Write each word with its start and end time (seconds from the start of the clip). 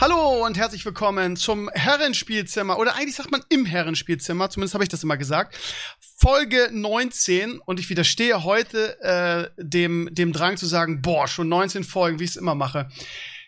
Hallo 0.00 0.44
und 0.44 0.58
herzlich 0.58 0.84
willkommen 0.84 1.36
zum 1.36 1.70
Herrenspielzimmer 1.72 2.78
oder 2.78 2.96
eigentlich 2.96 3.14
sagt 3.14 3.30
man 3.30 3.42
im 3.48 3.64
Herrenspielzimmer, 3.64 4.50
zumindest 4.50 4.74
habe 4.74 4.82
ich 4.82 4.90
das 4.90 5.04
immer 5.04 5.16
gesagt. 5.16 5.56
Folge 6.16 6.68
19 6.72 7.60
und 7.60 7.78
ich 7.78 7.88
widerstehe 7.88 8.42
heute 8.42 9.00
äh, 9.02 9.50
dem, 9.56 10.08
dem 10.12 10.32
Drang 10.32 10.56
zu 10.56 10.66
sagen, 10.66 11.00
boah, 11.00 11.28
schon 11.28 11.48
19 11.48 11.84
Folgen, 11.84 12.18
wie 12.18 12.24
ich 12.24 12.30
es 12.30 12.36
immer 12.36 12.56
mache. 12.56 12.88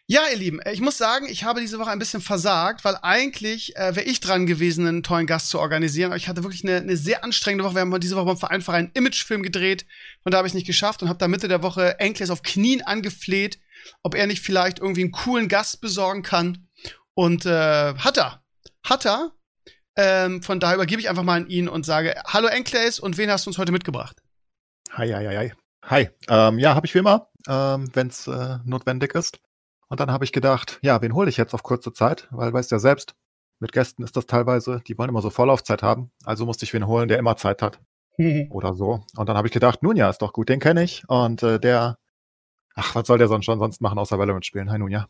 Ja, 0.08 0.20
ihr 0.30 0.38
Lieben, 0.38 0.60
ich 0.72 0.80
muss 0.80 0.98
sagen, 0.98 1.26
ich 1.28 1.42
habe 1.42 1.60
diese 1.60 1.80
Woche 1.80 1.90
ein 1.90 1.98
bisschen 1.98 2.20
versagt, 2.20 2.84
weil 2.84 2.96
eigentlich 3.02 3.74
äh, 3.74 3.96
wäre 3.96 4.06
ich 4.06 4.20
dran 4.20 4.46
gewesen, 4.46 4.86
einen 4.86 5.02
tollen 5.02 5.26
Gast 5.26 5.48
zu 5.48 5.58
organisieren. 5.58 6.10
Aber 6.10 6.16
ich 6.16 6.28
hatte 6.28 6.44
wirklich 6.44 6.62
eine, 6.62 6.76
eine 6.76 6.96
sehr 6.96 7.24
anstrengende 7.24 7.64
Woche. 7.64 7.74
Wir 7.74 7.80
haben 7.80 7.98
diese 7.98 8.14
Woche 8.14 8.36
beim 8.40 8.62
Verein 8.62 8.84
einen 8.84 8.92
Imagefilm 8.94 9.42
gedreht. 9.42 9.84
Von 10.22 10.30
da 10.30 10.38
habe 10.38 10.46
ich 10.46 10.52
es 10.52 10.54
nicht 10.54 10.68
geschafft 10.68 11.02
und 11.02 11.08
habe 11.08 11.18
da 11.18 11.26
Mitte 11.26 11.48
der 11.48 11.64
Woche 11.64 11.98
Enkles 11.98 12.30
auf 12.30 12.44
Knien 12.44 12.82
angefleht, 12.82 13.58
ob 14.02 14.14
er 14.14 14.26
nicht 14.26 14.42
vielleicht 14.42 14.78
irgendwie 14.78 15.02
einen 15.02 15.12
coolen 15.12 15.48
Gast 15.48 15.80
besorgen 15.80 16.22
kann. 16.22 16.68
Und 17.14 17.46
äh, 17.46 17.94
hat 17.94 18.18
er. 18.18 18.42
Hat 18.84 19.06
er. 19.06 19.32
Ähm, 19.96 20.42
von 20.42 20.60
daher 20.60 20.76
übergebe 20.76 21.00
ich 21.00 21.08
einfach 21.08 21.22
mal 21.22 21.40
an 21.40 21.48
ihn 21.48 21.68
und 21.68 21.86
sage, 21.86 22.14
hallo 22.26 22.48
Enkles, 22.48 23.00
und 23.00 23.16
wen 23.16 23.30
hast 23.30 23.46
du 23.46 23.50
uns 23.50 23.58
heute 23.58 23.72
mitgebracht? 23.72 24.22
Hi, 24.92 25.08
hi, 25.08 25.26
hi, 25.26 25.36
hi. 25.36 25.52
Hi. 25.84 26.08
Ähm, 26.28 26.58
ja, 26.58 26.74
habe 26.74 26.86
ich 26.86 26.94
wie 26.94 26.98
immer, 26.98 27.28
ähm, 27.48 27.88
wenn 27.94 28.08
es 28.08 28.26
äh, 28.26 28.58
notwendig 28.64 29.14
ist. 29.14 29.38
Und 29.88 30.00
dann 30.00 30.10
habe 30.10 30.24
ich 30.24 30.32
gedacht, 30.32 30.78
ja, 30.82 31.00
wen 31.00 31.14
hole 31.14 31.30
ich 31.30 31.36
jetzt 31.36 31.54
auf 31.54 31.62
kurze 31.62 31.92
Zeit? 31.92 32.28
Weil 32.30 32.52
weißt 32.52 32.70
ja 32.72 32.78
selbst, 32.78 33.14
mit 33.60 33.72
Gästen 33.72 34.02
ist 34.02 34.16
das 34.16 34.26
teilweise, 34.26 34.82
die 34.86 34.98
wollen 34.98 35.08
immer 35.08 35.22
so 35.22 35.30
Vorlaufzeit 35.30 35.82
haben. 35.82 36.10
Also 36.24 36.44
musste 36.44 36.64
ich 36.64 36.74
wen 36.74 36.86
holen, 36.86 37.08
der 37.08 37.18
immer 37.18 37.36
Zeit 37.36 37.62
hat. 37.62 37.80
Oder 38.50 38.74
so. 38.74 39.04
Und 39.16 39.28
dann 39.28 39.36
habe 39.36 39.48
ich 39.48 39.54
gedacht, 39.54 39.82
nun 39.82 39.96
ja, 39.96 40.10
ist 40.10 40.22
doch 40.22 40.32
gut, 40.32 40.48
den 40.48 40.60
kenne 40.60 40.82
ich. 40.82 41.08
Und 41.08 41.42
äh, 41.42 41.60
der 41.60 41.98
Ach, 42.76 42.94
was 42.94 43.06
soll 43.06 43.16
der 43.18 43.28
sonst 43.28 43.46
schon 43.46 43.58
sonst 43.58 43.80
machen, 43.80 43.98
außer 43.98 44.18
Valorant 44.18 44.44
spielen? 44.44 44.70
Hi, 44.70 44.78
nun 44.78 44.90
ja. 44.90 45.08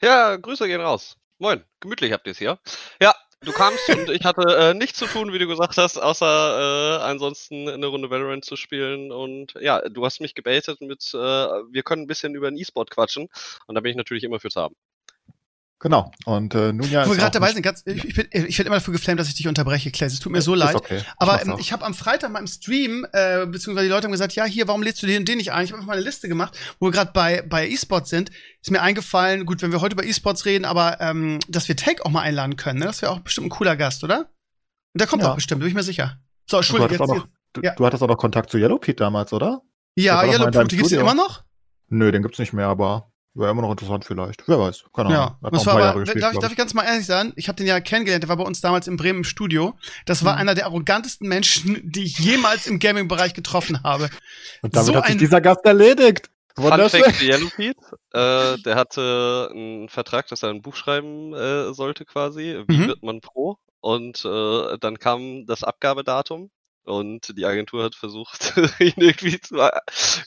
Ja, 0.00 0.36
Grüße 0.36 0.68
gehen 0.68 0.80
raus. 0.80 1.16
Moin, 1.38 1.64
gemütlich 1.80 2.12
habt 2.12 2.26
ihr 2.26 2.30
es 2.30 2.38
hier. 2.38 2.60
Ja, 3.00 3.12
du 3.40 3.50
kamst 3.50 3.88
und 3.88 4.08
ich 4.08 4.24
hatte 4.24 4.42
äh, 4.56 4.74
nichts 4.74 5.00
zu 5.00 5.06
tun, 5.06 5.32
wie 5.32 5.40
du 5.40 5.48
gesagt 5.48 5.76
hast, 5.78 5.98
außer 5.98 7.00
äh, 7.00 7.02
ansonsten 7.02 7.68
eine 7.68 7.86
Runde 7.86 8.08
Valorant 8.08 8.44
zu 8.44 8.54
spielen. 8.54 9.10
Und 9.10 9.54
ja, 9.60 9.80
du 9.88 10.04
hast 10.04 10.20
mich 10.20 10.34
gebaitet 10.34 10.80
mit, 10.80 11.02
äh, 11.12 11.16
wir 11.16 11.82
können 11.82 12.02
ein 12.02 12.06
bisschen 12.06 12.36
über 12.36 12.48
den 12.48 12.56
E-Sport 12.56 12.90
quatschen. 12.90 13.28
Und 13.66 13.74
da 13.74 13.80
bin 13.80 13.90
ich 13.90 13.96
natürlich 13.96 14.22
immer 14.22 14.38
fürs 14.38 14.54
haben. 14.54 14.76
Genau. 15.82 16.12
Und 16.26 16.54
äh, 16.54 16.72
nun 16.72 16.88
ja. 16.88 17.04
Wo 17.06 17.10
wir 17.10 17.16
gerade 17.16 17.32
dabei 17.32 17.52
sind, 17.52 17.62
ganz, 17.62 17.82
ich, 17.84 18.04
ich, 18.04 18.14
bin, 18.14 18.28
ich 18.30 18.56
werde 18.56 18.68
immer 18.68 18.76
dafür 18.76 18.92
geflammt, 18.92 19.18
dass 19.18 19.26
ich 19.26 19.34
dich 19.34 19.48
unterbreche, 19.48 19.90
Claes. 19.90 20.12
Es 20.12 20.20
tut 20.20 20.30
mir 20.30 20.40
so 20.40 20.54
leid. 20.54 20.76
Okay. 20.76 21.02
Aber 21.16 21.42
ähm, 21.42 21.56
ich 21.58 21.72
habe 21.72 21.84
am 21.84 21.92
Freitag 21.92 22.30
mal 22.30 22.38
im 22.38 22.46
Stream, 22.46 23.04
äh, 23.12 23.46
beziehungsweise 23.46 23.86
die 23.88 23.90
Leute 23.92 24.04
haben 24.04 24.12
gesagt, 24.12 24.36
ja, 24.36 24.44
hier, 24.44 24.68
warum 24.68 24.84
lädst 24.84 25.02
du 25.02 25.08
den 25.08 25.18
und 25.18 25.28
den 25.28 25.38
nicht 25.38 25.50
ein? 25.50 25.64
Ich 25.64 25.72
habe 25.72 25.78
einfach 25.78 25.88
mal 25.88 25.94
eine 25.94 26.04
Liste 26.04 26.28
gemacht, 26.28 26.56
wo 26.78 26.86
wir 26.86 26.92
gerade 26.92 27.10
bei, 27.12 27.42
bei 27.42 27.68
E-Sports 27.68 28.10
sind. 28.10 28.30
Ist 28.60 28.70
mir 28.70 28.80
eingefallen, 28.80 29.44
gut, 29.44 29.60
wenn 29.60 29.72
wir 29.72 29.80
heute 29.80 29.94
über 29.94 30.04
E-Sports 30.04 30.44
reden, 30.44 30.64
aber 30.66 31.00
ähm, 31.00 31.40
dass 31.48 31.66
wir 31.66 31.74
Take 31.76 32.06
auch 32.06 32.10
mal 32.10 32.20
einladen 32.22 32.54
können, 32.54 32.78
ne? 32.78 32.86
Das 32.86 33.02
wäre 33.02 33.10
auch 33.10 33.18
bestimmt 33.18 33.48
ein 33.48 33.50
cooler 33.50 33.74
Gast, 33.74 34.04
oder? 34.04 34.20
Und 34.94 35.00
der 35.00 35.08
kommt 35.08 35.24
Ja. 35.24 35.32
auch 35.32 35.34
bestimmt, 35.34 35.62
bin 35.62 35.68
ich 35.68 35.74
mir 35.74 35.82
sicher. 35.82 36.20
So, 36.48 36.58
Du 36.58 36.60
Entschuldigung, 36.60 36.84
hattest, 36.90 37.10
auch 37.10 37.14
jetzt. 37.16 37.24
noch, 37.24 37.28
du, 37.54 37.60
ja. 37.62 37.74
du 37.74 37.84
hattest 37.86 38.02
auch 38.04 38.08
noch 38.08 38.18
Kontakt 38.18 38.50
zu 38.50 38.58
Yellow 38.58 38.78
Pete 38.78 39.02
damals, 39.02 39.32
oder? 39.32 39.62
ja, 39.96 40.22
Yellow 40.24 40.46
Pute, 40.46 40.76
gibt's 40.76 40.90
den 40.90 41.00
immer 41.00 41.14
noch? 41.14 41.42
Nö, 41.88 42.12
den 42.12 42.22
gibt's 42.22 42.38
nicht 42.38 42.52
mehr, 42.52 42.68
aber 42.68 43.11
wäre 43.34 43.50
immer 43.50 43.62
noch 43.62 43.70
interessant 43.70 44.04
vielleicht. 44.04 44.46
Wer 44.46 44.58
weiß. 44.58 44.84
Keine 44.94 45.08
Ahnung. 45.08 45.36
Ja, 45.42 45.50
das 45.50 45.66
war 45.66 45.74
aber, 45.74 46.04
darf, 46.04 46.14
ich, 46.34 46.38
darf 46.40 46.50
ich 46.52 46.58
ganz 46.58 46.74
mal 46.74 46.84
ehrlich 46.84 47.06
sein, 47.06 47.32
ich 47.36 47.48
habe 47.48 47.56
den 47.56 47.66
ja 47.66 47.80
kennengelernt, 47.80 48.22
der 48.24 48.28
war 48.28 48.36
bei 48.36 48.44
uns 48.44 48.60
damals 48.60 48.86
in 48.88 48.96
Bremen 48.96 49.18
im 49.20 49.24
Studio. 49.24 49.76
Das 50.06 50.24
war 50.24 50.34
Mhm. 50.34 50.40
einer 50.40 50.54
der 50.54 50.66
arrogantesten 50.66 51.28
Menschen, 51.28 51.80
die 51.90 52.04
ich 52.04 52.18
jemals 52.18 52.66
im 52.66 52.78
Gaming-Bereich 52.78 53.34
getroffen 53.34 53.82
habe. 53.82 54.10
Und 54.62 54.74
damit 54.76 54.86
so 54.86 54.94
hat 54.96 55.06
sich 55.06 55.14
ein- 55.14 55.18
dieser 55.18 55.40
Gast 55.40 55.64
erledigt. 55.64 56.30
Fun 56.54 56.64
Wunderschön. 56.64 57.02
Fact 57.04 57.16
zu 57.16 57.24
Yellow 57.24 57.48
Pete, 57.56 57.80
äh, 58.12 58.58
der 58.62 58.74
hatte 58.76 59.48
einen 59.52 59.88
Vertrag, 59.88 60.28
dass 60.28 60.42
er 60.42 60.50
ein 60.50 60.60
Buch 60.60 60.76
schreiben 60.76 61.32
äh, 61.32 61.72
sollte 61.72 62.04
quasi. 62.04 62.62
Wie 62.68 62.76
Mhm. 62.76 62.86
wird 62.88 63.02
man 63.02 63.20
Pro? 63.22 63.56
Und 63.80 64.22
äh, 64.26 64.78
dann 64.78 64.98
kam 64.98 65.46
das 65.46 65.64
Abgabedatum 65.64 66.50
und 66.84 67.32
die 67.38 67.46
Agentur 67.46 67.82
hat 67.84 67.94
versucht, 67.94 68.52
ihn 68.80 68.92
irgendwie 68.96 69.40
zu 69.40 69.56
äh, 69.56 69.70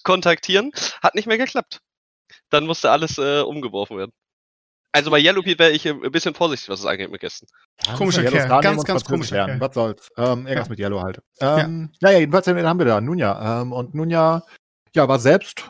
kontaktieren. 0.04 0.72
Hat 1.04 1.14
nicht 1.16 1.28
mehr 1.28 1.38
geklappt. 1.38 1.80
Dann 2.50 2.66
musste 2.66 2.92
alles 2.92 3.18
äh, 3.18 3.42
umgeworfen 3.42 3.98
werden. 3.98 4.12
Also 4.92 5.12
bei 5.12 5.20
Yellow 5.20 5.42
Pete 5.42 5.60
wäre 5.60 5.72
ich 5.72 5.86
äh, 5.86 5.90
ein 5.90 6.12
bisschen 6.12 6.34
vorsichtig, 6.34 6.70
was 6.70 6.80
es 6.80 6.86
angeht 6.86 7.12
mit 7.12 7.20
Gästen. 7.20 7.48
Ja, 7.86 7.96
Komischer 7.96 8.24
Kerl, 8.24 8.62
ganz, 8.62 8.84
ganz 8.86 9.04
komischer 9.04 9.36
lernen. 9.36 9.60
Kerl. 9.60 9.68
Was 9.70 9.76
soll's? 9.76 10.10
Ähm, 10.16 10.48
irgendwas 10.48 10.68
Ja. 10.68 10.70
mit 10.70 10.80
Yellow 10.80 11.02
halt. 11.02 11.22
Ähm, 11.42 11.92
ja. 12.02 12.12
ja, 12.12 12.20
jedenfalls 12.20 12.48
wen 12.48 12.66
haben 12.66 12.80
wir 12.80 12.86
da. 12.86 13.02
Nunja. 13.02 13.62
Ähm, 13.62 13.74
und 13.74 13.94
Nunja, 13.94 14.44
ja, 14.96 15.08
war 15.08 15.20
selbst, 15.20 15.70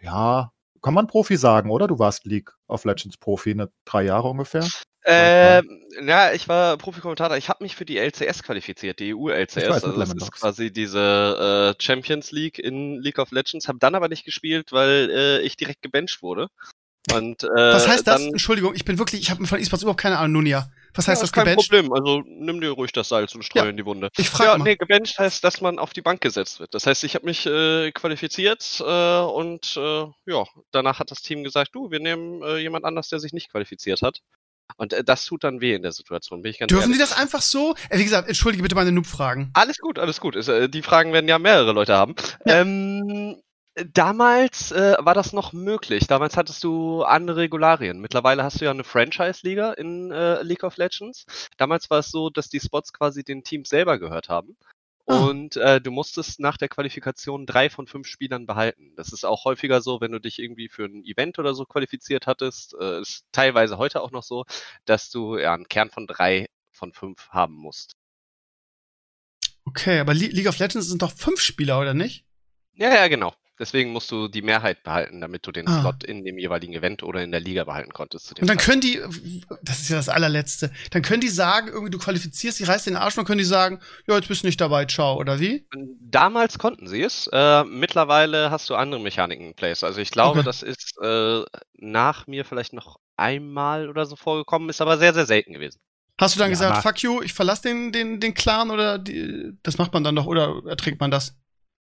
ja, 0.00 0.50
kann 0.82 0.94
man 0.94 1.06
Profi 1.06 1.36
sagen, 1.36 1.70
oder? 1.70 1.86
Du 1.86 1.98
warst 2.00 2.24
League 2.24 2.50
of 2.66 2.84
Legends 2.84 3.18
Profi, 3.18 3.54
ne, 3.54 3.70
drei 3.84 4.02
Jahre 4.02 4.28
ungefähr. 4.28 4.66
Ähm, 5.04 5.82
ja, 6.06 6.32
ich 6.32 6.48
war 6.48 6.76
Profikommentator. 6.76 7.36
Ich 7.36 7.48
habe 7.48 7.64
mich 7.64 7.74
für 7.74 7.84
die 7.84 7.98
LCS 7.98 8.42
qualifiziert, 8.42 8.98
die 8.98 9.14
EU-LCS. 9.14 9.70
Also 9.70 9.92
das 9.98 10.12
ist 10.12 10.32
quasi 10.32 10.70
diese 10.72 11.74
äh, 11.78 11.82
Champions 11.82 12.32
League 12.32 12.58
in 12.58 13.00
League 13.00 13.18
of 13.18 13.30
Legends. 13.30 13.68
Habe 13.68 13.78
dann 13.78 13.94
aber 13.94 14.08
nicht 14.08 14.24
gespielt, 14.24 14.72
weil 14.72 15.10
äh, 15.10 15.40
ich 15.40 15.56
direkt 15.56 15.82
gebencht 15.82 16.22
wurde. 16.22 16.48
Und, 17.14 17.44
äh, 17.44 17.48
Was 17.48 17.88
heißt 17.88 18.06
das? 18.06 18.20
Dann, 18.20 18.32
Entschuldigung, 18.32 18.74
ich 18.74 18.84
bin 18.84 18.98
wirklich, 18.98 19.22
ich 19.22 19.30
habe 19.30 19.46
von 19.46 19.58
E-Sports 19.58 19.82
überhaupt 19.82 20.00
keine 20.00 20.18
Ahnung, 20.18 20.32
Nunia. 20.32 20.70
Was 20.94 21.08
heißt 21.08 21.20
ja, 21.20 21.22
das 21.22 21.30
ist 21.30 21.32
kein? 21.32 21.54
Problem. 21.54 21.92
Also 21.92 22.22
nimm 22.26 22.60
dir 22.60 22.70
ruhig 22.70 22.92
das 22.92 23.08
Salz 23.08 23.34
und 23.34 23.42
streu 23.44 23.60
Ja, 23.60 23.70
in 23.70 23.76
die 23.76 23.86
Wunde. 23.86 24.10
Ich 24.18 24.28
frage 24.28 24.50
Ja, 24.50 24.58
mal. 24.58 24.64
nee, 24.64 24.76
gebencht 24.76 25.18
heißt, 25.18 25.42
dass 25.42 25.60
man 25.60 25.78
auf 25.78 25.92
die 25.92 26.02
Bank 26.02 26.20
gesetzt 26.20 26.60
wird. 26.60 26.74
Das 26.74 26.86
heißt, 26.86 27.04
ich 27.04 27.14
habe 27.14 27.26
mich 27.26 27.46
äh, 27.46 27.90
qualifiziert 27.92 28.82
äh, 28.84 29.20
und 29.20 29.76
äh, 29.76 30.06
ja, 30.26 30.44
danach 30.72 30.98
hat 30.98 31.10
das 31.10 31.22
Team 31.22 31.42
gesagt, 31.44 31.74
du, 31.74 31.90
wir 31.90 32.00
nehmen 32.00 32.42
äh, 32.42 32.58
jemand 32.58 32.84
anders, 32.84 33.08
der 33.08 33.20
sich 33.20 33.32
nicht 33.32 33.50
qualifiziert 33.50 34.02
hat. 34.02 34.20
Und 34.76 34.92
äh, 34.92 35.04
das 35.04 35.24
tut 35.24 35.44
dann 35.44 35.60
weh 35.60 35.74
in 35.74 35.82
der 35.82 35.92
Situation, 35.92 36.42
bin 36.42 36.50
ich 36.50 36.58
ganz 36.58 36.68
Dürfen 36.68 36.92
ehrlich. 36.92 36.96
die 36.96 37.00
das 37.00 37.16
einfach 37.16 37.42
so? 37.42 37.74
Äh, 37.88 37.98
wie 37.98 38.04
gesagt, 38.04 38.28
entschuldige 38.28 38.62
bitte 38.62 38.74
meine 38.74 38.92
Noob-Fragen. 38.92 39.50
Alles 39.54 39.78
gut, 39.78 39.98
alles 39.98 40.20
gut. 40.20 40.36
Ist, 40.36 40.48
äh, 40.48 40.68
die 40.68 40.82
Fragen 40.82 41.12
werden 41.12 41.28
ja 41.28 41.38
mehrere 41.38 41.72
Leute 41.72 41.94
haben. 41.94 42.14
Ja. 42.46 42.60
Ähm, 42.60 43.40
damals 43.92 44.72
äh, 44.72 44.96
war 44.98 45.14
das 45.14 45.32
noch 45.32 45.52
möglich. 45.52 46.06
Damals 46.06 46.36
hattest 46.36 46.64
du 46.64 47.02
andere 47.02 47.38
Regularien. 47.38 48.00
Mittlerweile 48.00 48.42
hast 48.42 48.60
du 48.60 48.64
ja 48.64 48.70
eine 48.70 48.84
Franchise-Liga 48.84 49.72
in 49.72 50.10
äh, 50.10 50.42
League 50.42 50.64
of 50.64 50.76
Legends. 50.76 51.24
Damals 51.56 51.90
war 51.90 52.00
es 52.00 52.10
so, 52.10 52.30
dass 52.30 52.48
die 52.48 52.60
Spots 52.60 52.92
quasi 52.92 53.24
den 53.24 53.42
Teams 53.44 53.68
selber 53.68 53.98
gehört 53.98 54.28
haben. 54.28 54.56
Ah. 55.10 55.26
Und 55.26 55.56
äh, 55.56 55.80
du 55.80 55.90
musstest 55.90 56.38
nach 56.38 56.56
der 56.56 56.68
Qualifikation 56.68 57.44
drei 57.44 57.68
von 57.68 57.88
fünf 57.88 58.06
Spielern 58.06 58.46
behalten. 58.46 58.92
Das 58.94 59.12
ist 59.12 59.24
auch 59.24 59.44
häufiger 59.44 59.80
so, 59.80 60.00
wenn 60.00 60.12
du 60.12 60.20
dich 60.20 60.38
irgendwie 60.38 60.68
für 60.68 60.84
ein 60.84 61.04
Event 61.04 61.38
oder 61.40 61.52
so 61.54 61.64
qualifiziert 61.64 62.28
hattest. 62.28 62.76
Äh, 62.80 63.00
ist 63.00 63.24
teilweise 63.32 63.76
heute 63.76 64.02
auch 64.02 64.12
noch 64.12 64.22
so, 64.22 64.44
dass 64.84 65.10
du 65.10 65.36
ja 65.36 65.52
einen 65.52 65.66
Kern 65.66 65.90
von 65.90 66.06
drei 66.06 66.48
von 66.70 66.92
fünf 66.92 67.28
haben 67.30 67.54
musst. 67.54 67.96
Okay, 69.64 69.98
aber 69.98 70.14
Le 70.14 70.28
League 70.28 70.48
of 70.48 70.58
Legends 70.58 70.88
sind 70.88 71.02
doch 71.02 71.12
fünf 71.12 71.40
Spieler, 71.40 71.80
oder 71.80 71.92
nicht? 71.92 72.24
Ja, 72.74 72.94
ja, 72.94 73.08
genau. 73.08 73.34
Deswegen 73.60 73.92
musst 73.92 74.10
du 74.10 74.26
die 74.28 74.42
Mehrheit 74.42 74.82
behalten, 74.82 75.20
damit 75.20 75.46
du 75.46 75.52
den 75.52 75.68
Ah. 75.68 75.80
Slot 75.82 76.02
in 76.04 76.24
dem 76.24 76.38
jeweiligen 76.38 76.72
Event 76.74 77.02
oder 77.04 77.22
in 77.22 77.30
der 77.30 77.40
Liga 77.40 77.64
behalten 77.64 77.92
konntest. 77.92 78.26
Zu 78.26 78.34
dem 78.34 78.42
Und 78.42 78.48
dann 78.48 78.58
Zeitpunkt. 78.58 78.64
können 78.64 78.80
die, 78.80 79.00
das 79.62 79.80
ist 79.82 79.90
ja 79.90 79.96
das 79.96 80.08
allerletzte, 80.08 80.72
dann 80.90 81.02
können 81.02 81.20
die 81.20 81.28
sagen, 81.28 81.68
irgendwie 81.68 81.90
du 81.90 81.98
qualifizierst, 81.98 82.58
die 82.58 82.64
reißt 82.64 82.86
den 82.86 82.96
Arsch 82.96 83.14
und 83.14 83.18
dann 83.18 83.26
können 83.26 83.38
die 83.38 83.44
sagen, 83.44 83.80
ja, 84.08 84.16
jetzt 84.16 84.28
bist 84.28 84.42
du 84.42 84.46
nicht 84.48 84.60
dabei, 84.60 84.86
ciao, 84.86 85.16
oder 85.18 85.38
wie? 85.40 85.66
Damals 86.00 86.58
konnten 86.58 86.88
sie 86.88 87.02
es. 87.02 87.28
Äh, 87.32 87.64
mittlerweile 87.64 88.50
hast 88.50 88.68
du 88.70 88.74
andere 88.74 89.00
Mechaniken 89.00 89.46
in 89.48 89.54
place. 89.54 89.84
Also 89.84 90.00
ich 90.00 90.10
glaube, 90.10 90.40
Okay. 90.40 90.44
das 90.44 90.62
ist 90.62 90.96
äh, 91.02 91.44
nach 91.74 92.26
mir 92.26 92.44
vielleicht 92.44 92.72
noch 92.72 92.98
einmal 93.16 93.88
oder 93.88 94.06
so 94.06 94.16
vorgekommen, 94.16 94.68
ist 94.68 94.80
aber 94.80 94.98
sehr, 94.98 95.14
sehr 95.14 95.26
selten 95.26 95.52
gewesen. 95.52 95.80
Hast 96.20 96.34
du 96.34 96.38
dann 96.40 96.48
Ja, 96.50 96.52
gesagt, 96.52 96.82
fuck 96.82 96.98
you, 97.02 97.22
ich 97.22 97.32
verlasse 97.32 97.62
den, 97.62 97.92
den, 97.92 98.20
den 98.20 98.34
Clan 98.34 98.70
oder 98.70 98.98
die, 98.98 99.52
das 99.62 99.78
macht 99.78 99.92
man 99.92 100.04
dann 100.04 100.16
doch 100.16 100.26
oder 100.26 100.60
erträgt 100.66 101.00
man 101.00 101.10
das? 101.10 101.36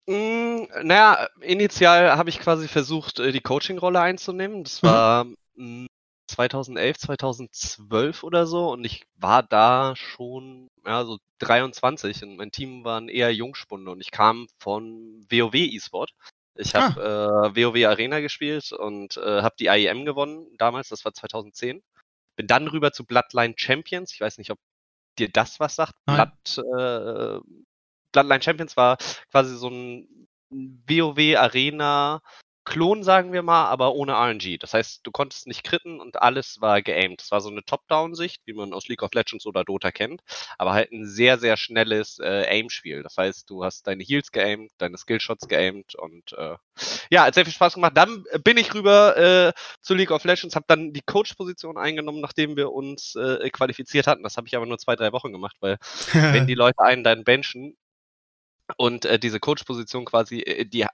Mm, 0.08 0.68
naja, 0.84 1.28
initial 1.42 2.18
habe 2.18 2.30
ich 2.30 2.40
quasi 2.40 2.68
versucht, 2.68 3.20
äh, 3.20 3.32
die 3.32 3.42
Coaching-Rolle 3.42 4.00
einzunehmen. 4.00 4.64
Das 4.64 4.82
Mhm. 4.82 4.88
war 4.88 5.26
mm, 5.56 5.86
2011, 6.28 6.98
2012 6.98 8.24
oder 8.24 8.48
so 8.48 8.72
und 8.72 8.86
ich 8.86 9.04
war 9.16 9.44
da 9.44 9.96
schon 9.96 10.68
ja, 10.86 11.04
so 11.06 11.18
23 11.40 12.24
und 12.24 12.38
mein 12.38 12.52
Team 12.52 12.84
waren 12.86 13.10
eher 13.10 13.34
Jungspunde 13.34 13.92
und 13.92 14.02
ich 14.02 14.12
kam 14.12 14.48
von 14.60 15.26
WoW 15.30 15.56
E-Sport. 15.56 16.12
Ich 16.56 16.74
habe 16.76 17.02
äh, 17.56 17.56
WoW 17.56 17.86
Arena 17.86 18.20
gespielt 18.20 18.72
und 18.72 19.18
äh, 19.18 19.42
habe 19.42 19.56
die 19.60 19.68
IEM 19.68 20.06
gewonnen 20.06 20.48
damals, 20.58 20.90
das 20.90 21.06
war 21.06 21.14
2010. 21.14 21.84
Bin 22.36 22.48
dann 22.48 22.68
rüber 22.68 22.92
zu 22.94 23.06
Bloodline 23.06 23.54
Champions. 23.58 24.14
Ich 24.14 24.22
weiß 24.22 24.38
nicht, 24.38 24.52
ob 24.52 24.60
dir 25.20 25.30
das 25.30 25.60
was 25.60 25.76
sagt. 25.76 25.94
Nein. 26.08 26.32
Blood, 26.56 26.66
äh, 26.80 27.40
Bloodline 28.12 28.42
Champions 28.42 28.78
war 28.78 28.98
quasi 29.32 29.56
so 29.56 29.70
ein 29.70 30.28
WoW 30.50 31.36
Arena 31.38 32.22
Klon, 32.68 33.02
sagen 33.02 33.32
wir 33.32 33.44
mal, 33.44 33.68
aber 33.68 33.94
ohne 33.94 34.12
RNG. 34.12 34.58
Das 34.60 34.74
heißt, 34.74 35.00
du 35.04 35.12
konntest 35.12 35.48
nicht 35.48 35.64
kritten 35.64 36.02
und 36.02 36.22
alles 36.22 36.60
war 36.60 36.82
geaimt. 36.82 37.22
Das 37.22 37.32
war 37.32 37.40
so 37.40 37.50
eine 37.50 37.64
Top-Down-Sicht, 37.64 38.42
wie 38.44 38.52
man 38.52 38.74
aus 38.74 38.90
League 38.90 39.04
of 39.04 39.14
Legends 39.14 39.46
oder 39.46 39.64
Dota 39.64 39.90
kennt, 39.90 40.22
aber 40.58 40.74
halt 40.74 40.92
ein 40.92 41.06
sehr, 41.06 41.40
sehr 41.40 41.56
schnelles 41.56 42.20
äh, 42.20 42.46
Aim-Spiel. 42.50 43.04
Das 43.04 43.16
heißt, 43.16 43.50
du 43.50 43.64
hast 43.64 43.88
deine 43.88 44.04
Heals 44.04 44.34
geaimt, 44.34 44.70
deine 44.80 44.98
Skillshots 44.98 45.48
geaimt 45.48 45.96
und 45.96 46.34
äh, 46.34 46.58
ja, 47.10 47.24
hat 47.24 47.36
sehr 47.36 47.46
viel 47.46 47.54
Spaß 47.54 47.76
gemacht. 47.76 47.94
Dann 47.96 48.26
bin 48.44 48.58
ich 48.58 48.74
rüber 48.74 49.16
äh, 49.16 49.54
zu 49.82 49.94
League 49.94 50.12
of 50.12 50.26
Legends, 50.26 50.58
habe 50.58 50.66
dann 50.68 50.92
die 50.92 51.04
Coach-Position 51.06 51.78
eingenommen, 51.78 52.20
nachdem 52.20 52.58
wir 52.58 52.74
uns 52.74 53.16
äh, 53.16 53.50
qualifiziert 53.50 54.08
hatten. 54.08 54.24
Das 54.24 54.36
habe 54.36 54.48
ich 54.48 54.58
aber 54.58 54.66
nur 54.66 54.78
zwei, 54.78 54.98
drei 54.98 55.14
Wochen 55.14 55.32
gemacht, 55.32 55.56
weil 55.62 55.78
wenn 56.12 56.48
die 56.48 56.54
Leute 56.54 56.80
einen 56.80 57.06
dann 57.06 57.24
benchen, 57.24 57.78
und 58.76 59.06
äh, 59.06 59.20
diese 59.20 59.40
Coach-Position 59.40 60.06
quasi, 60.06 60.40
äh, 60.42 60.66
die 60.66 60.86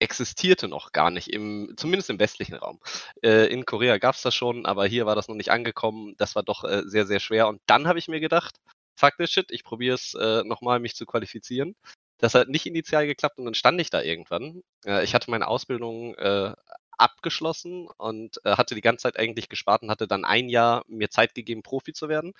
existierte 0.00 0.68
noch 0.68 0.92
gar 0.92 1.10
nicht, 1.10 1.28
im, 1.28 1.74
zumindest 1.76 2.10
im 2.10 2.18
westlichen 2.18 2.56
Raum. 2.56 2.80
Äh, 3.22 3.46
in 3.46 3.64
Korea 3.64 3.98
gab 3.98 4.16
es 4.16 4.22
das 4.22 4.34
schon, 4.34 4.66
aber 4.66 4.84
hier 4.86 5.06
war 5.06 5.14
das 5.14 5.28
noch 5.28 5.36
nicht 5.36 5.50
angekommen. 5.50 6.14
Das 6.18 6.34
war 6.34 6.42
doch 6.42 6.64
äh, 6.64 6.82
sehr, 6.84 7.06
sehr 7.06 7.20
schwer. 7.20 7.48
Und 7.48 7.62
dann 7.66 7.86
habe 7.86 7.98
ich 7.98 8.08
mir 8.08 8.20
gedacht, 8.20 8.56
fuck 8.96 9.16
this 9.16 9.30
shit, 9.30 9.50
ich 9.50 9.64
probiere 9.64 9.94
es 9.94 10.14
äh, 10.14 10.42
nochmal, 10.44 10.80
mich 10.80 10.96
zu 10.96 11.06
qualifizieren. 11.06 11.76
Das 12.18 12.34
hat 12.34 12.48
nicht 12.48 12.66
initial 12.66 13.06
geklappt 13.06 13.38
und 13.38 13.46
dann 13.46 13.54
stand 13.54 13.80
ich 13.80 13.90
da 13.90 14.02
irgendwann. 14.02 14.62
Äh, 14.84 15.04
ich 15.04 15.14
hatte 15.14 15.30
meine 15.30 15.48
Ausbildung 15.48 16.14
äh, 16.16 16.54
abgeschlossen 17.02 17.88
und 17.98 18.38
äh, 18.44 18.56
hatte 18.56 18.74
die 18.74 18.80
ganze 18.80 19.02
Zeit 19.02 19.18
eigentlich 19.18 19.48
gespart 19.48 19.82
und 19.82 19.90
hatte 19.90 20.08
dann 20.08 20.24
ein 20.24 20.48
Jahr 20.48 20.84
mir 20.88 21.10
Zeit 21.10 21.34
gegeben, 21.34 21.62
Profi 21.62 21.92
zu 21.92 22.08
werden. 22.08 22.32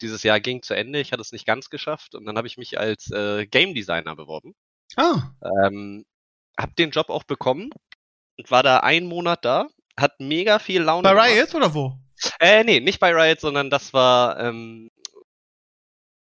Dieses 0.00 0.22
Jahr 0.22 0.40
ging 0.40 0.62
zu 0.62 0.74
Ende, 0.74 1.00
ich 1.00 1.12
hatte 1.12 1.22
es 1.22 1.32
nicht 1.32 1.46
ganz 1.46 1.70
geschafft 1.70 2.14
und 2.14 2.24
dann 2.24 2.36
habe 2.36 2.46
ich 2.46 2.56
mich 2.56 2.78
als 2.78 3.10
äh, 3.10 3.46
Game 3.46 3.74
Designer 3.74 4.16
beworben. 4.16 4.54
Ah, 4.96 5.30
Ähm, 5.42 6.04
hab 6.58 6.76
den 6.76 6.90
Job 6.90 7.10
auch 7.10 7.24
bekommen 7.24 7.70
und 8.38 8.50
war 8.50 8.62
da 8.62 8.78
einen 8.78 9.06
Monat 9.06 9.44
da, 9.44 9.68
hat 9.98 10.20
mega 10.20 10.58
viel 10.58 10.82
Laune 10.82 11.02
bei 11.02 11.10
gemacht. 11.10 11.30
Riot 11.30 11.54
oder 11.54 11.74
wo? 11.74 11.98
Äh, 12.40 12.64
nee, 12.64 12.80
nicht 12.80 13.00
bei 13.00 13.12
Riot, 13.12 13.40
sondern 13.40 13.70
das 13.70 13.92
war 13.92 14.38
ähm, 14.38 14.90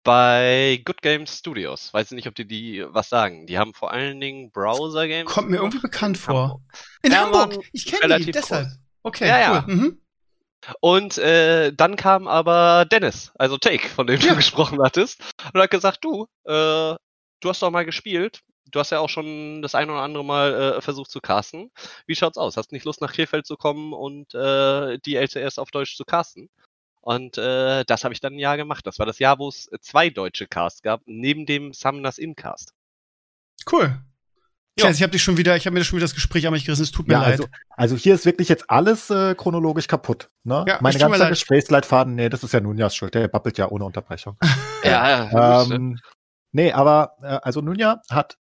bei 0.04 0.82
Good 0.84 1.02
Games 1.02 1.38
Studios. 1.38 1.92
Weiß 1.92 2.06
ich 2.10 2.16
nicht, 2.16 2.26
ob 2.28 2.34
die 2.34 2.46
die 2.46 2.84
was 2.88 3.08
sagen. 3.08 3.46
Die 3.46 3.58
haben 3.58 3.74
vor 3.74 3.92
allen 3.92 4.20
Dingen 4.20 4.50
Browser-Games. 4.50 5.30
Kommt 5.30 5.50
mir 5.50 5.56
irgendwie 5.58 5.78
bekannt 5.78 6.16
in 6.16 6.22
vor. 6.22 6.34
Hamburg. 6.42 6.62
In 7.02 7.12
Ja, 7.12 7.22
Hamburg. 7.24 7.64
Ich 7.72 7.86
kenne 7.86 8.18
die, 8.18 8.30
deshalb. 8.32 8.66
groß. 8.68 8.78
Okay, 9.04 9.28
Ja, 9.28 9.40
ja. 9.40 9.64
cool. 9.66 9.74
Mhm. 9.74 9.98
Und 10.80 11.18
äh, 11.18 11.72
dann 11.72 11.96
kam 11.96 12.28
aber 12.28 12.84
Dennis, 12.84 13.32
also 13.36 13.58
Take, 13.58 13.88
von 13.88 14.06
dem 14.06 14.20
Ja. 14.20 14.30
du 14.30 14.36
gesprochen 14.36 14.80
hattest, 14.82 15.20
und 15.52 15.60
hat 15.60 15.70
gesagt, 15.70 16.04
du, 16.04 16.26
äh, 16.44 16.94
du 17.40 17.48
hast 17.48 17.62
doch 17.62 17.70
mal 17.70 17.84
gespielt. 17.84 18.40
Du 18.70 18.78
hast 18.78 18.90
ja 18.90 19.00
auch 19.00 19.08
schon 19.08 19.60
das 19.60 19.74
ein 19.74 19.90
oder 19.90 20.00
andere 20.00 20.24
Mal 20.24 20.54
äh, 20.76 20.80
versucht 20.80 21.10
zu 21.10 21.20
casten. 21.20 21.70
Wie 22.06 22.14
schaut's 22.14 22.38
aus? 22.38 22.56
Hast 22.56 22.70
nicht 22.72 22.84
Lust 22.86 23.00
nach 23.00 23.12
Krefeld 23.12 23.44
zu 23.46 23.56
kommen 23.56 23.92
und 23.92 24.32
äh, 24.34 24.98
die 25.04 25.16
LCS 25.16 25.58
auf 25.58 25.70
Deutsch 25.72 25.96
zu 25.96 26.04
casten? 26.04 26.48
Und 27.02 27.36
äh, 27.36 27.84
das 27.84 28.04
habe 28.04 28.14
ich 28.14 28.20
dann 28.20 28.34
ein 28.34 28.38
Jahr 28.38 28.56
gemacht. 28.56 28.86
Das 28.86 28.98
war 28.98 29.06
das 29.06 29.18
Jahr, 29.18 29.38
wo 29.38 29.48
es 29.48 29.68
zwei 29.80 30.08
deutsche 30.08 30.46
Casts 30.46 30.82
gab, 30.82 31.02
neben 31.04 31.46
dem 31.46 31.72
Summoners 31.72 32.16
Incast. 32.18 32.72
Cool. 33.70 34.00
Ja. 34.78 34.86
Scheiße, 34.86 34.96
ich 34.98 35.02
habe 35.02 35.10
dich 35.10 35.22
schon 35.22 35.36
wieder, 35.36 35.54
ich 35.56 35.66
habe 35.66 35.74
mir 35.74 35.84
schon 35.84 35.98
wieder 35.98 36.04
das 36.04 36.14
Gespräch 36.14 36.46
an 36.46 36.52
mich 36.52 36.64
gerissen. 36.64 36.84
Es 36.84 36.92
tut 36.92 37.06
mir 37.08 37.14
Ja, 37.14 37.22
leid. 37.22 37.32
also, 37.32 37.46
also 37.70 37.96
hier 37.96 38.14
ist 38.14 38.24
wirklich 38.24 38.48
jetzt 38.48 38.70
alles 38.70 39.10
äh, 39.10 39.34
chronologisch 39.34 39.86
kaputt. 39.88 40.30
Ne? 40.44 40.64
Ja, 40.66 40.78
Meine 40.80 40.98
ganze. 40.98 41.28
Gesprächsleitfaden, 41.28 42.14
nee, 42.14 42.28
das 42.30 42.42
ist 42.42 42.52
ja 42.52 42.60
Nunjas 42.60 42.94
Schuld, 42.96 43.14
der 43.14 43.28
babbelt 43.28 43.58
ja 43.58 43.68
ohne 43.68 43.84
Unterbrechung. 43.84 44.38
Ja, 44.84 45.62
ähm, 45.62 46.00
nee, 46.50 46.72
aber 46.72 47.16
äh, 47.22 47.38
also 47.42 47.60
Nunja 47.60 48.00
hat, 48.10 48.36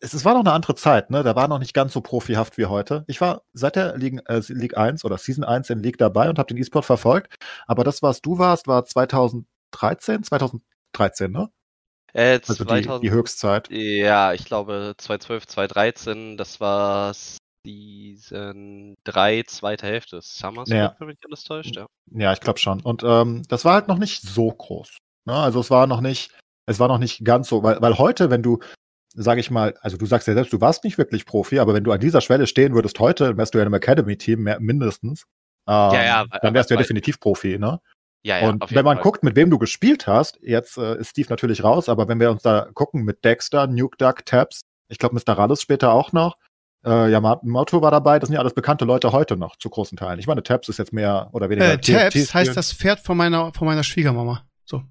es, 0.00 0.14
es 0.14 0.24
war 0.24 0.34
noch 0.34 0.40
eine 0.40 0.52
andere 0.52 0.74
Zeit, 0.74 1.10
ne? 1.10 1.22
Da 1.22 1.34
war 1.36 1.48
noch 1.48 1.58
nicht 1.58 1.74
ganz 1.74 1.92
so 1.92 2.00
profihaft 2.00 2.58
wie 2.58 2.66
heute. 2.66 3.04
Ich 3.06 3.20
war 3.20 3.42
seit 3.52 3.76
der 3.76 3.96
League, 3.96 4.20
äh, 4.28 4.40
League 4.48 4.76
1 4.76 5.04
oder 5.04 5.18
Season 5.18 5.44
1 5.44 5.70
in 5.70 5.82
League 5.82 5.98
dabei 5.98 6.28
und 6.28 6.38
habe 6.38 6.48
den 6.48 6.58
E-Sport 6.58 6.84
verfolgt. 6.84 7.34
Aber 7.66 7.84
das, 7.84 8.02
was 8.02 8.20
du 8.20 8.38
warst, 8.38 8.66
war 8.66 8.84
2013, 8.84 10.22
2013, 10.22 11.32
ne? 11.32 11.50
äh, 12.12 12.40
Also 12.46 12.64
die, 12.64 12.68
2000 12.68 13.02
die 13.04 13.10
Höchstzeit. 13.10 13.70
Ja, 13.70 14.32
ich 14.32 14.44
glaube 14.44 14.94
2012, 14.98 15.46
2013, 15.46 16.36
das 16.36 16.60
war 16.60 17.12
Season 17.66 18.94
3, 19.04 19.42
zweite 19.46 19.86
Hälfte. 19.86 20.20
Summer 20.22 20.64
Ja. 20.66 20.86
Split, 20.86 21.00
wenn 21.00 21.06
mich 21.08 21.18
alles 21.26 21.44
täuscht, 21.44 21.76
ja. 21.76 21.86
Ja, 22.10 22.32
ich 22.32 22.40
glaube 22.40 22.58
schon. 22.58 22.80
Und 22.80 23.02
ähm, 23.04 23.42
das 23.48 23.64
war 23.64 23.74
halt 23.74 23.88
noch 23.88 23.98
nicht 23.98 24.22
so 24.22 24.50
groß. 24.50 24.98
Ne? 25.26 25.34
Also 25.34 25.60
es 25.60 25.70
war 25.70 25.86
noch 25.86 26.00
nicht, 26.00 26.32
es 26.66 26.78
war 26.78 26.88
noch 26.88 26.98
nicht 26.98 27.24
ganz 27.24 27.48
so, 27.48 27.62
weil, 27.62 27.80
weil 27.82 27.98
heute, 27.98 28.30
wenn 28.30 28.42
du, 28.42 28.60
sage 29.16 29.40
ich 29.40 29.50
mal, 29.50 29.74
also 29.80 29.96
du 29.96 30.06
sagst 30.06 30.28
ja 30.28 30.34
selbst, 30.34 30.52
du 30.52 30.60
warst 30.60 30.84
nicht 30.84 30.98
wirklich 30.98 31.26
Profi, 31.26 31.58
aber 31.58 31.74
wenn 31.74 31.84
du 31.84 31.92
an 31.92 32.00
dieser 32.00 32.20
Schwelle 32.20 32.46
stehen 32.46 32.74
würdest 32.74 33.00
heute, 33.00 33.36
wärst 33.36 33.54
du 33.54 33.58
ja 33.58 33.62
in 33.62 33.66
einem 33.66 33.74
Academy-Team 33.74 34.48
mindestens. 34.60 35.24
Ähm, 35.66 35.92
ja, 35.92 36.24
dann 36.42 36.54
wärst 36.54 36.70
du 36.70 36.74
ja 36.74 36.78
definitiv 36.78 37.18
Profi, 37.18 37.58
ne? 37.58 37.80
Ja, 38.22 38.40
ja, 38.40 38.48
und 38.48 38.74
wenn 38.74 38.84
man 38.84 38.96
Fall. 38.96 39.02
guckt, 39.04 39.22
mit 39.22 39.36
wem 39.36 39.50
du 39.50 39.58
gespielt 39.58 40.06
hast, 40.06 40.38
jetzt 40.42 40.78
äh, 40.78 40.98
ist 40.98 41.10
Steve 41.10 41.28
natürlich 41.30 41.62
raus, 41.62 41.88
aber 41.88 42.08
wenn 42.08 42.18
wir 42.18 42.30
uns 42.30 42.42
da 42.42 42.68
gucken 42.74 43.04
mit 43.04 43.24
Dexter, 43.24 43.68
Nuke 43.68 43.96
Duck, 43.98 44.26
Tabs, 44.26 44.62
ich 44.88 44.98
glaube 44.98 45.14
Mr. 45.14 45.34
Rallis 45.38 45.62
später 45.62 45.92
auch 45.92 46.12
noch, 46.12 46.36
äh, 46.84 47.10
Yamamoto 47.10 47.82
war 47.82 47.92
dabei, 47.92 48.18
das 48.18 48.28
sind 48.28 48.34
ja 48.34 48.40
alles 48.40 48.54
bekannte 48.54 48.84
Leute 48.84 49.12
heute 49.12 49.36
noch, 49.36 49.56
zu 49.56 49.70
großen 49.70 49.96
Teilen. 49.96 50.18
Ich 50.18 50.26
meine, 50.26 50.42
Tabs 50.42 50.68
ist 50.68 50.78
jetzt 50.78 50.92
mehr 50.92 51.28
oder 51.32 51.50
weniger 51.50 51.72
äh, 51.72 51.78
Tabs 51.78 52.34
heißt 52.34 52.56
das 52.56 52.72
Pferd 52.72 52.98
von 52.98 53.16
meiner, 53.16 53.52
von 53.52 53.66
meiner 53.66 53.84
Schwiegermama. 53.84 54.44
So. 54.64 54.82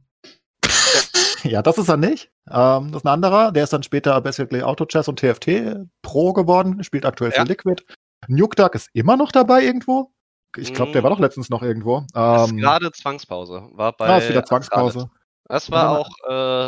Ja, 1.45 1.61
das 1.61 1.77
ist 1.77 1.89
er 1.89 1.97
nicht. 1.97 2.31
Ähm, 2.49 2.91
das 2.91 3.01
ist 3.01 3.05
ein 3.05 3.13
anderer. 3.13 3.51
Der 3.51 3.63
ist 3.63 3.73
dann 3.73 3.83
später 3.83 4.19
basically 4.21 4.61
Auto 4.63 4.85
Chess 4.85 5.07
und 5.07 5.19
TFT 5.19 5.75
Pro 6.01 6.33
geworden, 6.33 6.83
spielt 6.83 7.05
aktuell 7.05 7.31
für 7.31 7.37
Ja. 7.37 7.43
Liquid. 7.43 7.83
Nuke 8.27 8.55
Duck 8.55 8.75
ist 8.75 8.89
immer 8.93 9.15
noch 9.17 9.31
dabei 9.31 9.63
irgendwo. 9.63 10.11
Ich 10.57 10.73
glaube, 10.73 10.91
der 10.93 11.01
Mm. 11.01 11.03
war 11.03 11.11
doch 11.11 11.19
letztens 11.19 11.49
noch 11.49 11.61
irgendwo. 11.61 12.05
Das 12.13 12.45
ist 12.45 12.51
Ähm, 12.51 12.57
gerade 12.57 12.91
Zwangspause. 12.91 13.67
War 13.73 13.91
bei 13.93 14.07
ah, 14.07 14.17
ist 14.17 14.29
wieder. 14.29 14.45
Zwangspause. 14.45 15.09
Das 15.47 15.69
war 15.69 15.99
auch 15.99 16.09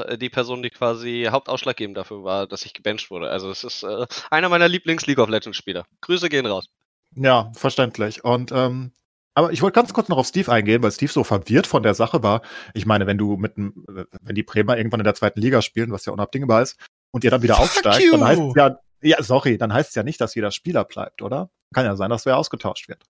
äh, 0.09 0.17
die 0.17 0.29
Person, 0.29 0.61
die 0.61 0.69
quasi 0.69 1.27
hauptausschlaggebend 1.31 1.97
dafür 1.97 2.23
war, 2.23 2.45
dass 2.47 2.63
ich 2.65 2.73
gebencht 2.73 3.09
wurde. 3.09 3.29
Also 3.29 3.49
es 3.49 3.63
ist 3.63 3.81
äh, 3.83 4.05
einer 4.29 4.49
meiner 4.49 4.67
Lieblings-League 4.67 5.17
of 5.19 5.29
Legends 5.29 5.57
Spieler. 5.57 5.85
Grüße 6.01 6.29
gehen 6.29 6.45
raus. 6.45 6.67
Ja, 7.15 7.49
verständlich. 7.55 8.23
Und 8.23 8.51
ähm, 8.51 8.91
aber 9.37 9.51
ich 9.51 9.61
wollte 9.61 9.75
ganz 9.75 9.93
kurz 9.93 10.09
noch 10.09 10.17
auf 10.17 10.25
Steve 10.25 10.51
eingehen, 10.51 10.81
weil 10.81 10.91
Steve 10.91 11.11
so 11.11 11.23
verwirrt 11.23 11.67
von 11.67 11.83
der 11.83 11.93
Sache 11.93 12.23
war. 12.23 12.41
Ich 12.73 12.87
meine, 12.87 13.05
wenn 13.05 13.19
du 13.19 13.37
mit 13.37 13.55
einem, 13.55 13.85
wenn 13.87 14.33
die 14.33 14.41
Bremer 14.41 14.77
irgendwann 14.77 14.99
in 14.99 15.03
der 15.03 15.13
zweiten 15.13 15.39
Liga 15.39 15.61
spielen, 15.61 15.91
was 15.91 16.05
ja 16.07 16.11
unabdingbar 16.11 16.63
ist, 16.63 16.75
und 17.11 17.23
ihr 17.23 17.29
dann 17.29 17.43
wieder 17.43 17.53
Fuck 17.53 17.65
aufsteigt, 17.65 18.03
you! 18.03 18.13
dann 18.13 18.25
heißt 18.25 18.41
es 18.41 18.53
ja, 18.55 18.79
ja, 19.01 19.21
sorry, 19.21 19.59
dann 19.59 19.71
heißt 19.71 19.89
es 19.89 19.95
ja 19.95 20.01
nicht, 20.01 20.19
dass 20.19 20.33
jeder 20.33 20.49
Spieler 20.49 20.85
bleibt, 20.85 21.21
oder? 21.21 21.51
Kann 21.71 21.85
ja 21.85 21.95
sein, 21.95 22.09
dass 22.09 22.25
wer 22.25 22.35
ausgetauscht 22.35 22.89
wird. 22.89 23.03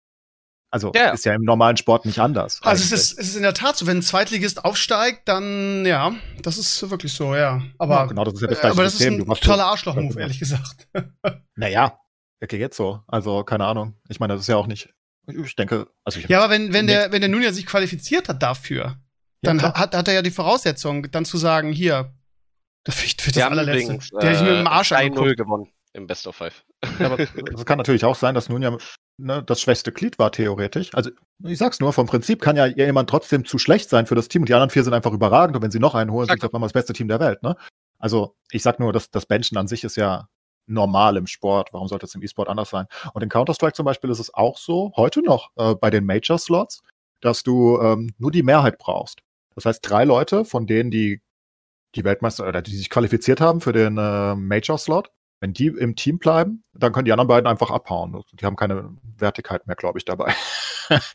Also 0.69 0.91
ja. 0.93 1.11
ist 1.11 1.23
ja 1.23 1.33
im 1.33 1.43
normalen 1.43 1.77
Sport 1.77 2.05
nicht 2.05 2.19
anders. 2.19 2.59
Also 2.61 2.83
es 2.83 2.91
ist, 2.91 3.17
es 3.17 3.29
ist 3.29 3.35
in 3.37 3.43
der 3.43 3.53
Tat 3.53 3.77
so, 3.77 3.87
wenn 3.87 3.99
ein 3.99 4.03
Zweitligist 4.03 4.65
aufsteigt, 4.65 5.29
dann 5.29 5.85
ja, 5.85 6.13
das 6.41 6.57
ist 6.57 6.89
wirklich 6.89 7.13
so, 7.13 7.35
ja. 7.35 7.61
Aber, 7.77 7.95
ja, 7.95 8.05
genau, 8.07 8.25
das 8.25 8.33
ist 8.33 8.41
ja 8.41 8.47
das 8.47 8.57
äh, 8.57 8.61
gleiche 8.61 8.73
aber 8.73 8.83
das 8.83 8.93
ist 8.93 8.99
System. 8.99 9.13
ein 9.13 9.19
Du 9.19 9.25
machst 9.27 9.43
toller 9.43 9.63
so- 9.63 9.69
Arschloch-Move, 9.69 10.19
ehrlich 10.19 10.39
gesagt. 10.39 10.89
Naja, 11.55 11.97
okay, 12.43 12.59
jetzt 12.59 12.75
so. 12.75 12.99
Also, 13.07 13.45
keine 13.45 13.65
Ahnung. 13.65 13.95
Ich 14.09 14.19
meine, 14.19 14.33
das 14.33 14.41
ist 14.41 14.47
ja 14.47 14.57
auch 14.57 14.67
nicht. 14.67 14.93
Ich 15.27 15.55
denke, 15.55 15.87
also 16.03 16.19
ich 16.19 16.27
Ja, 16.27 16.39
aber 16.41 16.53
wenn, 16.53 16.73
wenn 16.73 16.87
der, 16.87 17.11
wenn 17.11 17.21
der 17.21 17.29
Nunja 17.29 17.51
sich 17.51 17.65
qualifiziert 17.65 18.29
hat 18.29 18.41
dafür, 18.41 18.83
Ja, 18.85 18.97
dann 19.41 19.57
klar. 19.57 19.73
hat, 19.73 19.95
hat 19.95 20.07
er 20.07 20.13
ja 20.13 20.21
die 20.21 20.31
Voraussetzung, 20.31 21.11
dann 21.11 21.25
zu 21.25 21.37
sagen, 21.37 21.71
hier, 21.71 22.13
das 22.85 22.95
für, 22.95 23.07
für 23.21 23.31
das 23.31 23.43
allerletzte. 23.43 23.83
übrigens 23.93 24.09
der 24.09 24.31
ich 24.31 24.41
mir 24.41 24.51
mit 24.51 24.59
dem 24.61 24.67
Arsch 24.67 24.91
3-0 24.91 24.95
angeguckt. 25.07 25.37
gewonnen 25.37 25.71
im 25.93 26.07
Best 26.07 26.27
of 26.27 26.35
Five. 26.35 26.63
Ja, 26.99 27.07
aber 27.07 27.19
es 27.53 27.65
kann 27.65 27.77
natürlich 27.77 28.05
auch 28.05 28.15
sein, 28.15 28.35
dass 28.35 28.49
nun 28.49 28.61
ja 28.61 28.77
ne, 29.17 29.43
das 29.43 29.59
schwächste 29.61 29.91
Glied 29.91 30.19
war, 30.19 30.31
theoretisch. 30.31 30.93
Also, 30.93 31.09
ich 31.43 31.57
sag's 31.57 31.79
nur, 31.79 31.91
vom 31.91 32.05
Prinzip 32.05 32.41
kann 32.41 32.55
ja 32.55 32.67
jemand 32.67 33.09
trotzdem 33.09 33.45
zu 33.45 33.57
schlecht 33.57 33.89
sein 33.89 34.05
für 34.05 34.15
das 34.15 34.27
Team 34.27 34.43
und 34.43 34.49
die 34.49 34.53
anderen 34.53 34.69
vier 34.69 34.83
sind 34.83 34.93
einfach 34.93 35.11
überragend 35.11 35.55
und 35.55 35.63
wenn 35.63 35.71
sie 35.71 35.79
noch 35.79 35.95
einen 35.95 36.11
holen, 36.11 36.27
sind 36.27 36.39
sie 36.39 36.45
auf 36.47 36.53
einmal 36.53 36.67
das 36.67 36.73
beste 36.73 36.93
Team 36.93 37.07
der 37.07 37.19
Welt, 37.19 37.41
ne? 37.43 37.55
Also, 37.99 38.35
ich 38.51 38.61
sag 38.61 38.79
nur, 38.79 38.93
dass 38.93 39.09
das 39.09 39.25
Benchen 39.25 39.57
an 39.57 39.67
sich 39.67 39.83
ist 39.83 39.97
ja 39.97 40.27
normal 40.67 41.17
im 41.17 41.27
Sport. 41.27 41.69
Warum 41.73 41.87
sollte 41.87 42.05
es 42.05 42.15
im 42.15 42.21
E-Sport 42.21 42.49
anders 42.49 42.69
sein? 42.69 42.85
Und 43.13 43.23
in 43.23 43.29
Counter-Strike 43.29 43.73
zum 43.73 43.85
Beispiel 43.85 44.09
ist 44.09 44.19
es 44.19 44.33
auch 44.33 44.57
so, 44.57 44.91
heute 44.95 45.21
noch 45.21 45.51
äh, 45.55 45.75
bei 45.75 45.89
den 45.89 46.05
Major-Slots, 46.05 46.83
dass 47.21 47.43
du 47.43 47.79
ähm, 47.81 48.13
nur 48.17 48.31
die 48.31 48.43
Mehrheit 48.43 48.77
brauchst. 48.77 49.21
Das 49.55 49.65
heißt, 49.65 49.79
drei 49.89 50.03
Leute, 50.03 50.45
von 50.45 50.67
denen 50.67 50.91
die 50.91 51.21
die 51.95 52.03
Weltmeister 52.03 52.47
oder 52.47 52.61
die 52.61 52.75
sich 52.75 52.89
qualifiziert 52.89 53.41
haben 53.41 53.61
für 53.61 53.73
den 53.73 53.97
äh, 53.97 54.35
Major-Slot, 54.35 55.09
wenn 55.39 55.53
die 55.53 55.67
im 55.67 55.95
Team 55.95 56.19
bleiben, 56.19 56.63
dann 56.73 56.93
können 56.93 57.05
die 57.05 57.11
anderen 57.11 57.27
beiden 57.27 57.47
einfach 57.47 57.71
abhauen. 57.71 58.23
Die 58.33 58.45
haben 58.45 58.55
keine 58.55 58.95
Wertigkeit 59.17 59.67
mehr, 59.67 59.75
glaube 59.75 59.99
ich, 59.99 60.05
dabei. 60.05 60.33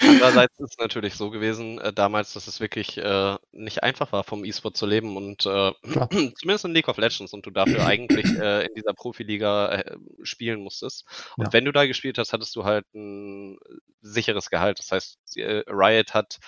Andererseits 0.01 0.59
ist 0.59 0.73
es 0.73 0.79
natürlich 0.79 1.15
so 1.15 1.31
gewesen 1.31 1.79
äh, 1.81 1.93
damals, 1.93 2.33
dass 2.33 2.47
es 2.47 2.61
wirklich 2.61 2.99
äh, 2.99 3.37
nicht 3.53 3.83
einfach 3.83 4.13
war, 4.13 4.25
vom 4.25 4.45
E-Sport 4.45 4.77
zu 4.77 4.87
leben 4.87 5.17
und 5.17 5.47
äh, 5.47 5.73
zumindest 6.39 6.65
in 6.65 6.73
League 6.73 6.89
of 6.89 6.99
Legends 6.99 7.33
und 7.33 7.47
du 7.47 7.51
dafür 7.51 7.87
eigentlich 7.87 8.27
äh, 8.39 8.67
in 8.67 8.75
dieser 8.75 8.95
Profiliga 8.95 9.73
äh, 9.73 9.97
spielen 10.23 10.61
musstest. 10.61 11.05
Und 11.37 11.47
Ja. 11.47 11.53
wenn 11.53 11.65
du 11.65 11.73
da 11.73 11.87
gespielt 11.87 12.19
hast, 12.19 12.33
hattest 12.33 12.55
du 12.57 12.65
halt 12.65 12.85
ein 12.95 13.59
sicheres 14.01 14.51
Gehalt. 14.51 14.79
Das 14.79 14.91
heißt, 14.93 15.37
äh, 15.37 15.63
Riot 15.69 16.15
hat 16.15 16.39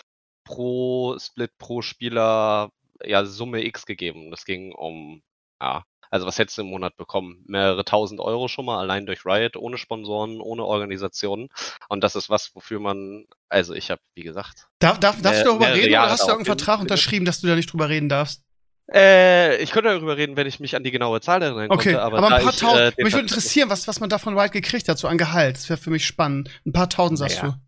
pro 0.44 1.18
Split, 1.18 1.56
pro 1.58 1.82
Spieler 1.82 2.70
ja 3.02 3.24
Summe 3.24 3.64
X 3.64 3.86
gegeben. 3.86 4.30
Das 4.30 4.44
ging 4.44 4.72
um, 4.72 5.22
ja, 5.60 5.84
also 6.10 6.26
was 6.26 6.38
hättest 6.38 6.58
du 6.58 6.62
im 6.62 6.68
Monat 6.68 6.96
bekommen? 6.96 7.44
Mehrere 7.46 7.84
tausend 7.84 8.20
Euro 8.20 8.48
schon 8.48 8.64
mal, 8.66 8.78
allein 8.78 9.06
durch 9.06 9.24
Riot, 9.26 9.56
ohne 9.56 9.78
Sponsoren, 9.78 10.40
ohne 10.40 10.64
Organisationen. 10.64 11.48
Und 11.88 12.02
das 12.04 12.14
ist 12.16 12.30
was, 12.30 12.54
wofür 12.54 12.80
man, 12.80 13.24
also 13.48 13.74
ich 13.74 13.90
habe, 13.90 14.00
wie 14.14 14.22
gesagt. 14.22 14.66
Darf, 14.78 14.98
darf, 15.00 15.20
darfst 15.22 15.42
du 15.42 15.48
darüber 15.50 15.72
reden 15.74 15.90
Jahre 15.92 16.06
oder 16.06 16.12
hast 16.12 16.22
du 16.22 16.28
irgendeinen 16.28 16.58
Vertrag 16.58 16.80
unterschrieben, 16.80 17.24
dass 17.24 17.40
du 17.40 17.46
da 17.46 17.54
nicht 17.56 17.72
drüber 17.72 17.88
reden 17.88 18.08
darfst? 18.08 18.42
Äh, 18.92 19.56
ich 19.62 19.70
könnte 19.70 19.88
darüber 19.88 20.16
reden, 20.18 20.36
wenn 20.36 20.46
ich 20.46 20.60
mich 20.60 20.76
an 20.76 20.84
die 20.84 20.90
genaue 20.90 21.20
Zahl 21.22 21.40
erinnern 21.40 21.70
Okay, 21.70 21.92
konnte, 21.94 22.02
aber, 22.02 22.18
aber, 22.18 22.36
ein 22.36 22.42
paar 22.42 22.52
ich, 22.52 22.60
tausend. 22.60 22.98
äh, 22.98 23.02
mich 23.02 23.14
würde 23.14 23.22
interessieren, 23.22 23.70
was, 23.70 23.88
was 23.88 23.98
man 24.00 24.10
da 24.10 24.18
von 24.18 24.38
Riot 24.38 24.52
gekriegt 24.52 24.88
hat, 24.88 24.98
so 24.98 25.08
an 25.08 25.16
Gehalt. 25.16 25.56
Das 25.56 25.70
wäre 25.70 25.78
für 25.78 25.90
mich 25.90 26.04
spannend. 26.06 26.50
Ein 26.66 26.72
paar 26.72 26.90
tausend, 26.90 27.18
sagst 27.18 27.38
Naja. 27.42 27.52
du. 27.54 27.58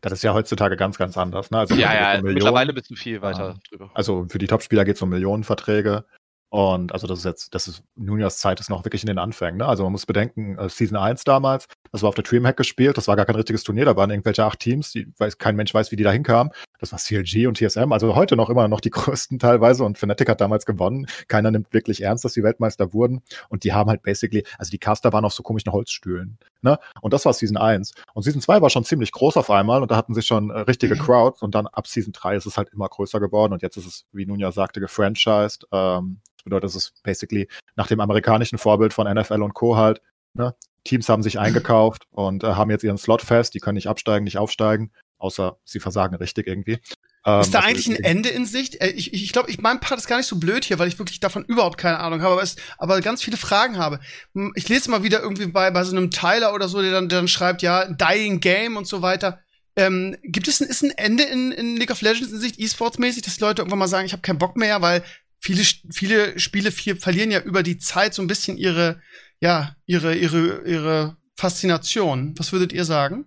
Das 0.00 0.12
ist 0.12 0.22
ja 0.24 0.34
heutzutage 0.34 0.76
ganz, 0.76 0.98
ganz 0.98 1.16
anders. 1.16 1.50
Ne? 1.50 1.58
Also 1.58 1.74
Ja, 1.76 1.94
ja, 1.94 2.18
um 2.18 2.24
mittlerweile 2.24 2.72
bist 2.72 2.90
du 2.90 2.96
viel 2.96 3.22
weiter 3.22 3.54
Ah. 3.56 3.60
drüber. 3.70 3.90
Also 3.94 4.26
für 4.28 4.38
die 4.38 4.46
Topspieler 4.46 4.84
geht 4.84 4.96
es 4.96 5.02
um 5.02 5.08
Millionenverträge. 5.08 6.04
Und 6.48 6.92
also 6.92 7.06
das 7.06 7.18
ist 7.18 7.24
jetzt, 7.24 7.54
das 7.54 7.66
ist, 7.66 7.82
Nunez 7.96 8.38
Zeit 8.38 8.60
ist 8.60 8.70
noch 8.70 8.84
wirklich 8.84 9.02
in 9.02 9.08
den 9.08 9.18
Anfängen. 9.18 9.58
Ne? 9.58 9.66
Also 9.66 9.82
man 9.82 9.92
muss 9.92 10.06
bedenken, 10.06 10.56
äh, 10.58 10.68
Season 10.68 10.96
1 10.96 11.24
damals, 11.24 11.66
das 11.90 12.02
war 12.02 12.08
auf 12.08 12.14
der 12.14 12.24
Dreamhack 12.24 12.56
gespielt, 12.56 12.96
das 12.96 13.08
war 13.08 13.16
gar 13.16 13.26
kein 13.26 13.34
richtiges 13.34 13.64
Turnier, 13.64 13.84
da 13.84 13.96
waren 13.96 14.10
irgendwelche 14.10 14.44
acht 14.44 14.60
Teams, 14.60 14.92
die 14.92 15.08
weiß, 15.18 15.38
kein 15.38 15.56
Mensch 15.56 15.74
weiß, 15.74 15.90
wie 15.90 15.96
die 15.96 16.04
da 16.04 16.12
hinkamen. 16.12 16.52
Das 16.78 16.92
war 16.92 16.98
CLG 16.98 17.46
und 17.46 17.58
TSM, 17.58 17.90
also 17.92 18.14
heute 18.14 18.36
noch 18.36 18.48
immer 18.48 18.68
noch 18.68 18.80
die 18.80 18.90
größten 18.96 19.38
teilweise 19.38 19.82
und 19.82 19.98
Fnatic 19.98 20.28
hat 20.28 20.40
damals 20.40 20.66
gewonnen. 20.66 21.06
Keiner 21.26 21.50
nimmt 21.50 21.72
wirklich 21.72 22.02
ernst, 22.02 22.24
dass 22.24 22.34
sie 22.34 22.44
Weltmeister 22.44 22.92
wurden. 22.92 23.22
Und 23.48 23.64
die 23.64 23.72
haben 23.72 23.90
halt 23.90 24.02
basically, 24.02 24.44
also 24.58 24.70
die 24.70 24.78
Caster 24.78 25.12
waren 25.12 25.24
auf 25.24 25.32
so 25.32 25.42
komischen 25.42 25.72
Holzstühlen. 25.72 26.38
Ne? 26.66 26.80
Und 27.00 27.12
das 27.12 27.24
war 27.24 27.32
Season 27.32 27.56
1. 27.56 27.92
Und 28.12 28.24
Season 28.24 28.40
2 28.40 28.60
war 28.60 28.70
schon 28.70 28.82
ziemlich 28.82 29.12
groß 29.12 29.36
auf 29.36 29.50
einmal 29.50 29.82
und 29.82 29.90
da 29.92 29.96
hatten 29.96 30.14
sie 30.14 30.22
schon 30.22 30.50
äh, 30.50 30.58
richtige 30.62 30.96
Crowds 30.96 31.40
und 31.40 31.54
dann 31.54 31.68
ab 31.68 31.86
Season 31.86 32.12
3 32.12 32.34
ist 32.34 32.44
es 32.44 32.58
halt 32.58 32.70
immer 32.72 32.88
größer 32.88 33.20
geworden 33.20 33.52
und 33.52 33.62
jetzt 33.62 33.76
ist 33.76 33.86
es, 33.86 34.04
wie 34.10 34.26
nun 34.26 34.40
ja 34.40 34.50
sagte, 34.50 34.80
gefranchised. 34.80 35.64
Ähm, 35.70 36.18
das 36.36 36.42
bedeutet, 36.42 36.70
es 36.70 36.74
ist 36.74 37.00
basically 37.04 37.46
nach 37.76 37.86
dem 37.86 38.00
amerikanischen 38.00 38.58
Vorbild 38.58 38.92
von 38.92 39.06
NFL 39.06 39.42
und 39.42 39.54
Co. 39.54 39.76
halt. 39.76 40.02
Ne? 40.34 40.56
Teams 40.82 41.08
haben 41.08 41.22
sich 41.22 41.38
eingekauft 41.38 42.08
und 42.10 42.42
äh, 42.42 42.48
haben 42.48 42.72
jetzt 42.72 42.82
ihren 42.82 42.98
Slot 42.98 43.22
fest, 43.22 43.54
die 43.54 43.60
können 43.60 43.76
nicht 43.76 43.88
absteigen, 43.88 44.24
nicht 44.24 44.38
aufsteigen, 44.38 44.90
außer 45.18 45.58
sie 45.62 45.78
versagen 45.78 46.16
richtig 46.16 46.48
irgendwie. 46.48 46.80
Ähm, 47.26 47.40
Ist 47.40 47.52
da 47.52 47.58
also 47.58 47.68
eigentlich 47.68 47.88
ein 47.88 48.04
Ende 48.04 48.28
in 48.28 48.46
Sicht? 48.46 48.80
Äh, 48.80 48.90
Ich, 48.90 49.12
ich, 49.12 49.24
ich 49.24 49.32
glaube, 49.32 49.50
ich, 49.50 49.60
mein 49.60 49.80
Part 49.80 49.98
ist 49.98 50.06
gar 50.06 50.16
nicht 50.16 50.28
so 50.28 50.36
blöd 50.36 50.64
hier, 50.64 50.78
weil 50.78 50.86
ich 50.86 50.98
wirklich 51.00 51.18
davon 51.18 51.44
überhaupt 51.44 51.76
keine 51.76 51.98
Ahnung 51.98 52.22
habe, 52.22 52.34
aber, 52.34 52.42
es, 52.42 52.54
aber 52.78 53.00
ganz 53.00 53.22
viele 53.22 53.36
Fragen 53.36 53.78
habe. 53.78 53.98
Hm, 54.34 54.52
Ich 54.54 54.68
lese 54.68 54.90
mal 54.90 55.02
wieder 55.02 55.20
irgendwie 55.20 55.46
bei, 55.46 55.70
bei 55.72 55.82
so 55.82 55.94
einem 55.96 56.12
Tyler 56.12 56.54
oder 56.54 56.68
so, 56.68 56.80
der 56.80 56.92
dann, 56.92 57.08
der 57.08 57.18
dann 57.18 57.28
schreibt, 57.28 57.62
ja, 57.62 57.84
Dying 57.86 58.38
Game 58.38 58.76
und 58.76 58.86
so 58.86 59.02
weiter. 59.02 59.40
Ähm, 59.74 60.16
gibt 60.22 60.46
es 60.48 60.60
ein, 60.60 60.68
ist 60.68 60.84
ein 60.84 60.92
Ende 60.92 61.24
in, 61.24 61.50
in 61.52 61.76
League 61.76 61.90
of 61.90 62.00
Legends 62.00 62.32
in 62.32 62.38
Sicht 62.40 62.58
E-Sports-mäßig, 62.60 63.22
dass 63.22 63.36
die 63.36 63.42
Leute 63.42 63.60
irgendwann 63.62 63.80
mal 63.80 63.88
sagen, 63.88 64.06
ich 64.06 64.12
habe 64.12 64.22
keinen 64.22 64.38
Bock 64.38 64.56
mehr, 64.56 64.80
weil 64.80 65.02
viele, 65.40 65.64
viele 65.90 66.38
Spiele 66.38 66.70
viel, 66.70 66.96
verlieren 66.96 67.30
ja 67.32 67.40
über 67.40 67.62
die 67.62 67.76
Zeit 67.76 68.14
so 68.14 68.22
ein 68.22 68.28
bisschen 68.28 68.56
ihre, 68.56 69.02
ja, 69.40 69.74
ihre, 69.84 70.14
ihre, 70.14 70.62
ihre 70.64 71.16
Faszination. 71.34 72.34
Was 72.38 72.52
würdet 72.52 72.72
ihr 72.72 72.84
sagen? 72.84 73.26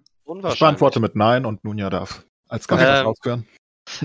Ich 0.53 0.59
beantworte 0.59 0.99
mit 0.99 1.15
Nein 1.15 1.45
und 1.45 1.63
nun 1.63 1.77
ja 1.77 1.89
darf 1.89 2.23
als 2.47 2.67
Gast 2.67 2.81
das 2.81 3.01
Ähm, 3.01 3.05
ausführen. 3.07 3.45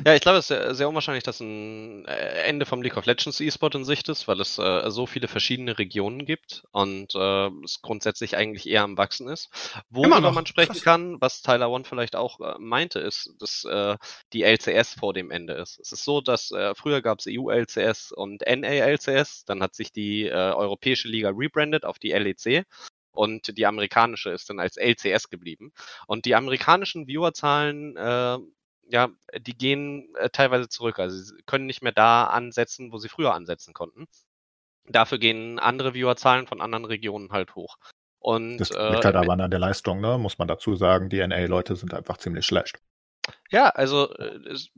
Ja, 0.05 0.15
ich 0.15 0.21
glaube, 0.21 0.39
es 0.39 0.45
ist 0.45 0.49
sehr, 0.49 0.75
sehr 0.75 0.89
unwahrscheinlich, 0.89 1.25
dass 1.25 1.41
ein 1.41 2.05
äh, 2.07 2.43
Ende 2.45 2.67
vom 2.67 2.83
League 2.83 2.97
of 2.97 3.07
Legends 3.07 3.41
E-Sport 3.41 3.75
in 3.75 3.85
Sicht 3.85 4.09
ist, 4.09 4.29
weil 4.29 4.41
es 4.41 4.59
äh, 4.59 4.91
so 4.91 5.07
viele 5.07 5.29
verschiedene 5.29 5.79
Regionen 5.79 6.25
gibt 6.25 6.65
und 6.73 7.15
äh, 7.15 7.49
es 7.65 7.83
grundsätzlich 7.83 8.37
eigentlich 8.37 8.69
eher 8.69 8.83
am 8.83 8.97
Wachsen 8.97 9.29
ist. 9.29 9.51
Worüber 9.91 10.21
man 10.21 10.47
sprechen 10.47 10.73
Krass. 10.73 10.83
kann, 10.83 11.21
was 11.21 11.43
Tyler 11.43 11.71
One 11.71 11.85
vielleicht 11.85 12.17
auch 12.17 12.41
äh, 12.41 12.55
meinte, 12.59 13.01
ist, 13.01 13.35
dass 13.39 13.65
äh, 13.65 13.97
die 14.33 14.43
LCS 14.43 14.95
vor 14.95 15.13
dem 15.15 15.31
Ende 15.31 15.55
ist. 15.55 15.79
Es 15.81 15.93
ist 15.93 16.05
so, 16.05 16.21
dass 16.21 16.51
äh, 16.51 16.75
früher 16.75 17.03
gab 17.03 17.21
es 17.21 17.27
EU-LCS 17.29 18.13
und 18.13 18.43
NA-LCS, 18.47 19.45
dann 19.45 19.63
hat 19.63 19.75
sich 19.75 19.93
die 19.93 20.31
Europäische 20.31 21.09
Liga 21.09 21.31
rebrandet 21.35 21.85
auf 21.85 21.99
die 21.99 22.13
LEC 22.13 22.65
und 23.15 23.57
die 23.57 23.67
amerikanische 23.67 24.31
ist 24.31 24.51
dann 24.51 24.59
als 24.59 24.77
LCS 24.77 25.31
geblieben. 25.31 25.73
Und 26.07 26.25
die 26.25 26.35
amerikanischen 26.35 27.07
Viewerzahlen 27.07 27.97
äh, 27.97 28.39
ja, 28.89 29.09
die 29.39 29.57
gehen 29.57 30.15
äh, 30.17 30.31
teilweise 30.31 30.69
zurück. 30.69 30.99
Also 30.99 31.17
sie 31.19 31.43
können 31.47 31.67
nicht 31.67 31.83
mehr 31.83 31.93
da 31.93 32.25
ansetzen, 32.25 32.93
wo 32.93 32.99
sie 32.99 33.09
früher 33.09 33.35
ansetzen 33.35 33.75
konnten. 33.75 34.07
Dafür 34.87 35.19
gehen 35.19 35.59
andere 35.59 35.95
Viewerzahlen 35.95 36.47
von 36.47 36.61
anderen 36.61 36.85
Regionen 36.85 37.31
halt 37.33 37.55
hoch. 37.55 37.77
Und 38.19 38.59
Das 38.59 38.71
äh, 38.71 38.91
liegt 38.93 39.05
halt 39.05 39.15
im- 39.15 39.21
aber 39.23 39.33
an 39.43 39.51
der 39.51 39.59
Leistung, 39.61 40.01
ne? 40.01 40.19
muss 40.19 40.39
man 40.39 40.49
dazu 40.49 40.77
sagen. 40.77 41.09
Die 41.09 41.19
NA-Leute 41.21 41.77
sind 41.77 41.95
einfach 41.95 42.17
ziemlich 42.19 42.47
schlecht. 42.47 42.79
Ja, 43.51 43.69
also 43.69 44.11
äh, 44.17 44.41
es 44.53 44.71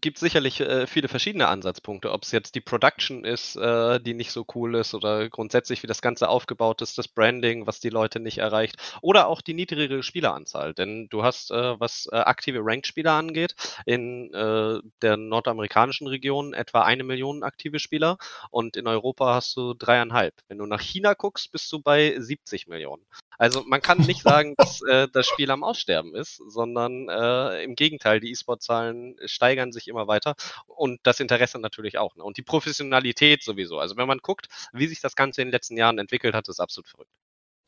gibt 0.00 0.18
sicherlich 0.18 0.60
äh, 0.60 0.86
viele 0.86 1.08
verschiedene 1.08 1.46
Ansatzpunkte, 1.48 2.10
ob 2.10 2.24
es 2.24 2.32
jetzt 2.32 2.54
die 2.54 2.60
Production 2.60 3.24
ist, 3.24 3.56
äh, 3.56 4.00
die 4.00 4.14
nicht 4.14 4.32
so 4.32 4.44
cool 4.54 4.74
ist 4.74 4.94
oder 4.94 5.28
grundsätzlich 5.30 5.82
wie 5.82 5.86
das 5.86 6.02
Ganze 6.02 6.28
aufgebaut 6.28 6.82
ist, 6.82 6.98
das 6.98 7.06
Branding, 7.08 7.66
was 7.66 7.80
die 7.80 7.90
Leute 7.90 8.20
nicht 8.20 8.38
erreicht 8.38 8.76
oder 9.02 9.28
auch 9.28 9.40
die 9.40 9.54
niedrigere 9.54 10.02
Spieleranzahl. 10.02 10.74
Denn 10.74 11.06
du 11.10 11.22
hast, 11.22 11.50
äh, 11.50 11.78
was 11.78 12.08
äh, 12.10 12.16
aktive 12.16 12.60
Ranked-Spieler 12.62 13.12
angeht, 13.12 13.54
in 13.86 14.32
äh, 14.34 14.80
der 15.02 15.16
nordamerikanischen 15.16 16.08
Region 16.08 16.54
etwa 16.54 16.82
eine 16.82 17.04
Million 17.04 17.42
aktive 17.44 17.78
Spieler 17.78 18.16
und 18.50 18.76
in 18.76 18.86
Europa 18.88 19.34
hast 19.34 19.56
du 19.56 19.74
dreieinhalb. 19.74 20.34
Wenn 20.48 20.58
du 20.58 20.66
nach 20.66 20.80
China 20.80 21.14
guckst, 21.14 21.52
bist 21.52 21.70
du 21.72 21.80
bei 21.80 22.18
70 22.18 22.66
Millionen. 22.66 23.04
Also 23.38 23.64
man 23.66 23.80
kann 23.80 23.98
nicht 23.98 24.22
sagen, 24.22 24.54
dass 24.56 24.80
äh, 24.82 25.08
das 25.12 25.26
Spiel 25.26 25.50
am 25.50 25.64
Aussterben 25.64 26.14
ist, 26.14 26.36
sondern 26.46 27.08
äh, 27.08 27.62
im 27.62 27.74
Gegenteil, 27.74 28.20
die 28.20 28.30
E-Sport-Zahlen 28.30 29.16
steigern 29.24 29.72
sich 29.72 29.88
immer 29.88 30.06
weiter 30.06 30.34
und 30.66 31.00
das 31.02 31.20
Interesse 31.20 31.58
natürlich 31.58 31.98
auch. 31.98 32.16
Ne? 32.16 32.24
Und 32.24 32.36
die 32.36 32.42
Professionalität 32.42 33.42
sowieso. 33.42 33.78
Also 33.78 33.96
wenn 33.96 34.08
man 34.08 34.18
guckt, 34.18 34.48
wie 34.72 34.86
sich 34.86 35.00
das 35.00 35.16
Ganze 35.16 35.42
in 35.42 35.48
den 35.48 35.52
letzten 35.52 35.76
Jahren 35.76 35.98
entwickelt 35.98 36.34
hat, 36.34 36.48
ist 36.48 36.60
absolut 36.60 36.88
verrückt. 36.88 37.10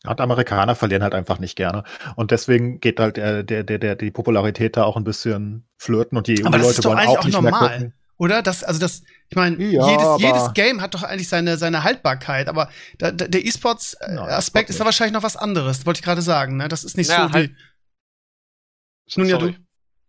Und 0.04 0.20
Amerikaner 0.20 0.74
verlieren 0.74 1.02
halt 1.02 1.14
einfach 1.14 1.38
nicht 1.38 1.56
gerne. 1.56 1.82
Und 2.14 2.30
deswegen 2.30 2.80
geht 2.80 3.00
halt 3.00 3.16
der, 3.16 3.42
der, 3.42 3.64
der, 3.64 3.78
der, 3.78 3.96
die 3.96 4.10
Popularität 4.10 4.76
da 4.76 4.84
auch 4.84 4.96
ein 4.96 5.04
bisschen 5.04 5.66
flirten 5.78 6.16
und 6.16 6.26
die 6.26 6.44
EU-Leute 6.44 6.84
wollen 6.84 6.98
auch 6.98 7.18
auch 7.18 7.24
nicht 7.24 7.40
mehr 7.40 7.50
normal. 7.50 7.72
gucken. 7.78 7.94
Oder? 8.18 8.42
Das, 8.42 8.64
also 8.64 8.80
das, 8.80 9.02
ich 9.28 9.36
meine, 9.36 9.56
Ja, 9.62 9.88
jedes, 9.90 10.20
jedes 10.20 10.54
Game 10.54 10.80
hat 10.80 10.94
doch 10.94 11.02
eigentlich 11.02 11.28
seine, 11.28 11.58
seine 11.58 11.82
Haltbarkeit, 11.84 12.48
aber 12.48 12.70
da, 12.98 13.10
da, 13.10 13.26
der 13.28 13.44
E-Sports-Aspekt 13.44 14.70
ist 14.70 14.80
da 14.80 14.84
wahrscheinlich 14.84 15.12
noch 15.14 15.22
was 15.22 15.36
anderes, 15.36 15.84
wollte 15.86 15.98
ich 15.98 16.04
gerade 16.04 16.22
sagen, 16.22 16.56
ne? 16.56 16.68
Das 16.68 16.84
ist 16.84 16.96
nicht 16.96 17.10
Ja, 17.10 17.28
so 17.28 17.32
halt- 17.34 17.50
wie. 17.50 17.56
Nun 19.20 19.28
ja, 19.28 19.38
du. 19.38 19.54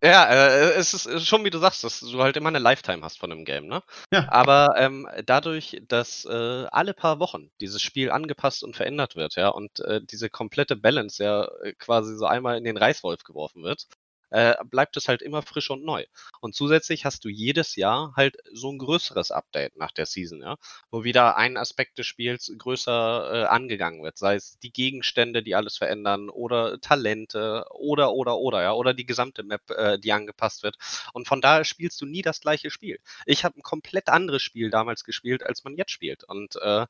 Ja, 0.04 0.26
äh, 0.28 0.74
es 0.76 0.94
ist 0.94 1.08
ist 1.08 1.26
schon 1.28 1.44
wie 1.44 1.50
du 1.50 1.58
sagst, 1.58 1.84
dass 1.84 2.02
du 2.02 2.22
halt 2.22 2.38
immer 2.38 2.50
eine 2.50 2.60
Lifetime 2.60 3.04
hast 3.04 3.18
von 3.18 3.32
einem 3.32 3.46
Game, 3.46 3.66
ne? 3.66 3.82
Ja. 4.14 4.28
Aber 4.32 4.76
ähm, 4.78 5.08
dadurch, 5.26 5.82
dass 5.88 6.24
äh, 6.26 6.66
alle 6.72 6.94
paar 6.94 7.20
Wochen 7.20 7.50
dieses 7.62 7.82
Spiel 7.82 8.12
angepasst 8.12 8.64
und 8.64 8.76
verändert 8.76 9.16
wird, 9.16 9.36
ja, 9.38 9.50
und 9.50 9.80
äh, 9.80 10.00
diese 10.04 10.30
komplette 10.30 10.76
Balance 10.76 11.24
ja 11.24 11.46
äh, 11.64 11.74
quasi 11.74 12.16
so 12.16 12.26
einmal 12.28 12.58
in 12.60 12.64
den 12.64 12.78
Reißwolf 12.78 13.24
geworfen 13.24 13.64
wird, 13.64 13.88
äh, 14.30 14.56
bleibt 14.66 14.98
es 14.98 15.08
halt 15.08 15.22
immer 15.22 15.42
frisch 15.42 15.70
und 15.70 15.84
neu. 15.84 16.06
Und 16.42 16.56
zusätzlich 16.56 17.06
hast 17.06 17.26
du 17.26 17.30
jedes 17.30 17.76
Jahr 17.76 18.14
halt 18.16 18.38
so 18.52 18.72
ein 18.72 18.78
größeres 18.78 19.32
Update 19.32 19.78
nach 19.78 19.92
der 19.92 20.06
Season, 20.06 20.42
ja, 20.42 20.58
wo 20.92 21.04
wieder 21.04 21.38
ein 21.38 21.58
Aspekt 21.58 21.98
des 21.98 22.08
Spiels 22.08 22.52
größer 22.58 23.32
äh, 23.34 23.46
angegangen 23.46 24.04
wird, 24.04 24.18
sei 24.18 24.36
es 24.36 24.60
die 24.60 24.72
Gegenstände, 24.72 25.44
die 25.44 25.56
alles 25.56 25.78
verändern, 25.78 26.30
oder 26.30 26.80
Talente, 26.82 27.66
oder, 27.72 28.14
oder, 28.14 28.38
oder, 28.38 28.62
ja, 28.62 28.74
oder 28.74 28.94
die 28.94 29.06
gesamte 29.06 29.44
Map, 29.44 29.70
äh, 29.72 29.98
die 30.00 30.12
angepasst 30.12 30.64
wird. 30.64 30.78
Und 31.14 31.28
von 31.28 31.42
daher 31.42 31.64
spielst 31.66 32.02
du 32.02 32.06
nie 32.06 32.22
das 32.22 32.42
gleiche 32.42 32.70
Spiel. 32.70 33.00
Ich 33.26 33.44
habe 33.44 33.60
ein 33.60 33.64
komplett 33.64 34.10
anderes 34.10 34.42
Spiel 34.42 34.70
damals 34.70 35.04
gespielt, 35.04 35.44
als 35.44 35.64
man 35.64 35.76
jetzt 35.76 35.92
spielt. 35.92 36.24
Und 36.24 36.56
äh, 36.62 36.86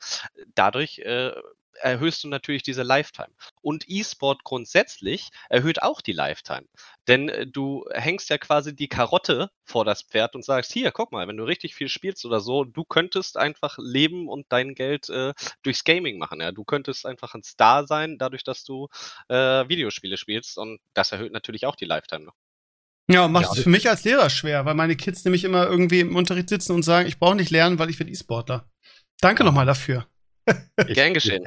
dadurch 0.56 1.00
äh, 1.00 1.32
erhöhst 1.82 2.24
du 2.24 2.28
natürlich 2.28 2.64
diese 2.64 2.84
Lifetime. 2.84 3.34
Und 3.62 3.86
E-Sport 3.88 4.44
grundsätzlich 4.44 5.30
erhöht 5.50 5.82
auch 5.82 6.02
die 6.02 6.14
Lifetime. 6.14 6.66
Denn 7.08 7.30
äh, 7.30 7.48
du 7.48 7.86
hängst 7.92 8.30
ja 8.30 8.38
quasi 8.38 8.76
die 8.76 8.88
Karotte 8.88 9.50
vor 9.64 9.86
das 9.86 10.04
Pferd 10.04 10.36
und 10.36 10.44
sagst, 10.44 10.74
hier, 10.74 10.92
guck 10.92 11.12
mal, 11.12 11.28
wenn 11.28 11.38
du 11.38 11.44
richtig 11.44 11.76
viel 11.76 11.90
spielst 11.90 12.26
oder 12.26 12.40
so, 12.40 12.64
du 12.64 12.84
könntest 12.84 13.38
einfach 13.38 13.78
leben 13.80 14.28
und 14.28 14.46
dein 14.50 14.76
Geld 14.76 15.10
äh, 15.10 15.34
durchs 15.64 15.84
Gaming 15.84 16.18
machen. 16.18 16.42
Ja? 16.42 16.52
Du 16.52 16.64
könntest 16.64 17.06
einfach 17.06 17.34
ein 17.34 17.44
Star 17.44 17.88
sein, 17.88 18.18
dadurch, 18.18 18.44
dass 18.44 18.64
du 18.64 18.88
äh, 19.30 19.36
Videospiele 19.68 20.18
spielst. 20.18 20.58
Und 20.58 20.80
das 20.94 21.12
erhöht 21.12 21.32
natürlich 21.32 21.66
auch 21.66 21.76
die 21.76 21.86
Lifetime 21.86 22.26
noch. 22.26 22.36
Ja, 23.10 23.28
macht 23.28 23.46
Ja, 23.46 23.52
es 23.54 23.64
für 23.64 23.70
mich 23.70 23.90
als 23.90 24.04
Lehrer 24.04 24.30
schwer, 24.30 24.66
weil 24.66 24.76
meine 24.76 24.98
Kids 24.98 25.24
nämlich 25.24 25.46
immer 25.46 25.66
irgendwie 25.66 26.02
im 26.02 26.16
Unterricht 26.16 26.50
sitzen 26.50 26.74
und 26.74 26.84
sagen, 26.84 27.08
ich 27.08 27.20
brauche 27.20 27.36
nicht 27.36 27.52
lernen, 27.52 27.80
weil 27.80 27.90
ich 27.90 27.98
werde 28.00 28.12
E-Sportler. 28.12 28.70
Danke 29.22 29.46
nochmal 29.46 29.66
dafür. 29.66 30.08
Gern 30.88 31.14
geschehen. 31.14 31.44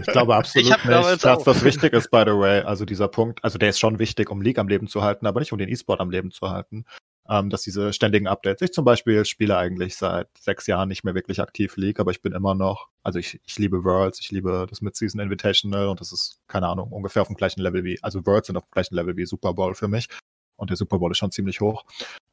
Ich 0.00 0.06
glaube 0.06 0.34
absolut 0.34 0.68
Ich 0.70 0.84
nicht, 0.84 1.24
dass 1.24 1.24
auch. 1.24 1.44
das 1.44 1.64
wichtig 1.64 1.92
ist, 1.92 2.10
by 2.10 2.24
the 2.26 2.32
way. 2.32 2.60
Also 2.60 2.84
dieser 2.84 3.08
Punkt, 3.08 3.42
also 3.44 3.58
der 3.58 3.70
ist 3.70 3.78
schon 3.78 3.98
wichtig, 3.98 4.30
um 4.30 4.40
League 4.42 4.58
am 4.58 4.68
Leben 4.68 4.88
zu 4.88 5.02
halten, 5.02 5.26
aber 5.26 5.40
nicht 5.40 5.52
um 5.52 5.58
den 5.58 5.68
E-Sport 5.68 6.00
am 6.00 6.10
Leben 6.10 6.30
zu 6.30 6.50
halten. 6.50 6.84
Ähm, 7.26 7.48
dass 7.48 7.62
diese 7.62 7.94
ständigen 7.94 8.26
Updates. 8.26 8.60
Ich 8.60 8.72
zum 8.72 8.84
Beispiel 8.84 9.24
spiele 9.24 9.56
eigentlich 9.56 9.96
seit 9.96 10.28
sechs 10.38 10.66
Jahren 10.66 10.90
nicht 10.90 11.04
mehr 11.04 11.14
wirklich 11.14 11.40
aktiv 11.40 11.74
League, 11.78 11.98
aber 11.98 12.10
ich 12.10 12.20
bin 12.20 12.34
immer 12.34 12.54
noch, 12.54 12.88
also 13.02 13.18
ich, 13.18 13.40
ich 13.46 13.58
liebe 13.58 13.82
Worlds, 13.82 14.20
ich 14.20 14.30
liebe 14.30 14.66
das 14.68 14.82
Mid-Season 14.82 15.22
Invitational 15.22 15.88
und 15.88 16.02
das 16.02 16.12
ist, 16.12 16.40
keine 16.48 16.68
Ahnung, 16.68 16.92
ungefähr 16.92 17.22
auf 17.22 17.28
dem 17.28 17.36
gleichen 17.36 17.62
Level 17.62 17.82
wie, 17.82 17.98
also 18.02 18.26
Worlds 18.26 18.48
sind 18.48 18.58
auf 18.58 18.64
dem 18.64 18.72
gleichen 18.72 18.94
Level 18.94 19.16
wie 19.16 19.24
Super 19.24 19.54
Bowl 19.54 19.74
für 19.74 19.88
mich. 19.88 20.08
Und 20.56 20.70
der 20.70 20.76
Super 20.76 20.98
Bowl 20.98 21.10
ist 21.10 21.18
schon 21.18 21.30
ziemlich 21.30 21.60
hoch. 21.60 21.84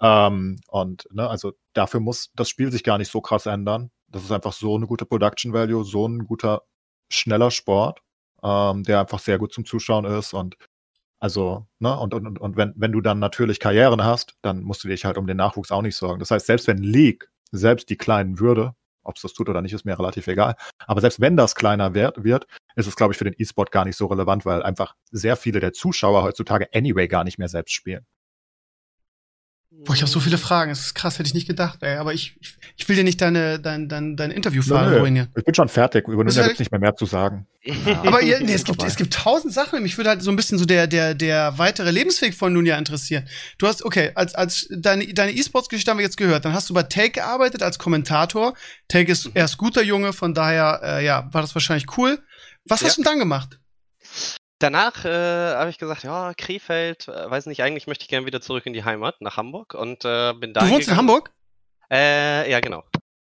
Ähm, 0.01 0.59
und 0.67 1.07
ne, 1.11 1.29
also 1.29 1.53
dafür 1.73 1.99
muss 1.99 2.31
das 2.35 2.49
Spiel 2.49 2.71
sich 2.71 2.83
gar 2.83 2.97
nicht 2.97 3.11
so 3.11 3.21
krass 3.21 3.45
ändern. 3.45 3.91
Das 4.07 4.23
ist 4.23 4.31
einfach 4.31 4.53
so 4.53 4.75
eine 4.75 4.87
gute 4.87 5.05
Production 5.05 5.53
Value, 5.53 5.83
so 5.83 6.07
ein 6.07 6.25
guter, 6.25 6.63
schneller 7.09 7.51
Sport, 7.51 8.01
ähm, 8.43 8.83
der 8.83 9.01
einfach 9.01 9.19
sehr 9.19 9.37
gut 9.37 9.53
zum 9.53 9.65
Zuschauen 9.65 10.05
ist 10.05 10.33
und 10.33 10.57
also, 11.21 11.67
ne, 11.77 11.97
und, 11.99 12.15
und, 12.15 12.39
und 12.39 12.57
wenn, 12.57 12.73
wenn 12.75 12.91
du 12.91 12.99
dann 12.99 13.19
natürlich 13.19 13.59
Karrieren 13.59 14.03
hast, 14.03 14.33
dann 14.41 14.63
musst 14.63 14.83
du 14.83 14.87
dich 14.87 15.05
halt 15.05 15.19
um 15.19 15.27
den 15.27 15.37
Nachwuchs 15.37 15.71
auch 15.71 15.83
nicht 15.83 15.95
sorgen. 15.95 16.19
Das 16.19 16.31
heißt, 16.31 16.47
selbst 16.47 16.65
wenn 16.67 16.79
League 16.79 17.29
selbst 17.51 17.89
die 17.91 17.95
kleinen 17.95 18.39
würde, 18.39 18.73
ob 19.03 19.15
es 19.15 19.21
das 19.21 19.33
tut 19.33 19.49
oder 19.49 19.61
nicht, 19.61 19.73
ist 19.73 19.85
mir 19.85 19.97
relativ 19.97 20.27
egal. 20.27 20.55
Aber 20.87 21.01
selbst 21.01 21.19
wenn 21.19 21.37
das 21.37 21.55
kleiner 21.55 21.93
wird, 21.93 22.23
wird 22.23 22.45
ist 22.75 22.87
es, 22.87 22.95
glaube 22.95 23.13
ich, 23.13 23.17
für 23.17 23.25
den 23.25 23.35
E-Sport 23.37 23.71
gar 23.71 23.85
nicht 23.85 23.97
so 23.97 24.05
relevant, 24.07 24.45
weil 24.45 24.63
einfach 24.63 24.95
sehr 25.11 25.35
viele 25.35 25.59
der 25.59 25.73
Zuschauer 25.73 26.23
heutzutage 26.23 26.67
anyway 26.73 27.07
gar 27.07 27.23
nicht 27.23 27.37
mehr 27.37 27.49
selbst 27.49 27.73
spielen. 27.73 28.05
Boah, 29.73 29.93
ich 29.93 30.01
habe 30.01 30.11
so 30.11 30.19
viele 30.19 30.37
Fragen. 30.37 30.69
Das 30.69 30.81
ist 30.81 30.95
krass, 30.95 31.17
hätte 31.17 31.27
ich 31.27 31.33
nicht 31.33 31.47
gedacht, 31.47 31.79
ey. 31.81 31.95
Aber 31.95 32.13
ich, 32.13 32.35
ich, 32.41 32.57
ich 32.75 32.89
will 32.89 32.97
dir 32.97 33.05
nicht 33.05 33.21
deine, 33.21 33.57
dein, 33.57 33.87
dein, 33.87 34.17
dein 34.17 34.29
Interview 34.29 34.61
fahren 34.61 34.93
ruinieren. 34.93 35.29
Ich 35.35 35.45
bin 35.45 35.55
schon 35.55 35.69
fertig. 35.69 36.07
Über 36.09 36.25
Ninja 36.25 36.45
gibt 36.45 36.59
nicht 36.59 36.71
mehr 36.71 36.81
mehr 36.81 36.95
zu 36.95 37.05
sagen. 37.05 37.47
aber 37.85 38.21
ihr, 38.21 38.41
nee, 38.41 38.53
es 38.53 38.65
gibt, 38.65 38.83
es 38.83 38.97
gibt 38.97 39.13
tausend 39.13 39.53
Sachen. 39.53 39.81
Mich 39.81 39.97
würde 39.97 40.09
halt 40.09 40.21
so 40.21 40.29
ein 40.29 40.35
bisschen 40.35 40.57
so 40.57 40.65
der, 40.65 40.87
der, 40.87 41.15
der 41.15 41.57
weitere 41.57 41.89
Lebensweg 41.89 42.35
von 42.35 42.51
Nunja 42.51 42.77
interessieren. 42.77 43.27
Du 43.57 43.65
hast, 43.65 43.83
okay, 43.85 44.11
als, 44.13 44.35
als 44.35 44.67
deine, 44.69 45.07
deine 45.13 45.31
E-Sports-Geschichte 45.31 45.89
haben 45.89 45.99
wir 45.99 46.05
jetzt 46.05 46.17
gehört. 46.17 46.43
Dann 46.43 46.53
hast 46.53 46.69
du 46.69 46.73
bei 46.73 46.83
Take 46.83 47.11
gearbeitet 47.11 47.63
als 47.63 47.79
Kommentator. 47.79 48.53
Take 48.89 49.09
ist 49.09 49.31
erst 49.33 49.57
guter 49.57 49.81
Junge, 49.83 50.11
von 50.11 50.33
daher, 50.33 50.81
äh, 50.83 51.05
ja, 51.05 51.29
war 51.31 51.41
das 51.41 51.55
wahrscheinlich 51.55 51.97
cool. 51.97 52.19
Was 52.65 52.81
ja. 52.81 52.87
hast 52.87 52.97
du 52.97 53.03
denn 53.03 53.11
dann 53.11 53.19
gemacht? 53.19 53.60
Danach 54.61 55.05
äh, 55.05 55.55
habe 55.55 55.71
ich 55.71 55.79
gesagt, 55.79 56.03
ja, 56.03 56.33
Krefeld, 56.35 57.07
äh, 57.07 57.29
weiß 57.29 57.47
nicht, 57.47 57.63
eigentlich 57.63 57.87
möchte 57.87 58.03
ich 58.03 58.09
gerne 58.09 58.27
wieder 58.27 58.41
zurück 58.41 58.67
in 58.67 58.73
die 58.73 58.83
Heimat, 58.83 59.19
nach 59.19 59.35
Hamburg 59.35 59.73
und 59.73 60.05
äh, 60.05 60.33
bin 60.33 60.53
da. 60.53 60.61
Du 60.61 60.69
wohnst 60.69 60.87
in 60.87 60.97
Hamburg? 60.97 61.31
Äh, 61.89 62.49
ja, 62.49 62.59
genau. 62.59 62.83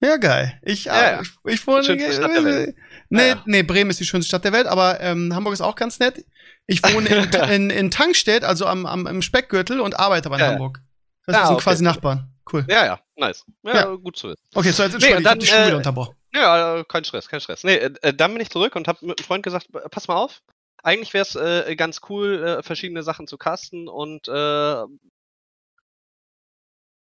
Ja, 0.02 0.16
geil. 0.16 0.58
Ich, 0.62 0.86
ja, 0.86 1.12
ja. 1.12 1.20
ich, 1.22 1.30
ich 1.44 1.64
wohne. 1.64 1.84
Schönste 1.84 2.12
Stadt 2.12 2.34
der 2.34 2.44
Welt. 2.44 2.76
Nee, 3.08 3.28
ja. 3.28 3.42
nee, 3.46 3.62
Bremen 3.62 3.90
ist 3.90 4.00
die 4.00 4.04
schönste 4.04 4.28
Stadt 4.28 4.44
der 4.44 4.52
Welt, 4.52 4.66
aber 4.66 5.00
ähm, 5.00 5.32
Hamburg 5.32 5.52
ist 5.52 5.60
auch 5.60 5.76
ganz 5.76 6.00
nett. 6.00 6.24
Ich 6.66 6.82
wohne 6.82 7.08
in, 7.08 7.30
in, 7.50 7.70
in 7.70 7.90
Tankstedt, 7.92 8.42
also 8.42 8.66
am, 8.66 8.84
am 8.84 9.06
im 9.06 9.22
Speckgürtel 9.22 9.80
und 9.80 10.00
arbeite 10.00 10.26
aber 10.26 10.40
in 10.40 10.44
Hamburg. 10.44 10.80
Das 11.26 11.36
ja, 11.36 11.46
sind 11.46 11.54
okay. 11.54 11.62
quasi 11.62 11.84
Nachbarn. 11.84 12.32
Cool. 12.52 12.66
Ja, 12.68 12.84
ja, 12.84 13.00
nice. 13.14 13.44
Ja, 13.62 13.94
gut 13.94 14.16
zu 14.16 14.30
wissen. 14.30 14.42
Okay, 14.54 14.72
so 14.72 14.82
jetzt 14.82 14.98
nee, 15.00 15.12
dann, 15.12 15.20
ich 15.20 15.28
hab 15.28 15.38
die 15.38 15.46
Schule 15.46 15.70
äh, 15.70 15.74
unterbrochen. 15.74 16.16
Ja, 16.34 16.82
kein 16.84 17.04
Stress, 17.04 17.28
kein 17.28 17.40
Stress. 17.40 17.62
Nee, 17.62 17.76
äh, 17.76 18.12
dann 18.12 18.32
bin 18.32 18.42
ich 18.42 18.50
zurück 18.50 18.74
und 18.74 18.88
habe 18.88 19.06
mit 19.06 19.20
einem 19.20 19.24
Freund 19.24 19.44
gesagt, 19.44 19.68
pass 19.90 20.08
mal 20.08 20.16
auf, 20.16 20.42
eigentlich 20.82 21.14
wäre 21.14 21.22
es 21.22 21.34
äh, 21.36 21.76
ganz 21.76 22.00
cool, 22.08 22.42
äh, 22.42 22.62
verschiedene 22.62 23.02
Sachen 23.02 23.26
zu 23.26 23.38
casten 23.38 23.88
und 23.88 24.28
äh, 24.28 24.84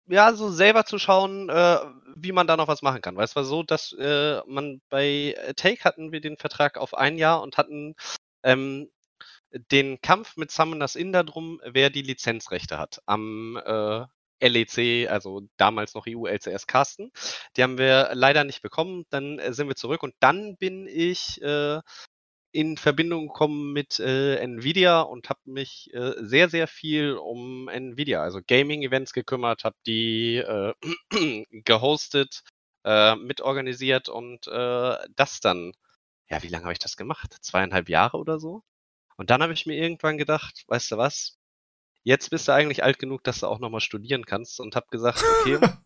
ja, 0.08 0.32
so 0.34 0.50
selber 0.50 0.84
zu 0.84 0.98
schauen, 0.98 1.48
äh, 1.48 1.78
wie 2.14 2.32
man 2.32 2.46
da 2.46 2.56
noch 2.56 2.68
was 2.68 2.82
machen 2.82 3.02
kann. 3.02 3.16
Weil 3.16 3.24
es 3.24 3.36
war 3.36 3.44
so, 3.44 3.62
dass 3.62 3.92
äh, 3.92 4.40
man 4.46 4.80
bei 4.88 5.34
Take 5.56 5.84
hatten 5.84 6.12
wir 6.12 6.20
den 6.20 6.36
Vertrag 6.36 6.78
auf 6.78 6.94
ein 6.94 7.18
Jahr 7.18 7.42
und 7.42 7.56
hatten 7.58 7.94
ähm, 8.44 8.88
den 9.72 10.00
Kampf 10.00 10.36
mit 10.36 10.50
Summoners 10.50 10.96
In 10.96 11.12
darum, 11.12 11.60
wer 11.64 11.90
die 11.90 12.02
Lizenzrechte 12.02 12.78
hat 12.78 13.00
am 13.06 13.56
äh, 13.64 14.06
LEC, 14.40 15.08
also 15.10 15.42
damals 15.56 15.94
noch 15.94 16.06
EU 16.08 16.26
LCS 16.26 16.66
Casten. 16.66 17.10
Die 17.56 17.62
haben 17.62 17.78
wir 17.78 18.10
leider 18.12 18.44
nicht 18.44 18.62
bekommen. 18.62 19.04
Dann 19.10 19.38
äh, 19.38 19.52
sind 19.52 19.68
wir 19.68 19.76
zurück 19.76 20.02
und 20.02 20.14
dann 20.20 20.56
bin 20.56 20.86
ich 20.86 21.40
äh, 21.42 21.80
in 22.56 22.78
Verbindung 22.78 23.26
gekommen 23.26 23.74
mit 23.74 24.00
äh, 24.00 24.36
Nvidia 24.36 25.02
und 25.02 25.28
habe 25.28 25.40
mich 25.44 25.92
äh, 25.92 26.14
sehr, 26.20 26.48
sehr 26.48 26.66
viel 26.66 27.12
um 27.12 27.68
Nvidia, 27.68 28.22
also 28.22 28.40
Gaming-Events 28.44 29.12
gekümmert, 29.12 29.64
habe 29.64 29.76
die 29.86 30.36
äh, 30.36 30.72
gehostet, 31.50 32.44
äh, 32.82 33.14
mitorganisiert 33.16 34.08
und 34.08 34.46
äh, 34.46 34.96
das 35.16 35.40
dann, 35.40 35.72
ja, 36.30 36.42
wie 36.42 36.48
lange 36.48 36.64
habe 36.64 36.72
ich 36.72 36.78
das 36.78 36.96
gemacht? 36.96 37.36
Zweieinhalb 37.42 37.90
Jahre 37.90 38.16
oder 38.16 38.40
so? 38.40 38.62
Und 39.18 39.28
dann 39.28 39.42
habe 39.42 39.52
ich 39.52 39.66
mir 39.66 39.76
irgendwann 39.76 40.16
gedacht, 40.16 40.64
weißt 40.68 40.92
du 40.92 40.96
was? 40.96 41.36
Jetzt 42.04 42.30
bist 42.30 42.48
du 42.48 42.52
eigentlich 42.52 42.82
alt 42.82 42.98
genug, 42.98 43.22
dass 43.22 43.40
du 43.40 43.48
auch 43.48 43.58
nochmal 43.58 43.82
studieren 43.82 44.24
kannst 44.24 44.60
und 44.60 44.76
habe 44.76 44.86
gesagt, 44.90 45.22
okay, 45.42 45.58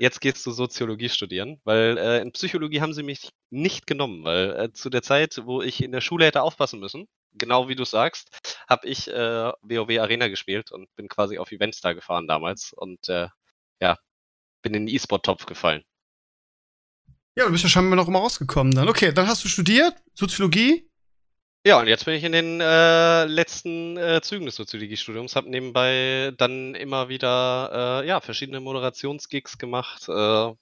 jetzt 0.00 0.20
gehst 0.22 0.46
du 0.46 0.50
Soziologie 0.50 1.10
studieren, 1.10 1.60
weil 1.64 1.98
äh, 1.98 2.22
in 2.22 2.32
Psychologie 2.32 2.80
haben 2.80 2.94
sie 2.94 3.02
mich 3.02 3.30
nicht 3.50 3.86
genommen, 3.86 4.24
weil 4.24 4.56
äh, 4.58 4.72
zu 4.72 4.88
der 4.88 5.02
Zeit, 5.02 5.42
wo 5.44 5.60
ich 5.60 5.82
in 5.82 5.92
der 5.92 6.00
Schule 6.00 6.24
hätte 6.24 6.42
aufpassen 6.42 6.80
müssen, 6.80 7.06
genau 7.34 7.68
wie 7.68 7.76
du 7.76 7.84
sagst, 7.84 8.56
habe 8.68 8.88
ich 8.88 9.08
äh, 9.08 9.52
WoW 9.60 10.00
Arena 10.00 10.28
gespielt 10.28 10.72
und 10.72 10.88
bin 10.96 11.08
quasi 11.08 11.36
auf 11.36 11.52
Events 11.52 11.82
da 11.82 11.92
gefahren 11.92 12.26
damals 12.26 12.72
und 12.72 13.10
äh, 13.10 13.28
ja, 13.80 13.98
bin 14.62 14.72
in 14.72 14.86
den 14.86 14.94
E-Sport-Topf 14.94 15.44
gefallen. 15.44 15.84
Ja, 17.36 17.44
du 17.44 17.52
bist 17.52 17.64
ja 17.64 17.70
scheinbar 17.70 17.96
noch 17.96 18.08
immer 18.08 18.20
rausgekommen 18.20 18.74
dann. 18.74 18.88
Okay, 18.88 19.12
dann 19.12 19.28
hast 19.28 19.44
du 19.44 19.48
studiert, 19.48 19.94
Soziologie, 20.14 20.89
ja, 21.64 21.78
und 21.78 21.86
jetzt 21.88 22.04
bin 22.04 22.14
ich 22.14 22.24
in 22.24 22.32
den 22.32 22.60
äh, 22.60 23.24
letzten 23.26 23.96
äh, 23.96 24.20
Zügen 24.22 24.46
des 24.46 24.56
Soziologiestudiums, 24.56 25.36
habe 25.36 25.50
nebenbei 25.50 26.32
dann 26.38 26.74
immer 26.74 27.08
wieder 27.08 28.02
äh, 28.02 28.06
ja, 28.08 28.20
verschiedene 28.20 28.60
Moderationsgigs 28.60 29.58
gemacht. 29.58 30.08
Äh, 30.08 30.54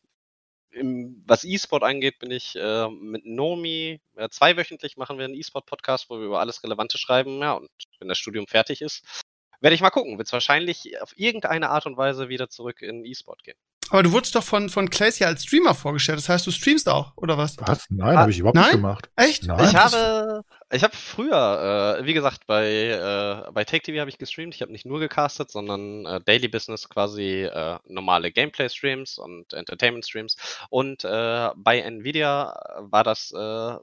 im, 0.70 1.22
was 1.26 1.44
E-Sport 1.44 1.82
angeht, 1.82 2.18
bin 2.18 2.30
ich 2.30 2.56
äh, 2.56 2.88
mit 2.88 3.24
Nomi, 3.24 4.00
äh, 4.16 4.28
zweiwöchentlich 4.28 4.96
machen 4.96 5.18
wir 5.18 5.24
einen 5.24 5.34
E-Sport-Podcast, 5.34 6.10
wo 6.10 6.18
wir 6.18 6.26
über 6.26 6.40
alles 6.40 6.62
Relevante 6.62 6.98
schreiben. 6.98 7.40
Ja, 7.40 7.52
und 7.54 7.70
wenn 8.00 8.08
das 8.08 8.18
Studium 8.18 8.46
fertig 8.46 8.82
ist, 8.82 9.24
werde 9.60 9.74
ich 9.74 9.80
mal 9.80 9.90
gucken. 9.90 10.18
Wird 10.18 10.28
es 10.28 10.32
wahrscheinlich 10.32 11.00
auf 11.00 11.12
irgendeine 11.16 11.70
Art 11.70 11.86
und 11.86 11.96
Weise 11.96 12.28
wieder 12.28 12.48
zurück 12.48 12.82
in 12.82 13.04
E-Sport 13.04 13.44
gehen. 13.44 13.58
Aber 13.90 14.02
du 14.02 14.12
wurdest 14.12 14.34
doch 14.34 14.42
von, 14.42 14.68
von 14.68 14.90
Clays 14.90 15.18
ja 15.18 15.28
als 15.28 15.44
Streamer 15.44 15.74
vorgestellt. 15.74 16.18
Das 16.18 16.28
heißt, 16.28 16.46
du 16.46 16.50
streamst 16.50 16.88
auch, 16.88 17.16
oder 17.16 17.38
was? 17.38 17.56
Was? 17.58 17.86
Nein, 17.90 18.16
ah, 18.16 18.20
habe 18.20 18.30
ich 18.30 18.38
überhaupt 18.38 18.56
nein? 18.56 18.64
nicht 18.64 18.74
gemacht. 18.74 19.10
Echt? 19.16 19.44
Nein. 19.46 19.64
Ich 19.64 19.74
habe, 19.74 20.44
ich 20.70 20.82
habe 20.82 20.94
früher, 20.94 21.98
äh, 21.98 22.04
wie 22.04 22.12
gesagt, 22.12 22.46
bei, 22.46 22.66
äh, 22.66 23.50
bei 23.52 23.64
Take 23.64 23.82
TV 23.82 24.00
habe 24.00 24.10
ich 24.10 24.18
gestreamt. 24.18 24.54
Ich 24.54 24.62
habe 24.62 24.72
nicht 24.72 24.84
nur 24.84 25.00
gecastet, 25.00 25.50
sondern 25.50 26.04
äh, 26.04 26.20
Daily 26.20 26.48
Business 26.48 26.88
quasi 26.88 27.44
äh, 27.44 27.78
normale 27.86 28.30
Gameplay-Streams 28.30 29.18
und 29.18 29.52
Entertainment-Streams. 29.52 30.36
Und 30.68 31.04
äh, 31.04 31.50
bei 31.56 31.80
Nvidia 31.80 32.54
war 32.78 33.04
das, 33.04 33.32
äh, 33.32 33.76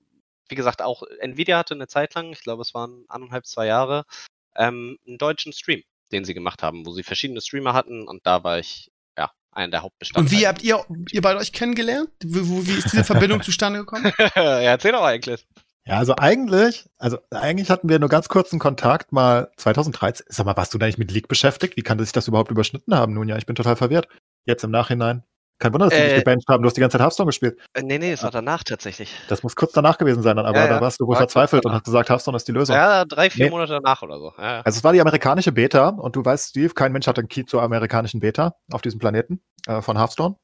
wie 0.50 0.56
gesagt, 0.56 0.82
auch 0.82 1.04
Nvidia 1.20 1.58
hatte 1.58 1.74
eine 1.74 1.88
Zeit 1.88 2.14
lang, 2.14 2.32
ich 2.32 2.42
glaube, 2.42 2.62
es 2.62 2.74
waren 2.74 3.06
anderthalb, 3.08 3.46
zwei 3.46 3.66
Jahre, 3.66 4.06
ähm, 4.56 5.00
einen 5.08 5.18
deutschen 5.18 5.54
Stream, 5.54 5.82
den 6.12 6.26
sie 6.26 6.34
gemacht 6.34 6.62
haben, 6.62 6.86
wo 6.86 6.92
sie 6.92 7.04
verschiedene 7.04 7.42
Streamer 7.42 7.74
hatten 7.74 8.08
und 8.08 8.26
da 8.28 8.44
war 8.44 8.60
ich 8.60 8.92
einer 9.56 9.72
der 9.72 9.82
Hauptbestandteile. 9.84 10.26
Und 10.26 10.40
wie 10.40 10.48
habt 10.48 10.64
ihr, 10.64 10.86
ihr 11.12 11.22
beide 11.22 11.40
euch 11.40 11.52
kennengelernt? 11.52 12.10
Wie, 12.24 12.68
wie 12.68 12.78
ist 12.78 12.92
diese 12.92 13.04
Verbindung 13.06 13.42
zustande 13.42 13.80
gekommen? 13.80 14.12
ja, 14.36 14.62
erzähl 14.62 14.92
doch 14.92 15.04
eigentlich. 15.04 15.48
Ja, 15.88 15.98
also 16.00 16.16
eigentlich, 16.16 16.90
also 16.98 17.20
eigentlich 17.30 17.70
hatten 17.70 17.90
wir 17.90 18.00
nur 18.00 18.10
ganz 18.10 18.28
kurzen 18.28 18.58
Kontakt 18.58 19.12
mal 19.12 19.52
2013. 19.58 20.26
Sag 20.30 20.46
mal, 20.46 20.58
warst 20.58 20.74
du 20.74 20.80
da 20.80 20.88
nicht 20.88 20.98
mit 20.98 21.12
League 21.12 21.28
beschäftigt? 21.28 21.78
Wie 21.78 21.84
kann 21.84 22.00
sich 22.00 22.12
das 22.12 22.28
überhaupt 22.28 22.50
überschnitten 22.50 22.96
haben? 22.96 23.14
Nun 23.14 23.30
ja, 23.30 23.38
ich 23.38 23.46
bin 23.46 23.56
total 23.56 23.76
verwirrt. 23.76 24.08
Jetzt 24.46 24.64
im 24.64 24.72
Nachhinein. 24.72 25.24
Kein 25.60 25.74
Wunder, 25.74 25.88
dass 25.90 25.98
äh, 25.98 26.04
die 26.04 26.10
dich 26.10 26.24
gebancht 26.24 26.48
haben. 26.50 26.62
Du 26.62 26.68
hast 26.68 26.76
die 26.76 26.82
ganze 26.82 26.98
Zeit 26.98 27.04
Hearthstone 27.04 27.28
gespielt. 27.28 27.58
Äh, 27.74 27.84
nee, 27.84 27.98
nee, 27.98 28.12
es 28.12 28.24
war 28.24 28.32
danach 28.32 28.64
tatsächlich. 28.64 29.14
Das 29.30 29.42
muss 29.42 29.56
kurz 29.56 29.72
danach 29.72 29.98
gewesen 29.98 30.22
sein, 30.22 30.36
dann, 30.36 30.46
aber 30.46 30.58
ja, 30.58 30.66
ja. 30.66 30.74
da 30.76 30.82
warst 30.82 31.00
du 31.00 31.08
wohl 31.08 31.16
verzweifelt 31.16 31.66
und 31.66 31.72
hast 31.72 31.86
gesagt, 31.86 32.10
Hearthstone 32.10 32.36
ist 32.36 32.48
die 32.48 32.52
Lösung. 32.52 32.76
Ja, 32.76 33.06
drei, 33.06 33.30
vier 33.30 33.46
nee. 33.46 33.52
Monate 33.52 33.74
danach 33.74 34.02
oder 34.02 34.20
so. 34.20 34.34
Ja, 34.38 34.62
also 34.62 34.78
es 34.78 34.84
war 34.84 34.92
die 34.92 35.02
amerikanische 35.02 35.52
Beta 35.52 35.90
und 35.90 36.16
du 36.16 36.26
weißt, 36.26 36.50
Steve, 36.50 36.74
kein 36.74 36.92
Mensch 36.92 37.08
hat 37.08 37.18
einen 37.18 37.30
Key 37.30 37.46
zur 37.46 37.62
amerikanischen 37.62 38.20
Beta 38.20 38.56
auf 38.72 38.82
diesem 38.82 39.00
Planeten 39.00 39.42
äh, 39.68 39.82
von 39.82 39.98
Hearthstone. 39.98 40.36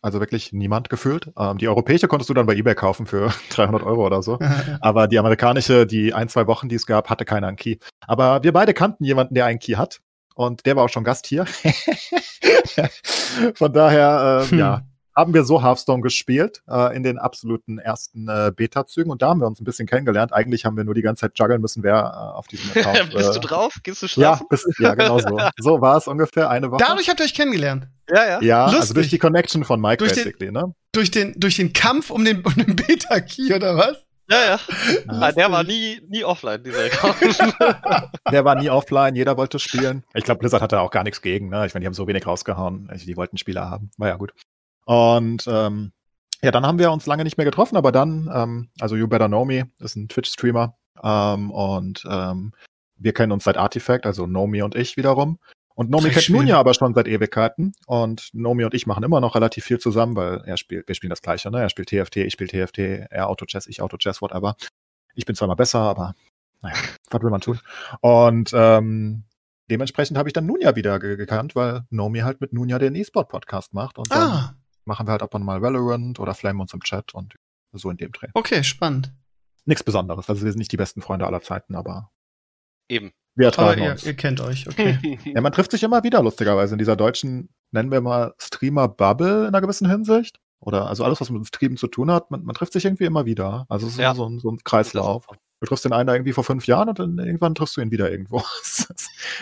Also 0.00 0.18
wirklich 0.18 0.52
niemand 0.52 0.88
gefühlt. 0.88 1.30
Ähm, 1.38 1.58
die 1.58 1.68
europäische 1.68 2.08
konntest 2.08 2.28
du 2.28 2.34
dann 2.34 2.46
bei 2.46 2.54
eBay 2.54 2.74
kaufen 2.74 3.06
für 3.06 3.32
300 3.50 3.84
Euro 3.84 4.04
oder 4.04 4.22
so. 4.22 4.38
Aber 4.80 5.06
die 5.06 5.18
amerikanische, 5.18 5.86
die 5.86 6.12
ein, 6.12 6.28
zwei 6.28 6.46
Wochen, 6.48 6.68
die 6.68 6.74
es 6.74 6.86
gab, 6.86 7.08
hatte 7.08 7.24
keiner 7.24 7.46
einen 7.46 7.56
Key. 7.56 7.76
Aber 8.06 8.42
wir 8.42 8.52
beide 8.52 8.74
kannten 8.74 9.04
jemanden, 9.04 9.34
der 9.34 9.46
einen 9.46 9.60
Key 9.60 9.74
hat. 9.74 10.00
Und 10.34 10.66
der 10.66 10.76
war 10.76 10.84
auch 10.84 10.88
schon 10.88 11.04
Gast 11.04 11.26
hier. 11.26 11.46
Von 13.54 13.72
daher, 13.72 14.44
äh, 14.44 14.50
hm. 14.50 14.58
ja, 14.58 14.82
haben 15.14 15.34
wir 15.34 15.44
so 15.44 15.62
Hearthstone 15.62 16.02
gespielt 16.02 16.62
äh, 16.68 16.96
in 16.96 17.02
den 17.02 17.18
absoluten 17.18 17.78
ersten 17.78 18.28
äh, 18.28 18.52
Beta-Zügen 18.54 19.10
und 19.10 19.22
da 19.22 19.28
haben 19.28 19.40
wir 19.40 19.46
uns 19.46 19.60
ein 19.60 19.64
bisschen 19.64 19.86
kennengelernt. 19.86 20.32
Eigentlich 20.32 20.64
haben 20.64 20.76
wir 20.76 20.84
nur 20.84 20.94
die 20.94 21.02
ganze 21.02 21.22
Zeit 21.22 21.38
juggeln 21.38 21.60
müssen, 21.60 21.82
wer 21.82 21.96
äh, 21.96 22.36
auf 22.36 22.48
diesem 22.48 22.70
Account. 22.74 23.12
bist 23.12 23.34
du 23.34 23.38
äh, 23.38 23.40
drauf? 23.40 23.74
Gehst 23.82 24.02
du 24.02 24.08
schlafen? 24.08 24.44
Ja, 24.44 24.46
bist, 24.48 24.66
ja 24.78 24.94
genau 24.94 25.18
so. 25.18 25.38
so 25.58 25.80
war 25.80 25.98
es 25.98 26.06
ungefähr 26.06 26.48
eine 26.48 26.70
Woche. 26.70 26.82
Dadurch 26.86 27.08
habt 27.08 27.20
ihr 27.20 27.24
euch 27.24 27.34
kennengelernt. 27.34 27.88
Ja, 28.08 28.26
ja. 28.26 28.42
Ja, 28.42 28.64
Lustig. 28.64 28.80
also 28.80 28.94
durch 28.94 29.08
die 29.08 29.18
Connection 29.18 29.64
von 29.64 29.80
Mike 29.80 29.98
durch 29.98 30.12
basically, 30.12 30.46
den, 30.46 30.54
ne? 30.54 30.74
Durch 30.92 31.10
den, 31.10 31.38
durch 31.38 31.56
den 31.56 31.72
Kampf 31.72 32.10
um 32.10 32.24
den, 32.24 32.42
um 32.42 32.54
den 32.54 32.76
Beta-Key 32.76 33.54
oder 33.54 33.76
was? 33.76 33.96
Ja, 34.30 34.44
ja. 34.44 34.60
Ah, 35.08 35.32
der 35.32 35.50
war 35.50 35.64
nie, 35.64 36.00
nie 36.08 36.24
offline, 36.24 36.62
dieser 36.62 36.84
Account. 36.84 37.38
der 38.30 38.44
war 38.44 38.54
nie 38.54 38.70
offline, 38.70 39.14
jeder 39.14 39.36
wollte 39.36 39.58
spielen. 39.58 40.04
Ich 40.14 40.24
glaube, 40.24 40.38
Blizzard 40.38 40.62
hatte 40.62 40.80
auch 40.80 40.90
gar 40.90 41.04
nichts 41.04 41.22
gegen, 41.22 41.48
ne? 41.48 41.66
Ich 41.66 41.74
meine, 41.74 41.82
die 41.82 41.86
haben 41.86 41.94
so 41.94 42.06
wenig 42.06 42.26
rausgehauen. 42.26 42.90
Die 43.04 43.16
wollten 43.16 43.36
Spieler 43.36 43.68
haben. 43.68 43.90
War 43.98 44.08
ja 44.08 44.16
gut. 44.16 44.32
Und 44.84 45.44
ähm, 45.46 45.92
ja, 46.42 46.50
dann 46.50 46.66
haben 46.66 46.78
wir 46.78 46.90
uns 46.90 47.06
lange 47.06 47.24
nicht 47.24 47.36
mehr 47.36 47.44
getroffen, 47.44 47.76
aber 47.76 47.92
dann, 47.92 48.30
ähm, 48.32 48.68
also 48.80 48.96
You 48.96 49.06
Better 49.06 49.28
Know 49.28 49.44
Me 49.44 49.70
ist 49.78 49.96
ein 49.96 50.08
Twitch-Streamer 50.08 50.76
ähm, 51.02 51.50
und 51.50 52.04
ähm, 52.08 52.52
wir 52.96 53.12
kennen 53.12 53.32
uns 53.32 53.44
seit 53.44 53.56
Artifact, 53.56 54.06
also 54.06 54.26
Know 54.26 54.46
Me 54.46 54.64
und 54.64 54.74
ich 54.74 54.96
wiederum. 54.96 55.38
Und 55.74 55.90
Nomi 55.90 56.10
kennt. 56.10 56.28
Nunya 56.30 56.58
aber 56.58 56.74
schon 56.74 56.94
seit 56.94 57.08
Ewigkeiten. 57.08 57.72
Und 57.86 58.28
Nomi 58.32 58.64
und 58.64 58.74
ich 58.74 58.86
machen 58.86 59.04
immer 59.04 59.20
noch 59.20 59.34
relativ 59.34 59.64
viel 59.64 59.78
zusammen, 59.78 60.16
weil 60.16 60.42
er 60.44 60.56
spielt, 60.56 60.86
wir 60.88 60.94
spielen 60.94 61.10
das 61.10 61.22
Gleiche, 61.22 61.50
ne? 61.50 61.60
Er 61.60 61.68
spielt 61.70 61.88
TFT, 61.88 62.16
ich 62.16 62.32
spiele 62.32 62.48
TFT, 62.66 62.78
er 63.10 63.28
Auto-Chess, 63.28 63.66
ich 63.66 63.80
Auto-Chess, 63.80 64.20
whatever. 64.22 64.56
Ich 65.14 65.24
bin 65.26 65.34
zwar 65.36 65.48
mal 65.48 65.54
besser, 65.54 65.80
aber 65.80 66.14
naja, 66.60 66.74
was 67.10 67.22
will 67.22 67.30
man 67.30 67.40
tun? 67.40 67.58
Und 68.00 68.52
ähm, 68.54 69.24
dementsprechend 69.70 70.18
habe 70.18 70.28
ich 70.28 70.32
dann 70.32 70.46
Nunya 70.46 70.76
wieder 70.76 70.98
ge 70.98 71.16
gekannt, 71.16 71.54
weil 71.56 71.82
Nomi 71.90 72.20
halt 72.20 72.40
mit 72.40 72.52
Nunya 72.52 72.78
den 72.78 72.94
E-Sport-Podcast 72.94 73.74
macht. 73.74 73.98
Und 73.98 74.10
dann 74.12 74.28
Ah, 74.28 74.56
machen 74.84 75.06
wir 75.06 75.12
halt 75.12 75.22
ab 75.22 75.34
und 75.34 75.44
mal 75.44 75.62
Valorant 75.62 76.20
oder 76.20 76.34
flamen 76.34 76.60
uns 76.60 76.74
im 76.74 76.80
Chat 76.80 77.14
und 77.14 77.36
so 77.72 77.88
in 77.90 77.96
dem 77.96 78.12
Dreh. 78.12 78.28
okay, 78.34 78.62
spannend. 78.64 79.12
Nichts 79.64 79.84
Besonderes. 79.84 80.28
Also 80.28 80.44
wir 80.44 80.50
sind 80.50 80.58
nicht 80.58 80.72
die 80.72 80.76
besten 80.76 81.02
Freunde 81.02 81.26
aller 81.26 81.40
Zeiten, 81.40 81.76
aber 81.76 82.10
Eben. 82.88 83.12
Wir 83.34 83.48
Aber 83.48 83.56
ertragen 83.56 83.82
ihr, 83.82 83.90
uns. 83.92 84.04
ihr 84.04 84.14
kennt 84.14 84.40
euch, 84.40 84.66
okay. 84.68 85.18
Ja, 85.24 85.40
man 85.40 85.52
trifft 85.52 85.70
sich 85.70 85.82
immer 85.82 86.02
wieder, 86.04 86.22
lustigerweise, 86.22 86.74
in 86.74 86.78
dieser 86.78 86.96
deutschen, 86.96 87.48
nennen 87.70 87.90
wir 87.90 88.00
mal 88.00 88.34
Streamer-Bubble 88.38 89.42
in 89.42 89.46
einer 89.48 89.60
gewissen 89.60 89.88
Hinsicht. 89.88 90.38
Oder 90.60 90.86
also 90.86 91.04
alles, 91.04 91.20
was 91.20 91.28
mit 91.30 91.38
dem 91.40 91.44
Streamen 91.44 91.76
zu 91.76 91.88
tun 91.88 92.10
hat, 92.10 92.30
man, 92.30 92.44
man 92.44 92.54
trifft 92.54 92.72
sich 92.72 92.84
irgendwie 92.84 93.04
immer 93.04 93.26
wieder. 93.26 93.66
Also 93.68 93.86
es 93.88 93.94
ist 93.94 93.98
Ja. 93.98 94.14
so 94.14 94.26
ein, 94.28 94.38
so 94.38 94.48
ein 94.50 94.58
Kreislauf. 94.62 95.26
Du 95.60 95.66
triffst 95.66 95.84
den 95.84 95.92
einen 95.92 96.06
da 96.08 96.12
irgendwie 96.14 96.32
vor 96.32 96.44
fünf 96.44 96.66
Jahren 96.66 96.88
und 96.88 96.98
dann 97.00 97.18
irgendwann 97.18 97.54
triffst 97.56 97.76
du 97.76 97.80
ihn 97.80 97.90
wieder 97.90 98.10
irgendwo. 98.10 98.42
Es- 98.62 98.86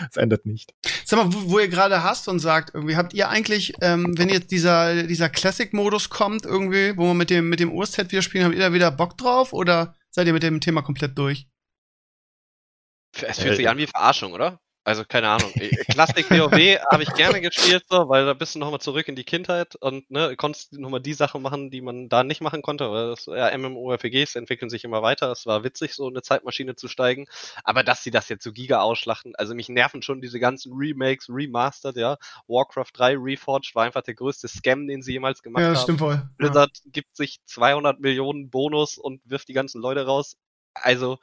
Es 0.09 0.17
endet 0.17 0.45
nicht. 0.47 0.73
Sag 1.05 1.17
mal, 1.23 1.31
wo, 1.33 1.51
wo 1.51 1.59
ihr 1.59 1.67
gerade 1.67 2.03
hast 2.03 2.27
und 2.27 2.39
sagt, 2.39 2.73
irgendwie, 2.73 2.95
habt 2.95 3.13
ihr 3.13 3.29
eigentlich, 3.29 3.73
ähm, 3.81 4.17
wenn 4.17 4.29
jetzt 4.29 4.51
dieser, 4.51 5.03
dieser 5.03 5.29
Classic-Modus 5.29 6.09
kommt, 6.09 6.45
irgendwie, 6.45 6.97
wo 6.97 7.05
man 7.05 7.17
mit 7.17 7.29
dem, 7.29 7.49
mit 7.49 7.59
dem 7.59 7.71
OSZ 7.71 8.11
wieder 8.11 8.21
spielen, 8.23 8.45
habt 8.45 8.55
ihr 8.55 8.61
da 8.61 8.73
wieder 8.73 8.89
Bock 8.89 9.15
drauf 9.17 9.53
oder 9.53 9.93
seid 10.09 10.25
ihr 10.27 10.33
mit 10.33 10.43
dem 10.43 10.59
Thema 10.59 10.81
komplett 10.81 11.17
durch? 11.19 11.47
Es 13.13 13.39
fühlt 13.39 13.53
Äh, 13.53 13.55
sich 13.55 13.69
an 13.69 13.77
wie 13.77 13.87
Verarschung, 13.87 14.33
oder? 14.33 14.59
Also 14.83 15.03
keine 15.05 15.29
Ahnung. 15.29 15.51
Klassik 15.91 16.31
WoW 16.31 16.79
habe 16.91 17.03
ich 17.03 17.13
gerne 17.13 17.39
gespielt, 17.39 17.83
so, 17.87 18.09
weil 18.09 18.25
da 18.25 18.33
bist 18.33 18.55
du 18.55 18.59
nochmal 18.59 18.81
zurück 18.81 19.07
in 19.07 19.15
die 19.15 19.23
Kindheit 19.23 19.75
und 19.75 20.09
ne, 20.09 20.35
konntest 20.35 20.73
nochmal 20.73 21.01
die 21.01 21.13
Sachen 21.13 21.43
machen, 21.43 21.69
die 21.69 21.81
man 21.81 22.09
da 22.09 22.23
nicht 22.23 22.41
machen 22.41 22.63
konnte. 22.63 22.89
Weil 22.91 23.09
das, 23.11 23.27
ja, 23.27 23.55
MMORPGs 23.55 24.35
entwickeln 24.35 24.71
sich 24.71 24.83
immer 24.83 25.03
weiter. 25.03 25.31
Es 25.31 25.45
war 25.45 25.63
witzig, 25.63 25.93
so 25.93 26.07
eine 26.07 26.23
Zeitmaschine 26.23 26.75
zu 26.75 26.87
steigen. 26.87 27.27
Aber 27.63 27.83
dass 27.83 28.03
sie 28.03 28.09
das 28.09 28.27
jetzt 28.29 28.43
so 28.43 28.51
giga 28.51 28.81
ausschlachten, 28.81 29.35
also 29.35 29.53
mich 29.53 29.69
nerven 29.69 30.01
schon 30.01 30.19
diese 30.19 30.39
ganzen 30.39 30.73
Remakes, 30.73 31.27
Remastered, 31.29 31.97
ja. 31.97 32.17
Warcraft 32.47 32.89
3 32.95 33.17
Reforged 33.17 33.75
war 33.75 33.83
einfach 33.83 34.01
der 34.01 34.15
größte 34.15 34.47
Scam, 34.47 34.87
den 34.87 35.03
sie 35.03 35.11
jemals 35.11 35.43
gemacht 35.43 35.61
ja, 35.61 35.67
haben. 35.67 35.73
das 35.75 35.83
stimmt 35.83 35.99
wohl. 35.99 36.15
Ja. 36.15 36.29
Blizzard 36.37 36.71
gibt 36.87 37.15
sich 37.15 37.37
200 37.45 37.99
Millionen 37.99 38.49
Bonus 38.49 38.97
und 38.97 39.21
wirft 39.25 39.47
die 39.47 39.53
ganzen 39.53 39.79
Leute 39.79 40.07
raus. 40.07 40.37
Also, 40.73 41.19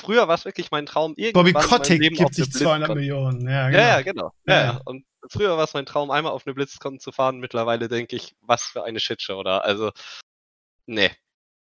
früher 0.00 0.26
war 0.28 0.34
es 0.34 0.44
wirklich 0.44 0.70
mein 0.70 0.86
Traum, 0.86 1.14
irgendwann 1.16 1.52
Bobby 1.52 1.66
Kotick 1.66 2.00
Leben 2.00 2.16
gibt 2.16 2.34
sich 2.34 2.50
200 2.52 2.90
BlizzCon- 2.90 2.94
Millionen. 2.94 3.48
Ja, 3.48 3.68
genau. 3.70 3.78
Ja, 3.82 4.00
genau. 4.02 4.32
Ja, 4.46 4.54
Ja. 4.64 4.80
Und 4.84 5.04
früher 5.28 5.56
war 5.56 5.64
es 5.64 5.74
mein 5.74 5.86
Traum, 5.86 6.10
einmal 6.10 6.32
auf 6.32 6.46
eine 6.46 6.54
BlizzCon 6.54 6.98
zu 6.98 7.12
fahren. 7.12 7.38
Mittlerweile 7.38 7.88
denke 7.88 8.16
ich, 8.16 8.34
was 8.40 8.62
für 8.64 8.84
eine 8.84 9.00
Shitshow, 9.00 9.34
oder? 9.38 9.64
Also, 9.64 9.90
nee. 10.86 11.10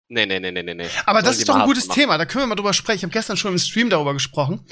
Nee, 0.10 0.26
nee, 0.26 0.39
nee, 0.39 0.52
nee, 0.52 0.63
nee. 0.73 0.88
Aber 1.06 1.21
das 1.21 1.38
ist 1.38 1.50
doch 1.50 1.56
ein 1.56 1.65
gutes 1.65 1.88
machen. 1.89 2.00
Thema, 2.00 2.17
da 2.17 2.26
können 2.26 2.43
wir 2.43 2.47
mal 2.47 2.56
drüber 2.56 2.71
sprechen. 2.71 3.00
Ich 3.00 3.04
habe 3.04 3.12
gestern 3.12 3.36
schon 3.36 3.52
im 3.52 3.58
Stream 3.58 3.89
darüber 3.89 4.13
gesprochen. 4.13 4.65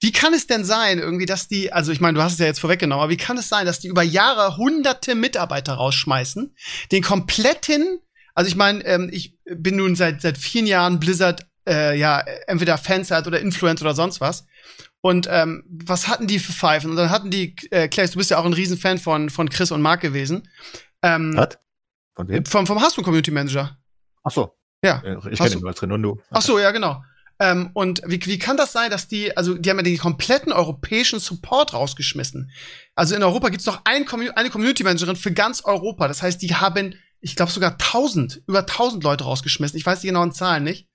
Wie 0.00 0.12
kann 0.12 0.32
es 0.32 0.46
denn 0.46 0.64
sein, 0.64 1.00
irgendwie, 1.00 1.26
dass 1.26 1.48
die, 1.48 1.72
also 1.72 1.90
ich 1.90 2.00
meine, 2.00 2.16
du 2.16 2.22
hast 2.22 2.34
es 2.34 2.38
ja 2.38 2.46
jetzt 2.46 2.60
vorweggenommen, 2.60 3.02
aber 3.02 3.10
wie 3.10 3.16
kann 3.16 3.36
es 3.36 3.48
sein, 3.48 3.66
dass 3.66 3.80
die 3.80 3.88
über 3.88 4.04
Jahre 4.04 4.56
hunderte 4.58 5.16
Mitarbeiter 5.16 5.72
rausschmeißen, 5.74 6.54
den 6.92 7.02
kompletten, 7.02 7.98
also 8.32 8.46
ich 8.48 8.54
meine, 8.54 8.84
ähm, 8.84 9.10
ich 9.12 9.36
bin 9.44 9.74
nun 9.74 9.96
seit 9.96 10.22
seit 10.22 10.38
vielen 10.38 10.68
Jahren 10.68 11.00
Blizzard, 11.00 11.48
äh, 11.68 11.98
ja, 11.98 12.20
entweder 12.46 12.78
Fansite 12.78 13.26
oder 13.26 13.40
Influencer 13.40 13.84
oder 13.84 13.94
sonst 13.94 14.20
was. 14.20 14.46
Und 15.00 15.28
ähm, 15.30 15.64
was 15.68 16.08
hatten 16.08 16.26
die 16.26 16.38
für 16.38 16.52
Pfeifen? 16.52 16.90
Und 16.90 16.96
dann 16.96 17.10
hatten 17.10 17.30
die, 17.30 17.54
äh, 17.70 17.88
Claes, 17.88 18.10
du 18.12 18.18
bist 18.18 18.30
ja 18.30 18.38
auch 18.38 18.44
ein 18.44 18.52
Riesenfan 18.52 18.98
von, 18.98 19.30
von 19.30 19.48
Chris 19.48 19.70
und 19.70 19.82
Mark 19.82 20.00
gewesen. 20.00 20.48
Ähm, 21.02 21.36
Was? 21.36 21.58
Von 22.14 22.28
wem? 22.28 22.44
vom, 22.46 22.66
vom 22.66 22.78
Hearthstone 22.78 23.04
Community 23.04 23.30
Manager. 23.30 23.76
Ach 24.24 24.30
so. 24.30 24.56
Ja. 24.82 25.02
Äh, 25.04 25.16
Ich 25.30 25.38
kenne 25.38 25.54
ihn 25.54 25.60
nur 25.60 25.70
als 25.70 25.82
Renundo. 25.82 26.20
Ach 26.30 26.42
so, 26.42 26.58
ja, 26.58 26.70
genau. 26.70 27.02
Ähm, 27.38 27.70
und 27.74 28.00
wie, 28.06 28.24
wie 28.24 28.38
kann 28.38 28.56
das 28.56 28.72
sein, 28.72 28.90
dass 28.90 29.08
die, 29.08 29.36
also 29.36 29.54
die 29.54 29.68
haben 29.68 29.76
ja 29.76 29.82
den 29.82 29.98
kompletten 29.98 30.52
europäischen 30.52 31.20
Support 31.20 31.74
rausgeschmissen. 31.74 32.50
Also 32.94 33.14
in 33.14 33.22
Europa 33.22 33.50
gibt's 33.50 33.66
noch 33.66 33.82
ein 33.84 34.06
Commu 34.06 34.30
eine 34.34 34.48
Community 34.48 34.82
Managerin 34.82 35.16
für 35.16 35.32
ganz 35.32 35.62
Europa. 35.64 36.08
Das 36.08 36.22
heißt, 36.22 36.40
die 36.40 36.54
haben, 36.54 36.94
ich 37.20 37.36
glaube 37.36 37.52
sogar 37.52 37.72
1000, 37.72 38.42
über 38.46 38.60
1000 38.60 39.04
Leute 39.04 39.24
rausgeschmissen. 39.24 39.76
Ich 39.78 39.84
weiß 39.84 40.00
die 40.00 40.06
genauen 40.06 40.32
Zahlen 40.32 40.64
nicht. 40.64 40.88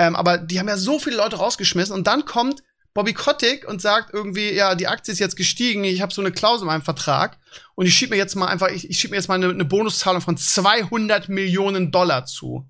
Ähm, 0.00 0.16
aber 0.16 0.38
die 0.38 0.58
haben 0.58 0.68
ja 0.68 0.78
so 0.78 0.98
viele 0.98 1.18
Leute 1.18 1.36
rausgeschmissen 1.36 1.94
und 1.94 2.06
dann 2.06 2.24
kommt 2.24 2.62
Bobby 2.94 3.12
Kotick 3.12 3.68
und 3.68 3.82
sagt 3.82 4.14
irgendwie, 4.14 4.50
ja, 4.50 4.74
die 4.74 4.88
Aktie 4.88 5.12
ist 5.12 5.18
jetzt 5.18 5.36
gestiegen, 5.36 5.84
ich 5.84 6.00
habe 6.00 6.10
so 6.10 6.22
eine 6.22 6.32
Klausel 6.32 6.62
in 6.62 6.68
meinem 6.68 6.80
Vertrag 6.80 7.38
und 7.74 7.84
ich 7.84 7.94
schieb 7.94 8.08
mir 8.08 8.16
jetzt 8.16 8.34
mal 8.34 8.46
einfach, 8.46 8.68
ich, 8.68 8.88
ich 8.88 8.98
schieb 8.98 9.10
mir 9.10 9.18
jetzt 9.18 9.28
mal 9.28 9.34
eine, 9.34 9.50
eine 9.50 9.66
Bonuszahlung 9.66 10.22
von 10.22 10.38
200 10.38 11.28
Millionen 11.28 11.92
Dollar 11.92 12.24
zu. 12.24 12.66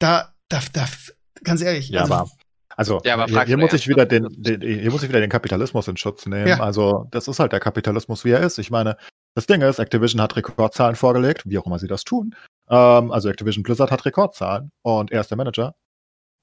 Da, 0.00 0.34
da, 0.48 0.58
da, 0.72 0.88
ganz 1.44 1.62
ehrlich. 1.62 1.90
Ja, 1.90 2.00
also, 2.00 2.14
aber 2.14 2.30
also 2.76 3.00
Ja, 3.04 3.14
aber 3.14 3.26
hier, 3.26 3.44
hier 3.44 3.56
muss 3.56 3.72
ich 3.72 3.86
wieder 3.86 4.04
den, 4.04 4.26
den 4.36 4.62
hier 4.62 4.90
muss 4.90 5.04
ich 5.04 5.08
wieder 5.08 5.20
den 5.20 5.30
Kapitalismus 5.30 5.86
in 5.86 5.96
Schutz 5.96 6.26
nehmen. 6.26 6.48
Ja. 6.48 6.58
Also 6.58 7.06
das 7.12 7.28
ist 7.28 7.38
halt 7.38 7.52
der 7.52 7.60
Kapitalismus, 7.60 8.24
wie 8.24 8.30
er 8.30 8.40
ist. 8.40 8.58
Ich 8.58 8.72
meine, 8.72 8.96
das 9.36 9.46
Ding 9.46 9.62
ist, 9.62 9.78
Activision 9.78 10.20
hat 10.20 10.34
Rekordzahlen 10.34 10.96
vorgelegt, 10.96 11.42
wie 11.44 11.56
auch 11.58 11.66
immer 11.66 11.78
sie 11.78 11.86
das 11.86 12.02
tun. 12.02 12.34
Ähm, 12.68 13.12
also 13.12 13.28
Activision 13.28 13.62
Blizzard 13.62 13.92
hat 13.92 14.04
Rekordzahlen 14.04 14.72
und 14.82 15.12
er 15.12 15.20
ist 15.20 15.30
der 15.30 15.36
Manager. 15.36 15.76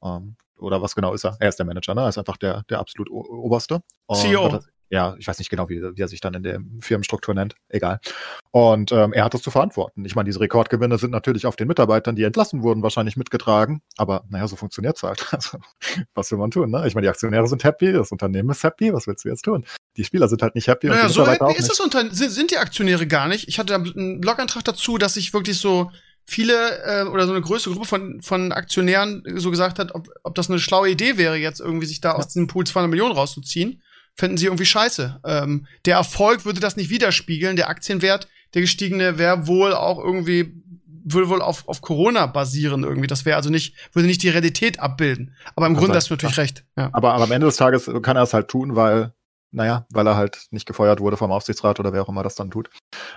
Ähm, 0.03 0.35
oder 0.57 0.81
was 0.81 0.93
genau 0.95 1.13
ist 1.13 1.23
er? 1.23 1.37
Er 1.39 1.49
ist 1.49 1.57
der 1.57 1.65
Manager, 1.65 1.95
ne? 1.95 2.01
Er 2.01 2.09
ist 2.09 2.17
einfach 2.17 2.37
der, 2.37 2.63
der 2.69 2.79
absolut 2.79 3.09
oberste. 3.09 3.81
Und 4.07 4.17
CEO. 4.17 4.49
das- 4.49 4.67
Ja, 4.91 5.15
ich 5.19 5.27
weiß 5.27 5.37
nicht 5.39 5.49
genau, 5.49 5.69
wie, 5.69 5.81
wie 5.81 6.01
er 6.01 6.07
sich 6.07 6.19
dann 6.19 6.33
in 6.33 6.41
der 6.43 6.59
Firmenstruktur 6.81 7.33
nennt. 7.35 7.53
Egal. 7.69 7.99
Und 8.51 8.91
ähm, 8.91 9.13
er 9.13 9.23
hat 9.23 9.33
das 9.35 9.41
zu 9.43 9.51
verantworten. 9.51 10.03
Ich 10.03 10.15
meine, 10.15 10.25
diese 10.25 10.39
Rekordgewinne 10.39 10.97
sind 10.97 11.11
natürlich 11.11 11.45
auf 11.45 11.55
den 11.55 11.67
Mitarbeitern, 11.67 12.15
die 12.15 12.23
entlassen 12.23 12.63
wurden, 12.63 12.81
wahrscheinlich 12.81 13.15
mitgetragen. 13.15 13.81
Aber 13.97 14.25
naja, 14.29 14.47
so 14.47 14.55
funktioniert's 14.55 15.03
halt. 15.03 15.25
Also, 15.31 15.59
was 16.15 16.31
will 16.31 16.39
man 16.39 16.49
tun? 16.51 16.71
Ne? 16.71 16.87
Ich 16.87 16.95
meine, 16.95 17.05
die 17.05 17.09
Aktionäre 17.09 17.47
sind 17.47 17.63
happy, 17.63 17.93
das 17.93 18.11
Unternehmen 18.11 18.49
ist 18.49 18.63
happy. 18.63 18.91
Was 18.93 19.05
willst 19.07 19.23
du 19.23 19.29
jetzt 19.29 19.43
tun? 19.43 19.63
Die 19.95 20.03
Spieler 20.03 20.27
sind 20.27 20.41
halt 20.41 20.55
nicht 20.55 20.67
happy 20.67 20.87
und 20.87 20.95
Naja, 20.95 21.07
die 21.07 21.13
so 21.13 21.21
Mitarbeiter 21.21 21.45
happy 21.45 21.53
auch 21.53 21.59
ist 21.59 21.69
nicht. 21.69 21.71
das 21.71 22.01
unter 22.01 22.15
sind, 22.15 22.51
die 22.51 22.57
Aktionäre 22.57 23.05
gar 23.07 23.27
nicht. 23.27 23.47
Ich 23.47 23.59
hatte 23.59 23.73
da 23.73 23.75
einen 23.75 24.19
Blogantrag 24.19 24.63
dazu, 24.65 24.97
dass 24.97 25.13
sich 25.13 25.33
wirklich 25.33 25.59
so 25.59 25.91
viele 26.29 26.83
äh, 26.83 27.03
oder 27.03 27.25
so 27.25 27.33
eine 27.33 27.41
größere 27.41 27.73
Gruppe 27.73 27.87
von, 27.87 28.21
von 28.21 28.51
Aktionären 28.51 29.23
so 29.35 29.51
gesagt 29.51 29.79
hat, 29.79 29.95
ob, 29.95 30.07
ob 30.23 30.35
das 30.35 30.49
eine 30.49 30.59
schlaue 30.59 30.89
Idee 30.89 31.17
wäre, 31.17 31.37
jetzt 31.37 31.59
irgendwie 31.59 31.87
sich 31.87 32.01
da 32.01 32.13
aus 32.13 32.27
diesem 32.27 32.47
Pool 32.47 32.65
200 32.65 32.89
Millionen 32.89 33.13
rauszuziehen. 33.13 33.81
Fänden 34.15 34.37
sie 34.37 34.45
irgendwie 34.45 34.65
scheiße. 34.65 35.21
Ähm, 35.25 35.65
der 35.85 35.95
Erfolg 35.95 36.45
würde 36.45 36.59
das 36.59 36.75
nicht 36.75 36.89
widerspiegeln. 36.89 37.55
Der 37.55 37.69
Aktienwert, 37.69 38.27
der 38.53 38.61
gestiegene, 38.61 39.17
wäre 39.17 39.47
wohl 39.47 39.73
auch 39.73 39.97
irgendwie, 39.97 40.53
würde 40.85 41.29
wohl 41.29 41.41
auf, 41.41 41.67
auf 41.67 41.81
Corona 41.81 42.25
basieren 42.25 42.83
irgendwie. 42.83 43.07
Das 43.07 43.25
wäre 43.25 43.37
also 43.37 43.49
nicht, 43.49 43.75
würde 43.93 44.07
nicht 44.07 44.21
die 44.21 44.29
Realität 44.29 44.79
abbilden. 44.79 45.35
Aber 45.55 45.67
im 45.67 45.75
Grunde 45.75 45.95
hast 45.95 46.09
du 46.09 46.13
natürlich 46.13 46.35
ja. 46.35 46.41
recht. 46.41 46.65
Ja. 46.77 46.89
Aber, 46.91 47.13
aber 47.13 47.23
am 47.23 47.31
Ende 47.31 47.47
des 47.47 47.55
Tages 47.55 47.89
kann 48.01 48.17
er 48.17 48.23
es 48.23 48.33
halt 48.33 48.49
tun, 48.49 48.75
weil, 48.75 49.13
naja, 49.51 49.85
weil 49.91 50.07
er 50.07 50.15
halt 50.17 50.47
nicht 50.51 50.65
gefeuert 50.67 50.99
wurde 50.99 51.17
vom 51.17 51.31
Aufsichtsrat 51.31 51.79
oder 51.79 51.93
wer 51.93 52.03
auch 52.03 52.09
immer 52.09 52.23
das 52.23 52.35
dann 52.35 52.51
tut. 52.51 52.69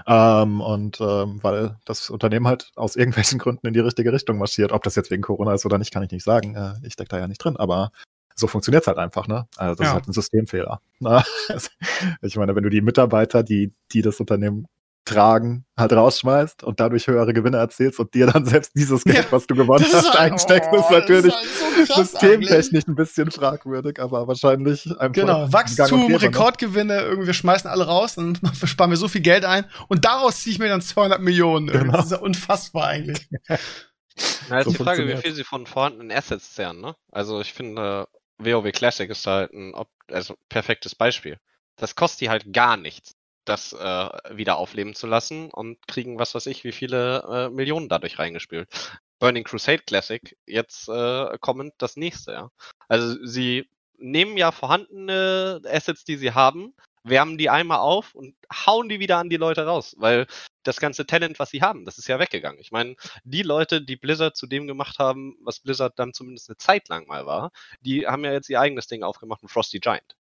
Ähm, 0.07 0.61
und 0.61 1.01
ähm, 1.01 1.41
weil 1.43 1.77
das 1.85 2.11
Unternehmen 2.11 2.49
halt 2.49 2.71
aus 2.77 2.97
irgendwelchen 2.97 3.39
Gründen 3.41 3.67
in 3.67 3.75
die 3.75 3.81
richtige 3.81 4.13
Richtung 4.13 4.39
marschiert. 4.39 4.73
Ob 4.73 4.83
das 4.85 4.97
jetzt 4.97 5.11
wegen 5.11 5.23
Corona 5.23 5.55
ist 5.55 5.67
oder 5.67 5.79
nicht, 5.79 5.93
kann 5.93 6.03
ich 6.03 6.11
nicht 6.11 6.25
sagen. 6.25 6.55
Äh, 6.57 6.75
ich 6.87 6.95
stecke 6.95 7.09
da 7.11 7.19
ja 7.19 7.29
nicht 7.29 7.45
drin, 7.45 7.57
aber 7.57 7.93
so 8.35 8.47
funktioniert's 8.47 8.87
halt 8.87 8.99
einfach, 8.99 9.29
ne? 9.29 9.47
Also 9.57 9.75
das 9.77 9.85
Ja. 9.87 9.91
ist 9.91 9.95
halt 9.95 10.09
ein 10.09 10.13
Systemfehler. 10.13 10.81
Na, 11.01 11.25
ich 12.23 12.37
meine, 12.37 12.55
wenn 12.57 12.63
du 12.65 12.71
die 12.71 12.81
Mitarbeiter, 12.81 13.43
die, 13.43 13.73
die 13.93 14.03
das 14.03 14.21
Unternehmen 14.21 14.67
tragen, 15.05 15.65
halt 15.77 15.93
rausschmeißt 15.93 16.63
und 16.63 16.79
dadurch 16.79 17.09
höhere 17.09 17.33
Gewinne 17.33 17.57
erzielst 17.57 17.99
und 17.99 18.15
dir 18.15 18.27
dann 18.29 18.45
selbst 18.45 18.73
dieses 18.77 19.03
Geld, 19.03 19.17
Ja, 19.19 19.25
was 19.33 19.47
du 19.49 19.55
gewonnen 19.57 19.83
Das 19.83 19.89
ist 19.93 20.09
hast, 20.09 20.19
halt- 20.19 20.33
einsteckst, 20.33 20.69
oh, 20.73 20.77
ist 20.77 20.83
das 20.85 20.91
natürlich 20.93 21.35
halt 21.35 21.87
so 21.89 21.95
systemtechnisch 22.03 22.87
ein 22.87 22.95
bisschen 22.95 23.31
fragwürdig, 23.31 23.99
aber 24.01 24.29
wahrscheinlich 24.29 24.87
einfach. 25.01 25.13
Genau, 25.13 25.45
und 25.45 25.53
Wachstum, 25.53 26.07
ne? 26.09 26.23
Rekordgewinne, 26.23 27.01
irgendwie 27.01 27.27
wir 27.27 27.35
schmeißen 27.35 27.69
alle 27.69 27.87
raus, 27.87 28.15
dann 28.15 28.39
sparen 28.65 28.91
wir 28.91 28.97
so 28.97 29.09
viel 29.09 29.23
Geld 29.23 29.45
ein 29.45 29.65
und 29.89 30.05
daraus 30.05 30.41
ziehe 30.41 30.53
ich 30.53 30.59
mir 30.61 30.69
dann 30.69 30.83
200 30.83 31.21
Millionen. 31.21 31.67
Genau. 31.67 31.93
Das 31.93 32.07
ist 32.07 32.13
ja 32.13 32.19
unfassbar 32.19 32.87
eigentlich. 32.87 33.29
Na, 34.49 34.59
ist 34.59 34.65
So 34.67 34.71
die 34.73 34.77
Frage, 34.77 35.09
wie 35.09 35.17
viel 35.17 35.35
sie 35.35 35.43
von 35.45 35.67
vorhandenen 35.67 36.13
Assets 36.17 36.55
zehren, 36.55 36.81
ne? 36.81 36.95
Also 37.11 37.41
ich 37.41 37.53
finde, 37.53 38.07
WoW 38.39 38.71
Classic 38.73 39.09
ist 39.11 39.27
halt 39.27 39.53
ein 39.53 39.75
ob- 39.75 39.89
also 40.11 40.35
perfektes 40.49 40.95
Beispiel. 40.95 41.39
Das 41.77 41.95
kostet 41.97 42.21
die 42.21 42.29
halt 42.31 42.53
gar 42.53 42.77
nichts, 42.77 43.15
das 43.45 43.73
äh, 43.73 44.09
wieder 44.31 44.57
aufleben 44.57 44.95
zu 44.95 45.07
lassen 45.07 45.51
und 45.51 45.87
kriegen 45.89 46.19
was 46.19 46.35
weiß 46.35 46.47
ich, 46.47 46.65
wie 46.65 46.73
viele 46.73 47.23
äh, 47.29 47.51
Millionen 47.51 47.89
dadurch 47.89 48.19
reingespielt. 48.19 48.69
Burning 49.19 49.45
Crusade 49.45 49.83
Classic, 49.87 50.37
jetzt 50.47 50.89
äh, 50.89 51.39
kommend 51.41 51.75
das 51.79 51.97
nächste, 51.97 52.33
ja. 52.33 52.51
Also 52.89 53.25
sie 53.25 53.69
nehmen 53.99 54.37
ja 54.37 54.53
vorhandene 54.53 55.63
Assets, 55.65 56.05
die 56.05 56.17
sie 56.17 56.33
haben, 56.33 56.75
wärmen 57.05 57.39
die 57.39 57.51
einmal 57.51 57.79
auf 57.79 58.15
und 58.15 58.35
hauen 58.53 58.89
die 58.89 59.01
wieder 59.01 59.19
an 59.19 59.31
die 59.31 59.37
Leute 59.37 59.65
raus, 59.67 59.95
weil 59.99 60.27
das 60.63 60.79
ganze 60.79 61.07
Talent, 61.07 61.39
was 61.39 61.51
sie 61.51 61.63
haben, 61.63 61.85
das 61.85 61.99
ist 61.99 62.09
ja 62.09 62.19
weggegangen. 62.19 62.61
Ich 62.61 62.71
meine, 62.71 62.95
die 63.25 63.43
Leute, 63.43 63.83
die 63.83 63.97
Blizzard 63.97 64.37
zu 64.37 64.47
dem 64.47 64.67
gemacht 64.67 64.99
haben, 64.99 65.37
was 65.43 65.61
Blizzard 65.61 65.99
dann 65.99 66.13
zumindest 66.13 66.49
eine 66.49 66.57
Zeit 66.59 66.89
lang 66.89 67.07
mal 67.07 67.27
war, 67.27 67.51
die 67.81 68.07
haben 68.07 68.25
ja 68.25 68.33
jetzt 68.33 68.49
ihr 68.49 68.61
eigenes 68.61 68.87
Ding 68.87 69.03
aufgemacht, 69.03 69.43
ein 69.43 69.49
Frosty 69.49 69.81
Giant. 69.81 70.17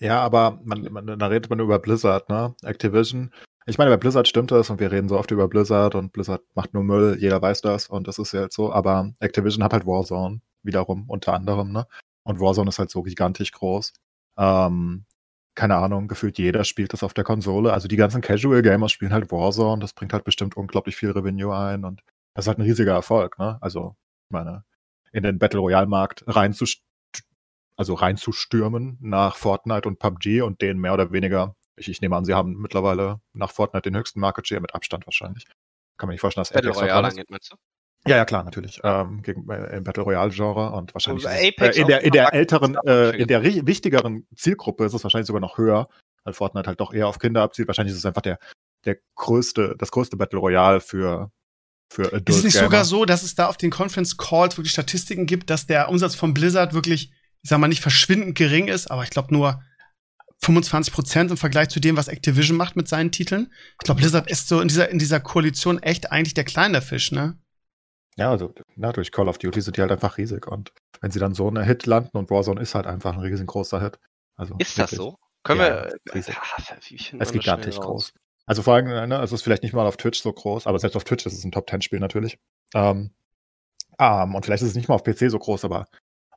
Ja, 0.00 0.20
aber 0.20 0.60
man, 0.64 0.82
man, 0.92 1.18
da 1.18 1.26
redet 1.26 1.50
man 1.50 1.58
über 1.60 1.78
Blizzard, 1.78 2.28
ne? 2.28 2.54
Activision. 2.62 3.32
Ich 3.66 3.78
meine, 3.78 3.90
bei 3.90 3.96
Blizzard 3.96 4.28
stimmt 4.28 4.50
das 4.50 4.70
und 4.70 4.80
wir 4.80 4.92
reden 4.92 5.08
so 5.08 5.18
oft 5.18 5.30
über 5.30 5.48
Blizzard 5.48 5.94
und 5.94 6.12
Blizzard 6.12 6.42
macht 6.54 6.72
nur 6.72 6.84
Müll, 6.84 7.16
jeder 7.20 7.42
weiß 7.42 7.60
das 7.62 7.88
und 7.88 8.06
das 8.08 8.18
ist 8.18 8.32
ja 8.32 8.42
halt 8.42 8.52
so, 8.52 8.72
aber 8.72 9.12
Activision 9.20 9.62
hat 9.64 9.72
halt 9.72 9.86
Warzone 9.86 10.40
wiederum 10.62 11.04
unter 11.08 11.34
anderem, 11.34 11.72
ne? 11.72 11.86
Und 12.22 12.40
Warzone 12.40 12.68
ist 12.68 12.78
halt 12.78 12.90
so 12.90 13.02
gigantisch 13.02 13.52
groß. 13.52 13.92
Ähm, 14.38 15.04
keine 15.54 15.76
Ahnung, 15.76 16.08
gefühlt 16.08 16.38
jeder 16.38 16.64
spielt 16.64 16.92
das 16.92 17.02
auf 17.02 17.14
der 17.14 17.24
Konsole. 17.24 17.72
Also 17.72 17.88
die 17.88 17.96
ganzen 17.96 18.20
Casual 18.22 18.62
Gamers 18.62 18.92
spielen 18.92 19.12
halt 19.12 19.32
Warzone, 19.32 19.80
das 19.80 19.92
bringt 19.92 20.12
halt 20.12 20.24
bestimmt 20.24 20.56
unglaublich 20.56 20.96
viel 20.96 21.10
Revenue 21.10 21.54
ein 21.56 21.84
und 21.84 22.02
das 22.34 22.44
ist 22.44 22.48
halt 22.48 22.58
ein 22.58 22.62
riesiger 22.62 22.92
Erfolg, 22.92 23.38
ne? 23.38 23.58
Also, 23.60 23.96
ich 24.28 24.32
meine, 24.32 24.64
in 25.12 25.24
den 25.24 25.38
Battle 25.38 25.60
Royale 25.60 25.86
Markt 25.88 26.24
reinzustürmen 26.28 26.87
also 27.78 27.94
reinzustürmen 27.94 28.98
nach 29.00 29.36
Fortnite 29.36 29.88
und 29.88 29.98
PUBG 29.98 30.42
und 30.42 30.60
denen 30.60 30.80
mehr 30.80 30.92
oder 30.92 31.12
weniger, 31.12 31.54
ich, 31.76 31.88
ich 31.88 32.00
nehme 32.00 32.16
an, 32.16 32.24
sie 32.24 32.34
haben 32.34 32.56
mittlerweile 32.56 33.20
nach 33.32 33.50
Fortnite 33.50 33.90
den 33.90 33.96
höchsten 33.96 34.20
Market 34.20 34.48
Share 34.48 34.60
mit 34.60 34.74
Abstand 34.74 35.06
wahrscheinlich. 35.06 35.46
Kann 35.96 36.08
man 36.08 36.14
nicht 36.14 36.20
vorstellen, 36.20 36.42
dass 36.42 36.52
Battle 36.52 36.72
Royale 36.72 37.08
angeht, 37.08 37.30
meinst 37.30 37.52
du? 37.52 37.56
Ja, 38.06 38.16
ja, 38.16 38.24
klar, 38.24 38.44
natürlich. 38.44 38.80
Ähm, 38.84 39.22
gegen, 39.22 39.48
äh, 39.50 39.76
Im 39.76 39.84
Battle 39.84 40.02
Royale-Genre 40.02 40.70
und 40.72 40.94
wahrscheinlich 40.94 41.26
Also 41.26 41.38
ist 41.38 41.48
Apex 41.48 41.76
äh, 41.76 41.80
in 41.80 41.86
der, 41.86 42.02
in 42.02 42.10
der 42.12 42.32
älteren, 42.34 42.76
äh, 42.84 43.10
in 43.10 43.28
der 43.28 43.42
wichtigeren 43.42 44.26
Zielgruppe 44.34 44.84
ist 44.84 44.94
es 44.94 45.02
wahrscheinlich 45.02 45.26
sogar 45.26 45.40
noch 45.40 45.58
höher, 45.58 45.88
weil 46.24 46.32
Fortnite 46.32 46.68
halt 46.68 46.80
doch 46.80 46.92
eher 46.92 47.06
auf 47.08 47.18
Kinder 47.18 47.42
abzielt. 47.42 47.68
Wahrscheinlich 47.68 47.92
ist 47.92 47.98
es 47.98 48.06
einfach 48.06 48.22
der, 48.22 48.38
der 48.84 48.98
größte, 49.16 49.76
das 49.78 49.90
größte 49.90 50.16
Battle 50.16 50.38
Royale 50.38 50.80
für, 50.80 51.30
für 51.92 52.06
Adult 52.06 52.28
Ist 52.28 52.36
es 52.38 52.44
nicht 52.44 52.54
Gamer. 52.54 52.66
sogar 52.66 52.84
so, 52.84 53.04
dass 53.04 53.22
es 53.22 53.34
da 53.34 53.48
auf 53.48 53.56
den 53.56 53.70
Conference 53.70 54.16
Calls 54.16 54.56
wirklich 54.56 54.72
Statistiken 54.72 55.26
gibt, 55.26 55.50
dass 55.50 55.66
der 55.66 55.88
Umsatz 55.88 56.14
von 56.14 56.34
Blizzard 56.34 56.74
wirklich, 56.74 57.12
ich 57.48 57.50
sag 57.50 57.60
mal, 57.60 57.68
nicht 57.68 57.80
verschwindend 57.80 58.36
gering 58.36 58.68
ist, 58.68 58.90
aber 58.90 59.04
ich 59.04 59.10
glaube 59.10 59.32
nur 59.32 59.62
25 60.42 60.92
Prozent 60.92 61.30
im 61.30 61.38
Vergleich 61.38 61.70
zu 61.70 61.80
dem, 61.80 61.96
was 61.96 62.08
Activision 62.08 62.58
macht 62.58 62.76
mit 62.76 62.88
seinen 62.88 63.10
Titeln. 63.10 63.50
Ich 63.72 63.78
glaube, 63.84 64.02
Blizzard 64.02 64.30
ist 64.30 64.48
so 64.48 64.60
in 64.60 64.68
dieser, 64.68 64.90
in 64.90 64.98
dieser 64.98 65.18
Koalition 65.18 65.82
echt 65.82 66.12
eigentlich 66.12 66.34
der 66.34 66.44
kleine 66.44 66.82
Fisch, 66.82 67.10
ne? 67.10 67.38
Ja, 68.16 68.30
also 68.30 68.52
na, 68.76 68.92
durch 68.92 69.12
Call 69.12 69.28
of 69.28 69.38
Duty 69.38 69.62
sind 69.62 69.78
die 69.78 69.80
halt 69.80 69.90
einfach 69.90 70.18
riesig. 70.18 70.46
Und 70.46 70.74
wenn 71.00 71.10
sie 71.10 71.20
dann 71.20 71.32
so 71.32 71.48
eine 71.48 71.64
Hit 71.64 71.86
landen 71.86 72.18
und 72.18 72.28
Warzone 72.28 72.60
ist 72.60 72.74
halt 72.74 72.86
einfach 72.86 73.14
ein 73.14 73.20
riesengroßer 73.20 73.80
Hit. 73.80 73.98
Also 74.36 74.54
Ist 74.58 74.76
das 74.78 74.92
wirklich. 74.92 74.98
so? 74.98 75.18
Können 75.42 75.60
Ja, 75.60 75.84
wir. 75.84 76.14
riesig. 76.14 76.36
Finden 76.36 76.82
Es 76.82 77.00
ist 77.00 77.18
das 77.18 77.32
gigantisch 77.32 77.76
groß. 77.78 78.12
Also 78.44 78.62
vor 78.62 78.74
allem, 78.74 78.88
ne, 78.88 79.18
also 79.18 79.34
es 79.34 79.40
ist 79.40 79.42
vielleicht 79.42 79.62
nicht 79.62 79.72
mal 79.72 79.86
auf 79.86 79.96
Twitch 79.96 80.20
so 80.20 80.30
groß, 80.34 80.66
aber 80.66 80.78
selbst 80.78 80.96
auf 80.96 81.04
Twitch 81.04 81.24
ist 81.24 81.32
es 81.32 81.44
ein 81.44 81.52
Top-10-Spiel 81.52 81.98
natürlich. 82.00 82.38
Ähm, 82.74 83.12
ähm, 83.98 84.34
und 84.34 84.44
vielleicht 84.44 84.62
ist 84.62 84.68
es 84.68 84.74
nicht 84.76 84.88
mal 84.88 84.96
auf 84.96 85.02
PC 85.04 85.30
so 85.30 85.38
groß, 85.38 85.64
aber 85.64 85.86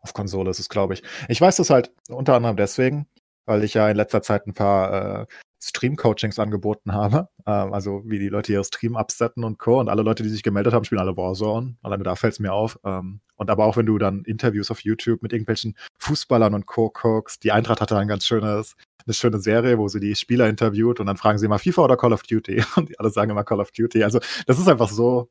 auf 0.01 0.13
Konsole 0.13 0.49
ist 0.49 0.59
es, 0.59 0.69
glaube 0.69 0.93
ich. 0.93 1.03
Ich 1.27 1.39
weiß 1.39 1.57
das 1.57 1.69
halt 1.69 1.91
unter 2.09 2.35
anderem 2.35 2.57
deswegen, 2.57 3.07
weil 3.45 3.63
ich 3.63 3.73
ja 3.73 3.89
in 3.89 3.97
letzter 3.97 4.21
Zeit 4.21 4.47
ein 4.47 4.53
paar 4.53 5.21
äh, 5.21 5.25
Stream-Coachings 5.63 6.39
angeboten 6.39 6.93
habe. 6.93 7.29
Ähm, 7.45 7.73
also 7.73 8.01
wie 8.05 8.19
die 8.19 8.29
Leute 8.29 8.51
ihre 8.51 8.63
Stream 8.63 8.95
absetten 8.95 9.43
und 9.43 9.59
Co. 9.59 9.79
Und 9.79 9.89
alle 9.89 10.01
Leute, 10.01 10.23
die 10.23 10.29
sich 10.29 10.43
gemeldet 10.43 10.73
haben, 10.73 10.83
spielen 10.85 11.01
alle 11.01 11.15
Warzone. 11.15 11.75
Alleine 11.83 12.03
da 12.03 12.15
fällt 12.15 12.33
es 12.33 12.39
mir 12.39 12.53
auf. 12.53 12.79
Ähm, 12.83 13.21
und 13.35 13.49
aber 13.49 13.65
auch 13.65 13.77
wenn 13.77 13.85
du 13.85 13.97
dann 13.97 14.23
Interviews 14.23 14.71
auf 14.71 14.81
YouTube 14.81 15.21
mit 15.21 15.33
irgendwelchen 15.33 15.75
Fußballern 15.99 16.53
und 16.53 16.65
Co. 16.65 16.89
guckst, 16.89 17.43
die 17.43 17.51
Eintracht 17.51 17.81
hatte 17.81 17.97
ein 17.97 18.07
ganz 18.07 18.25
schönes 18.25 18.75
eine 19.05 19.13
schöne 19.13 19.39
Serie, 19.39 19.77
wo 19.77 19.87
sie 19.87 19.99
die 19.99 20.15
Spieler 20.15 20.47
interviewt 20.47 20.99
und 20.99 21.07
dann 21.07 21.17
fragen 21.17 21.37
sie 21.37 21.45
immer 21.45 21.59
FIFA 21.59 21.83
oder 21.83 21.97
Call 21.97 22.13
of 22.13 22.23
Duty 22.23 22.63
und 22.75 22.89
die 22.89 22.99
alle 22.99 23.09
sagen 23.09 23.31
immer 23.31 23.43
Call 23.43 23.59
of 23.59 23.71
Duty. 23.71 24.03
Also 24.03 24.19
das 24.45 24.59
ist 24.59 24.67
einfach 24.67 24.89
so, 24.89 25.29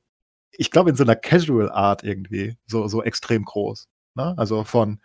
ich 0.52 0.70
glaube 0.70 0.90
in 0.90 0.96
so 0.96 1.04
einer 1.04 1.16
Casual 1.16 1.70
Art 1.70 2.04
irgendwie 2.04 2.56
so 2.66 2.88
so 2.88 3.02
extrem 3.02 3.44
groß. 3.44 3.88
Ne? 4.14 4.34
Also 4.36 4.64
von 4.64 5.00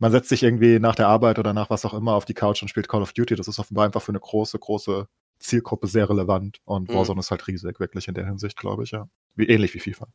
man 0.00 0.12
setzt 0.12 0.28
sich 0.28 0.42
irgendwie 0.44 0.78
nach 0.78 0.94
der 0.94 1.08
Arbeit 1.08 1.38
oder 1.40 1.52
nach 1.52 1.70
was 1.70 1.84
auch 1.84 1.94
immer 1.94 2.14
auf 2.14 2.24
die 2.24 2.34
Couch 2.34 2.62
und 2.62 2.68
spielt 2.68 2.88
Call 2.88 3.02
of 3.02 3.12
Duty. 3.12 3.34
Das 3.34 3.48
ist 3.48 3.58
offenbar 3.58 3.84
einfach 3.84 4.02
für 4.02 4.12
eine 4.12 4.20
große 4.20 4.58
große 4.58 5.08
Zielgruppe 5.40 5.86
sehr 5.88 6.08
relevant 6.08 6.60
und 6.64 6.88
Mhm. 6.88 6.94
Warzone 6.94 7.20
ist 7.20 7.30
halt 7.30 7.46
riesig 7.48 7.80
wirklich 7.80 8.08
in 8.08 8.14
der 8.14 8.26
Hinsicht, 8.26 8.56
glaube 8.56 8.84
ich 8.84 8.92
ja. 8.92 9.08
Wie 9.34 9.46
ähnlich 9.48 9.74
wie 9.74 9.80
FIFA. 9.80 10.06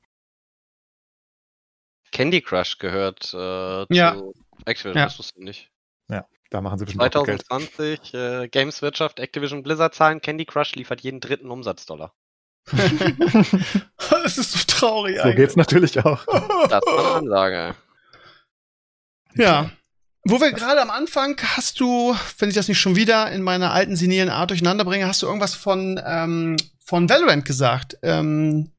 Candy 2.12 2.42
Crush 2.42 2.78
gehört 2.78 3.34
äh, 3.34 3.86
Ja. 3.94 4.16
zu 4.16 4.34
Activision, 4.66 4.98
Ja. 4.98 5.06
das 5.06 5.20
wusste 5.20 5.40
ich 5.40 5.46
nicht. 5.46 5.70
Da 6.54 6.62
machen 6.62 6.78
sie 6.78 6.86
bestimmt 6.86 7.16
auch 7.16 7.22
gut 7.22 7.26
Geld. 7.26 7.46
2020, 7.48 8.14
äh, 8.14 8.48
Gameswirtschaft, 8.48 9.20
Activision 9.20 9.64
Blizzard 9.64 9.96
Zahlen, 9.96 10.22
Candy 10.22 10.46
Crush 10.46 10.76
liefert 10.76 11.02
jeden 11.02 11.20
dritten 11.20 11.50
Umsatzdollar. 11.50 12.14
das 13.98 14.38
ist 14.38 14.52
so 14.52 14.60
traurig 14.68 15.20
So 15.20 15.34
geht's 15.34 15.56
natürlich 15.56 15.98
auch. 16.06 16.24
Das 16.70 16.84
war 16.86 17.00
eine 17.00 17.16
Ansage. 17.16 17.76
Ja. 19.36 19.72
Wo 20.26 20.40
wir 20.40 20.52
gerade 20.54 20.82
am 20.82 20.90
Anfang 20.90 21.36
hast 21.44 21.80
du, 21.82 22.16
wenn 22.38 22.48
ich 22.50 22.56
das 22.56 22.68
nicht 22.70 22.80
schon 22.80 22.96
wieder 22.96 23.30
in 23.32 23.42
meiner 23.42 23.72
alten 23.74 23.96
senilen 23.98 24.30
Art 24.30 24.52
durcheinander 24.52 24.86
bringe, 24.86 25.06
hast 25.08 25.22
du 25.22 25.26
irgendwas 25.26 25.54
von, 25.54 26.00
ähm, 26.06 26.56
von 26.86 27.10
Valorant 27.10 27.44
gesagt, 27.46 27.98
ähm, 28.04 28.72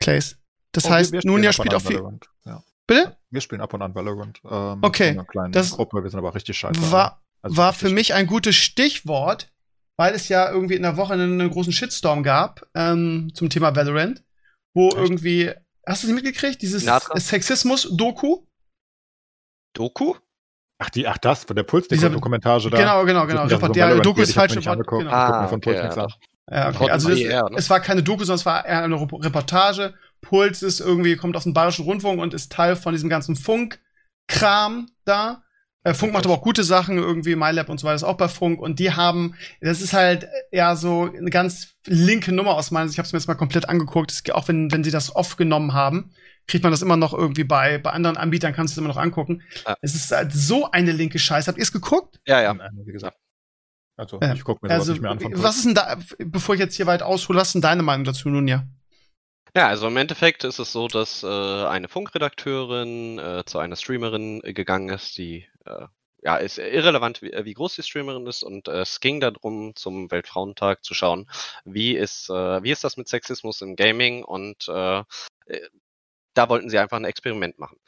Clays. 0.00 0.36
Das 0.72 0.86
Oh, 0.86 0.90
heißt, 0.90 1.14
nun 1.24 1.42
ja 1.44 1.52
spielt 1.52 1.74
auch 1.74 1.82
viel. 1.82 1.96
Valorant, 1.96 2.26
Ja. 2.44 2.62
Bitte? 2.88 3.16
Wir 3.30 3.40
spielen 3.40 3.60
ab 3.60 3.72
und 3.74 3.82
an 3.82 3.94
Valorant. 3.94 4.40
Ähm, 4.44 4.78
Okay, 4.82 5.10
in 5.10 5.18
einer 5.20 5.24
kleinen 5.24 5.52
das 5.52 5.70
Gruppe, 5.70 6.02
wir 6.02 6.10
sind 6.10 6.18
aber 6.18 6.34
richtig 6.34 6.58
scheiße. 6.58 6.90
War, 6.90 7.22
Also 7.42 7.56
war 7.56 7.72
für 7.72 7.90
mich 7.90 8.12
ein 8.14 8.26
gutes 8.26 8.56
Stichwort, 8.56 9.52
weil 9.96 10.14
es 10.14 10.28
ja 10.28 10.50
irgendwie 10.50 10.74
in 10.74 10.82
der 10.82 10.96
Woche 10.96 11.12
einen, 11.12 11.40
einen 11.40 11.50
großen 11.50 11.72
Shitstorm 11.72 12.24
gab 12.24 12.66
ähm, 12.74 13.30
zum 13.34 13.50
Thema 13.50 13.76
Valorant, 13.76 14.24
wo 14.74 14.88
Echt? 14.88 14.96
irgendwie, 14.96 15.52
hast 15.86 16.02
du 16.02 16.08
sie 16.08 16.12
mitgekriegt, 16.12 16.60
dieses? 16.60 16.84
Sexismus-Doku? 17.14 18.44
Doku? 19.72 20.14
Ach, 20.78 20.90
die, 20.90 21.06
ach 21.06 21.18
das, 21.18 21.44
von 21.44 21.54
der 21.54 21.62
Dieser- 21.64 21.70
Pulsdick-Dokumentage 21.70 22.70
da. 22.70 22.76
Genau, 22.76 23.04
genau, 23.04 23.26
genau. 23.26 23.44
Report, 23.44 23.76
ja, 23.76 23.94
Doku 24.00 24.22
ist 24.22 24.36
angeguckt. 24.36 25.04
Genau. 25.04 25.12
Ah, 25.14 25.46
von 25.46 25.60
Puls 25.60 25.78
okay, 25.78 25.88
ja. 25.96 26.06
Ja, 26.50 26.68
okay. 26.70 26.90
Also 26.90 27.08
das, 27.10 27.18
IR, 27.20 27.50
ne? 27.50 27.56
es 27.56 27.70
war 27.70 27.78
keine 27.80 28.02
Doku, 28.02 28.24
sondern 28.24 28.40
es 28.40 28.46
war 28.46 28.66
eher 28.66 28.82
eine 28.82 28.96
Rep- 28.96 29.24
Reportage. 29.24 29.94
Puls 30.20 30.62
ist 30.62 30.80
irgendwie, 30.80 31.16
kommt 31.16 31.36
aus 31.36 31.44
dem 31.44 31.52
Bayerischen 31.54 31.84
Rundfunk 31.84 32.20
und 32.20 32.34
ist 32.34 32.50
Teil 32.50 32.74
von 32.74 32.92
diesem 32.92 33.08
ganzen 33.08 33.36
Funk-Kram 33.36 34.88
da. 35.04 35.42
Äh, 35.84 35.94
Funk 35.94 36.12
macht 36.12 36.24
aber 36.26 36.34
auch 36.34 36.42
gute 36.42 36.62
Sachen, 36.62 36.98
irgendwie 36.98 37.34
MyLab 37.34 37.68
und 37.68 37.78
so 37.78 37.86
weiter 37.86 37.96
ist 37.96 38.04
auch 38.04 38.16
bei 38.16 38.28
Funk. 38.28 38.60
Und 38.60 38.78
die 38.78 38.92
haben, 38.92 39.34
das 39.60 39.80
ist 39.80 39.92
halt 39.92 40.28
ja 40.52 40.76
so 40.76 41.10
eine 41.16 41.30
ganz 41.30 41.74
linke 41.86 42.32
Nummer 42.32 42.54
aus 42.56 42.70
meiner 42.70 42.86
Sicht. 42.86 42.94
Ich 42.94 42.98
habe 42.98 43.06
es 43.06 43.12
mir 43.12 43.18
jetzt 43.18 43.28
mal 43.28 43.34
komplett 43.34 43.68
angeguckt. 43.68 44.32
Auch 44.32 44.46
wenn, 44.48 44.70
wenn 44.70 44.84
sie 44.84 44.90
das 44.92 45.14
aufgenommen 45.14 45.72
haben, 45.74 46.12
kriegt 46.46 46.62
man 46.62 46.72
das 46.72 46.82
immer 46.82 46.96
noch 46.96 47.14
irgendwie 47.14 47.44
bei, 47.44 47.78
bei 47.78 47.90
anderen 47.90 48.16
Anbietern, 48.16 48.52
kannst 48.52 48.72
du 48.72 48.74
es 48.74 48.78
immer 48.78 48.92
noch 48.92 49.00
angucken. 49.00 49.42
Ja. 49.66 49.76
Es 49.80 49.94
ist 49.94 50.10
halt 50.10 50.32
so 50.32 50.70
eine 50.70 50.92
linke 50.92 51.18
Scheiße. 51.18 51.48
Habt 51.48 51.58
ihr 51.58 51.62
es 51.62 51.72
geguckt? 51.72 52.20
Ja, 52.26 52.42
ja. 52.42 52.56
Wie 52.84 52.92
gesagt. 52.92 53.16
Also, 53.96 54.18
Ja. 54.20 54.32
ich 54.32 54.44
gucke 54.44 54.66
mir 54.66 54.70
sowas 54.70 54.80
Also, 54.80 54.92
nicht 54.92 55.02
mehr 55.02 55.10
an 55.10 55.42
was 55.42 55.56
ist 55.56 55.66
denn 55.66 55.74
da, 55.74 55.96
bevor 56.18 56.54
ich 56.54 56.60
jetzt 56.60 56.76
hier 56.76 56.86
weit 56.86 57.02
aushole, 57.02 57.38
was 57.38 57.48
ist 57.48 57.54
denn 57.54 57.62
deine 57.62 57.82
Meinung 57.82 58.04
dazu 58.04 58.28
nun 58.28 58.48
ja? 58.48 58.64
Ja, 59.54 59.68
also 59.68 59.86
im 59.88 59.96
Endeffekt 59.98 60.44
ist 60.44 60.58
es 60.58 60.72
so, 60.72 60.88
dass 60.88 61.22
äh, 61.22 61.26
eine 61.26 61.88
Funkredakteurin 61.88 63.18
äh, 63.18 63.44
zu 63.44 63.58
einer 63.58 63.76
Streamerin 63.76 64.40
gegangen 64.40 64.88
ist, 64.88 65.18
die 65.18 65.46
äh, 65.66 65.86
ja 66.22 66.36
ist 66.36 66.56
irrelevant, 66.56 67.20
wie, 67.20 67.32
wie 67.44 67.52
groß 67.52 67.74
die 67.76 67.82
Streamerin 67.82 68.26
ist, 68.26 68.44
und 68.44 68.68
äh, 68.68 68.80
es 68.80 69.00
ging 69.00 69.20
darum, 69.20 69.76
zum 69.76 70.10
Weltfrauentag 70.10 70.82
zu 70.82 70.94
schauen, 70.94 71.28
wie 71.66 71.94
ist 71.94 72.30
äh, 72.30 72.62
wie 72.62 72.70
ist 72.70 72.82
das 72.82 72.96
mit 72.96 73.08
Sexismus 73.08 73.60
im 73.60 73.76
Gaming 73.76 74.24
und 74.24 74.68
äh, 74.68 75.02
da 76.34 76.48
wollten 76.48 76.70
sie 76.70 76.78
einfach 76.78 76.96
ein 76.96 77.04
Experiment 77.04 77.58
machen. 77.58 77.78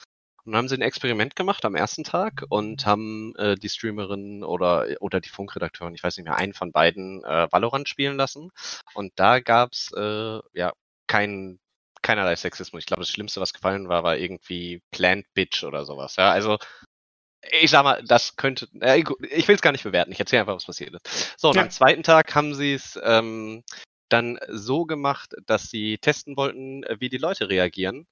Und 0.45 0.53
dann 0.53 0.59
haben 0.59 0.69
sie 0.69 0.77
ein 0.77 0.83
Experiment 0.83 1.37
gemacht 1.37 1.65
am 1.65 1.75
ersten 1.75 2.05
Tag 2.05 2.45
und 2.51 2.85
haben 2.85 3.35
äh, 3.37 3.55
die 3.55 3.71
Streamerin 3.71 4.45
oder, 4.45 4.87
oder 5.01 5.21
die 5.21 5.31
Funkredakteurin, 5.31 5.95
ich 5.95 6.05
weiß 6.05 6.17
nicht 6.19 6.27
mehr, 6.27 6.37
einen 6.37 6.53
von 6.53 6.71
beiden 6.71 7.25
äh, 7.25 7.49
Valorant 7.51 7.89
spielen 7.89 8.17
lassen. 8.17 8.51
Und 8.93 9.13
da 9.17 9.41
gab's 9.41 9.91
äh, 9.97 10.41
ja 10.53 10.73
kein, 11.07 11.59
keinerlei 12.03 12.37
Sexismus. 12.37 12.81
Ich 12.81 12.87
glaube, 12.87 13.01
das 13.01 13.11
Schlimmste, 13.11 13.41
was 13.41 13.55
gefallen 13.55 13.89
war, 13.89 14.03
war 14.05 14.19
irgendwie 14.19 14.83
Plant 14.91 15.27
Bitch 15.33 15.65
oder 15.65 15.87
sowas. 15.87 16.17
Ja, 16.17 16.31
also 16.31 16.59
ich 17.51 17.71
sag 17.71 17.85
mal, 17.85 18.03
das 18.05 18.37
könnte. 18.37 18.69
Äh, 18.81 19.03
ich 19.31 19.49
will 19.49 19.55
es 19.55 19.63
gar 19.63 19.73
nicht 19.73 19.85
bewerten. 19.85 20.13
Ich 20.13 20.21
erzähle 20.21 20.41
einfach, 20.41 20.57
was 20.57 20.67
passiert 20.67 20.95
ist. 20.95 21.39
So, 21.39 21.49
und 21.49 21.57
Ja. 21.57 21.63
am 21.63 21.71
zweiten 21.71 22.03
Tag 22.03 22.35
haben 22.35 22.55
sie 22.55 22.75
es 22.75 22.99
ähm, 23.03 23.65
dann 24.11 24.39
so 24.49 24.85
gemacht, 24.85 25.35
dass 25.47 25.71
sie 25.71 25.99
testen 25.99 26.37
wollten, 26.37 26.83
äh, 26.85 26.97
wie 27.01 27.09
die 27.09 27.19
Leute 27.19 27.49
reagieren, 27.49 28.07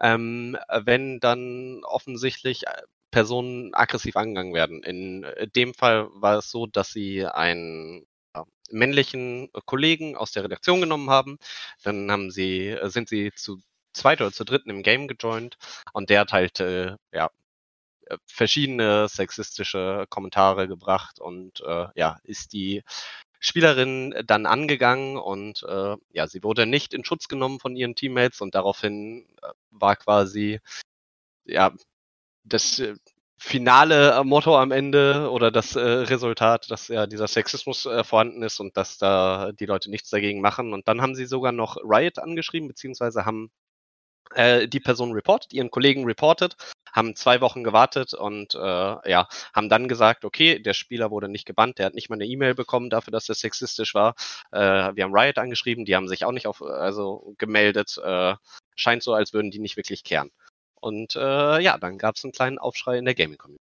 ähm, 0.00 0.56
wenn 0.84 1.20
dann 1.20 1.82
offensichtlich 1.84 2.66
äh, 2.66 2.82
Personen 3.10 3.74
aggressiv 3.74 4.16
angegangen 4.16 4.54
werden. 4.54 4.82
In 4.82 5.24
äh, 5.24 5.48
dem 5.48 5.74
Fall 5.74 6.08
war 6.14 6.38
es 6.38 6.50
so, 6.50 6.66
dass 6.66 6.90
sie 6.90 7.26
einen 7.26 8.06
männlichen 8.70 9.50
Kollegen 9.66 10.16
aus 10.16 10.32
der 10.32 10.44
Redaktion 10.44 10.80
genommen 10.80 11.10
haben. 11.10 11.38
Dann 11.82 12.10
haben 12.10 12.30
sie, 12.30 12.68
äh, 12.70 12.88
sind 12.88 13.08
sie 13.08 13.32
zu 13.34 13.60
zweit 13.92 14.20
oder 14.20 14.32
zu 14.32 14.44
dritten 14.44 14.70
im 14.70 14.82
Game 14.82 15.06
gejoint 15.06 15.56
und 15.92 16.10
der 16.10 16.20
hat 16.20 16.32
halt 16.32 16.58
ja 17.12 17.30
verschiedene 18.26 19.08
sexistische 19.08 20.06
Kommentare 20.10 20.68
gebracht 20.68 21.20
und 21.20 21.60
äh, 21.60 21.86
ja, 21.94 22.18
ist 22.24 22.52
die 22.52 22.82
Spielerin 23.44 24.14
dann 24.26 24.46
angegangen 24.46 25.18
und 25.18 25.62
äh, 25.64 25.96
ja, 26.12 26.26
sie 26.26 26.42
wurde 26.42 26.64
nicht 26.64 26.94
in 26.94 27.04
Schutz 27.04 27.28
genommen 27.28 27.60
von 27.60 27.76
ihren 27.76 27.94
Teammates 27.94 28.40
und 28.40 28.54
daraufhin 28.54 29.26
äh, 29.42 29.48
war 29.70 29.96
quasi 29.96 30.60
ja 31.44 31.72
das 32.44 32.78
äh, 32.78 32.94
finale 33.38 34.12
äh, 34.12 34.24
Motto 34.24 34.58
am 34.58 34.70
Ende 34.70 35.30
oder 35.30 35.50
das 35.50 35.76
äh, 35.76 35.80
Resultat, 35.80 36.70
dass 36.70 36.88
ja 36.88 37.06
dieser 37.06 37.28
Sexismus 37.28 37.84
äh, 37.84 38.02
vorhanden 38.02 38.42
ist 38.42 38.60
und 38.60 38.78
dass 38.78 38.96
da 38.96 39.52
die 39.52 39.66
Leute 39.66 39.90
nichts 39.90 40.08
dagegen 40.08 40.40
machen. 40.40 40.72
Und 40.72 40.88
dann 40.88 41.02
haben 41.02 41.14
sie 41.14 41.26
sogar 41.26 41.52
noch 41.52 41.76
Riot 41.84 42.18
angeschrieben, 42.18 42.68
beziehungsweise 42.68 43.26
haben 43.26 43.50
äh, 44.34 44.68
die 44.68 44.80
Person 44.80 45.12
reportet, 45.12 45.52
ihren 45.52 45.70
Kollegen 45.70 46.06
reportet, 46.06 46.56
haben 46.94 47.16
zwei 47.16 47.40
Wochen 47.40 47.64
gewartet 47.64 48.14
und 48.14 48.54
äh, 48.54 48.58
ja, 48.58 49.28
haben 49.52 49.68
dann 49.68 49.88
gesagt, 49.88 50.24
okay, 50.24 50.60
der 50.60 50.74
Spieler 50.74 51.10
wurde 51.10 51.28
nicht 51.28 51.44
gebannt, 51.44 51.78
der 51.78 51.86
hat 51.86 51.94
nicht 51.94 52.08
mal 52.08 52.16
eine 52.16 52.26
E-Mail 52.26 52.54
bekommen 52.54 52.88
dafür, 52.88 53.10
dass 53.10 53.28
er 53.28 53.34
sexistisch 53.34 53.94
war. 53.94 54.14
Äh, 54.52 54.94
wir 54.94 55.04
haben 55.04 55.14
Riot 55.14 55.38
angeschrieben, 55.38 55.84
die 55.84 55.96
haben 55.96 56.08
sich 56.08 56.24
auch 56.24 56.32
nicht 56.32 56.46
auf, 56.46 56.62
also 56.62 57.34
gemeldet. 57.36 57.98
Äh, 58.02 58.36
scheint 58.76 59.02
so, 59.02 59.12
als 59.12 59.32
würden 59.32 59.50
die 59.50 59.58
nicht 59.58 59.76
wirklich 59.76 60.04
kehren. 60.04 60.30
Und 60.80 61.16
äh, 61.16 61.60
ja, 61.60 61.78
dann 61.78 61.98
gab 61.98 62.16
es 62.16 62.24
einen 62.24 62.32
kleinen 62.32 62.58
Aufschrei 62.58 62.98
in 62.98 63.04
der 63.04 63.14
Gaming-Community. 63.14 63.64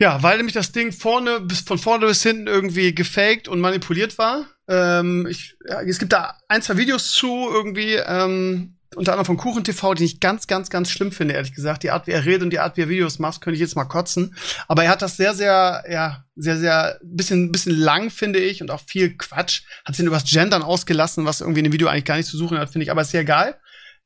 Ja, 0.00 0.22
weil 0.22 0.36
nämlich 0.36 0.54
das 0.54 0.70
Ding 0.70 0.92
vorne 0.92 1.40
bis 1.40 1.60
von 1.60 1.78
vorne 1.78 2.06
bis 2.06 2.22
hinten 2.22 2.46
irgendwie 2.46 2.94
gefaked 2.94 3.48
und 3.48 3.60
manipuliert 3.60 4.16
war. 4.16 4.46
Ähm, 4.68 5.26
ich, 5.28 5.56
ja, 5.68 5.80
es 5.82 5.98
gibt 5.98 6.12
da 6.12 6.38
ein, 6.46 6.62
zwei 6.62 6.76
Videos 6.76 7.12
zu 7.12 7.48
irgendwie, 7.50 7.94
ähm, 7.94 8.77
unter 8.98 9.12
anderem 9.12 9.26
von 9.26 9.36
Kuchen 9.36 9.64
TV, 9.64 9.94
den 9.94 10.04
ich 10.04 10.20
ganz, 10.20 10.46
ganz, 10.46 10.68
ganz 10.68 10.90
schlimm 10.90 11.12
finde, 11.12 11.34
ehrlich 11.34 11.54
gesagt. 11.54 11.82
Die 11.82 11.90
Art, 11.90 12.06
wie 12.06 12.10
er 12.10 12.24
redet 12.24 12.42
und 12.42 12.50
die 12.50 12.58
Art, 12.58 12.76
wie 12.76 12.82
er 12.82 12.88
Videos 12.88 13.18
macht, 13.18 13.40
könnte 13.40 13.54
ich 13.54 13.60
jetzt 13.60 13.76
mal 13.76 13.84
kotzen. 13.84 14.34
Aber 14.66 14.84
er 14.84 14.90
hat 14.90 15.02
das 15.02 15.16
sehr, 15.16 15.34
sehr, 15.34 15.84
ja, 15.88 16.24
sehr, 16.36 16.58
sehr, 16.58 16.98
bisschen, 17.02 17.52
bisschen 17.52 17.76
lang, 17.76 18.10
finde 18.10 18.40
ich, 18.40 18.60
und 18.60 18.70
auch 18.70 18.80
viel 18.80 19.16
Quatsch. 19.16 19.62
Hat 19.84 19.96
sich 19.96 20.04
übers 20.04 20.24
Gendern 20.24 20.62
ausgelassen, 20.62 21.24
was 21.24 21.40
irgendwie 21.40 21.60
in 21.60 21.64
dem 21.64 21.72
Video 21.72 21.88
eigentlich 21.88 22.04
gar 22.04 22.16
nicht 22.16 22.28
zu 22.28 22.36
suchen 22.36 22.58
hat, 22.58 22.70
finde 22.70 22.84
ich, 22.84 22.90
aber 22.90 23.00
ist 23.00 23.12
sehr 23.12 23.24
geil. 23.24 23.54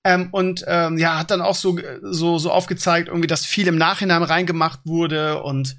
Ähm, 0.04 0.28
und 0.32 0.64
ähm, 0.66 0.98
ja, 0.98 1.18
hat 1.18 1.30
dann 1.30 1.40
auch 1.40 1.54
so, 1.54 1.78
so, 2.02 2.38
so 2.38 2.50
aufgezeigt, 2.50 3.08
irgendwie, 3.08 3.28
dass 3.28 3.46
viel 3.46 3.68
im 3.68 3.76
Nachhinein 3.76 4.22
reingemacht 4.22 4.80
wurde 4.84 5.42
und 5.42 5.76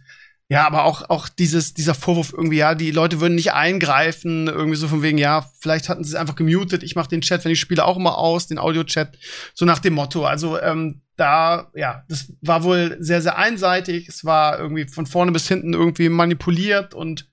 ja, 0.50 0.68
aber 0.68 0.84
auch, 0.84 1.10
auch 1.10 1.30
dieses, 1.30 1.74
dieser 1.74 1.96
Vorwurf 1.96 2.34
irgendwie, 2.34 2.58
ja, 2.58 2.76
die 2.76 2.92
Leute 2.92 3.22
würden 3.22 3.36
nicht 3.36 3.54
eingreifen, 3.54 4.48
irgendwie 4.48 4.76
so 4.76 4.88
von 4.88 5.02
wegen, 5.02 5.18
ja, 5.18 5.50
vielleicht 5.60 5.90
hatten 5.90 6.04
sie 6.04 6.12
es 6.12 6.16
einfach 6.16 6.36
gemutet, 6.36 6.84
ich 6.84 6.96
mache 6.96 7.10
den 7.10 7.22
Chat, 7.22 7.44
wenn 7.44 7.52
ich 7.52 7.60
spiele, 7.60 7.86
auch 7.86 7.98
immer 7.98 8.18
aus, 8.18 8.48
den 8.48 8.60
Audio-Chat, 8.60 9.18
so 9.54 9.66
nach 9.66 9.80
dem 9.80 9.94
Motto. 9.94 10.26
Also, 10.26 10.60
ähm, 10.60 11.02
da, 11.16 11.72
ja, 11.76 12.04
das 12.10 12.34
war 12.42 12.64
wohl 12.64 12.98
sehr, 13.00 13.22
sehr 13.22 13.38
einseitig. 13.38 14.08
Es 14.10 14.26
war 14.26 14.60
irgendwie 14.60 14.88
von 14.88 15.06
vorne 15.06 15.32
bis 15.32 15.48
hinten 15.48 15.74
irgendwie 15.74 16.10
manipuliert 16.10 16.94
und 16.94 17.30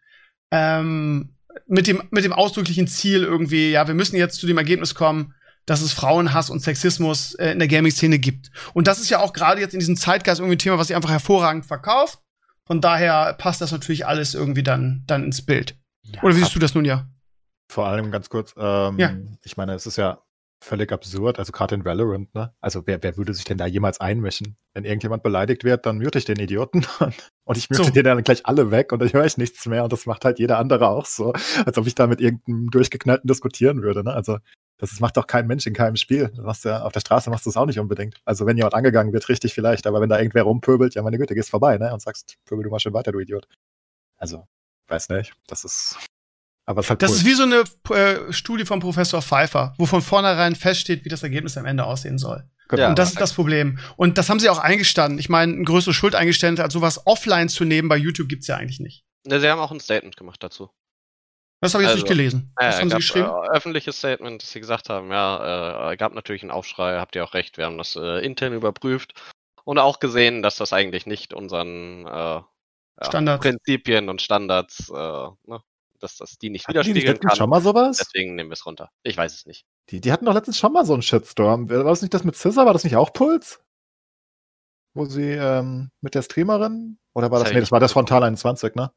ähm, 0.51 1.37
mit 1.67 1.87
dem, 1.87 2.03
mit 2.11 2.25
dem 2.25 2.33
ausdrücklichen 2.33 2.87
Ziel 2.87 3.23
irgendwie, 3.23 3.71
ja, 3.71 3.87
wir 3.87 3.95
müssen 3.95 4.17
jetzt 4.17 4.41
zu 4.41 4.47
dem 4.47 4.59
Ergebnis 4.59 4.95
kommen, 4.95 5.35
dass 5.67 5.83
es 5.83 5.93
Frauenhass 5.93 6.51
und 6.51 6.61
Sexismus 6.61 7.35
äh, 7.35 7.53
in 7.53 7.59
der 7.59 7.69
Gaming-Szene 7.69 8.19
gibt. 8.19 8.51
Und 8.75 8.87
das 8.87 9.01
ist 9.01 9.11
ja 9.11 9.21
auch 9.21 9.33
gerade 9.33 9.61
jetzt 9.61 9.75
in 9.75 9.81
diesem 9.81 9.97
Zeitgeist 9.97 10.41
irgendwie 10.41 10.57
ein 10.57 10.59
Thema, 10.59 10.79
was 10.79 10.89
sich 10.89 10.97
einfach 10.97 11.11
hervorragend 11.11 11.67
verkauft. 11.67 12.19
Von 12.71 12.81
daher 12.81 13.35
passt 13.35 13.61
das 13.61 13.73
natürlich 13.73 14.07
alles 14.07 14.33
irgendwie 14.33 14.63
dann, 14.63 15.03
dann 15.09 15.25
ins 15.25 15.45
Bild. 15.45 15.77
Ja, 16.05 16.23
Oder 16.23 16.37
wie 16.37 16.39
siehst 16.39 16.55
du 16.55 16.61
das 16.61 16.73
nun 16.73 16.85
ja? 16.85 17.09
Vor 17.69 17.89
allem 17.89 18.13
ganz 18.13 18.29
kurz, 18.29 18.55
ähm, 18.57 18.97
ja. 18.97 19.17
ich 19.43 19.57
meine, 19.57 19.75
es 19.75 19.87
ist 19.87 19.97
ja 19.97 20.23
völlig 20.63 20.93
absurd, 20.93 21.41
also 21.41 21.51
gerade 21.51 21.75
in 21.75 21.85
Valorant, 21.85 22.33
ne? 22.33 22.55
Also 22.61 22.87
wer, 22.87 23.03
wer 23.03 23.17
würde 23.17 23.35
sich 23.35 23.45
denn 23.45 23.59
da 23.59 23.67
jemals 23.67 24.01
einmischen? 24.01 24.57
Wenn 24.73 24.85
irgendjemand 24.85 25.25
beleidigt 25.25 25.65
wird, 25.65 25.85
dann 25.85 25.99
mute 25.99 26.19
ich 26.19 26.27
den 26.27 26.39
Idioten 26.39 26.87
und 27.45 27.59
ich 27.59 27.69
mute 27.71 27.87
so. 27.87 27.91
den 27.91 28.05
dann 28.05 28.23
gleich 28.23 28.47
alle 28.47 28.71
weg 28.71 28.93
und 28.93 29.01
dann 29.01 29.13
höre 29.13 29.25
ich 29.25 29.37
nichts 29.37 29.67
mehr 29.67 29.83
und 29.83 29.93
das 29.93 30.07
macht 30.07 30.25
halt 30.25 30.39
jeder 30.39 30.59
andere 30.59 30.91
auch 30.91 31.07
so, 31.07 31.33
als 31.67 31.77
ob 31.77 31.89
ich 31.89 31.97
da 31.97 32.07
mit 32.07 32.21
irgendeinem 32.21 32.71
Durchgeknallten 32.71 33.27
diskutieren 33.27 33.83
würde, 33.83 34.05
ne? 34.05 34.13
Also 34.13 34.39
das 34.81 35.01
macht 35.01 35.17
doch 35.17 35.27
kein 35.27 35.47
Mensch 35.47 35.67
in 35.67 35.75
keinem 35.75 35.97
Spiel. 35.97 36.33
machst 36.39 36.65
ja, 36.65 36.83
auf 36.83 36.93
der 36.93 37.01
Straße 37.01 37.29
machst 37.31 37.45
du 37.47 37.51
es 37.51 37.57
auch 37.57 37.67
nicht 37.67 37.79
unbedingt. 37.79 38.17
Also 38.25 38.47
wenn 38.47 38.57
jemand 38.57 38.75
angegangen 38.75 39.13
wird, 39.13 39.29
richtig 39.29 39.53
vielleicht, 39.53 39.87
aber 39.87 40.01
wenn 40.01 40.09
da 40.09 40.19
irgendwer 40.19 40.45
rumpöbelt, 40.45 40.95
ja 40.95 41.03
meine 41.03 41.19
Güte, 41.19 41.35
gehst 41.35 41.51
vorbei, 41.51 41.77
ne? 41.79 41.93
Und 41.93 42.01
sagst, 42.01 42.37
pöbel 42.47 42.65
du 42.65 42.71
mal 42.71 42.81
schön 42.81 42.95
weiter, 42.95 43.13
du 43.13 43.21
Idiot. 43.21 43.47
Also, 44.17 44.47
weiß 44.89 45.11
nicht. 45.11 45.33
Das 45.47 45.65
ist. 45.65 45.97
Aber 46.67 46.81
es 46.81 46.87
ist 46.87 46.91
halt 46.91 47.03
Das 47.03 47.11
cool. 47.11 47.17
ist 47.19 47.25
wie 47.25 47.35
so 47.35 47.43
eine 47.43 47.65
äh, 47.91 48.33
Studie 48.33 48.65
von 48.65 48.81
Professor 48.81 49.21
Pfeiffer, 49.23 49.75
wo 49.79 49.87
von 49.87 50.03
vornherein 50.03 50.55
feststeht, 50.55 51.05
wie 51.05 51.09
das 51.09 51.23
Ergebnis 51.23 51.57
am 51.57 51.67
Ende 51.67 51.85
aussehen 51.85 52.19
soll. 52.19 52.45
Genau. 52.69 52.91
Und 52.91 52.99
das 52.99 53.11
ist 53.11 53.21
das 53.21 53.33
Problem. 53.33 53.79
Und 53.97 54.17
das 54.17 54.31
haben 54.31 54.39
sie 54.39 54.49
auch 54.49 54.59
eingestanden. 54.59 55.19
Ich 55.19 55.29
meine, 55.29 55.53
eine 55.53 55.65
größere 55.65 55.93
Schuld 55.93 56.15
eingestanden, 56.15 56.63
als 56.63 56.73
sowas 56.73 57.05
offline 57.07 57.49
zu 57.49 57.65
nehmen 57.65 57.89
bei 57.89 57.97
YouTube 57.97 58.29
gibt's 58.29 58.47
ja 58.47 58.57
eigentlich 58.57 58.79
nicht. 58.79 59.05
Ja, 59.27 59.41
sie 59.41 59.49
haben 59.49 59.61
auch 59.61 59.73
ein 59.73 59.81
Statement 59.81 60.17
gemacht 60.17 60.43
dazu. 60.43 60.71
Das 61.61 61.75
habe 61.75 61.83
ich 61.83 61.89
also, 61.89 61.99
jetzt 61.99 62.09
nicht 62.09 62.17
gelesen. 62.17 62.53
Was 62.57 62.77
äh, 62.77 62.81
haben 62.81 62.91
Sie 62.91 62.97
geschrieben? 62.97 63.27
Äh, 63.27 63.51
öffentliches 63.51 63.99
Statement, 63.99 64.43
dass 64.43 64.51
Sie 64.51 64.61
gesagt 64.61 64.89
haben, 64.89 65.11
ja, 65.11 65.93
äh, 65.93 65.97
gab 65.97 66.15
natürlich 66.15 66.43
einen 66.43 66.51
Aufschrei, 66.51 66.99
habt 66.99 67.15
ihr 67.17 67.25
auch 67.25 67.35
recht, 67.35 67.59
wir 67.59 67.67
haben 67.67 67.79
das 67.79 67.97
äh, 67.97 68.25
intern 68.25 68.55
überprüft 68.55 69.15
und 69.65 69.79
auch 69.79 70.01
gesehen, 70.01 70.43
dass 70.43 70.57
das 70.57 70.73
eigentlich 70.73 71.07
nicht 71.07 71.35
unseren 71.35 72.07
äh, 72.07 72.41
ja, 73.03 73.37
Prinzipien 73.39 74.09
und 74.09 74.23
Standards, 74.23 74.91
äh, 74.91 74.93
ne, 74.95 75.61
dass 75.99 76.17
das 76.17 76.39
die 76.39 76.51
nicht 76.51 76.67
hatten 76.67 76.75
widerspiegeln 76.75 77.19
die 77.21 77.27
kann. 77.27 77.37
schon 77.37 77.51
mal 77.51 77.61
sowas? 77.61 77.99
Deswegen 77.99 78.35
nehmen 78.35 78.51
wir 78.51 78.55
es 78.55 78.65
runter. 78.65 78.91
Ich 79.03 79.17
weiß 79.17 79.35
es 79.35 79.47
nicht. 79.47 79.65
Die, 79.91 80.01
die 80.01 80.13
hatten 80.13 80.25
doch 80.25 80.35
letztens 80.35 80.59
schon 80.59 80.73
mal 80.73 80.87
so 80.87 80.95
einen 80.95 81.03
Shitstorm. 81.03 81.69
War 81.69 81.85
das 81.85 82.03
nicht 82.03 82.15
das 82.15 82.25
mit 82.25 82.37
Scissor? 82.37 82.67
War 82.67 82.73
das 82.73 82.85
nicht 82.85 82.97
auch 82.97 83.13
Puls? 83.13 83.61
Wo 84.95 85.05
sie 85.05 85.31
ähm, 85.31 85.91
mit 86.01 86.15
der 86.15 86.23
Streamerin? 86.23 86.99
Oder 87.13 87.31
war 87.31 87.39
das, 87.39 87.49
das 87.49 87.55
nee, 87.55 87.61
das 87.61 87.73
war 87.73 87.81
das 87.81 87.93
Frontal 87.93 88.25
21, 88.25 88.75
ne? 88.75 88.93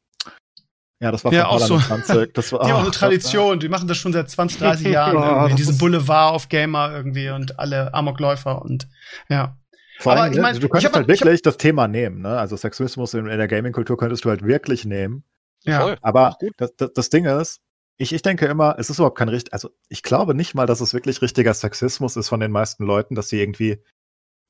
Ja, 1.04 1.12
das 1.12 1.22
war 1.22 1.34
ja 1.34 1.48
auch 1.48 1.58
so. 1.58 1.78
20. 1.78 2.32
Das 2.34 2.50
war, 2.50 2.64
die 2.64 2.72
haben 2.72 2.78
auch 2.78 2.82
eine 2.82 2.90
Tradition. 2.92 3.60
Die 3.60 3.68
machen 3.68 3.86
das 3.88 3.98
schon 3.98 4.14
seit 4.14 4.30
20, 4.30 4.58
30 4.58 4.86
Jahren. 4.86 5.14
irgendwie. 5.42 5.54
Diesen 5.56 5.76
Boulevard 5.76 6.34
auf 6.34 6.48
Gamer 6.48 6.92
irgendwie 6.96 7.28
und 7.28 7.58
alle 7.58 7.92
Amokläufer 7.92 8.62
und 8.62 8.88
ja. 9.28 9.58
Vor 9.98 10.14
allem, 10.14 10.32
ich 10.32 10.40
mein, 10.40 10.58
du 10.58 10.66
könntest 10.66 10.96
halt 10.96 11.06
wirklich 11.06 11.42
das 11.42 11.58
Thema 11.58 11.88
nehmen, 11.88 12.22
ne? 12.22 12.38
Also 12.38 12.56
Sexismus 12.56 13.12
in, 13.12 13.26
in 13.26 13.36
der 13.36 13.48
Gaming-Kultur 13.48 13.98
könntest 13.98 14.24
du 14.24 14.30
halt 14.30 14.42
wirklich 14.42 14.86
nehmen. 14.86 15.24
Ja. 15.64 15.94
Aber 16.00 16.38
das, 16.56 16.74
das, 16.76 16.92
das 16.94 17.10
Ding 17.10 17.26
ist, 17.26 17.60
ich, 17.98 18.14
ich 18.14 18.22
denke 18.22 18.46
immer, 18.46 18.76
es 18.78 18.88
ist 18.88 18.98
überhaupt 18.98 19.18
kein 19.18 19.28
richtig, 19.28 19.52
also 19.52 19.68
ich 19.90 20.02
glaube 20.02 20.34
nicht 20.34 20.54
mal, 20.54 20.66
dass 20.66 20.80
es 20.80 20.94
wirklich 20.94 21.20
richtiger 21.20 21.52
Sexismus 21.52 22.16
ist 22.16 22.30
von 22.30 22.40
den 22.40 22.50
meisten 22.50 22.84
Leuten, 22.84 23.14
dass 23.14 23.28
sie 23.28 23.40
irgendwie. 23.40 23.82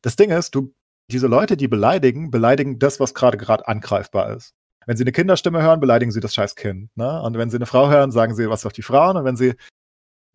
Das 0.03 0.15
Ding 0.15 0.31
ist, 0.31 0.55
du, 0.55 0.73
diese 1.11 1.27
Leute, 1.27 1.57
die 1.57 1.69
beleidigen, 1.69 2.31
beleidigen 2.31 2.79
das, 2.79 3.01
was 3.01 3.13
gerade 3.13 3.39
gerade 3.39 3.67
angreifbar 3.67 4.35
ist. 4.37 4.55
Wenn 4.87 4.97
sie 4.97 5.05
eine 5.05 5.13
Kinderstimme 5.13 5.63
hören, 5.63 5.81
beleidigen 5.81 6.13
sie 6.13 6.21
das 6.21 6.35
scheiß 6.35 6.57
Kind. 6.57 6.91
Ne? 6.97 7.23
Und 7.23 7.37
wenn 7.39 7.51
sie 7.51 7.57
eine 7.57 7.67
Frau 7.67 7.91
hören, 7.91 8.11
sagen 8.11 8.35
sie 8.35 8.49
was 8.49 8.67
auf 8.67 8.73
die 8.73 8.83
Frauen. 8.83 9.17
Und 9.17 9.25
wenn 9.25 9.37
sie 9.37 9.55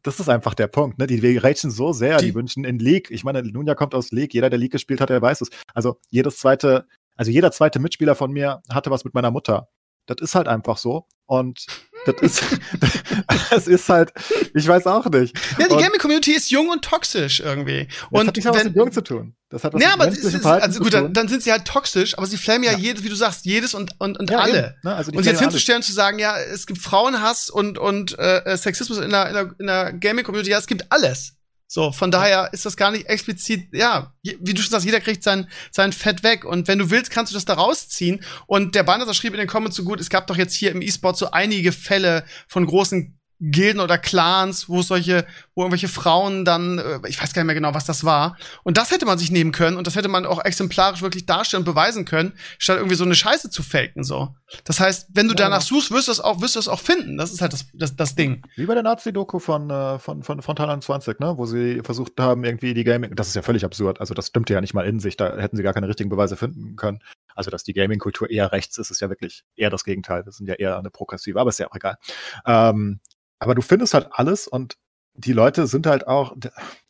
das 0.04 0.20
ist 0.20 0.30
einfach 0.30 0.54
der 0.54 0.68
Punkt, 0.68 0.98
ne? 0.98 1.08
Die 1.08 1.38
ragen 1.38 1.72
so 1.72 1.92
sehr, 1.92 2.18
die, 2.18 2.28
die 2.28 2.36
wünschen 2.36 2.64
in 2.64 2.80
League. 2.80 3.12
Ich 3.12 3.24
meine, 3.24 3.42
Lunja 3.42 3.76
kommt 3.76 3.94
aus 3.94 4.12
League, 4.12 4.34
jeder, 4.34 4.50
der 4.50 4.60
League 4.60 4.72
gespielt 4.72 5.02
hat, 5.02 5.10
der 5.10 5.22
weiß 5.22 5.42
es. 5.42 5.50
Also 5.74 5.98
jedes 6.10 6.38
zweite, 6.38 6.88
also 7.16 7.32
jeder 7.32 7.52
zweite 7.52 7.80
Mitspieler 7.80 8.16
von 8.16 8.32
mir 8.32 8.62
hatte 8.72 8.92
was 8.92 9.04
mit 9.04 9.14
meiner 9.14 9.32
Mutter. 9.32 9.70
Das 10.06 10.18
ist 10.22 10.36
halt 10.36 10.48
einfach 10.48 10.78
so. 10.78 11.06
Und 11.30 11.68
das 12.08 12.16
ist, 12.22 12.44
das 13.52 13.68
ist 13.68 13.88
halt, 13.88 14.12
ich 14.56 14.68
weiß 14.68 14.88
auch 14.88 15.06
nicht. 15.06 15.38
Ja, 15.60 15.68
die 15.68 15.76
Gaming-Community 15.76 16.32
ist 16.32 16.50
jung 16.50 16.70
und 16.70 16.84
toxisch 16.84 17.40
irgendwie. 17.40 17.88
Und 18.10 18.22
das 18.22 18.28
hat 18.28 18.36
nichts 18.36 18.52
was 18.52 18.64
mit 18.64 18.76
jung 18.76 18.92
zu 18.92 19.04
tun. 19.04 19.36
Das 19.50 19.64
hat 19.64 19.76
was 19.76 19.82
ja, 19.82 19.90
mit 19.90 20.02
aber 20.02 20.08
ist, 20.08 20.44
also 20.44 20.80
gut, 20.80 20.92
dann, 20.92 21.14
dann, 21.14 21.28
sind 21.28 21.44
sie 21.44 21.52
halt 21.52 21.66
toxisch, 21.66 22.18
aber 22.18 22.26
sie 22.26 22.38
flamen 22.38 22.64
ja, 22.64 22.72
ja. 22.72 22.80
jedes, 22.80 23.04
wie 23.04 23.10
du 23.10 23.16
sagst, 23.16 23.46
jedes 23.46 23.76
und, 23.76 23.94
und, 24.00 24.18
und 24.18 24.32
ja, 24.32 24.40
alle. 24.40 24.78
Ne? 24.82 24.96
Also 24.96 25.12
und 25.12 25.24
jetzt 25.24 25.40
hinzustellen, 25.40 25.84
zu 25.84 25.94
sagen, 25.94 26.18
ja, 26.18 26.36
es 26.36 26.66
gibt 26.66 26.82
Frauenhass 26.82 27.52
und, 27.52 27.78
und 27.78 28.18
äh, 28.18 28.58
Sexismus 28.58 28.98
in 28.98 29.12
der, 29.12 29.28
in 29.28 29.34
der, 29.36 29.56
in 29.60 29.68
der 29.68 29.94
Gaming-Community, 29.94 30.50
ja, 30.50 30.58
es 30.58 30.66
gibt 30.66 30.92
alles. 30.92 31.36
So, 31.72 31.92
von 31.92 32.10
daher 32.10 32.50
ist 32.52 32.66
das 32.66 32.78
gar 32.78 32.90
nicht 32.90 33.06
explizit, 33.06 33.68
ja, 33.74 34.12
wie 34.24 34.56
du 34.56 34.62
schon 34.64 34.72
sagst, 34.72 34.88
jeder 34.88 35.00
kriegt 35.00 35.22
sein, 35.22 35.48
sein 35.70 35.94
Fett 35.94 36.24
weg. 36.24 36.44
Und 36.44 36.68
wenn 36.68 36.80
du 36.80 36.90
willst, 36.90 37.12
kannst 37.12 37.32
du 37.32 37.36
das 37.36 37.46
da 37.46 37.54
rausziehen. 37.54 38.26
Und 38.48 38.74
der 38.74 38.82
Banner 38.82 39.14
schrieb 39.14 39.34
in 39.34 39.40
den 39.40 39.48
Comments 39.48 39.78
so 39.78 39.84
gut, 39.84 40.00
es 40.00 40.10
gab 40.10 40.26
doch 40.26 40.36
jetzt 40.36 40.56
hier 40.56 40.72
im 40.72 40.82
E-Sport 40.82 41.20
so 41.20 41.30
einige 41.30 41.72
Fälle 41.72 42.26
von 42.48 42.66
großen 42.66 43.19
Gilden 43.40 43.80
oder 43.80 43.98
Clans, 43.98 44.68
wo 44.68 44.82
solche, 44.82 45.26
wo 45.56 45.62
irgendwelche 45.62 45.88
Frauen 45.88 46.44
dann, 46.44 46.78
äh, 46.78 47.00
ich 47.08 47.22
weiß 47.22 47.34
gar 47.34 47.42
nicht 47.42 47.48
mehr 47.48 47.56
genau, 47.56 47.74
was 47.74 47.86
das 47.86 48.04
war. 48.04 48.38
Und 48.64 48.78
das 48.78 48.92
hätte 48.92 49.06
man 49.06 49.18
sich 49.18 49.32
nehmen 49.32 49.52
können 49.52 49.78
und 49.78 49.88
das 49.88 49.96
hätte 49.96 50.10
man 50.10 50.26
auch 50.26 50.44
exemplarisch 50.44 51.02
wirklich 51.02 51.26
darstellen 51.26 51.62
und 51.62 51.66
beweisen 51.66 52.06
können, 52.06 52.34
statt 52.58 52.78
irgendwie 52.78 52.96
so 52.96 53.06
eine 53.06 53.16
Scheiße 53.16 53.50
zu 53.50 53.64
faken, 53.64 54.04
so. 54.04 54.36
Das 54.64 54.80
heißt, 54.80 55.10
wenn 55.14 55.28
du 55.28 55.36
danach 55.36 55.62
suchst, 55.62 55.92
wirst 55.92 56.08
du 56.08 56.12
es 56.12 56.20
auch, 56.20 56.42
wirst 56.42 56.56
du 56.56 56.60
es 56.60 56.68
auch 56.68 56.80
finden. 56.80 57.18
Das 57.18 57.32
ist 57.32 57.42
halt 57.42 57.54
das, 57.54 57.68
das, 57.74 57.96
das 57.96 58.16
Ding. 58.16 58.42
Wie 58.56 58.66
bei 58.66 58.74
der 58.74 58.84
Nazi-Doku 58.84 59.40
von, 59.40 59.70
äh, 59.70 60.00
von, 60.00 60.24
von, 60.24 60.42
von 60.42 60.56
Thailand 60.56 60.84
20, 60.84 61.20
ne, 61.20 61.38
wo 61.38 61.46
sie 61.46 61.82
versucht 61.84 62.20
haben, 62.20 62.44
irgendwie 62.44 62.74
die 62.74 62.84
Gaming, 62.84 63.16
das 63.16 63.28
ist 63.28 63.36
ja 63.36 63.42
völlig 63.42 63.64
absurd. 63.64 64.00
Also, 64.00 64.14
das 64.14 64.28
stimmte 64.28 64.54
ja 64.54 64.62
nicht 64.62 64.74
mal 64.74 64.86
in 64.86 65.00
sich. 65.00 65.18
Da 65.18 65.38
hätten 65.38 65.56
sie 65.56 65.64
gar 65.64 65.74
keine 65.74 65.88
richtigen 65.88 66.10
Beweise 66.10 66.36
finden 66.36 66.76
können. 66.76 67.00
Also, 67.36 67.52
dass 67.52 67.64
die 67.64 67.74
Gaming-Kultur 67.74 68.30
eher 68.30 68.52
rechts 68.52 68.78
ist, 68.78 68.92
ist 68.92 69.02
ja 69.02 69.10
wirklich 69.10 69.44
eher 69.56 69.70
das 69.70 69.84
Gegenteil. 69.84 70.26
Wir 70.26 70.32
sind 70.32 70.48
ja 70.48 70.56
eher 70.56 70.78
eine 70.78 70.90
progressive, 70.90 71.40
aber 71.40 71.50
ist 71.50 71.60
ja 71.60 71.68
auch 71.70 71.76
egal. 71.76 71.98
Ähm, 72.46 73.00
aber 73.40 73.56
du 73.56 73.62
findest 73.62 73.94
halt 73.94 74.10
alles 74.12 74.48
und 74.48 74.78
die 75.14 75.34
Leute 75.34 75.68
sind 75.68 75.86
halt 75.86 76.08
auch, 76.08 76.36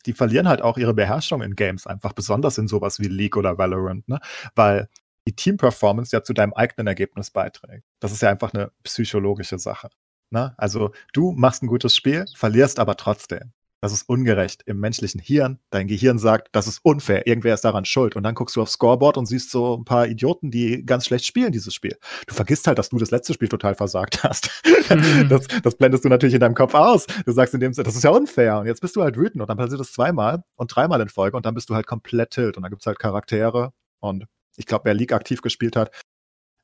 die 0.06 0.12
verlieren 0.12 0.48
halt 0.48 0.62
auch 0.62 0.78
ihre 0.78 0.94
Beherrschung 0.94 1.42
in 1.42 1.56
Games 1.56 1.86
einfach, 1.86 2.12
besonders 2.12 2.58
in 2.58 2.68
sowas 2.68 3.00
wie 3.00 3.08
League 3.08 3.36
oder 3.36 3.58
Valorant, 3.58 4.08
ne? 4.08 4.20
Weil 4.54 4.88
die 5.26 5.34
Team-Performance 5.34 6.14
ja 6.14 6.22
zu 6.22 6.32
deinem 6.32 6.52
eigenen 6.52 6.86
Ergebnis 6.86 7.30
beiträgt. 7.30 7.84
Das 8.00 8.12
ist 8.12 8.22
ja 8.22 8.30
einfach 8.30 8.54
eine 8.54 8.72
psychologische 8.84 9.58
Sache. 9.58 9.90
Ne? 10.30 10.54
Also 10.56 10.92
du 11.12 11.32
machst 11.32 11.62
ein 11.62 11.66
gutes 11.66 11.94
Spiel, 11.94 12.24
verlierst 12.34 12.78
aber 12.78 12.96
trotzdem. 12.96 13.52
Das 13.80 13.92
ist 13.92 14.08
ungerecht 14.08 14.62
im 14.66 14.78
menschlichen 14.78 15.20
Hirn. 15.20 15.58
Dein 15.70 15.86
Gehirn 15.86 16.18
sagt, 16.18 16.48
das 16.52 16.66
ist 16.66 16.80
unfair, 16.82 17.26
irgendwer 17.26 17.54
ist 17.54 17.64
daran 17.64 17.86
schuld. 17.86 18.14
Und 18.14 18.22
dann 18.22 18.34
guckst 18.34 18.56
du 18.56 18.62
aufs 18.62 18.72
Scoreboard 18.72 19.16
und 19.16 19.26
siehst 19.26 19.50
so 19.50 19.76
ein 19.76 19.84
paar 19.84 20.06
Idioten, 20.06 20.50
die 20.50 20.84
ganz 20.84 21.06
schlecht 21.06 21.24
spielen, 21.24 21.50
dieses 21.52 21.74
Spiel. 21.74 21.96
Du 22.26 22.34
vergisst 22.34 22.66
halt, 22.66 22.78
dass 22.78 22.90
du 22.90 22.98
das 22.98 23.10
letzte 23.10 23.32
Spiel 23.32 23.48
total 23.48 23.74
versagt 23.74 24.22
hast. 24.22 24.50
Mhm. 24.90 25.28
Das, 25.28 25.46
das 25.62 25.76
blendest 25.76 26.04
du 26.04 26.08
natürlich 26.08 26.34
in 26.34 26.40
deinem 26.40 26.54
Kopf 26.54 26.74
aus. 26.74 27.06
Du 27.24 27.32
sagst 27.32 27.54
in 27.54 27.60
dem 27.60 27.72
Sinne, 27.72 27.84
das 27.84 27.96
ist 27.96 28.04
ja 28.04 28.10
unfair. 28.10 28.58
Und 28.58 28.66
jetzt 28.66 28.80
bist 28.80 28.96
du 28.96 29.02
halt 29.02 29.16
wütend 29.16 29.40
und 29.40 29.48
dann 29.48 29.56
passiert 29.56 29.80
das 29.80 29.92
zweimal 29.92 30.44
und 30.56 30.74
dreimal 30.74 31.00
in 31.00 31.08
Folge 31.08 31.36
und 31.36 31.46
dann 31.46 31.54
bist 31.54 31.70
du 31.70 31.74
halt 31.74 31.86
komplett 31.86 32.30
tilt. 32.30 32.56
Und 32.56 32.62
dann 32.62 32.70
gibt's 32.70 32.86
halt 32.86 32.98
Charaktere. 32.98 33.72
Und 34.00 34.26
ich 34.56 34.66
glaube, 34.66 34.84
wer 34.84 34.94
League 34.94 35.12
aktiv 35.12 35.40
gespielt 35.40 35.76
hat, 35.76 35.90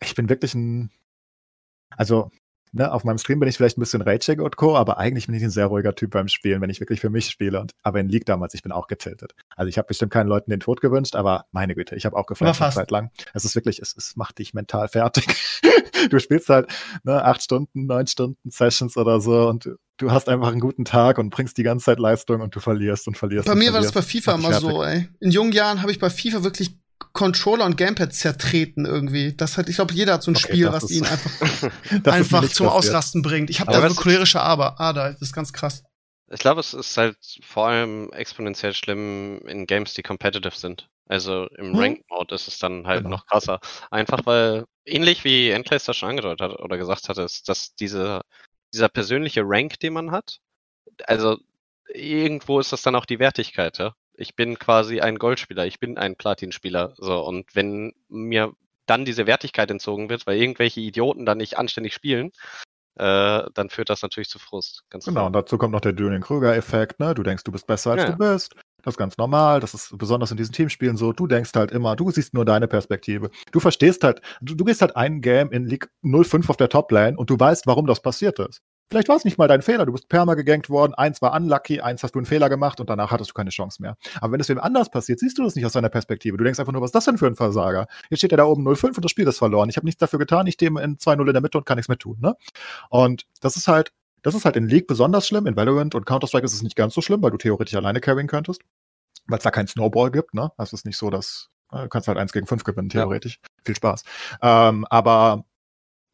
ich 0.03 0.14
bin 0.14 0.29
wirklich 0.29 0.55
ein, 0.55 0.91
also 1.97 2.31
ne, 2.73 2.93
auf 2.93 3.05
meinem 3.05 3.19
Stream 3.19 3.41
bin 3.41 3.49
ich 3.49 3.57
vielleicht 3.57 3.79
ein 3.79 3.81
bisschen 3.81 4.03
ragig 4.03 4.41
und 4.41 4.57
Co., 4.57 4.77
aber 4.77 4.99
eigentlich 4.99 5.27
bin 5.27 5.35
ich 5.35 5.43
ein 5.43 5.51
sehr 5.51 5.67
ruhiger 5.67 5.95
Typ 5.95 6.11
beim 6.11 6.29
Spielen, 6.29 6.61
wenn 6.61 6.71
ich 6.71 6.81
wirklich 6.81 7.01
für 7.01 7.11
mich 7.11 7.27
spiele. 7.27 7.61
Und, 7.61 7.73
aber 7.83 8.01
in 8.01 8.09
League 8.09 8.27
damals, 8.27 8.55
ich 8.55 8.62
bin 8.62 8.73
auch 8.73 8.87
getiltet. 8.87 9.35
Also 9.57 9.69
ich 9.69 9.79
habe 9.79 9.89
bestimmt 9.89 10.12
keinen 10.12 10.29
Leuten 10.29 10.51
den 10.51 10.61
Tod 10.61 10.81
gewünscht, 10.81 11.17
aber 11.17 11.47
meine 11.53 11.75
Güte, 11.75 11.97
ich 11.97 12.07
habe 12.07 12.17
auch 12.17 12.27
geflasht 12.27 12.61
eine 12.61 12.73
Zeit 12.73 12.91
lang. 12.91 13.11
Es 13.35 13.45
ist 13.45 13.55
wirklich, 13.55 13.81
es, 13.81 13.95
es 13.97 14.17
macht 14.17 14.39
dich 14.39 14.55
mental 14.55 14.89
fertig. 14.89 15.27
du 16.11 16.19
spielst 16.19 16.49
halt 16.49 16.69
ne, 17.05 17.25
acht 17.25 17.43
Stunden, 17.43 17.87
neun 17.87 18.07
Stunden 18.07 18.51
Sessions 18.51 18.97
oder 18.97 19.21
so 19.21 19.49
und 19.49 19.71
du 19.97 20.11
hast 20.11 20.29
einfach 20.29 20.49
einen 20.49 20.61
guten 20.61 20.85
Tag 20.85 21.19
und 21.19 21.31
bringst 21.31 21.57
die 21.59 21.62
ganze 21.62 21.87
Zeit 21.87 21.99
Leistung 21.99 22.41
und 22.41 22.55
du 22.55 22.61
verlierst 22.61 23.09
und 23.09 23.17
verlierst. 23.17 23.47
Bei 23.47 23.55
mir 23.55 23.71
verlierst. 23.71 23.95
war 23.95 24.03
das 24.03 24.12
bei 24.12 24.21
FIFA 24.21 24.35
immer 24.35 24.61
so, 24.61 24.83
ey. 24.83 25.09
In 25.21 25.31
jungen 25.31 25.53
Jahren 25.53 25.83
habe 25.83 25.91
ich 25.91 25.99
bei 25.99 26.11
FIFA 26.11 26.45
wirklich 26.45 26.77
Controller 26.99 27.65
und 27.65 27.77
Gamepad 27.77 28.13
zertreten 28.13 28.85
irgendwie. 28.85 29.35
Das 29.35 29.57
hat, 29.57 29.69
ich 29.69 29.77
glaube, 29.77 29.95
jeder 29.95 30.15
hat 30.15 30.23
so 30.23 30.31
ein 30.31 30.37
okay, 30.37 30.49
Spiel, 30.49 30.73
was 30.73 30.91
ihn 30.91 31.07
einfach, 31.07 31.71
einfach 32.05 32.49
zum. 32.49 32.69
Ausrasten 32.69 33.23
bringt. 33.23 33.51
Ich 33.51 33.61
habe 33.61 33.73
da 33.73 33.89
so 33.89 33.95
cholerische 33.95 34.41
Ader, 34.41 35.13
das 35.13 35.23
ist 35.23 35.33
ganz 35.33 35.53
krass. 35.53 35.85
Ich 36.29 36.41
glaube, 36.41 36.61
es 36.61 36.75
ist 36.75 36.97
halt 36.97 37.17
vor 37.43 37.69
allem 37.69 38.11
exponentiell 38.13 38.75
schlimm 38.75 39.41
in 39.47 39.67
Games, 39.67 39.95
die 39.95 40.03
competitive 40.03 40.57
sind. 40.57 40.89
Also 41.07 41.47
im 41.57 41.73
hm. 41.73 41.79
Ranked 41.79 42.11
Mode 42.11 42.35
ist 42.35 42.49
es 42.49 42.59
dann 42.59 42.87
halt 42.87 43.05
genau. 43.05 43.17
noch 43.17 43.27
krasser. 43.27 43.61
Einfach 43.91 44.21
weil, 44.25 44.65
ähnlich 44.85 45.23
wie 45.23 45.51
Endclays 45.51 45.85
das 45.85 45.97
schon 45.97 46.11
angedeutet 46.11 46.41
hat 46.41 46.59
oder 46.59 46.77
gesagt 46.77 47.09
hat, 47.09 47.19
ist, 47.19 47.49
dass 47.49 47.75
diese, 47.77 48.23
dieser 48.75 48.89
persönliche 48.89 49.43
Rank, 49.45 49.79
den 49.79 49.93
man 49.93 50.11
hat, 50.11 50.39
also 51.05 51.39
irgendwo 51.89 52.59
ist 52.59 52.73
das 52.73 52.83
dann 52.83 52.97
auch 52.97 53.07
die 53.07 53.21
Wertigkeit, 53.21 53.79
ja 53.79 53.95
ich 54.17 54.37
bin 54.37 54.59
quasi 54.59 55.01
ein 55.01 55.17
Goldspieler, 55.17 55.67
ich 55.67 55.81
bin 55.81 55.99
ein 55.99 56.17
Platinspieler. 56.17 56.95
So, 56.97 57.21
und 57.21 57.55
wenn 57.55 57.93
mir 58.09 58.53
dann 58.87 59.05
diese 59.05 59.27
Wertigkeit 59.27 59.71
entzogen 59.71 60.09
wird, 60.09 60.27
weil 60.27 60.39
irgendwelche 60.39 60.81
Idioten 60.81 61.27
dann 61.27 61.39
nicht 61.39 61.59
anständig 61.59 61.93
spielen, 61.93 62.31
äh, 62.99 63.43
dann 63.53 63.69
führt 63.69 63.91
das 63.91 64.03
natürlich 64.03 64.29
zu 64.29 64.39
Frust. 64.39 64.85
genau, 64.91 65.05
klar. 65.05 65.27
und 65.27 65.33
dazu 65.35 65.59
kommt 65.59 65.73
noch 65.73 65.81
der 65.81 65.95
Julian-Krüger-Effekt, 65.95 66.99
ne? 66.99 67.14
Du 67.14 67.23
denkst, 67.23 67.45
du 67.45 67.53
bist 67.53 67.67
besser 67.67 67.93
als 67.93 68.03
ja. 68.03 68.11
du 68.11 68.17
bist. 68.17 68.55
Das 68.83 68.95
ist 68.95 68.99
ganz 68.99 69.19
normal, 69.19 69.59
das 69.59 69.75
ist 69.75 69.99
besonders 69.99 70.31
in 70.31 70.37
diesen 70.37 70.53
Teamspielen 70.53 70.97
so. 70.97 71.12
Du 71.12 71.27
denkst 71.27 71.51
halt 71.57 71.73
immer, 71.73 71.97
du 71.97 72.11
siehst 72.11 72.35
nur 72.35 72.45
deine 72.45 72.69
Perspektive. 72.69 73.31
Du 73.51 73.59
verstehst 73.59 74.05
halt, 74.05 74.21
du, 74.41 74.55
du 74.55 74.64
gehst 74.64 74.81
halt 74.81 74.97
ein 74.97 75.21
Game 75.21 75.51
in 75.51 75.67
League 75.67 75.91
05 76.03 76.49
auf 76.49 76.57
der 76.57 76.69
Top-Lane 76.69 77.17
und 77.17 77.29
du 77.29 77.39
weißt, 77.39 77.67
warum 77.67 77.87
das 77.87 78.01
passiert 78.01 78.39
ist. 78.39 78.62
Vielleicht 78.89 79.09
war 79.09 79.16
es 79.16 79.24
nicht 79.24 79.37
mal 79.37 79.49
dein 79.49 79.62
Fehler, 79.62 79.84
du 79.84 79.93
bist 79.93 80.09
perma 80.09 80.34
gegankt 80.34 80.70
worden, 80.70 80.95
eins 80.95 81.20
war 81.20 81.34
unlucky, 81.34 81.80
eins 81.80 82.03
hast 82.03 82.14
du 82.14 82.20
einen 82.20 82.26
Fehler 82.26 82.49
gemacht 82.49 82.78
und 82.80 82.89
danach 82.89 83.11
hattest 83.11 83.30
du 83.30 83.34
keine 83.34 83.51
Chance 83.51 83.82
mehr. 83.82 83.97
Aber 84.20 84.32
wenn 84.32 84.41
es 84.41 84.49
wem 84.49 84.61
anders 84.61 84.91
passiert, 84.91 85.18
siehst 85.18 85.39
du 85.39 85.43
das 85.43 85.57
nicht 85.57 85.66
aus 85.66 85.72
deiner 85.72 85.89
Perspektive. 85.89 86.37
Du 86.37 86.45
denkst 86.45 86.61
einfach 86.61 86.72
nur, 86.72 86.82
was 86.82 86.89
ist 86.89 86.95
das 86.95 87.05
denn 87.07 87.18
für 87.18 87.26
ein 87.26 87.34
Versager? 87.34 87.87
Jetzt 88.11 88.20
steht 88.20 88.32
er 88.32 88.39
da 88.39 88.45
oben 88.45 88.66
0-5 88.66 88.97
und 88.97 89.05
das 89.05 89.11
Spiel 89.11 89.26
ist 89.26 89.39
verloren. 89.39 89.68
Ich 89.68 89.76
habe 89.76 89.87
nichts 89.87 89.99
dafür 89.99 90.18
getan, 90.18 90.47
ich 90.47 90.55
stehe 90.55 90.70
in 90.70 90.99
2-0 90.99 91.26
in 91.26 91.32
der 91.32 91.43
Mitte 91.43 91.59
und 91.59 91.66
kann 91.66 91.76
nichts 91.76 91.89
mehr 91.89 91.99
tun. 91.99 92.18
Ne? 92.20 92.37
Und 92.89 93.26
das 93.41 93.57
ist 93.57 93.66
halt, 93.66 93.93
das 94.22 94.34
ist 94.34 94.45
halt 94.45 94.57
in 94.57 94.68
League 94.68 94.87
besonders 94.87 95.26
schlimm. 95.26 95.47
In 95.47 95.57
Valorant 95.57 95.95
und 95.95 96.07
Counter-Strike 96.07 96.45
ist 96.45 96.55
es 96.55 96.62
nicht 96.62 96.76
ganz 96.76 96.95
so 96.95 97.01
schlimm, 97.01 97.22
weil 97.22 97.30
du 97.30 97.39
theoretisch 97.39 97.74
alleine 97.74 98.01
carryen 98.01 98.28
könntest. 98.28 98.62
Weil 99.26 99.39
es 99.39 99.45
da 99.45 99.51
keinen 99.51 99.66
Snowball 99.66 100.12
gibt, 100.12 100.34
ne? 100.34 100.53
Das 100.57 100.72
ist 100.72 100.87
nicht 100.87 100.97
so, 100.97 101.11
dass 101.11 101.51
du 101.70 101.89
kannst 101.89 102.09
halt 102.09 102.18
eins 102.18 102.32
gegen 102.32 102.47
fünf 102.47 102.64
gewinnen, 102.64 102.89
theoretisch. 102.89 103.41
Ja. 103.43 103.49
Viel 103.64 103.76
Spaß. 103.76 104.05
Ähm, 104.43 104.87
aber 104.89 105.45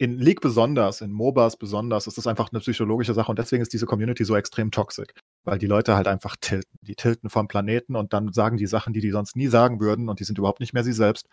in 0.03 0.19
League 0.19 0.41
besonders, 0.41 1.01
in 1.01 1.13
MOBAs 1.13 1.57
besonders, 1.57 2.09
ist 2.09 2.19
das 2.19 2.27
einfach 2.27 2.51
eine 2.51 2.59
psychologische 2.59 3.15
Sache 3.15 3.31
und 3.31 3.39
deswegen 3.39 3.63
ist 3.63 3.73
diese 3.73 3.87
Community 3.87 4.25
so 4.25 4.35
extrem 4.35 4.73
toxisch, 4.73 5.07
weil 5.45 5.59
die 5.61 5.69
Leute 5.69 5.95
halt 5.95 6.09
einfach 6.09 6.35
tilten. 6.41 6.77
Die 6.81 6.97
tilten 6.97 7.31
vom 7.31 7.47
Planeten 7.47 7.95
und 7.95 8.13
dann 8.13 8.33
sagen 8.33 8.57
die 8.57 8.67
Sachen, 8.67 8.93
die 8.93 9.01
die 9.01 9.13
sonst 9.13 9.37
nie 9.37 9.47
sagen 9.47 9.79
würden 9.79 10.09
und 10.09 10.19
die 10.19 10.25
sind 10.25 10.39
überhaupt 10.39 10.59
nicht 10.59 10.73
mehr 10.73 10.83
sie 10.83 10.93
selbst. 10.93 11.29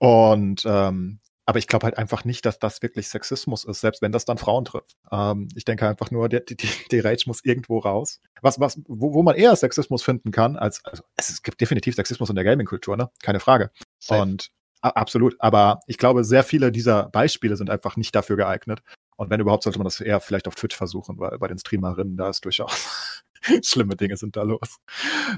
Und 0.00 0.62
ähm, 0.66 1.20
aber 1.46 1.60
ich 1.60 1.68
glaube 1.68 1.84
halt 1.84 1.98
einfach 1.98 2.24
nicht, 2.24 2.44
dass 2.46 2.58
das 2.58 2.82
wirklich 2.82 3.08
Sexismus 3.08 3.64
ist, 3.64 3.80
selbst 3.80 4.02
wenn 4.02 4.10
das 4.10 4.24
dann 4.24 4.38
Frauen 4.38 4.64
trifft. 4.64 4.96
Ähm, 5.12 5.48
ich 5.54 5.64
denke 5.64 5.88
einfach 5.88 6.10
nur, 6.10 6.28
die, 6.28 6.44
die, 6.44 6.56
die 6.90 6.98
Rage 6.98 7.24
muss 7.26 7.44
irgendwo 7.44 7.78
raus. 7.78 8.20
Was, 8.42 8.58
was, 8.58 8.80
wo, 8.88 9.14
wo 9.14 9.22
man 9.22 9.36
eher 9.36 9.54
Sexismus 9.54 10.02
finden 10.02 10.32
kann, 10.32 10.56
als 10.56 10.84
also 10.84 11.04
es 11.16 11.44
gibt 11.44 11.60
definitiv 11.60 11.94
Sexismus 11.94 12.28
in 12.28 12.34
der 12.34 12.44
Gaming-Kultur, 12.44 12.96
ne? 12.96 13.08
Keine 13.22 13.38
Frage. 13.38 13.70
Safe. 14.00 14.20
Und 14.20 14.50
Absolut, 14.80 15.34
aber 15.40 15.80
ich 15.86 15.98
glaube, 15.98 16.24
sehr 16.24 16.44
viele 16.44 16.70
dieser 16.70 17.08
Beispiele 17.10 17.56
sind 17.56 17.70
einfach 17.70 17.96
nicht 17.96 18.14
dafür 18.14 18.36
geeignet. 18.36 18.80
Und 19.16 19.30
wenn 19.30 19.40
überhaupt, 19.40 19.64
sollte 19.64 19.78
man 19.78 19.84
das 19.84 20.00
eher 20.00 20.20
vielleicht 20.20 20.46
auf 20.46 20.54
Twitch 20.54 20.76
versuchen, 20.76 21.18
weil 21.18 21.36
bei 21.38 21.48
den 21.48 21.58
Streamerinnen 21.58 22.16
da 22.16 22.28
ist 22.30 22.44
durchaus 22.44 23.24
schlimme 23.64 23.96
Dinge 23.96 24.16
sind 24.16 24.36
da 24.36 24.42
los. 24.42 24.78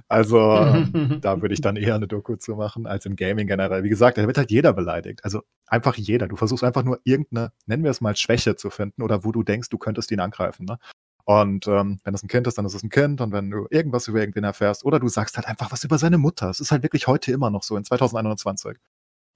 Also 0.09 0.39
da 1.21 1.41
würde 1.41 1.55
ich 1.55 1.61
dann 1.61 1.77
eher 1.77 1.95
eine 1.95 2.07
Doku 2.07 2.37
zu 2.37 2.57
machen, 2.57 2.87
als 2.87 3.07
im 3.07 3.17
Gaming 3.17 3.47
generell. 3.47 3.83
Wie 3.83 3.89
gesagt, 3.89 4.19
da 4.19 4.27
wird 4.27 4.39
halt 4.39 4.51
jeder 4.51 4.73
beleidigt. 4.73 5.25
Also 5.25 5.43
einfach 5.67 5.97
jeder. 5.97 6.29
Du 6.29 6.37
versuchst 6.37 6.65
einfach 6.65 6.83
nur 6.83 7.01
irgendeine, 7.05 7.53
nennen 7.67 7.85
wir 7.85 7.91
es 7.91 8.01
mal, 8.01 8.17
Schwäche 8.17 8.57
zu 8.57 8.71
finden 8.71 9.03
oder 9.03 9.25
wo 9.25 9.33
du 9.33 9.43
denkst, 9.43 9.71
du 9.71 9.79
könntest 9.79 10.11
ihn 10.11 10.21
angreifen. 10.21 10.67
Ne? 10.67 10.79
Und 11.25 11.67
ähm, 11.69 12.01
wenn 12.05 12.13
das 12.13 12.23
ein 12.23 12.29
Kind 12.29 12.47
ist, 12.47 12.59
dann 12.59 12.67
ist 12.67 12.75
es 12.75 12.83
ein 12.83 12.91
Kind. 12.91 13.21
Und 13.21 13.33
wenn 13.33 13.51
du 13.51 13.67
irgendwas 13.71 14.09
über 14.09 14.21
irgendwen 14.21 14.45
erfährst, 14.45 14.85
oder 14.85 14.99
du 14.99 15.09
sagst 15.09 15.37
halt 15.37 15.47
einfach 15.47 15.73
was 15.73 15.85
über 15.85 15.99
seine 15.99 16.19
Mutter. 16.19 16.51
Es 16.51 16.61
ist 16.61 16.73
halt 16.73 16.83
wirklich 16.83 17.07
heute 17.07 17.33
immer 17.33 17.51
noch 17.51 17.63
so, 17.63 17.77
in 17.77 17.85
2021 17.85 18.77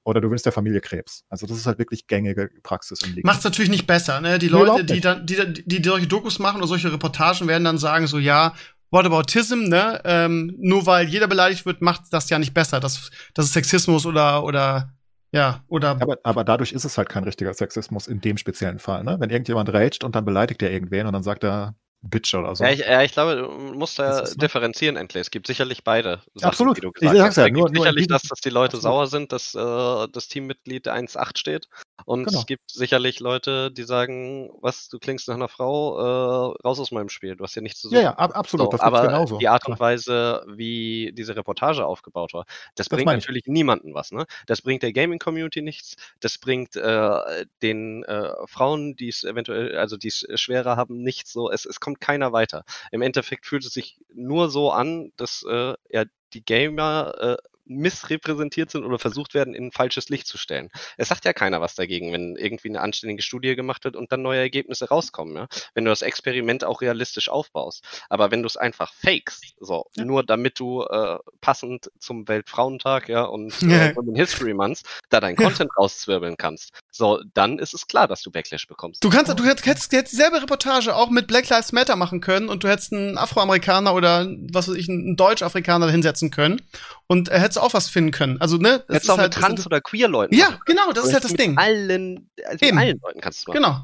oder 0.05 0.21
du 0.21 0.31
wünschst 0.31 0.47
der 0.47 0.53
Familie 0.53 0.81
Krebs. 0.81 1.25
Also 1.29 1.47
das 1.47 1.57
ist 1.57 1.67
halt 1.67 1.79
wirklich 1.79 2.07
gängige 2.07 2.51
Praxis 2.63 3.01
im 3.03 3.15
League. 3.15 3.25
Macht's 3.25 3.45
natürlich 3.45 3.71
nicht 3.71 3.87
besser, 3.87 4.21
ne? 4.21 4.39
Die 4.39 4.49
Leute, 4.49 4.85
die 4.85 5.01
dann, 5.01 5.27
die, 5.27 5.37
die, 5.53 5.81
die 5.81 5.89
solche 5.89 6.07
Dokus 6.07 6.39
machen 6.39 6.59
oder 6.59 6.67
solche 6.67 6.93
Reportagen 6.93 7.49
werden 7.49 7.65
dann 7.65 7.79
sagen 7.79 8.07
so, 8.07 8.19
ja, 8.19 8.55
what 8.91 9.05
Whataboutism, 9.05 9.65
ne? 9.65 10.01
Ähm, 10.05 10.55
nur 10.59 10.87
weil 10.87 11.09
jeder 11.09 11.27
beleidigt 11.27 11.67
wird, 11.67 11.83
macht 11.83 12.03
das 12.11 12.31
ja 12.31 12.39
nicht 12.39 12.55
besser. 12.55 12.81
Das, 12.81 13.11
das 13.35 13.47
ist 13.47 13.55
Sexismus 13.55 14.07
oder, 14.07 14.45
oder, 14.45 14.93
ja, 15.33 15.65
oder. 15.69 15.91
Aber, 16.01 16.19
aber 16.23 16.45
dadurch 16.45 16.73
ist 16.73 16.85
es 16.85 16.97
halt 16.97 17.09
kein 17.09 17.25
richtiger 17.25 17.55
Sexismus 17.55 18.07
in 18.07 18.21
dem 18.21 18.37
speziellen 18.37 18.79
Fall, 18.79 19.05
ne? 19.05 19.17
Wenn 19.19 19.31
irgendjemand 19.31 19.73
ragt 19.73 20.05
und 20.05 20.15
dann 20.15 20.25
beleidigt 20.25 20.63
er 20.63 20.71
irgendwen 20.71 21.07
und 21.07 21.13
dann 21.13 21.23
sagt 21.25 21.45
er, 21.45 21.75
Bitch 22.11 22.35
oder 22.35 22.55
so. 22.55 22.65
Ja, 22.65 22.71
ich, 22.71 22.81
ja, 22.81 23.03
ich 23.03 23.13
glaube, 23.13 23.37
du 23.37 23.49
musst 23.75 23.99
da 23.99 24.23
differenzieren 24.23 24.97
endlich. 24.97 25.23
Es 25.23 25.31
gibt 25.31 25.47
sicherlich 25.47 25.85
beide. 25.85 26.21
Sachen, 26.35 26.49
Absolut. 26.49 26.79
ich 26.79 27.11
sag's 27.11 27.37
ja, 27.37 27.49
nur, 27.49 27.71
nur 27.71 27.85
sicherlich, 27.85 28.09
dass, 28.09 28.23
dass 28.23 28.41
die 28.41 28.51
Leute 28.51 28.77
Absolut. 28.77 28.83
sauer 28.83 29.07
sind, 29.07 29.33
dass 29.33 29.55
äh, 29.55 30.09
das 30.13 30.29
Teammitglied 30.29 30.87
1-8 30.89 31.39
steht. 31.39 31.69
Und 32.05 32.27
genau. 32.27 32.39
es 32.39 32.47
gibt 32.47 32.71
sicherlich 32.71 33.21
Leute, 33.21 33.71
die 33.71 33.85
sagen, 33.85 34.51
was, 34.61 34.89
du 34.89 34.99
klingst 34.99 35.29
nach 35.29 35.37
einer 35.37 35.49
Frau, 35.49 35.99
äh, 35.99 36.57
raus 36.63 36.79
aus 36.79 36.91
meinem 36.91 37.09
Spiel. 37.09 37.37
Du 37.37 37.45
hast 37.45 37.55
ja 37.55 37.63
nichts 37.63 37.81
zu 37.81 37.89
sagen. 37.89 38.03
Ja, 38.03 38.11
ja, 38.11 38.17
absolut. 38.17 38.73
So, 38.73 38.81
aber 38.81 39.07
genauso. 39.07 39.39
die 39.39 39.49
Art 39.49 39.67
und 39.67 39.81
Weise, 39.81 40.45
wie 40.47 41.13
diese 41.15 41.35
Reportage 41.35 41.87
aufgebaut 41.87 42.35
war, 42.35 42.45
das, 42.75 42.89
das 42.89 42.89
bringt 42.89 43.07
natürlich 43.07 43.47
niemanden 43.47 43.95
was. 43.95 44.13
Ne? 44.13 44.27
Das 44.47 44.61
bringt 44.61 44.83
der 44.83 44.93
Gaming-Community 44.93 45.63
nichts. 45.63 45.97
Das 46.21 46.37
bringt 46.37 46.77
äh, 46.77 47.47
den 47.63 48.05
äh, 48.05 48.33
Frauen, 48.47 48.97
die 48.97 49.09
es 49.09 49.25
eventuell, 49.25 49.79
also 49.79 49.97
die 49.97 50.09
es 50.09 50.27
schwerer 50.35 50.77
haben, 50.77 51.03
nichts. 51.03 51.33
So, 51.33 51.51
es, 51.51 51.65
es 51.65 51.81
kommt 51.81 51.94
kommt 51.95 52.01
keiner 52.01 52.33
weiter. 52.33 52.65
Im 52.91 53.03
Endeffekt 53.03 53.47
fühlt 53.47 53.65
es 53.65 53.73
sich 53.73 53.99
nur 54.13 54.51
so 54.51 54.71
an, 54.71 55.13
dass 55.17 55.45
äh, 55.49 55.75
ja, 55.89 56.05
die 56.33 56.45
Gamer 56.45 57.15
äh, 57.21 57.37
missrepräsentiert 57.67 58.71
sind 58.71 58.85
oder 58.85 58.99
versucht 58.99 59.35
werden, 59.35 59.55
in 59.55 59.67
ein 59.67 59.73
falsches 59.73 60.09
Licht 60.09 60.27
zu 60.27 60.39
stellen. 60.39 60.71
Es 60.97 61.09
sagt 61.09 61.25
ja 61.25 61.33
keiner 61.33 61.61
was 61.61 61.75
dagegen, 61.75 62.13
wenn 62.13 62.37
irgendwie 62.37 62.69
eine 62.69 62.81
anständige 62.81 63.23
Studie 63.23 63.57
gemacht 63.57 63.85
wird 63.85 63.97
und 63.97 64.13
dann 64.13 64.23
neue 64.23 64.41
Ergebnisse 64.41 64.89
rauskommen. 64.89 65.37
Ja? 65.37 65.49
Wenn 65.75 65.85
du 65.85 65.91
das 65.91 66.03
Experiment 66.03 66.65
auch 66.65 66.81
realistisch 66.81 67.29
aufbaust. 67.29 67.85
Aber 68.09 68.31
wenn 68.31 68.43
du 68.43 68.47
es 68.47 68.57
einfach 68.57 68.93
fakest, 68.93 69.55
so, 69.61 69.87
ja. 69.97 70.05
nur 70.05 70.25
damit 70.25 70.59
du 70.59 70.83
äh, 70.83 71.19
passend 71.41 71.91
zum 71.99 72.29
Weltfrauentag 72.29 73.09
ja, 73.09 73.25
und 73.25 73.53
äh, 73.63 73.95
den 73.95 74.17
History 74.17 74.55
Months 74.55 74.83
da 75.09 75.21
dein 75.21 75.37
Content 75.37 75.71
ja. 75.75 75.83
rauszwirbeln 75.83 76.37
kannst, 76.37 76.73
so, 76.91 77.23
dann 77.35 77.59
ist 77.59 77.75
es 77.75 77.87
klar, 77.87 78.09
dass 78.09 78.23
du 78.23 78.31
Backlash 78.31 78.67
bekommst. 78.67 79.03
Du 79.03 79.11
kannst, 79.11 79.39
du 79.39 79.45
hättest, 79.45 79.67
hättest 79.67 80.13
dieselbe 80.13 80.43
Reportage 80.43 80.95
auch 80.95 81.11
mit 81.11 81.27
Black 81.27 81.49
Lives 81.49 81.73
Matter 81.73 81.97
machen 81.97 82.21
können 82.21 82.49
und 82.49 82.65
du 82.65 82.69
hättest 82.69 82.93
einen 82.93 83.19
Afroamerikaner 83.19 83.95
oder 83.95 84.27
was 84.53 84.69
weiß 84.69 84.77
ich, 84.77 84.89
einen 84.89 85.17
Deutsch-Afrikaner 85.17 85.91
hinsetzen 85.91 86.31
können 86.31 86.61
und 87.07 87.29
er 87.29 87.41
hätte 87.41 87.54
auch 87.59 87.75
was 87.75 87.89
finden 87.89 88.11
können. 88.11 88.41
Also, 88.41 88.57
ne? 88.57 88.85
Hättest 88.89 89.11
auch 89.11 89.19
halt, 89.19 89.35
mit 89.35 89.43
Trans- 89.45 89.67
oder 89.67 89.81
Queer-Leuten. 89.81 90.35
Ja, 90.35 90.59
genau, 90.67 90.93
das 90.93 91.07
ist 91.07 91.13
halt 91.15 91.25
das 91.25 91.35
Ding. 91.35 91.57
Allen, 91.59 92.31
also 92.47 92.65
mit 92.65 92.77
allen 92.77 93.01
Leuten 93.03 93.21
kannst 93.21 93.47
du 93.47 93.53
machen. 93.53 93.63
Genau. 93.63 93.77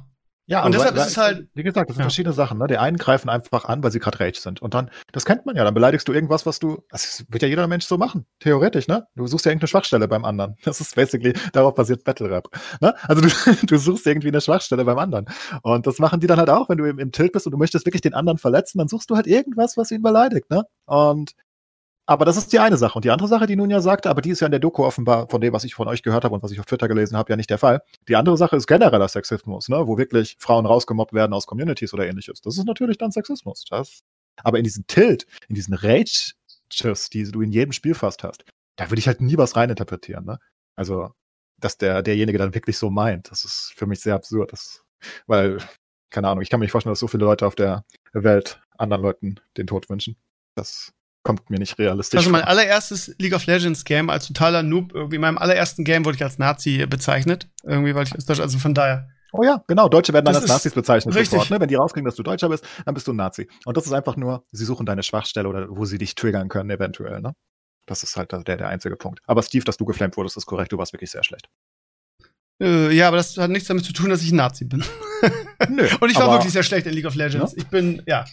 Ja, 0.47 0.65
Und 0.65 0.75
deshalb 0.75 0.97
weil- 0.97 1.03
ist 1.03 1.11
es 1.13 1.17
halt- 1.17 1.49
Wie 1.55 1.63
gesagt, 1.63 1.89
das 1.91 1.95
sind 1.95 2.01
Ja. 2.03 2.07
verschiedene 2.07 2.33
Sachen. 2.33 2.59
Ne? 2.59 2.67
Die 2.67 2.77
einen 2.77 2.97
greifen 2.97 3.29
einfach 3.29 3.67
an, 3.67 3.85
weil 3.85 3.93
sie 3.93 4.01
gerade 4.01 4.19
Rage 4.19 4.41
sind. 4.41 4.61
Und 4.61 4.75
dann, 4.75 4.91
das 5.13 5.25
kennt 5.25 5.47
man 5.47 5.55
ja, 5.55 5.63
dann 5.63 5.75
beleidigst 5.75 6.09
du 6.09 6.13
irgendwas, 6.13 6.45
was 6.45 6.59
du. 6.59 6.83
Das 6.91 7.25
wird 7.29 7.43
ja 7.43 7.49
jeder 7.49 7.69
Mensch 7.69 7.85
so 7.87 7.97
machen. 7.99 8.27
Theoretisch, 8.41 8.89
ne? 8.89 9.07
Du 9.15 9.29
suchst 9.29 9.45
ja 9.47 9.53
irgendeine 9.53 9.69
Schwachstelle 9.69 10.09
beim 10.09 10.25
anderen. 10.25 10.57
Das 10.65 10.81
ist 10.81 10.97
basically, 10.97 11.35
darauf 11.53 11.77
basiert 11.77 12.03
Battle 12.03 12.29
Rap. 12.29 12.49
Ne? 12.81 12.93
Also 13.03 13.23
du, 13.23 13.29
du 13.67 13.79
suchst 13.79 14.05
irgendwie 14.09 14.27
eine 14.27 14.41
Schwachstelle 14.41 14.85
beim 14.85 14.99
anderen. 14.99 15.27
Und 15.63 15.87
das 15.87 16.01
machen 16.01 16.19
die 16.19 16.27
dann 16.27 16.39
halt 16.39 16.51
auch, 16.51 16.69
wenn 16.69 16.79
du 16.79 16.85
im, 16.87 16.99
im 16.99 17.13
Tilt 17.13 17.31
bist 17.31 17.47
und 17.47 17.53
du 17.53 17.59
möchtest 17.59 17.87
wirklich 17.87 18.03
den 18.03 18.15
anderen 18.15 18.39
verletzen, 18.39 18.79
dann 18.79 18.89
suchst 18.89 19.09
du 19.09 19.15
halt 19.15 19.29
irgendwas, 19.29 19.77
was 19.77 19.93
ihn 19.93 20.03
beleidigt, 20.03 20.51
ne? 20.51 20.65
Und 20.87 21.31
aber 22.11 22.25
das 22.25 22.37
ist 22.37 22.53
die 22.53 22.59
eine 22.59 22.77
Sache. 22.77 22.99
Und 22.99 23.05
die 23.05 23.11
andere 23.13 23.29
Sache, 23.29 23.47
die 23.47 23.55
nun 23.55 23.71
ja 23.71 23.81
sagte, 23.81 24.11
aber 24.11 24.21
die 24.21 24.31
ist 24.31 24.41
ja 24.41 24.49
in 24.49 24.51
der 24.51 24.59
Doku 24.59 24.85
offenbar, 24.85 25.29
von 25.29 25.41
dem, 25.41 25.53
was 25.53 25.63
ich 25.63 25.77
von 25.77 25.87
euch 25.87 26.03
gehört 26.03 26.25
habe 26.25 26.35
und 26.35 26.43
was 26.43 26.51
ich 26.51 26.59
auf 26.59 26.67
Twitter 26.67 26.89
gelesen 26.89 27.17
habe, 27.17 27.31
ja 27.31 27.37
nicht 27.37 27.51
der 27.51 27.59
Fall. 27.59 27.83
Die 28.09 28.17
andere 28.17 28.37
Sache 28.37 28.57
ist 28.57 28.67
genereller 28.67 29.07
Sexismus, 29.07 29.69
ne? 29.69 29.87
wo 29.87 29.97
wirklich 29.97 30.35
Frauen 30.41 30.67
rausgemobbt 30.67 31.13
werden 31.13 31.33
aus 31.33 31.47
Communities 31.47 31.95
oder 31.95 32.09
ähnliches. 32.09 32.41
Das 32.41 32.59
ist 32.59 32.65
natürlich 32.65 32.99
dann 32.99 33.13
Sexismus. 33.13 33.65
Das, 33.71 34.01
aber 34.43 34.59
in 34.59 34.65
diesen 34.65 34.89
Tilt, 34.89 35.25
in 35.47 35.55
diesen 35.55 35.73
Rages, 35.73 36.35
die 37.13 37.31
du 37.31 37.43
in 37.43 37.53
jedem 37.53 37.71
Spiel 37.71 37.95
fast 37.95 38.25
hast, 38.25 38.43
da 38.75 38.91
würde 38.91 38.99
ich 38.99 39.07
halt 39.07 39.21
nie 39.21 39.39
was 39.39 39.55
reininterpretieren. 39.55 40.25
Ne? 40.25 40.41
Also, 40.75 41.13
dass 41.61 41.79
der, 41.79 42.03
derjenige 42.03 42.39
dann 42.39 42.55
wirklich 42.55 42.77
so 42.77 42.91
meint, 42.91 43.31
das 43.31 43.45
ist 43.45 43.73
für 43.77 43.87
mich 43.87 44.01
sehr 44.01 44.17
absurd. 44.17 44.53
Das, 44.53 44.83
weil, 45.29 45.59
keine 46.11 46.27
Ahnung, 46.27 46.43
ich 46.43 46.51
kann 46.51 46.59
mir 46.59 46.65
nicht 46.65 46.73
vorstellen, 46.73 46.91
dass 46.91 46.99
so 46.99 47.07
viele 47.07 47.25
Leute 47.25 47.47
auf 47.47 47.55
der 47.55 47.85
Welt 48.13 48.61
anderen 48.79 49.03
Leuten 49.05 49.37
den 49.57 49.69
Tod 49.69 49.89
wünschen. 49.89 50.17
Das 50.57 50.93
kommt 51.23 51.51
mir 51.51 51.59
nicht 51.59 51.79
realistisch 51.79 52.19
Also 52.19 52.31
mein 52.31 52.43
vor. 52.43 52.51
allererstes 52.51 53.15
League 53.19 53.35
of 53.35 53.45
Legends 53.47 53.85
Game 53.85 54.09
als 54.11 54.27
totaler 54.27 54.63
Noob, 54.63 54.93
irgendwie 54.95 55.17
in 55.17 55.21
meinem 55.23 55.39
allerersten 55.39 55.85
Game 55.85 56.05
wurde 56.05 56.17
ich 56.17 56.23
als 56.23 56.39
Nazi 56.39 56.87
bezeichnet. 56.87 57.49
Irgendwie, 57.63 57.95
weil 57.95 58.05
ich 58.05 58.15
aus 58.17 58.25
Deutschland, 58.25 58.47
also 58.49 58.59
von 58.59 58.75
daher. 58.75 59.09
Oh 59.33 59.45
ja, 59.45 59.63
genau. 59.69 59.89
Deutsche 59.89 60.13
werden 60.13 60.25
dann 60.25 60.35
Das 60.35 60.43
als 60.45 60.51
Nazis 60.51 60.73
bezeichnet. 60.75 61.15
richtig. 61.15 61.31
Sofort, 61.31 61.51
ne? 61.51 61.61
Wenn 61.61 61.69
die 61.69 61.77
rauskriegen, 61.77 62.05
dass 62.05 62.17
du 62.17 62.23
Deutscher 62.23 62.49
bist, 62.49 62.65
dann 62.85 62.95
bist 62.95 63.07
du 63.07 63.13
ein 63.13 63.17
Nazi. 63.17 63.49
Und 63.65 63.77
das 63.77 63.87
ist 63.87 63.93
einfach 63.93 64.17
nur, 64.17 64.45
sie 64.51 64.65
suchen 64.65 64.87
deine 64.87 65.03
Schwachstelle 65.03 65.49
oder 65.49 65.67
wo 65.71 65.85
sie 65.85 65.99
dich 65.99 66.15
triggern 66.17 66.49
können, 66.49 66.71
eventuell. 66.71 67.21
Ne? 67.21 67.35
Das 67.87 68.03
ist 68.03 68.17
halt 68.17 68.33
der, 68.33 68.43
der 68.57 68.69
einzige 68.69 68.97
Punkt. 68.97 69.21
Aber 69.27 69.43
Steve, 69.43 69.65
dass 69.65 69.77
du 69.77 69.85
geflammt 69.85 70.17
wurdest, 70.17 70.37
ist 70.37 70.47
korrekt. 70.47 70.73
Du 70.73 70.79
warst 70.79 70.93
wirklich 70.93 71.11
sehr 71.13 71.23
schlecht. 71.23 71.49
Äh, 72.61 72.93
ja, 72.95 73.09
aber 73.09 73.17
das 73.17 73.37
hat 73.39 73.51
nichts 73.51 73.69
damit 73.69 73.85
zu 73.85 73.93
tun, 73.95 74.11
dass 74.11 74.23
ich 74.23 74.33
ein 74.33 74.37
Nazi 74.37 74.65
bin. 74.67 74.85
Nö. 75.69 75.87
Und 76.01 76.11
ich 76.11 76.17
war 76.17 76.25
aber- 76.25 76.35
wirklich 76.35 76.53
sehr 76.53 76.63
schlecht 76.63 76.87
in 76.87 76.93
League 76.93 77.07
of 77.07 77.15
Legends. 77.15 77.55
Ich 77.57 77.67
bin, 77.69 78.03
ja. 78.07 78.25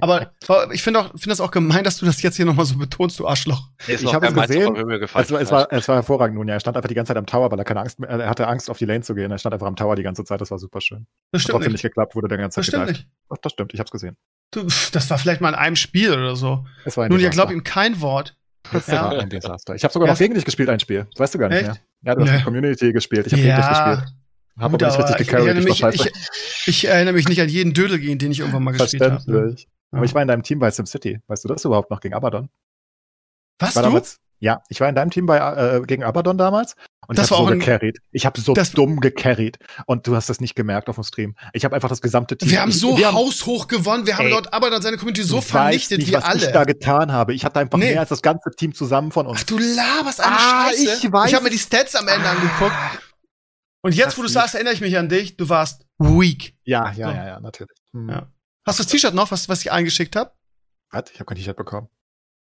Aber 0.00 0.32
ich 0.72 0.82
finde 0.82 1.00
auch, 1.00 1.08
finde 1.10 1.28
das 1.28 1.40
auch 1.40 1.50
gemein, 1.50 1.84
dass 1.84 1.96
du 1.98 2.06
das 2.06 2.20
jetzt 2.22 2.36
hier 2.36 2.44
nochmal 2.44 2.66
so 2.66 2.76
betonst, 2.76 3.18
du 3.20 3.26
Arschloch. 3.28 3.68
Ich 3.86 4.12
habe 4.12 4.26
es 4.26 4.34
gesehen. 4.34 4.76
Es 5.00 5.14
war, 5.14 5.40
es, 5.40 5.50
war, 5.52 5.72
es 5.72 5.88
war 5.88 5.96
hervorragend 5.96 6.36
nun, 6.36 6.48
ja. 6.48 6.54
Er 6.54 6.60
stand 6.60 6.76
einfach 6.76 6.88
die 6.88 6.94
ganze 6.94 7.10
Zeit 7.10 7.16
am 7.18 7.26
Tower, 7.26 7.50
weil 7.50 7.58
er 7.58 7.64
keine 7.64 7.80
Angst 7.80 8.00
mehr, 8.00 8.08
er 8.10 8.28
hatte 8.28 8.46
Angst, 8.48 8.68
auf 8.70 8.78
die 8.78 8.84
Lane 8.84 9.02
zu 9.02 9.14
gehen. 9.14 9.30
Er 9.30 9.38
stand 9.38 9.52
einfach 9.54 9.66
am 9.66 9.76
Tower 9.76 9.94
die 9.96 10.02
ganze 10.02 10.24
Zeit, 10.24 10.40
das 10.40 10.50
war 10.50 10.58
super 10.58 10.80
schön. 10.80 11.06
Das 11.32 11.40
Hat 11.40 11.42
stimmt 11.42 11.52
trotzdem 11.54 11.72
nicht. 11.72 11.84
nicht 11.84 11.90
geklappt, 11.90 12.14
wurde 12.16 12.28
der 12.28 12.38
ganze 12.38 12.60
Das 12.60 12.66
Zeit 12.66 12.72
stimmt 12.74 12.86
gedived. 12.88 13.06
nicht. 13.06 13.16
Doch, 13.30 13.38
Das 13.38 13.52
stimmt, 13.52 13.74
ich 13.74 13.80
hab's 13.80 13.90
gesehen. 13.90 14.16
Du, 14.50 14.62
das 14.92 15.10
war 15.10 15.18
vielleicht 15.18 15.40
mal 15.40 15.50
in 15.50 15.54
einem 15.54 15.76
Spiel 15.76 16.12
oder 16.12 16.34
so. 16.36 16.64
Es 16.84 16.96
Nun, 16.96 17.04
ja, 17.04 17.16
Desaster. 17.16 17.30
glaub 17.30 17.50
ihm 17.52 17.62
kein 17.64 18.00
Wort. 18.00 18.34
Das 18.72 18.86
Ja. 18.86 19.04
war 19.04 19.18
ein 19.18 19.28
Desaster. 19.30 19.74
Ich 19.74 19.82
habe 19.84 19.92
sogar 19.92 20.08
Ja. 20.08 20.12
noch 20.14 20.18
gegen 20.18 20.34
dich 20.34 20.44
gespielt, 20.44 20.68
ein 20.68 20.80
Spiel. 20.80 21.06
Das 21.12 21.20
weißt 21.20 21.34
du 21.34 21.38
gar 21.38 21.48
nicht 21.48 21.58
Echt? 21.58 21.66
mehr. 21.68 21.76
Ja, 22.02 22.14
du 22.14 22.22
hast 22.22 22.30
Nee. 22.30 22.38
die 22.38 22.44
Community 22.44 22.92
gespielt. 22.92 23.26
Ich 23.26 23.32
habe 23.32 23.42
gegen 23.42 23.56
dich 23.56 23.68
gespielt. 23.68 24.14
Hab 24.58 24.72
Gut, 24.72 24.82
aber 24.82 24.96
nicht 24.96 24.98
richtig 25.08 25.20
ich, 25.20 25.28
gecarried. 25.28 25.68
Ich 25.68 25.76
scheiße. 25.78 26.08
ich, 26.66 26.68
ich 26.68 26.84
erinnere 26.88 27.14
mich 27.14 27.28
nicht 27.28 27.40
an 27.40 27.48
jeden 27.48 27.72
Dödel, 27.74 27.98
gegen 28.00 28.18
den 28.18 28.32
ich 28.32 28.40
irgendwann 28.40 28.64
mal 28.64 28.72
gespielt 28.72 29.02
habe. 29.02 29.14
Verständlich. 29.20 29.62
Ja. 29.92 29.96
Aber 29.98 30.04
ich 30.04 30.14
war 30.14 30.22
in 30.22 30.28
deinem 30.28 30.42
Team 30.42 30.58
bei 30.58 30.70
SimCity. 30.70 31.20
Weißt 31.28 31.44
du 31.44 31.48
das 31.48 31.64
überhaupt 31.64 31.90
noch 31.90 32.00
gegen 32.00 32.14
Abaddon? 32.14 32.48
Was, 33.60 33.76
war 33.76 33.82
du? 33.84 33.88
damals, 33.88 34.18
ja, 34.40 34.62
ich 34.68 34.80
war 34.80 34.88
in 34.88 34.94
deinem 34.94 35.10
Team 35.10 35.26
bei, 35.26 35.38
äh, 35.38 35.80
gegen 35.82 36.04
Abaddon 36.04 36.38
damals 36.38 36.74
und 37.06 37.18
Das 37.18 37.26
ich 37.26 37.30
habe 37.32 37.40
war 37.40 37.46
so 37.46 37.48
auch 37.48 37.52
ein- 37.52 37.58
gecarried. 37.60 37.98
Ich 38.12 38.24
habe 38.26 38.40
so 38.40 38.52
Das- 38.54 38.70
dumm 38.72 39.00
gecarried 39.00 39.58
und 39.86 40.06
du 40.06 40.14
hast 40.14 40.28
das 40.28 40.40
nicht 40.40 40.54
gemerkt 40.54 40.88
auf 40.88 40.94
dem 40.96 41.04
Stream. 41.04 41.34
Ich 41.52 41.64
habe 41.64 41.74
einfach 41.74 41.88
das 41.88 42.00
gesamte 42.00 42.36
Team. 42.36 42.50
Wir 42.50 42.60
haben 42.60 42.70
so 42.72 42.96
wir 42.96 43.08
haben, 43.08 43.16
haushoch 43.16 43.66
gewonnen. 43.68 44.06
Wir 44.06 44.16
haben 44.18 44.26
Ey, 44.26 44.30
dort 44.32 44.52
aber 44.52 44.70
dann 44.70 44.80
seine 44.82 44.96
Community 44.96 45.22
so 45.24 45.40
vernichtet 45.40 45.98
nicht, 45.98 46.08
wie 46.08 46.12
was 46.14 46.34
ich 46.36 46.46
da 46.52 46.58
alle. 46.60 46.66
getan 46.66 47.10
habe. 47.12 47.34
Ich 47.34 47.44
hatte 47.44 47.58
einfach 47.60 47.78
Nee. 47.78 47.90
mehr 47.92 48.00
als 48.00 48.10
das 48.10 48.22
ganze 48.22 48.50
Team 48.50 48.74
zusammen 48.74 49.10
von 49.12 49.26
uns. 49.26 49.40
Ach, 49.40 49.44
du 49.46 49.58
laberst 49.58 50.20
eine 50.20 50.36
Ah, 50.36 50.68
Scheiße. 50.68 50.82
ich 51.06 51.12
weiß 51.12 51.28
ich 51.28 51.34
habe 51.34 51.44
mir 51.44 51.50
die 51.50 51.58
Stats 51.58 51.94
am 51.96 52.06
Ende 52.08 52.28
angeguckt. 52.28 52.72
Und 53.82 53.94
jetzt, 53.94 54.08
Das 54.08 54.18
wo 54.18 54.22
du 54.22 54.28
sagst, 54.28 54.54
erinnere 54.54 54.74
ich 54.74 54.80
mich 54.80 54.98
an 54.98 55.08
dich. 55.08 55.36
Du 55.36 55.48
warst 55.48 55.86
weak. 55.98 56.54
ja, 56.64 56.86
ja, 56.92 57.08
So. 57.10 57.14
ja, 57.16 57.26
ja, 57.26 57.40
natürlich. 57.40 57.76
Hm. 57.92 58.08
Ja. 58.08 58.26
Hast 58.66 58.78
du 58.78 58.82
das 58.82 58.90
T-Shirt 58.92 59.14
noch, 59.14 59.30
was, 59.30 59.48
was 59.48 59.60
ich 59.60 59.70
eingeschickt 59.72 60.14
habe? 60.16 60.32
Was? 60.90 61.04
Ich 61.12 61.20
habe 61.20 61.26
kein 61.26 61.36
T-Shirt 61.38 61.56
bekommen. 61.56 61.88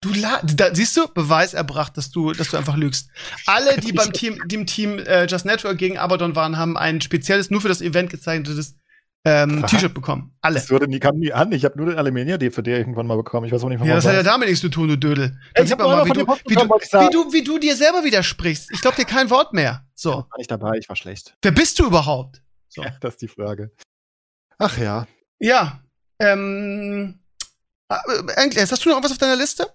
Du 0.01 0.11
la 0.13 0.41
da, 0.43 0.73
siehst 0.73 0.97
du, 0.97 1.07
Beweis 1.13 1.53
erbracht, 1.53 1.95
dass 1.95 2.09
du, 2.09 2.33
dass 2.33 2.49
du 2.49 2.57
einfach 2.57 2.75
lügst. 2.75 3.09
Alle, 3.45 3.79
die 3.79 3.93
beim 3.93 4.11
Team, 4.11 4.39
dem 4.47 4.65
Team 4.65 4.97
äh, 4.97 5.25
Just 5.25 5.45
Network 5.45 5.77
gegen 5.77 5.99
Abaddon 5.99 6.35
waren, 6.35 6.57
haben 6.57 6.75
ein 6.75 7.01
spezielles, 7.01 7.51
nur 7.51 7.61
für 7.61 7.67
das 7.67 7.81
Event 7.81 8.09
gezeichnetes 8.09 8.79
ähm? 9.23 9.63
T-Shirt 9.67 9.93
bekommen. 9.93 10.35
Alle. 10.41 10.55
Das 10.55 10.71
würde 10.71 10.87
nie, 10.87 10.99
kam 10.99 11.17
nie 11.17 11.31
an. 11.31 11.51
Ich 11.51 11.63
habe 11.63 11.77
nur 11.77 11.85
den 11.85 11.97
Alimenia 11.99 12.39
DVD 12.39 12.77
irgendwann 12.77 13.05
mal 13.05 13.17
bekommen. 13.17 13.45
Ich 13.45 13.51
weiß 13.51 13.63
auch 13.63 13.69
nicht, 13.69 13.77
von 13.77 13.87
Ja, 13.87 13.93
das 13.95 14.07
hat 14.07 14.15
ja 14.15 14.23
damit 14.23 14.47
nichts 14.47 14.61
zu 14.61 14.69
tun, 14.69 14.87
du 14.87 14.97
Dödel. 14.97 15.37
Dann 15.53 15.65
ich 15.65 15.71
hab 15.71 15.77
mal, 15.77 16.03
wie 16.05 16.09
du, 16.09 16.25
dir 16.25 16.27
wie, 16.47 16.55
du, 16.55 16.61
ich 16.81 16.91
wie, 16.91 17.09
du, 17.11 17.33
wie 17.33 17.43
du 17.43 17.59
dir 17.59 17.75
selber 17.75 18.03
widersprichst. 18.03 18.71
Ich 18.71 18.81
glaube 18.81 18.95
dir 18.95 19.05
kein 19.05 19.29
Wort 19.29 19.53
mehr. 19.53 19.85
So. 19.93 20.11
war 20.11 20.37
nicht 20.37 20.49
dabei. 20.49 20.77
Ich 20.79 20.89
war 20.89 20.95
schlecht. 20.95 21.35
Wer 21.43 21.51
bist 21.51 21.77
du 21.77 21.85
überhaupt? 21.85 22.41
So. 22.69 22.81
Ja, 22.83 22.95
das 22.99 23.13
ist 23.13 23.21
die 23.21 23.27
Frage. 23.27 23.71
Ach 24.57 24.75
ja. 24.77 25.05
Ja. 25.39 25.83
Ähm. 26.19 27.19
äh, 27.89 27.95
Enkles, 28.37 28.71
hast 28.71 28.83
du 28.83 28.89
noch 28.89 29.03
was 29.03 29.11
auf 29.11 29.17
deiner 29.19 29.35
Liste? 29.35 29.67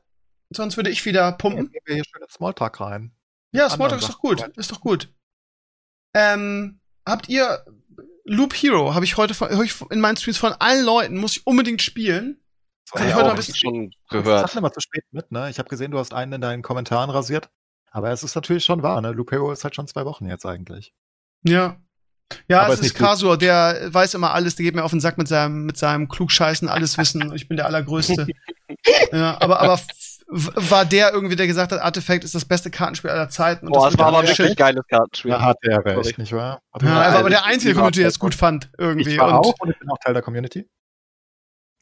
Sonst 0.56 0.76
würde 0.76 0.90
ich 0.90 1.04
wieder 1.04 1.32
pumpen. 1.32 1.70
Gehen 1.70 1.82
wir 1.84 1.94
hier 1.96 2.04
schön 2.04 2.22
in 2.22 2.28
Smalltalk 2.28 2.80
rein. 2.80 3.12
Ja, 3.52 3.70
Smalltalk 3.70 4.00
ist 4.00 4.08
doch 4.10 4.18
gut. 4.18 4.42
Ist 4.56 4.72
doch 4.72 4.80
gut. 4.80 5.12
Ähm, 6.14 6.80
habt 7.06 7.28
ihr 7.28 7.64
Loop 8.24 8.54
Hero? 8.54 8.94
Habe 8.94 9.04
ich 9.04 9.16
heute 9.16 9.34
von, 9.34 9.48
hör 9.50 9.62
ich 9.62 9.74
in 9.90 10.00
meinen 10.00 10.16
Streams 10.16 10.38
von 10.38 10.52
allen 10.54 10.84
Leuten, 10.84 11.16
muss 11.18 11.36
ich 11.36 11.46
unbedingt 11.46 11.82
spielen. 11.82 12.40
Das 12.90 13.00
Kann 13.00 13.08
ich 13.08 13.14
heute 13.14 13.30
ein 13.30 13.36
bisschen- 13.36 13.54
schon 13.56 13.90
Das 14.10 14.22
gehört. 14.24 14.40
sagt 14.40 14.56
immer 14.56 14.72
zu 14.72 14.80
spät 14.80 15.04
mit, 15.10 15.30
ne? 15.32 15.50
Ich 15.50 15.58
habe 15.58 15.68
gesehen, 15.68 15.90
du 15.90 15.98
hast 15.98 16.14
einen 16.14 16.34
in 16.34 16.40
deinen 16.40 16.62
Kommentaren 16.62 17.10
rasiert. 17.10 17.50
Aber 17.90 18.10
es 18.10 18.22
ist 18.22 18.34
natürlich 18.34 18.64
schon 18.64 18.82
wahr, 18.82 19.00
ne? 19.00 19.12
Lupeo 19.12 19.50
ist 19.52 19.64
halt 19.64 19.74
schon 19.74 19.86
zwei 19.88 20.04
Wochen 20.04 20.26
jetzt 20.26 20.44
eigentlich. 20.46 20.92
Ja. 21.42 21.76
Ja, 22.48 22.62
Aber 22.62 22.74
es 22.74 22.80
ist 22.80 22.86
ist. 22.86 22.94
Kasur, 22.94 23.38
der 23.38 23.92
weiß 23.92 24.14
immer 24.14 24.32
alles, 24.34 24.56
der 24.56 24.64
geht 24.64 24.74
mir 24.74 24.82
auf 24.84 24.90
den 24.90 25.00
Sack 25.00 25.16
mit 25.16 25.28
seinem, 25.28 25.64
mit 25.64 25.76
seinem 25.76 26.08
Klugscheißen, 26.08 26.68
alles 26.68 26.98
wissen. 26.98 27.32
Ich 27.34 27.46
bin 27.48 27.56
der 27.56 27.66
Allergrößte. 27.66 28.26
ja, 29.12 29.40
aber, 29.40 29.60
aber 29.60 29.80
war 30.28 30.84
der 30.84 31.12
irgendwie, 31.12 31.36
der 31.36 31.46
gesagt 31.46 31.72
hat, 31.72 31.80
Artifact 31.80 32.24
ist 32.24 32.34
das 32.34 32.44
beste 32.44 32.70
Kartenspiel 32.70 33.10
aller 33.10 33.28
Zeiten. 33.28 33.66
und 33.66 33.72
Boah, 33.72 33.84
das 33.84 33.92
wird 33.92 34.00
war 34.00 34.06
aber 34.08 34.22
ja 34.24 34.28
wirklich 34.28 34.48
shit. 34.48 34.56
geiles 34.56 34.84
Kartenspiel. 34.88 35.30
Da 35.30 35.40
hat 35.40 35.56
er 35.62 35.84
recht, 35.84 36.18
nicht 36.18 36.32
wahr? 36.32 36.60
Hat 36.72 36.82
Ja, 36.82 37.02
er 37.04 37.12
war 37.12 37.20
aber 37.20 37.30
der 37.30 37.44
einzige 37.44 37.74
Community, 37.74 38.00
der 38.00 38.08
es 38.08 38.18
gut 38.18 38.34
fand, 38.34 38.70
irgendwie. 38.78 39.10
Ich 39.12 39.18
war 39.18 39.28
und, 39.28 39.34
auch 39.34 39.54
und 39.60 39.70
ich 39.70 39.78
bin 39.78 39.88
auch 39.90 39.98
Teil 39.98 40.14
der 40.14 40.22
Community. 40.22 40.68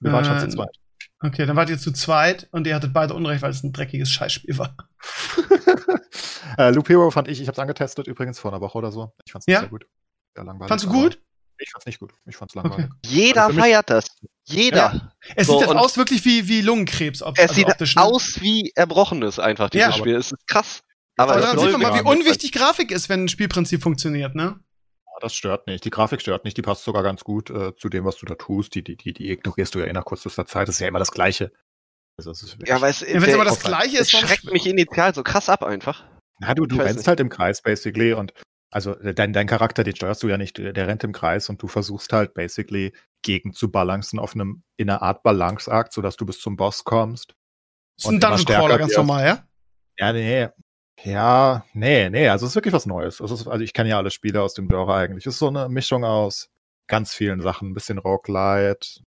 Wir 0.00 0.12
waren 0.12 0.24
schon 0.24 0.36
Äh, 0.36 0.40
zu 0.40 0.48
zweit. 0.48 0.76
Okay, 1.20 1.46
dann 1.46 1.56
wart 1.56 1.70
ihr 1.70 1.78
zu 1.78 1.90
zweit 1.92 2.48
und 2.50 2.66
ihr 2.66 2.74
hattet 2.74 2.92
beide 2.92 3.14
Unrecht, 3.14 3.40
weil 3.40 3.50
es 3.50 3.62
ein 3.62 3.72
dreckiges 3.72 4.10
Scheißspiel 4.10 4.58
war. 4.58 4.76
äh, 6.58 6.70
Loop 6.70 6.88
Hero 6.88 7.10
fand 7.10 7.28
ich, 7.28 7.40
ich 7.40 7.46
habe 7.46 7.54
es 7.54 7.58
angetestet 7.58 8.06
übrigens 8.06 8.38
vor 8.38 8.52
einer 8.52 8.60
Woche 8.60 8.76
oder 8.76 8.92
so. 8.92 9.12
Ich 9.24 9.32
fand's 9.32 9.46
nicht 9.46 9.54
Ja? 9.54 9.60
sehr 9.60 9.68
gut. 9.70 9.86
Sehr 10.34 10.44
langweilig. 10.44 10.68
Fandst 10.68 10.84
du 10.84 10.90
aber 10.90 10.98
gut? 10.98 11.18
Ich 11.58 11.70
fand's 11.70 11.86
nicht 11.86 12.00
gut. 12.00 12.12
Ich 12.26 12.36
fand's 12.36 12.54
langweilig. 12.54 12.90
Jeder 13.06 13.46
Also 13.46 13.58
feiert 13.58 13.88
das. 13.90 14.06
Jeder. 14.44 14.76
Ja. 14.76 15.12
Es 15.36 15.46
So, 15.46 15.58
sieht 15.58 15.68
dann 15.68 15.76
und- 15.76 15.82
aus 15.82 15.96
wirklich 15.96 16.24
wie, 16.24 16.48
wie 16.48 16.60
Lungenkrebs. 16.60 17.22
Ob, 17.22 17.36
Es 17.38 17.42
also 17.42 17.54
sieht 17.54 17.66
optisch, 17.66 17.94
ne? 17.96 18.02
aus 18.02 18.40
wie 18.40 18.72
Erbrochenes 18.74 19.38
einfach, 19.38 19.70
dieses 19.70 19.88
Ja. 19.88 19.92
Spiel. 19.92 20.16
Es 20.16 20.32
ist 20.32 20.46
krass. 20.46 20.80
Aber, 21.16 21.32
Aber 21.32 21.40
das 21.42 21.52
soll 21.52 21.70
sieht 21.70 21.78
man 21.78 21.92
mal, 21.92 21.98
wie 21.98 22.06
unwichtig 22.08 22.52
Grafik 22.52 22.90
ist, 22.90 23.08
wenn 23.08 23.24
ein 23.24 23.28
Spielprinzip 23.28 23.82
funktioniert, 23.82 24.34
ne? 24.34 24.58
Ja, 25.06 25.12
Das 25.20 25.34
stört 25.34 25.66
nicht. 25.68 25.84
Die 25.84 25.90
Grafik 25.90 26.20
stört 26.20 26.44
nicht. 26.44 26.56
Die 26.56 26.62
passt 26.62 26.82
sogar 26.84 27.02
ganz 27.04 27.22
gut 27.22 27.50
äh, 27.50 27.74
zu 27.76 27.88
dem, 27.88 28.04
was 28.04 28.16
du 28.16 28.26
da 28.26 28.34
tust. 28.34 28.74
Die, 28.74 28.82
die, 28.82 28.96
die, 28.96 29.12
die 29.12 29.30
ignorierst 29.30 29.74
du 29.74 29.78
ja 29.78 29.86
eh 29.86 29.92
nach 29.92 30.04
kürzester 30.04 30.44
Zeit. 30.44 30.66
Das 30.68 30.74
ist 30.74 30.80
ja 30.80 30.88
immer 30.88 30.98
das 30.98 31.12
Gleiche. 31.12 31.52
Also, 32.18 32.32
wirklich- 32.32 32.68
ja, 32.68 32.76
aber 32.76 32.88
es, 32.88 33.00
Ja, 33.00 33.06
Wenn 33.08 33.16
es 33.18 33.24
der- 33.26 33.34
aber 33.36 33.44
das. 33.44 33.60
Gleiche 33.60 33.96
es 33.98 34.00
ist, 34.02 34.10
schreckt 34.12 34.44
mich 34.52 34.66
initial 34.66 35.14
so 35.14 35.22
krass 35.22 35.48
ab 35.48 35.62
einfach. 35.62 36.04
Na, 36.40 36.52
du, 36.54 36.66
du 36.66 36.76
rennst 36.76 36.96
nicht. 36.98 37.06
halt 37.08 37.20
im 37.20 37.28
Kreis, 37.28 37.62
basically. 37.62 38.12
Und 38.12 38.32
also 38.74 38.98
äh, 38.98 39.14
dein, 39.14 39.32
dein 39.32 39.46
Charakter, 39.46 39.84
den 39.84 39.94
steuerst 39.94 40.22
du 40.24 40.28
ja 40.28 40.36
nicht, 40.36 40.58
der 40.58 40.88
rennt 40.88 41.04
im 41.04 41.12
Kreis 41.12 41.48
und 41.48 41.62
du 41.62 41.68
versuchst 41.68 42.12
halt 42.12 42.34
basically 42.34 42.92
gegen 43.22 43.52
zu 43.52 43.70
balancen 43.70 44.18
auf 44.18 44.34
einem, 44.34 44.64
in 44.76 44.90
einer 44.90 45.00
Art 45.00 45.22
Balanceakt, 45.22 45.92
sodass 45.92 46.16
du 46.16 46.26
bis 46.26 46.40
zum 46.40 46.56
Boss 46.56 46.82
kommst. 46.82 47.36
ist 47.96 48.08
ein 48.08 48.18
Dungeon 48.18 48.44
Crawler 48.44 48.78
ganz 48.78 48.96
normal, 48.96 49.24
ja? 49.24 49.48
Ja, 49.96 50.12
nee. 50.12 50.48
Ja, 51.04 51.64
nee, 51.72 52.10
nee, 52.10 52.28
also 52.28 52.46
es 52.46 52.50
ist 52.52 52.56
wirklich 52.56 52.74
was 52.74 52.86
Neues. 52.86 53.20
Es 53.20 53.30
ist, 53.30 53.46
also 53.46 53.62
ich 53.62 53.72
kenne 53.74 53.90
ja 53.90 53.98
alle 53.98 54.10
Spiele 54.10 54.42
aus 54.42 54.54
dem 54.54 54.66
Genre 54.66 54.92
eigentlich. 54.92 55.24
Es 55.24 55.34
ist 55.34 55.38
so 55.38 55.48
eine 55.48 55.68
Mischung 55.68 56.04
aus 56.04 56.48
ganz 56.88 57.14
vielen 57.14 57.40
Sachen. 57.40 57.70
Ein 57.70 57.74
bisschen 57.74 57.98
Roguelite, 57.98 59.02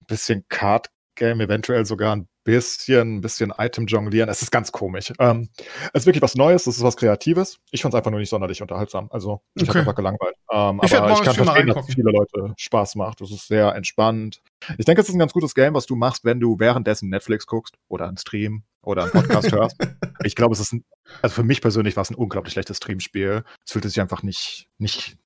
ein 0.00 0.06
bisschen 0.06 0.46
Card 0.48 0.88
Game, 1.16 1.40
eventuell 1.40 1.84
sogar 1.84 2.16
ein 2.16 2.28
bisschen, 2.44 3.20
bisschen 3.20 3.52
Item 3.56 3.86
jonglieren. 3.86 4.28
Es 4.28 4.42
ist 4.42 4.50
ganz 4.50 4.72
komisch. 4.72 5.12
Ähm, 5.18 5.48
es 5.92 6.02
ist 6.02 6.06
wirklich 6.06 6.22
was 6.22 6.34
Neues, 6.34 6.66
es 6.66 6.76
ist 6.76 6.82
was 6.82 6.96
Kreatives. 6.96 7.58
Ich 7.70 7.82
fand 7.82 7.94
es 7.94 7.98
einfach 7.98 8.10
nur 8.10 8.20
nicht 8.20 8.28
sonderlich 8.30 8.60
unterhaltsam. 8.62 9.08
Also 9.10 9.42
ich 9.54 9.62
Okay. 9.62 9.70
habe 9.70 9.78
einfach 9.80 9.94
gelangweilt. 9.94 10.34
Ähm, 10.50 10.80
Ich 10.82 10.96
aber 10.96 11.12
ich 11.12 11.22
kann 11.22 11.34
verstehen, 11.34 11.66
dass 11.68 11.88
es 11.88 11.94
viele 11.94 12.10
Leute 12.10 12.54
Spaß 12.56 12.94
macht. 12.96 13.20
Es 13.20 13.30
ist 13.30 13.46
sehr 13.48 13.74
entspannt. 13.74 14.42
Ich 14.78 14.84
denke, 14.84 15.00
es 15.00 15.08
ist 15.08 15.14
ein 15.14 15.18
ganz 15.18 15.32
gutes 15.32 15.54
Game, 15.54 15.74
was 15.74 15.86
du 15.86 15.96
machst, 15.96 16.24
wenn 16.24 16.40
du 16.40 16.58
währenddessen 16.58 17.08
Netflix 17.08 17.46
guckst 17.46 17.74
oder 17.88 18.08
einen 18.08 18.16
Stream 18.18 18.64
oder 18.82 19.02
einen 19.04 19.12
Podcast 19.12 19.52
hörst. 19.52 19.76
Ich 20.24 20.34
glaube, 20.34 20.54
es 20.54 20.60
ist 20.60 20.72
ein, 20.72 20.84
also 21.22 21.34
für 21.34 21.44
mich 21.44 21.60
persönlich 21.60 21.96
war 21.96 22.02
es 22.02 22.10
ein 22.10 22.14
unglaublich 22.16 22.52
schlechtes 22.52 22.78
Streamspiel. 22.78 23.44
Es 23.64 23.72
fühlte 23.72 23.88
sich 23.88 24.00
einfach 24.00 24.22
nicht, 24.22 24.68
nicht, 24.78 25.16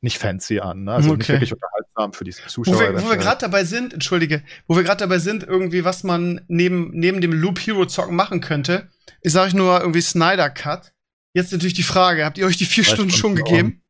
nicht 0.00 0.18
fancy 0.18 0.60
an. 0.60 0.84
Ne? 0.84 0.92
Also 0.92 1.14
nicht 1.14 1.24
Okay. 1.28 1.34
wirklich 1.34 1.52
unterhaltsam 1.52 1.73
für 2.12 2.24
die 2.24 2.32
Wo 2.34 2.48
Zuschauer. 2.48 2.74
wir, 2.74 2.80
wo 2.80 2.92
wir 2.92 2.96
eventuell. 2.96 3.18
gerade 3.18 3.40
dabei 3.40 3.64
sind, 3.64 3.92
entschuldige, 3.92 4.42
wo 4.66 4.76
wir 4.76 4.82
gerade 4.82 4.98
dabei 4.98 5.18
sind, 5.18 5.44
irgendwie, 5.44 5.84
was 5.84 6.02
man 6.02 6.40
neben, 6.48 6.90
neben 6.92 7.20
dem 7.20 7.32
Loop 7.32 7.58
Hero 7.60 7.86
Zocken 7.86 8.16
machen 8.16 8.40
könnte, 8.40 8.88
ich 9.20 9.32
sage 9.32 9.48
ich 9.48 9.54
nur 9.54 9.80
irgendwie 9.80 10.00
Snyder 10.00 10.50
Cut. 10.50 10.92
Jetzt 11.34 11.52
natürlich 11.52 11.74
die 11.74 11.82
Frage, 11.82 12.24
habt 12.24 12.38
ihr 12.38 12.46
euch 12.46 12.56
die 12.56 12.64
vier 12.64 12.84
Zwei 12.84 12.94
Stunden 12.94 13.10
schon 13.10 13.36
Stunden 13.36 13.44
gegeben? 13.44 13.82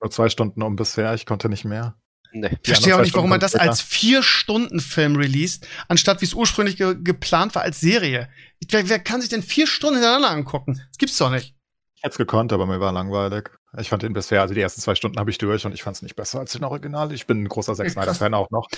Nur 0.00 0.10
zwei 0.10 0.28
Stunden 0.28 0.62
um 0.62 0.76
bisher, 0.76 1.14
ich 1.14 1.26
konnte 1.26 1.48
nicht 1.48 1.64
mehr. 1.64 1.96
Nee. 2.32 2.48
Ich 2.62 2.68
verstehe 2.68 2.96
auch 2.96 3.00
nicht, 3.00 3.14
warum 3.14 3.28
man 3.30 3.40
Stunden 3.40 3.58
das 3.58 3.68
als 3.68 3.80
vier 3.82 4.22
Stunden 4.22 4.80
Film 4.80 5.16
released, 5.16 5.68
anstatt 5.88 6.20
wie 6.20 6.24
es 6.24 6.34
ursprünglich 6.34 6.76
ge 6.76 6.96
geplant 6.98 7.54
war 7.54 7.62
als 7.62 7.80
Serie. 7.80 8.28
Wer, 8.68 8.88
wer 8.88 8.98
kann 8.98 9.20
sich 9.20 9.28
denn 9.28 9.42
vier 9.42 9.66
Stunden 9.66 9.96
hintereinander 9.96 10.30
angucken? 10.30 10.80
Das 10.88 10.98
gibt's 10.98 11.18
doch 11.18 11.30
nicht. 11.30 11.54
Ich 11.96 12.02
hätte 12.02 12.12
es 12.12 12.18
gekonnt, 12.18 12.52
aber 12.52 12.66
mir 12.66 12.80
war 12.80 12.92
langweilig. 12.92 13.50
Ich 13.78 13.88
fand 13.88 14.02
ihn 14.02 14.12
bisher, 14.12 14.42
also 14.42 14.54
die 14.54 14.60
ersten 14.60 14.82
zwei 14.82 14.94
Stunden 14.94 15.18
habe 15.18 15.30
ich 15.30 15.38
durch 15.38 15.64
und 15.64 15.72
ich 15.72 15.82
fand 15.82 15.96
es 15.96 16.02
nicht 16.02 16.14
besser 16.14 16.40
als 16.40 16.52
den 16.52 16.64
Original. 16.64 17.10
Ich 17.12 17.26
bin 17.26 17.42
ein 17.42 17.48
großer 17.48 17.74
Zack. 17.74 17.88
Snyder-Fan 17.90 18.34
auch 18.34 18.50
noch. 18.50 18.68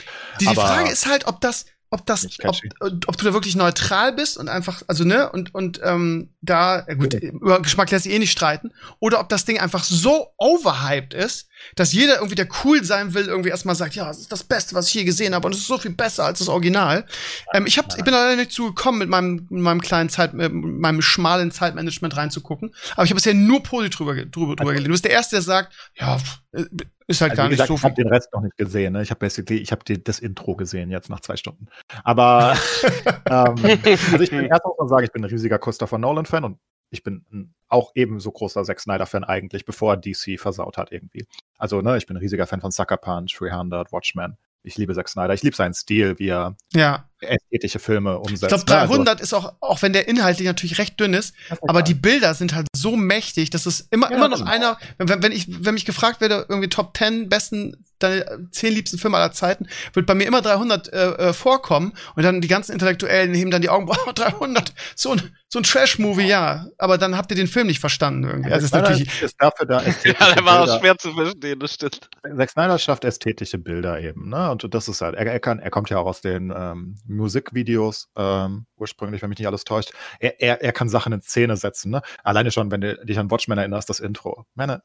Die, 0.41 0.47
die 0.47 0.55
Frage 0.55 0.91
ist 0.91 1.07
halt, 1.07 1.27
ob 1.27 1.41
das, 1.41 1.67
ob 1.95 2.05
das, 2.07 2.25
ob, 2.25 2.39
catchy. 2.39 2.71
ob 2.81 3.17
du 3.17 3.25
da 3.25 3.33
wirklich 3.33 3.55
neutral 3.55 4.13
bist 4.13 4.37
und 4.37 4.49
einfach, 4.49 4.83
also 4.89 5.05
ne, 5.05 5.31
und, 5.31 5.55
und 5.55 5.81
ähm, 5.85 6.31
da, 6.43 6.81
gut, 6.81 7.15
über 7.15 7.63
Geschmack 7.63 7.91
lässt 7.93 8.03
sich 8.03 8.13
eh 8.13 8.19
nicht 8.19 8.33
streiten, 8.33 8.73
oder 8.99 9.21
ob 9.21 9.29
das 9.29 9.45
Ding 9.45 9.61
einfach 9.61 9.85
so 9.85 10.27
overhyped 10.37 11.15
ist, 11.15 11.49
dass 11.77 11.93
jeder 11.93 12.17
irgendwie, 12.17 12.35
der 12.35 12.49
cool 12.65 12.83
sein 12.83 13.15
will, 13.15 13.27
irgendwie 13.27 13.51
erstmal 13.51 13.77
sagt, 13.77 13.95
ja, 13.95 14.07
das 14.07 14.19
ist 14.19 14.33
das 14.33 14.43
Beste, 14.43 14.75
was 14.75 14.89
ich 14.89 14.95
je 14.95 15.05
gesehen 15.05 15.37
habe, 15.37 15.47
und 15.47 15.55
es 15.55 15.61
ist 15.61 15.69
so 15.69 15.79
viel 15.79 15.93
besser 15.93 16.25
als 16.25 16.41
das 16.41 16.49
Original. 16.49 17.07
Ähm, 17.53 17.67
ich, 17.67 17.79
hab, 17.79 17.97
ich 17.97 18.03
bin 18.03 18.13
leider 18.13 18.35
nicht 18.35 18.51
zugekommen, 18.51 18.99
mit 18.99 19.09
meinem, 19.09 19.47
mit 19.49 19.63
meinem 19.63 19.81
kleinen 19.81 20.09
Zeit, 20.09 20.35
mit 20.35 20.53
meinem 20.53 21.01
schmalen 21.01 21.53
Zeitmanagement 21.53 22.17
reinzugucken, 22.17 22.75
aber 22.95 23.05
ich 23.05 23.11
habe 23.11 23.17
bisher 23.17 23.35
nur 23.35 23.63
positiv 23.63 23.99
drüber, 23.99 24.15
drüber, 24.17 24.57
drüber 24.57 24.73
gelesen. 24.73 24.89
Du 24.89 24.91
bist 24.91 25.05
der 25.05 25.13
Erste, 25.13 25.37
der 25.37 25.43
sagt, 25.43 25.73
ja, 25.95 26.19
äh, 26.53 26.65
ist 27.07 27.21
halt 27.21 27.33
Also, 27.33 27.43
gar 27.43 27.47
wie 27.47 27.49
nicht 27.51 27.57
gesagt, 27.59 27.69
so 27.69 27.75
ich 27.75 27.85
habe 27.85 27.95
viel. 27.95 28.05
den 28.05 28.13
Rest 28.13 28.33
noch 28.33 28.41
nicht 28.43 28.57
gesehen. 28.57 28.93
Ne? 28.93 29.03
Ich 29.03 29.11
habe 29.11 29.19
basically, 29.21 29.59
ich 29.61 29.73
habe 29.73 29.83
das 29.85 30.19
Intro 30.19 30.57
gesehen 30.57 30.91
jetzt 30.91 31.11
nach 31.11 31.21
zwei 31.21 31.37
Stunden. 31.37 31.67
Aber 32.03 32.57
ähm, 33.27 33.55
also 33.65 34.21
ich 34.21 34.31
bin 34.31 34.45
erst 34.51 34.65
muss 34.65 34.77
man 34.79 34.89
sagen, 34.89 35.05
ich 35.05 35.13
bin 35.13 35.25
ein 35.25 35.31
riesiger 35.31 35.59
Christopher 35.59 35.99
Nolan-Fan 35.99 36.45
und 36.45 36.59
ich 36.91 37.03
bin 37.03 37.25
ein, 37.33 37.55
auch 37.69 37.93
ebenso 37.95 38.31
großer 38.31 38.63
Zack 38.65 38.81
Snyder-Fan 38.81 39.25
eigentlich, 39.25 39.65
bevor 39.65 39.97
DC 39.97 40.39
versaut 40.39 40.79
hat 40.79 40.93
irgendwie. 40.93 41.27
Also 41.59 41.81
ne, 41.81 41.97
ich 41.97 42.07
bin 42.07 42.17
ein 42.17 42.21
riesiger 42.21 42.47
Fan 42.47 42.61
von 42.61 42.71
Sucker 42.71 42.97
Punch, 42.97 43.37
300, 43.39 43.93
Watchmen. 43.93 44.37
Ich 44.63 44.79
liebe 44.79 44.95
Zack 44.95 45.09
Snyder. 45.09 45.35
Ich 45.35 45.43
liebe 45.43 45.57
seinen 45.57 45.75
Stil, 45.75 46.19
wie 46.19 46.29
er 46.29 46.57
Ja. 46.73 47.11
Ästhetische 47.29 47.79
Filme 47.79 48.19
umsetzt. 48.19 48.43
Ich 48.43 48.49
glaube, 48.49 48.71
ne? 48.71 48.81
Also, 48.81 48.95
300 48.95 49.21
ist 49.21 49.35
auch, 49.35 49.55
auch 49.61 49.83
wenn 49.83 49.93
der 49.93 50.09
inhaltlich 50.09 50.47
natürlich 50.47 50.79
recht 50.79 50.99
dünn 50.99 51.15
ist, 51.15 51.35
ist 51.51 51.59
aber 51.67 51.83
die 51.83 51.95
Bilder 51.95 52.35
sind 52.35 52.55
halt 52.55 52.67
so 52.75 52.97
mächtig, 52.97 53.51
dass 53.51 53.67
es 53.67 53.81
immer, 53.91 54.11
Ja, 54.11 54.17
immer 54.17 54.29
noch 54.29 54.39
genau. 54.39 54.51
einer, 54.51 54.79
wenn, 54.99 55.23
wenn, 55.23 55.33
ich, 55.33 55.47
wenn 55.65 55.75
mich 55.75 55.85
gefragt 55.85 56.21
werde, 56.21 56.47
irgendwie 56.49 56.69
Top 56.69 56.97
10 56.97 57.29
besten, 57.29 57.85
deine 57.99 58.49
10 58.51 58.75
liebsten 58.75 58.99
Filme 58.99 59.17
aller 59.17 59.33
Zeiten, 59.33 59.67
wird 59.93 60.07
bei 60.07 60.15
mir 60.15 60.27
immer 60.27 60.43
300 60.43 60.93
äh, 60.93 60.99
äh, 60.99 61.33
vorkommen 61.33 61.95
und 62.17 62.23
dann 62.23 62.41
die 62.41 62.49
ganzen 62.49 62.73
Intellektuellen 62.73 63.35
heben 63.35 63.51
dann 63.51 63.63
die 63.63 63.71
Augen, 63.71 63.87
boah, 64.07 64.13
300, 64.15 64.73
so 64.95 65.13
ein, 65.13 65.23
so 65.49 65.61
ein 65.61 65.63
Trash-Movie, 65.63 66.27
ja. 66.27 66.67
Aber 66.79 66.99
dann 66.99 67.17
habt 67.17 67.31
ihr 67.31 67.37
den 67.37 67.47
Film 67.47 67.69
nicht 67.69 67.81
verstanden 67.81 68.25
irgendwie. 68.25 68.53
Also 68.53 68.67
ist 68.67 68.75
natürlich, 68.75 69.23
ist 69.23 69.37
dafür 69.39 69.67
da 69.67 69.83
ästhetische 69.85 70.17
Ja, 70.21 70.35
der 70.35 70.45
war 70.45 70.63
auch 70.63 70.81
schwer 70.81 70.99
zu 70.99 71.13
verstehen, 71.13 71.61
das 71.61 71.75
stimmt. 71.75 72.09
Zack 72.37 72.51
Snyder 72.51 72.79
schafft 72.79 73.05
ästhetische 73.05 73.59
Bilder 73.59 74.01
eben, 74.01 74.29
ne? 74.29 74.51
Und 74.51 74.67
das 74.75 74.89
ist 74.89 75.01
halt, 75.01 75.15
er, 75.15 75.27
er 75.27 75.41
kann, 75.41 75.59
er 75.61 75.71
kommt 75.71 75.91
ja 75.91 75.99
auch 75.99 76.07
aus 76.07 76.21
den 76.21 76.53
ähm, 76.55 76.97
Musikvideos 77.17 78.11
ähm, 78.17 78.67
ursprünglich, 78.77 79.23
wenn 79.23 79.29
mich 79.31 79.39
nicht 79.39 79.49
alles 79.49 79.65
täuscht. 79.65 79.93
Er, 80.21 80.41
er, 80.41 80.63
er 80.63 80.73
kann 80.73 80.89
Sachen 80.89 81.13
in 81.13 81.21
Szene 81.21 81.57
setzen, 81.57 81.91
ne? 81.91 82.03
Alleine 82.23 82.51
schon, 82.51 82.71
wenn 82.71 82.81
du 82.81 82.97
dich 83.05 83.19
an 83.19 83.31
Watchmen 83.31 83.59
erinnerst, 83.59 83.89
das 83.91 84.01
Intro. 84.01 84.47
Meine, 84.55 84.83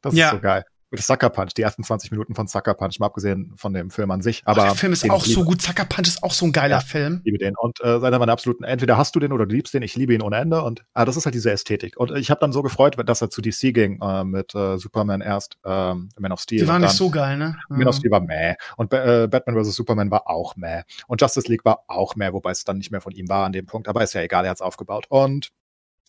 das 0.00 0.14
Ja. 0.14 0.26
ist 0.26 0.30
so 0.32 0.40
geil. 0.40 0.64
Sucker 1.00 1.30
Punch, 1.30 1.50
die 1.56 1.62
ersten 1.62 1.82
20 1.82 2.10
Minuten 2.10 2.34
von 2.34 2.46
Sucker 2.46 2.74
Punch, 2.74 2.98
mal 2.98 3.06
abgesehen 3.06 3.52
von 3.56 3.72
dem 3.72 3.90
Film 3.90 4.10
an 4.10 4.20
sich. 4.22 4.42
aber 4.44 4.62
Aber 4.62 4.68
der 4.70 4.76
Film 4.76 4.92
ist 4.92 5.08
auch 5.10 5.24
so 5.24 5.44
gut. 5.44 5.62
Zucker 5.62 5.84
Punch 5.84 6.08
ist 6.08 6.22
auch 6.22 6.32
so 6.32 6.46
ein 6.46 6.52
geiler 6.52 6.76
Ja. 6.76 6.80
Film. 6.80 7.18
Ich 7.20 7.24
liebe 7.26 7.38
den. 7.38 7.54
Und 7.56 7.80
äh, 7.82 7.98
seiner 8.00 8.18
meiner 8.18 8.32
absoluten, 8.32 8.64
entweder 8.64 8.96
hast 8.96 9.14
du 9.14 9.20
den 9.20 9.32
oder 9.32 9.46
du 9.46 9.54
liebst 9.54 9.74
den. 9.74 9.82
Ich 9.82 9.96
liebe 9.96 10.14
ihn 10.14 10.22
ohne 10.22 10.36
Ende. 10.36 10.62
Und 10.62 10.84
ah, 10.94 11.04
das 11.04 11.16
ist 11.16 11.24
halt 11.24 11.34
diese 11.34 11.50
Ästhetik. 11.50 11.96
Und 11.96 12.10
ich 12.12 12.30
habe 12.30 12.40
dann 12.40 12.52
so 12.52 12.62
gefreut, 12.62 12.96
dass 13.06 13.22
er 13.22 13.30
zu 13.30 13.40
DC 13.40 13.72
ging 13.74 14.00
äh, 14.02 14.24
mit 14.24 14.54
äh, 14.54 14.76
Superman 14.78 15.20
erst, 15.20 15.58
ähm, 15.64 16.10
Man 16.18 16.32
of 16.32 16.40
Steel. 16.40 16.60
Die 16.60 16.68
waren 16.68 16.82
nicht 16.82 16.92
so 16.92 17.10
geil, 17.10 17.36
ne? 17.36 17.56
Man 17.68 17.86
of 17.88 17.94
Steel 17.96 18.10
war 18.10 18.20
meh. 18.20 18.54
Und 18.76 18.92
äh, 18.92 19.28
Batman 19.30 19.62
vs. 19.62 19.74
Superman 19.74 20.10
war 20.10 20.28
auch 20.28 20.56
meh. 20.56 20.82
Und 21.06 21.20
Justice 21.20 21.48
League 21.48 21.64
war 21.64 21.84
auch 21.88 22.16
meh, 22.16 22.32
wobei 22.32 22.50
es 22.50 22.64
dann 22.64 22.78
nicht 22.78 22.90
mehr 22.90 23.00
von 23.00 23.12
ihm 23.12 23.28
war 23.28 23.46
an 23.46 23.52
dem 23.52 23.66
Punkt. 23.66 23.88
Aber 23.88 24.02
ist 24.02 24.12
ja 24.14 24.20
egal, 24.22 24.44
er 24.44 24.50
hat 24.50 24.58
es 24.58 24.62
aufgebaut. 24.62 25.06
Und 25.08 25.50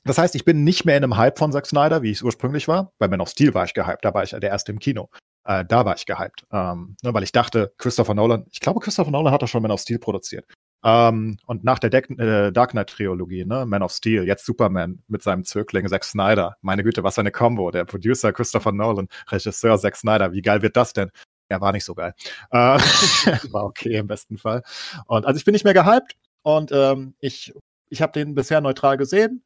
das 0.06 0.18
heißt, 0.18 0.36
ich 0.36 0.46
bin 0.46 0.64
nicht 0.64 0.86
mehr 0.86 0.98
in 0.98 1.04
einem 1.04 1.18
Hype 1.18 1.40
von 1.40 1.52
Zack 1.52 1.66
Snyder, 1.66 2.02
wie 2.02 2.12
ich 2.12 2.18
es 2.18 2.24
ursprünglich 2.24 2.68
war. 2.68 2.92
Bei 3.00 3.08
Man 3.08 3.22
of 3.22 3.30
Steel 3.30 3.54
war 3.54 3.64
ich 3.66 3.74
gehypt, 3.74 4.04
da 4.04 4.14
war 4.14 4.24
ich 4.24 4.32
der 4.32 4.42
erste 4.42 4.72
im 4.72 4.80
Kino. 4.80 5.10
Äh, 5.46 5.66
da 5.66 5.86
war 5.86 5.96
ich 5.96 6.06
gehypt. 6.06 6.46
Ähm, 6.52 6.96
ne, 7.04 7.14
weil 7.14 7.24
ich 7.24 7.32
dachte, 7.32 7.74
Christopher 7.78 8.14
Nolan, 8.14 8.46
ich 8.52 8.60
glaube, 8.60 8.80
Christopher 8.80 9.12
Nolan 9.12 9.34
hat 9.34 9.42
doch 9.42 9.48
schon 9.48 9.62
Man 9.62 9.72
of 9.72 9.80
Steel 9.80 10.00
produziert. 10.00 10.46
Ähm, 10.86 11.38
und 11.46 11.64
nach 11.64 11.80
der 11.80 11.90
Deck, 11.90 12.10
äh, 12.20 12.52
Dark 12.52 12.72
Knight-Trilogie, 12.72 13.46
ne, 13.46 13.66
Man 13.66 13.84
of 13.84 13.92
Steel, 13.92 14.26
jetzt 14.26 14.46
Superman 14.46 15.02
mit 15.08 15.24
seinem 15.24 15.46
Zögling 15.46 15.88
Zack 15.88 16.04
Snyder. 16.04 16.58
Meine 16.62 16.84
Güte, 16.84 17.04
was 17.04 17.16
für 17.16 17.22
eine 17.22 17.32
Combo. 17.32 17.72
Der 17.72 17.86
Producer 17.86 18.34
Christopher 18.34 18.74
Nolan, 18.74 19.08
Regisseur 19.30 19.78
Zack 19.80 19.96
Snyder. 19.96 20.34
Wie 20.34 20.42
geil 20.42 20.62
wird 20.62 20.76
das 20.76 20.92
denn? 20.94 21.12
Ja, 21.50 21.62
war 21.62 21.72
nicht 21.72 21.86
so 21.86 21.94
geil. 21.96 22.14
Äh, 22.52 22.58
war 23.52 23.66
okay 23.66 23.96
im 23.96 24.08
besten 24.08 24.38
Fall. 24.38 24.64
Und 25.08 25.26
also 25.26 25.38
ich 25.38 25.46
bin 25.46 25.54
nicht 25.54 25.64
mehr 25.64 25.74
gehypt 25.74 26.16
und 26.42 26.72
ähm, 26.74 27.16
ich, 27.20 27.54
ich 27.90 28.02
habe 28.02 28.12
den 28.12 28.36
bisher 28.36 28.60
neutral 28.60 28.98
gesehen 28.98 29.44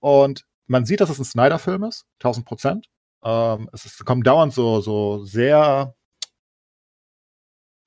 und 0.00 0.44
man 0.66 0.84
sieht, 0.84 1.00
dass 1.00 1.10
es 1.10 1.18
ein 1.18 1.24
Snyder-Film 1.24 1.84
ist, 1.84 2.06
1000 2.20 2.46
Prozent. 2.46 2.86
Ähm, 3.24 3.68
es 3.72 3.84
ist, 3.84 4.04
kommen 4.04 4.22
dauernd 4.22 4.52
so, 4.52 4.80
so 4.80 5.24
sehr, 5.24 5.94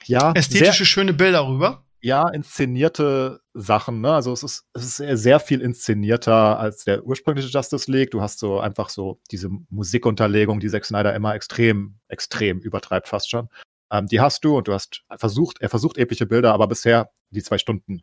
ja, 0.05 0.31
Ästhetische, 0.33 0.75
sehr, 0.75 0.85
schöne 0.85 1.13
Bilder 1.13 1.47
rüber. 1.47 1.85
ja, 2.01 2.27
inszenierte 2.29 3.41
Sachen. 3.53 4.01
Ne? 4.01 4.13
Also 4.13 4.33
es 4.33 4.43
ist, 4.43 4.65
es 4.73 4.99
ist 4.99 5.21
sehr, 5.21 5.39
viel 5.39 5.61
inszenierter 5.61 6.59
als 6.59 6.83
der 6.83 7.03
ursprüngliche 7.05 7.49
Justice 7.49 7.89
League. 7.89 8.11
Du 8.11 8.21
hast 8.21 8.39
so 8.39 8.59
einfach 8.59 8.89
so 8.89 9.21
diese 9.31 9.49
Musikunterlegung, 9.69 10.59
die 10.59 10.69
Zack 10.69 10.85
Snyder 10.85 11.15
immer 11.15 11.33
extrem, 11.35 11.99
extrem 12.09 12.59
übertreibt 12.59 13.07
fast 13.07 13.29
schon. 13.29 13.49
Ähm, 13.91 14.07
die 14.07 14.19
hast 14.19 14.43
du 14.43 14.57
und 14.57 14.67
du 14.67 14.73
hast 14.73 15.03
versucht, 15.15 15.61
er 15.61 15.69
versucht 15.69 15.97
epische 15.97 16.25
Bilder, 16.25 16.53
aber 16.53 16.67
bisher 16.67 17.11
die 17.29 17.43
zwei 17.43 17.57
Stunden. 17.57 18.01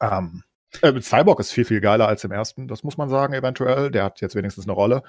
Ähm, 0.00 0.44
äh, 0.82 1.00
Cyborg 1.00 1.40
ist 1.40 1.52
viel, 1.52 1.64
viel 1.64 1.80
geiler 1.80 2.08
als 2.08 2.24
im 2.24 2.32
ersten, 2.32 2.68
das 2.68 2.82
muss 2.82 2.96
man 2.96 3.08
sagen, 3.08 3.34
eventuell. 3.34 3.90
Der 3.90 4.04
hat 4.04 4.20
jetzt 4.20 4.34
wenigstens 4.34 4.64
eine 4.64 4.72
Rolle. 4.72 5.02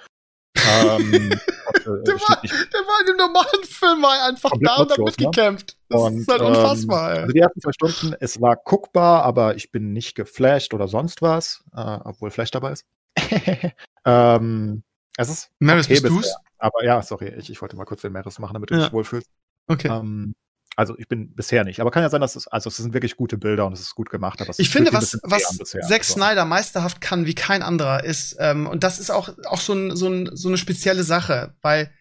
ähm, 0.56 1.32
äh, 1.76 1.84
Der 1.84 2.16
war, 2.16 2.42
der 2.42 2.80
war 2.82 3.02
in 3.02 3.08
dem 3.08 3.18
normalen 3.18 3.64
Film 3.64 4.04
er 4.04 4.26
einfach 4.28 4.52
da 4.62 4.76
und 4.78 4.92
hat 4.92 4.98
ne? 4.98 5.04
mitgekämpft. 5.06 5.78
Das 5.90 6.02
Und, 6.02 6.18
ist 6.20 6.28
halt 6.28 6.42
ähm, 6.42 6.48
unfassbar, 6.48 7.12
ey. 7.14 7.20
Also 7.20 7.34
die 7.34 7.40
ersten 7.40 7.62
zwei 7.62 7.72
Stunden, 7.72 8.16
es 8.20 8.42
war 8.42 8.56
guckbar, 8.56 9.24
aber 9.24 9.56
ich 9.56 9.72
bin 9.72 9.94
nicht 9.94 10.16
geflasht 10.16 10.74
oder 10.74 10.88
sonst 10.88 11.22
was, 11.22 11.64
äh, 11.76 12.00
obwohl 12.04 12.32
Flash 12.32 12.52
dabei 12.52 12.72
ist. 12.74 12.86
ähm, 14.06 14.84
es 15.18 15.30
ist 15.30 15.52
Maris, 15.60 15.86
okay 15.86 16.00
bist 16.02 16.10
du's? 16.10 16.36
Aber 16.60 16.84
ja, 16.84 17.02
sorry, 17.02 17.34
ich, 17.38 17.50
ich 17.50 17.62
wollte 17.62 17.76
mal 17.76 17.86
kurz 17.86 18.02
den 18.02 18.14
Maris 18.14 18.40
machen, 18.40 18.54
damit 18.54 18.70
du 18.72 18.76
Ja. 18.76 18.84
dich 18.86 18.94
wohlfühlst. 18.94 19.30
Okay. 19.68 19.90
Ähm, 19.90 20.34
also 20.78 20.96
ich 20.98 21.08
bin 21.08 21.34
bisher 21.34 21.64
nicht. 21.64 21.80
Aber 21.82 21.90
kann 21.90 22.04
ja 22.04 22.10
sein, 22.10 22.22
dass 22.22 22.36
es, 22.36 22.48
also 22.48 22.70
es 22.70 22.78
sind 22.78 22.94
wirklich 22.94 23.18
gute 23.18 23.38
Bilder 23.38 23.66
und 23.66 23.74
es 23.74 23.82
ist 23.82 23.96
gut 23.96 24.12
gemacht. 24.12 24.40
Aber 24.42 24.54
Ich 24.58 24.70
finde, 24.70 24.94
was, 24.94 25.20
was. 25.24 25.58
Zack 25.64 26.02
Also, 26.02 26.14
Snyder 26.14 26.46
meisterhaft 26.46 27.02
kann 27.02 27.26
wie 27.26 27.34
kein 27.34 27.64
anderer 27.64 28.04
ist, 28.04 28.38
ähm, 28.40 28.68
und 28.68 28.84
das 28.84 29.00
ist 29.00 29.10
auch, 29.10 29.30
auch 29.46 29.60
so, 29.60 29.74
ein, 29.74 29.96
so, 29.96 30.08
ein, 30.08 30.30
so 30.34 30.48
eine 30.48 30.58
spezielle 30.58 31.04
Sache, 31.04 31.56
weil 31.62 31.92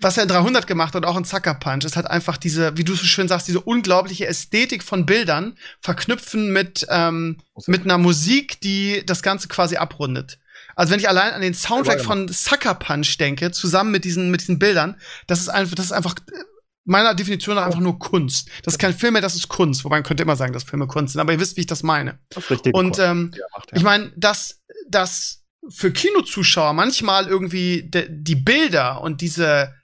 was 0.00 0.16
er 0.16 0.24
in 0.24 0.28
300 0.28 0.66
gemacht 0.66 0.94
hat, 0.94 1.04
auch 1.04 1.16
in 1.16 1.24
Sucker 1.24 1.54
Punch, 1.54 1.84
ist 1.84 1.96
halt 1.96 2.06
einfach 2.06 2.36
diese, 2.36 2.76
wie 2.76 2.84
du 2.84 2.94
so 2.94 3.04
schön 3.04 3.28
sagst, 3.28 3.48
diese 3.48 3.60
unglaubliche 3.60 4.26
Ästhetik 4.26 4.82
von 4.82 5.06
Bildern 5.06 5.56
verknüpfen 5.80 6.52
mit, 6.52 6.86
ähm, 6.88 7.38
Musik. 7.54 7.68
mit 7.68 7.82
einer 7.82 7.98
Musik, 7.98 8.60
die 8.60 9.02
das 9.04 9.22
Ganze 9.22 9.48
quasi 9.48 9.76
abrundet. 9.76 10.38
Also 10.76 10.92
wenn 10.92 11.00
ich 11.00 11.08
allein 11.08 11.32
an 11.32 11.40
den 11.42 11.54
Soundtrack 11.54 11.98
Ja, 11.98 12.04
von 12.04 12.28
Sucker 12.28 12.74
Punch 12.74 13.18
denke, 13.18 13.50
zusammen 13.50 13.90
mit 13.90 14.04
diesen, 14.04 14.30
mit 14.30 14.42
diesen 14.42 14.58
Bildern, 14.58 14.96
das 15.26 15.40
ist 15.40 15.48
einfach, 15.48 15.74
das 15.74 15.86
ist 15.86 15.92
einfach 15.92 16.14
meiner 16.86 17.14
Definition 17.14 17.56
nach 17.56 17.66
einfach 17.66 17.80
nur 17.80 17.98
Kunst. 17.98 18.48
Das 18.62 18.74
ist 18.74 18.78
kein 18.78 18.94
Film 18.94 19.12
mehr, 19.12 19.22
das 19.22 19.34
ist 19.34 19.48
Kunst. 19.48 19.84
Wobei 19.84 19.96
man 19.96 20.04
könnte 20.04 20.22
immer 20.22 20.36
sagen, 20.36 20.52
dass 20.52 20.64
Filme 20.64 20.86
Kunst 20.86 21.12
sind, 21.12 21.20
aber 21.20 21.32
ihr 21.32 21.40
wisst, 21.40 21.56
wie 21.56 21.62
ich 21.62 21.66
das 21.66 21.82
meine. 21.82 22.18
das 22.30 22.44
ist 22.44 22.50
richtig. 22.50 22.74
Und 22.74 22.98
ähm, 22.98 23.32
macht, 23.52 23.72
ja. 23.72 23.76
ich 23.76 23.82
meine, 23.82 24.12
dass, 24.16 24.62
dass 24.88 25.44
für 25.68 25.92
Kinozuschauer 25.92 26.72
manchmal 26.72 27.26
irgendwie 27.26 27.82
de, 27.90 28.06
die 28.08 28.36
Bilder 28.36 29.02
und 29.02 29.20
diese 29.20 29.74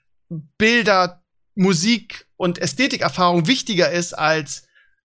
Bilder, 0.57 1.21
Musik 1.55 2.25
und 2.37 2.57
Ästhetikenerfahrung 2.57 3.47
wichtiger 3.47 3.91
ist 3.91 4.13
als 4.13 4.65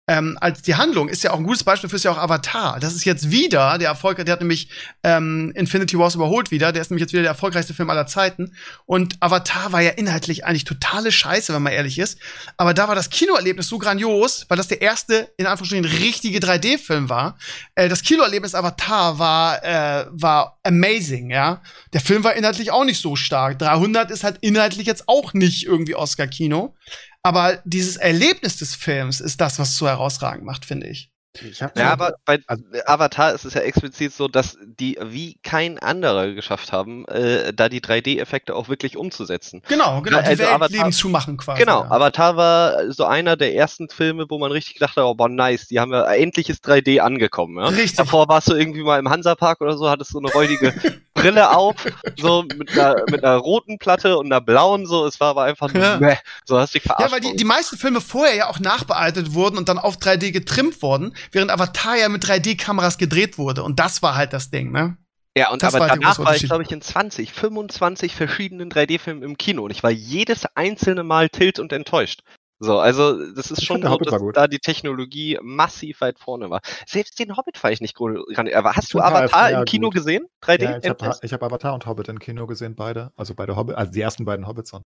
ähm, 0.09 0.37
als 0.39 0.61
die 0.61 0.75
Handlung 0.75 1.09
ist 1.09 1.23
ja 1.23 1.31
auch 1.31 1.37
ein 1.37 1.43
gutes 1.43 1.65
Beispiel 1.65 1.89
für 1.89 1.97
ja 1.97 2.11
auch 2.11 2.17
Avatar. 2.17 2.79
Das 2.79 2.93
ist 2.95 3.03
jetzt 3.03 3.29
wieder 3.29 3.77
der 3.77 3.89
Erfolg, 3.89 4.23
der 4.23 4.31
hat 4.31 4.39
nämlich 4.39 4.69
ähm, 5.03 5.51
Infinity 5.53 5.99
Wars 5.99 6.15
überholt 6.15 6.49
wieder. 6.49 6.71
Der 6.71 6.81
ist 6.81 6.89
nämlich 6.89 7.01
jetzt 7.01 7.11
wieder 7.11 7.23
der 7.23 7.31
erfolgreichste 7.31 7.73
Film 7.73 7.89
aller 7.89 8.07
Zeiten. 8.07 8.53
Und 8.85 9.17
Avatar 9.19 9.73
war 9.73 9.81
ja 9.81 9.91
inhaltlich 9.91 10.45
eigentlich 10.45 10.63
totale 10.63 11.11
Scheiße, 11.11 11.53
wenn 11.53 11.61
man 11.61 11.73
ehrlich 11.73 11.99
ist. 11.99 12.19
Aber 12.55 12.73
da 12.73 12.87
war 12.87 12.95
das 12.95 13.09
Kinoerlebnis 13.09 13.67
so 13.67 13.79
grandios, 13.79 14.45
weil 14.47 14.57
das 14.57 14.69
der 14.69 14.81
erste 14.81 15.29
in 15.35 15.45
Anführungsstrichen 15.45 16.03
richtige 16.03 16.39
3D-Film 16.39 17.09
war. 17.09 17.37
Äh, 17.75 17.89
das 17.89 18.01
Kinoerlebnis 18.01 18.55
Avatar 18.55 19.19
war 19.19 19.63
äh, 19.63 20.05
war 20.09 20.57
amazing, 20.63 21.31
ja. 21.31 21.61
Der 21.91 22.01
Film 22.01 22.23
war 22.23 22.33
inhaltlich 22.35 22.71
auch 22.71 22.85
nicht 22.85 23.01
so 23.01 23.17
stark. 23.17 23.59
300 23.59 24.09
ist 24.11 24.23
halt 24.23 24.37
inhaltlich 24.41 24.87
jetzt 24.87 25.09
auch 25.09 25.33
nicht 25.33 25.65
irgendwie 25.65 25.95
Oscar-Kino. 25.95 26.75
Aber 27.23 27.61
dieses 27.65 27.97
Erlebnis 27.97 28.57
des 28.57 28.75
Films 28.75 29.19
ist 29.19 29.41
das, 29.41 29.59
was 29.59 29.69
es 29.69 29.77
so 29.77 29.87
herausragend 29.87 30.45
macht, 30.45 30.65
finde 30.65 30.87
ich. 30.87 31.11
Ja, 31.59 31.69
so- 31.75 31.81
aber 31.83 32.13
bei 32.25 32.39
also- 32.47 32.63
Avatar 32.87 33.33
ist 33.33 33.45
es 33.45 33.53
ja 33.53 33.61
explizit 33.61 34.11
so, 34.11 34.27
dass 34.27 34.57
die 34.63 34.97
wie 35.03 35.37
kein 35.43 35.77
anderer 35.77 36.31
geschafft 36.33 36.71
haben, 36.71 37.05
äh, 37.09 37.53
da 37.53 37.69
die 37.69 37.79
3D-Effekte 37.79 38.55
auch 38.55 38.69
wirklich 38.69 38.97
umzusetzen. 38.97 39.61
Genau, 39.67 40.01
genau. 40.01 40.17
Ja, 40.17 40.23
die 40.23 40.29
also 40.29 40.43
Welt 40.43 40.51
Avatar- 40.53 40.69
Leben 40.77 40.91
zumachen 40.91 41.37
quasi. 41.37 41.59
Genau, 41.61 41.83
ja. 41.83 41.91
Avatar 41.91 42.37
war 42.37 42.91
so 42.91 43.05
einer 43.05 43.37
der 43.37 43.53
ersten 43.53 43.87
Filme, 43.89 44.25
wo 44.29 44.39
man 44.39 44.51
richtig 44.51 44.75
gedacht 44.75 44.95
hat, 44.97 45.03
oh, 45.03 45.13
boah, 45.13 45.29
nice, 45.29 45.67
die 45.67 45.79
haben 45.79 45.91
ja 45.91 46.05
endlich 46.11 46.49
ist 46.49 46.65
3D 46.67 46.99
angekommen. 47.01 47.57
Ja? 47.57 47.67
Richtig. 47.67 47.97
Davor 47.97 48.27
warst 48.29 48.49
du 48.49 48.55
irgendwie 48.55 48.81
mal 48.83 48.97
im 48.97 49.09
Hansapark 49.09 49.61
oder 49.61 49.77
so, 49.77 49.89
hattest 49.89 50.11
so 50.11 50.19
eine 50.19 50.31
räudige 50.31 50.73
Brille 51.13 51.55
auf, 51.55 51.75
so 52.19 52.43
mit 52.55 52.71
einer, 52.77 53.03
mit 53.11 53.23
einer 53.23 53.35
roten 53.37 53.77
Platte 53.79 54.17
und 54.17 54.27
einer 54.27 54.41
blauen, 54.41 54.85
so, 54.87 55.05
es 55.05 55.19
war 55.19 55.29
aber 55.29 55.43
einfach 55.43 55.71
nur, 55.73 55.83
Ja. 55.83 55.97
meh, 55.99 56.15
so 56.45 56.57
hast 56.59 56.73
dich 56.73 56.83
Ja, 56.85 56.95
verarscht. 56.95 57.13
weil 57.13 57.21
die, 57.21 57.35
die 57.35 57.43
meisten 57.43 57.77
Filme 57.77 58.01
vorher 58.01 58.35
ja 58.35 58.49
auch 58.49 58.59
nachbearbeitet 58.59 59.33
wurden 59.33 59.57
und 59.57 59.67
dann 59.69 59.77
auf 59.79 59.97
3D 59.97 60.31
getrimmt 60.31 60.81
wurden, 60.81 61.13
während 61.31 61.51
Avatar 61.51 61.97
ja 61.97 62.09
mit 62.09 62.23
3D-Kameras 62.23 62.97
gedreht 62.97 63.37
wurde. 63.37 63.63
Und 63.63 63.79
das 63.79 64.01
war 64.01 64.15
halt 64.15 64.33
das 64.33 64.49
Ding, 64.49 64.71
ne? 64.71 64.97
Ja, 65.37 65.51
und 65.51 65.61
Das 65.61 65.75
aber 65.75 65.81
war 65.81 65.95
danach 65.95 66.17
war 66.17 66.35
ich, 66.35 66.45
glaube 66.45 66.63
ich, 66.63 66.71
in 66.71 66.81
20, 66.81 67.31
25 67.31 68.15
verschiedenen 68.15 68.71
3D-Filmen 68.71 69.21
im 69.21 69.37
Kino 69.37 69.65
und 69.65 69.71
ich 69.71 69.83
war 69.83 69.91
jedes 69.91 70.47
einzelne 70.55 71.03
Mal 71.03 71.29
tilt 71.29 71.59
und 71.59 71.71
enttäuscht. 71.71 72.23
So, 72.59 72.79
also 72.79 73.31
das 73.33 73.51
ist 73.51 73.59
Ich 73.59 73.65
schon 73.67 73.81
so, 73.83 73.89
Hobbit 73.89 74.07
war 74.07 74.13
dass 74.13 74.21
gut. 74.21 74.37
da 74.37 74.47
die 74.47 74.57
Technologie 74.59 75.37
massiv 75.43 76.01
weit 76.01 76.17
vorne 76.19 76.49
war. 76.49 76.61
Selbst 76.87 77.19
den 77.19 77.37
Hobbit 77.37 77.57
fand 77.57 77.75
ich 77.75 77.81
nicht 77.81 77.95
gut. 77.95 78.17
Aber 78.53 78.75
hast 78.75 78.93
du 78.93 78.99
Avatar 78.99 79.51
im 79.51 79.65
Kino 79.65 79.87
gut. 79.87 79.95
gesehen? 79.95 80.25
3D? 80.43 80.63
ja, 80.63 80.69
ich 80.69 80.89
habe 80.89 81.05
Endtest? 81.05 81.23
ich 81.23 81.33
hab 81.33 81.43
Avatar 81.43 81.73
und 81.75 81.85
Hobbit 81.85 82.07
im 82.07 82.17
Kino 82.19 82.47
gesehen, 82.47 82.75
beide. 82.75 83.11
Also 83.15 83.35
beide 83.35 83.55
Hobbit, 83.55 83.75
also 83.75 83.91
die 83.91 84.01
ersten 84.01 84.25
beiden 84.25 84.47
Hobbits. 84.47 84.73
Und 84.73 84.83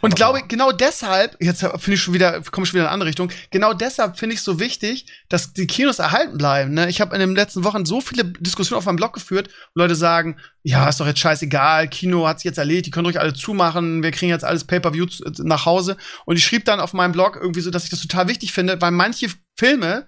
Und 0.00 0.16
glaube, 0.16 0.42
genau 0.48 0.72
deshalb, 0.72 1.36
jetzt 1.40 1.60
finde 1.60 1.92
ich 1.94 2.02
schon 2.02 2.14
wieder, 2.14 2.40
komme 2.50 2.64
ich 2.64 2.70
schon 2.70 2.74
wieder 2.74 2.84
in 2.84 2.86
eine 2.86 2.90
andere 2.94 3.08
Richtung, 3.08 3.30
genau 3.50 3.74
deshalb 3.74 4.18
finde 4.18 4.34
ich 4.34 4.40
es 4.40 4.44
so 4.44 4.58
wichtig, 4.58 5.06
dass 5.28 5.52
die 5.52 5.66
Kinos 5.66 5.98
erhalten 5.98 6.38
bleiben. 6.38 6.72
Ne? 6.74 6.88
Ich 6.88 7.00
habe 7.00 7.14
in 7.14 7.20
den 7.20 7.34
letzten 7.34 7.62
Wochen 7.64 7.84
so 7.84 8.00
viele 8.00 8.24
Diskussionen 8.24 8.78
auf 8.78 8.86
meinem 8.86 8.96
Blog 8.96 9.12
geführt, 9.12 9.48
wo 9.74 9.80
Leute 9.82 9.94
sagen, 9.94 10.38
ja, 10.64 10.88
ist 10.88 11.00
doch 11.00 11.06
jetzt 11.06 11.18
scheißegal, 11.20 11.88
Kino 11.88 12.26
hat 12.26 12.38
sich 12.38 12.44
jetzt 12.44 12.58
erledigt, 12.58 12.86
die 12.86 12.90
können 12.90 13.06
ruhig 13.06 13.18
alle 13.20 13.34
zumachen, 13.34 14.02
wir 14.02 14.12
kriegen 14.12 14.30
jetzt 14.30 14.44
alles 14.44 14.64
Pay-Per-View 14.64 15.06
zu- 15.06 15.24
nach 15.44 15.66
Hause. 15.66 15.96
Und 16.24 16.36
ich 16.36 16.44
schrieb 16.44 16.64
dann 16.64 16.80
auf 16.80 16.92
meinem 16.92 17.12
Blog 17.12 17.36
irgendwie 17.40 17.60
so, 17.60 17.70
dass 17.70 17.84
ich 17.84 17.90
das 17.90 18.00
total 18.00 18.28
wichtig 18.28 18.52
finde, 18.52 18.80
weil 18.80 18.92
manche 18.92 19.28
Filme, 19.56 20.06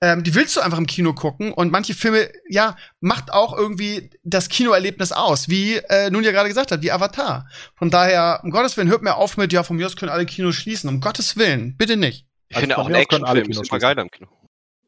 ähm, 0.00 0.22
die 0.22 0.34
willst 0.34 0.54
du 0.54 0.60
einfach 0.60 0.78
im 0.78 0.86
Kino 0.86 1.12
gucken 1.14 1.52
und 1.52 1.72
manche 1.72 1.94
Filme, 1.94 2.28
ja, 2.48 2.76
macht 3.00 3.32
auch 3.32 3.56
irgendwie 3.56 4.10
das 4.22 4.48
Kinoerlebnis 4.48 5.10
aus, 5.10 5.48
wie 5.48 5.76
äh, 5.76 6.10
nun 6.10 6.22
ja 6.22 6.30
gerade 6.32 6.48
gesagt 6.48 6.70
hat, 6.70 6.82
wie 6.82 6.92
Avatar. 6.92 7.48
Von 7.76 7.90
daher, 7.90 8.40
um 8.44 8.50
Gottes 8.50 8.76
Willen, 8.76 8.88
hört 8.88 9.02
mir 9.02 9.16
auf 9.16 9.36
mit, 9.38 9.52
ja, 9.52 9.62
von 9.64 9.76
mir 9.76 9.86
aus 9.86 9.96
können 9.96 10.12
alle 10.12 10.26
Kinos 10.26 10.54
schließen. 10.54 10.88
Um 10.88 11.00
Gottes 11.00 11.36
Willen, 11.36 11.76
bitte 11.76 11.96
nicht. 11.96 12.26
Ich 12.48 12.56
Also 12.56 12.60
finde 12.62 12.78
auch 12.78 12.86
ein 12.88 12.94
aus 12.94 13.08
können 13.08 13.24
alle 13.24 13.40
Actionfilm 13.40 13.50
ist 13.50 13.56
Kinos 13.56 13.68
immer 13.70 13.78
geiler 13.80 14.02
im 14.02 14.10
Kino. 14.10 14.28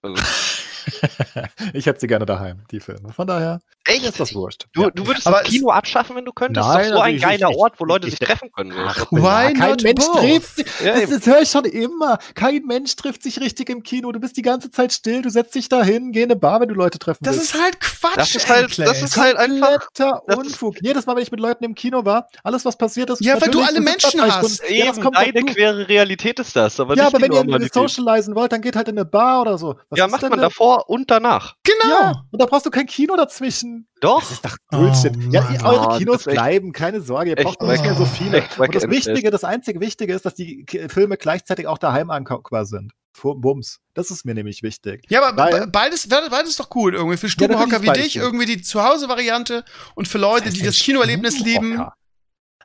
Also, 0.03 0.23
ich 1.73 1.87
hätte 1.87 2.01
sie 2.01 2.07
gerne 2.07 2.27
daheim, 2.27 2.63
die 2.71 2.81
Filme. 2.81 3.13
Von 3.13 3.27
daher 3.27 3.61
echt? 3.87 4.05
ist 4.05 4.21
das 4.21 4.35
wurscht. 4.35 4.67
Du, 4.73 4.83
Ja. 4.83 4.91
du 4.91 5.07
würdest 5.07 5.27
Aber 5.27 5.41
das 5.41 5.49
Kino 5.49 5.71
abschaffen, 5.71 6.17
wenn 6.17 6.25
du 6.25 6.33
könntest? 6.33 6.67
Nein, 6.67 6.77
das 6.79 6.87
ist 6.87 6.91
doch 6.93 6.97
so 6.97 7.03
also 7.03 7.09
ein 7.11 7.17
ich- 7.17 7.23
geiler 7.23 7.51
ich- 7.51 7.57
Ort, 7.57 7.75
wo 7.81 7.85
Leute 7.85 8.07
ich- 8.09 8.17
sich 8.19 8.21
treffen 8.27 8.51
können. 8.53 8.73
Ach, 8.77 9.07
Why 9.11 9.19
ja, 9.19 9.53
kein 9.53 9.71
not 9.71 9.83
Mensch 9.83 10.07
both? 10.07 10.21
trifft 10.21 10.57
sich. 10.57 10.67
Ja, 10.85 10.93
das, 10.93 11.03
eben. 11.03 11.13
das 11.13 11.27
höre 11.27 11.43
ich 11.43 11.51
schon 11.51 11.65
immer. 11.65 12.19
Kein 12.35 12.63
Mensch 12.67 12.97
trifft 12.97 13.23
sich 13.23 13.41
richtig 13.41 13.69
im 13.71 13.83
Kino. 13.83 14.13
Du 14.13 14.21
bist 14.21 14.37
die 14.37 14.43
ganze 14.43 14.71
Zeit 14.71 14.93
still. 14.93 15.23
Du 15.23 15.31
setzt 15.31 15.55
dich 15.55 15.69
dahin, 15.69 16.13
geh 16.13 16.23
in 16.23 16.31
eine 16.31 16.37
Bar, 16.39 16.61
wenn 16.61 16.69
du 16.69 16.75
Leute 16.75 16.99
treffen 16.99 17.25
Das 17.25 17.37
willst. 17.37 17.55
ist 17.55 17.61
halt 17.63 17.81
Quatsch. 17.81 18.17
Das 18.17 18.35
ist 18.35 18.49
halt- 18.49 18.63
Endclays. 18.65 18.89
das 18.89 19.03
ist 19.03 19.17
halt 19.17 19.37
einfach- 19.37 19.89
das 19.95 20.07
ist- 20.27 20.37
Unfug. 20.39 20.77
Jedes 20.83 21.07
Mal, 21.07 21.17
wenn 21.17 21.23
ich 21.23 21.31
mit 21.31 21.41
Leuten 21.41 21.65
im 21.65 21.75
Kino 21.75 22.05
war, 22.05 22.29
alles, 22.45 22.65
was 22.65 22.77
passiert 22.77 23.11
ist. 23.11 23.21
Ja, 23.25 23.41
weil 23.41 23.51
du 23.51 23.61
alle 23.63 23.81
Menschen 23.81 24.21
hast. 24.21 24.57
Stunden. 24.57 24.75
Ja, 24.75 24.87
das 24.87 24.97
Eben, 24.97 25.05
kommt 25.05 25.17
dazu. 25.17 25.47
quere 25.55 25.89
Realität 25.89 26.39
ist 26.39 26.55
das, 26.55 26.79
aber 26.81 26.95
Ja, 26.97 27.05
nicht 27.05 27.15
aber 27.15 27.23
wenn 27.23 27.61
ihr 27.63 27.69
socialisen 27.73 28.35
wollt, 28.35 28.53
dann 28.53 28.61
geht 28.61 28.77
halt 28.77 28.89
in 28.89 28.97
eine 28.99 29.05
Bar 29.05 29.43
oder 29.43 29.59
so. 29.59 29.77
Ja, 29.95 30.05
ist 30.07 30.11
macht 30.13 30.23
man 30.23 30.33
da- 30.33 30.51
davor 30.69 30.89
und 30.91 31.11
danach. 31.11 31.55
Genau. 31.65 31.95
Ja, 32.01 32.25
und 32.31 32.41
da 32.43 32.47
brauchst 32.47 32.67
du 32.67 32.71
kein 32.71 32.87
Kino 32.87 33.17
dazwischen. 33.17 33.89
Doch. 34.01 34.21
Das 34.21 34.31
ist 34.33 34.45
doch 34.45 34.57
Bullshit. 34.71 35.13
Oh, 35.17 35.31
ja, 35.31 35.41
Mann. 35.43 35.55
ihr, 35.55 35.65
eure 35.65 35.81
Oh, 35.81 35.89
das 35.91 35.99
Kinos 35.99 36.27
echt- 36.27 36.35
bleiben, 36.37 36.73
keine 36.73 37.01
Sorge, 37.01 37.31
ihr 37.31 37.37
braucht 37.37 37.61
nicht 37.63 37.83
mehr 37.83 37.95
so 37.95 38.05
viele. 38.05 38.45
Und 38.59 38.75
das 38.75 38.89
Wichtige, 38.89 39.31
das 39.31 39.45
einzige 39.45 39.81
Wichtige 39.81 40.13
ist, 40.15 40.25
dass 40.25 40.35
die 40.35 40.65
Filme 40.89 41.17
gleichzeitig 41.17 41.67
auch 41.67 41.79
daheim 41.79 42.11
anguckbar 42.11 42.65
sind. 42.67 42.93
Bums. 43.21 43.81
Das 43.95 44.13
ist 44.13 44.25
mir 44.25 44.35
nämlich 44.35 44.63
wichtig. 44.63 45.05
Ja, 45.09 45.27
aber 45.27 45.37
Weil- 45.43 45.61
be- 45.63 45.67
beides, 45.73 46.09
beides 46.09 46.51
ist 46.51 46.61
doch 46.61 46.71
gut 46.71 46.95
irgendwie. 46.95 47.17
Für 47.17 47.29
Stubenhocker 47.29 47.81
natürlich 47.81 47.97
wie 47.97 48.03
dich 48.03 48.17
irgendwie 48.17 48.47
die 48.47 48.63
Zuhause-Variante 48.63 49.65
und 49.97 50.07
für 50.07 50.19
Leute, 50.19 50.51
die 50.51 50.63
das 50.63 50.79
Kinoerlebnis 50.79 51.41
lieben. 51.41 51.83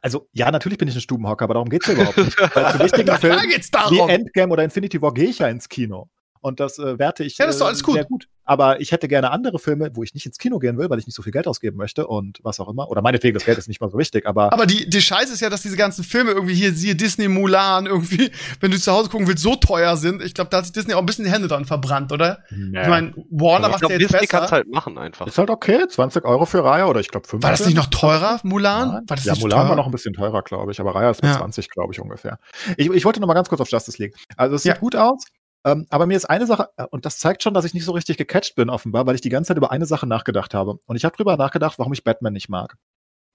Also, 0.02 0.28
ja, 0.34 0.52
natürlich 0.52 0.78
bin 0.78 0.88
ich 0.90 0.96
ein 0.96 1.02
Stubenhocker, 1.02 1.46
aber 1.46 1.54
darum 1.56 1.70
geht's 1.70 1.88
ja 1.88 1.94
überhaupt 1.94 2.18
nicht. 2.18 2.38
Weil 2.56 2.72
zu 2.74 2.80
wichtigen 2.80 3.18
Filmen 3.18 3.40
wie 3.50 3.62
darum. 3.72 4.10
Endgame 4.10 4.52
oder 4.54 4.64
Infinity 4.64 5.02
War 5.02 5.14
gehe 5.14 5.30
ich 5.30 5.40
ja 5.40 5.48
ins 5.48 5.68
Kino. 5.70 6.08
Und 6.44 6.60
das 6.60 6.78
äh, 6.78 7.00
werte 7.00 7.24
ich 7.24 7.38
Ja, 7.38 7.46
das 7.46 7.56
ist 7.56 7.62
doch 7.62 7.68
alles 7.68 7.80
äh, 7.82 7.84
gut. 7.84 7.94
sehr 7.96 8.06
gut. 8.06 8.28
Aber 8.46 8.82
ich 8.82 8.92
hätte 8.92 9.08
gerne 9.08 9.32
andere 9.32 9.58
Filme, 9.58 9.90
wo 9.94 10.04
ich 10.04 10.14
nicht 10.14 10.26
ins 10.26 10.38
Kino 10.38 10.60
gehen 10.60 10.78
will, 10.78 10.90
weil 10.90 11.00
ich 11.00 11.06
nicht 11.06 11.16
so 11.16 11.22
viel 11.22 11.32
Geld 11.32 11.48
ausgeben 11.48 11.78
möchte 11.78 12.06
und 12.08 12.40
was 12.44 12.60
auch 12.60 12.68
immer. 12.68 12.90
Oder 12.90 13.02
meinetwegen, 13.02 13.34
das 13.34 13.46
Geld 13.46 13.58
ist 13.58 13.70
nicht 13.70 13.80
mal 13.80 13.90
so 13.90 13.98
wichtig, 13.98 14.28
aber 14.28 14.52
Aber 14.52 14.66
die, 14.66 14.90
die 14.90 15.02
Scheiße 15.02 15.32
ist 15.32 15.40
ja, 15.40 15.50
dass 15.50 15.62
diese 15.62 15.78
ganzen 15.78 16.04
Filme 16.04 16.32
irgendwie 16.32 16.54
hier, 16.54 16.74
siehe 16.74 16.94
Disney, 16.96 17.30
Mulan, 17.30 17.86
irgendwie, 17.86 18.32
wenn 18.60 18.72
du 18.72 18.78
zu 18.78 18.92
Hause 18.92 19.10
gucken 19.10 19.28
willst, 19.30 19.42
so 19.44 19.56
teuer 19.56 19.96
sind. 19.96 20.22
Ich 20.22 20.34
glaube, 20.34 20.50
da 20.50 20.58
hat 20.58 20.66
sich 20.66 20.74
Disney 20.74 20.94
auch 20.94 21.00
ein 21.00 21.06
bisschen 21.06 21.24
die 21.24 21.32
Hände 21.32 21.48
dran 21.48 21.64
verbrannt, 21.64 22.12
oder? 22.12 22.40
Nee. 22.52 22.82
Ich 22.82 22.88
meine, 22.90 23.14
Warner 23.30 23.70
macht 23.70 23.84
Ich 23.84 23.90
ja 23.90 23.96
jetzt 23.98 24.12
Disney 24.14 24.28
kann 24.28 24.40
es 24.44 24.50
besser. 24.50 24.56
halt 24.58 24.68
machen 24.70 24.98
einfach. 24.98 25.26
Ist 25.26 25.38
halt 25.38 25.50
okay, 25.50 25.88
20 25.88 26.26
Euro 26.26 26.46
für 26.46 26.66
Raya 26.66 26.88
oder 26.88 27.00
ich 27.00 27.08
glaube 27.08 27.26
15. 27.26 27.44
War 27.44 27.52
das 27.52 27.66
nicht 27.66 27.78
noch 27.78 27.86
teurer, 27.88 28.42
Mulan? 28.44 28.90
Nein. 28.90 29.04
War 29.08 29.16
das 29.16 29.24
ja, 29.24 29.32
nicht 29.34 29.42
Mulan 29.42 29.60
teurer? 29.60 29.70
war 29.70 29.76
noch 29.78 29.86
ein 29.86 29.92
bisschen 29.92 30.14
teurer, 30.14 30.42
glaube 30.42 30.74
ich, 30.74 30.82
aber 30.82 30.94
Raya 30.96 31.12
ist 31.12 31.24
mit 31.24 31.32
Ja. 31.32 31.38
20, 31.38 31.70
glaube 31.70 31.94
ich, 31.94 32.02
ungefähr. 32.02 32.38
Ich, 32.76 32.90
ich 32.90 33.06
wollte 33.06 33.22
noch 33.22 33.28
mal 33.30 33.36
ganz 33.36 33.48
kurz 33.48 33.62
auf 33.62 33.70
Justice 33.72 34.02
League. 34.02 34.16
Also 34.36 34.56
es 34.58 34.64
sieht 34.64 34.74
Ja. 34.74 34.78
gut 34.80 34.98
aus, 34.98 35.24
ähm, 35.66 35.86
aber 35.90 36.06
mir 36.06 36.18
ist 36.18 36.26
eine 36.26 36.46
Sache, 36.46 36.70
äh, 36.78 36.86
und 36.92 37.06
das 37.06 37.20
zeigt 37.20 37.44
schon, 37.44 37.54
dass 37.54 37.66
ich 37.66 37.74
nicht 37.74 37.86
so 37.86 37.94
richtig 37.94 38.18
gecatcht 38.18 38.56
bin, 38.56 38.70
offenbar, 38.70 39.06
weil 39.06 39.16
ich 39.16 39.22
die 39.22 39.30
ganze 39.30 39.50
Zeit 39.50 39.58
über 39.58 39.72
eine 39.72 39.86
Sache 39.86 40.08
nachgedacht 40.08 40.54
habe. 40.54 40.80
Und 40.86 40.96
ich 40.96 41.06
habe 41.06 41.16
drüber 41.16 41.38
nachgedacht, 41.38 41.80
warum 41.80 41.94
ich 41.94 42.04
Batman 42.04 42.34
nicht 42.34 42.50
mag. 42.50 42.76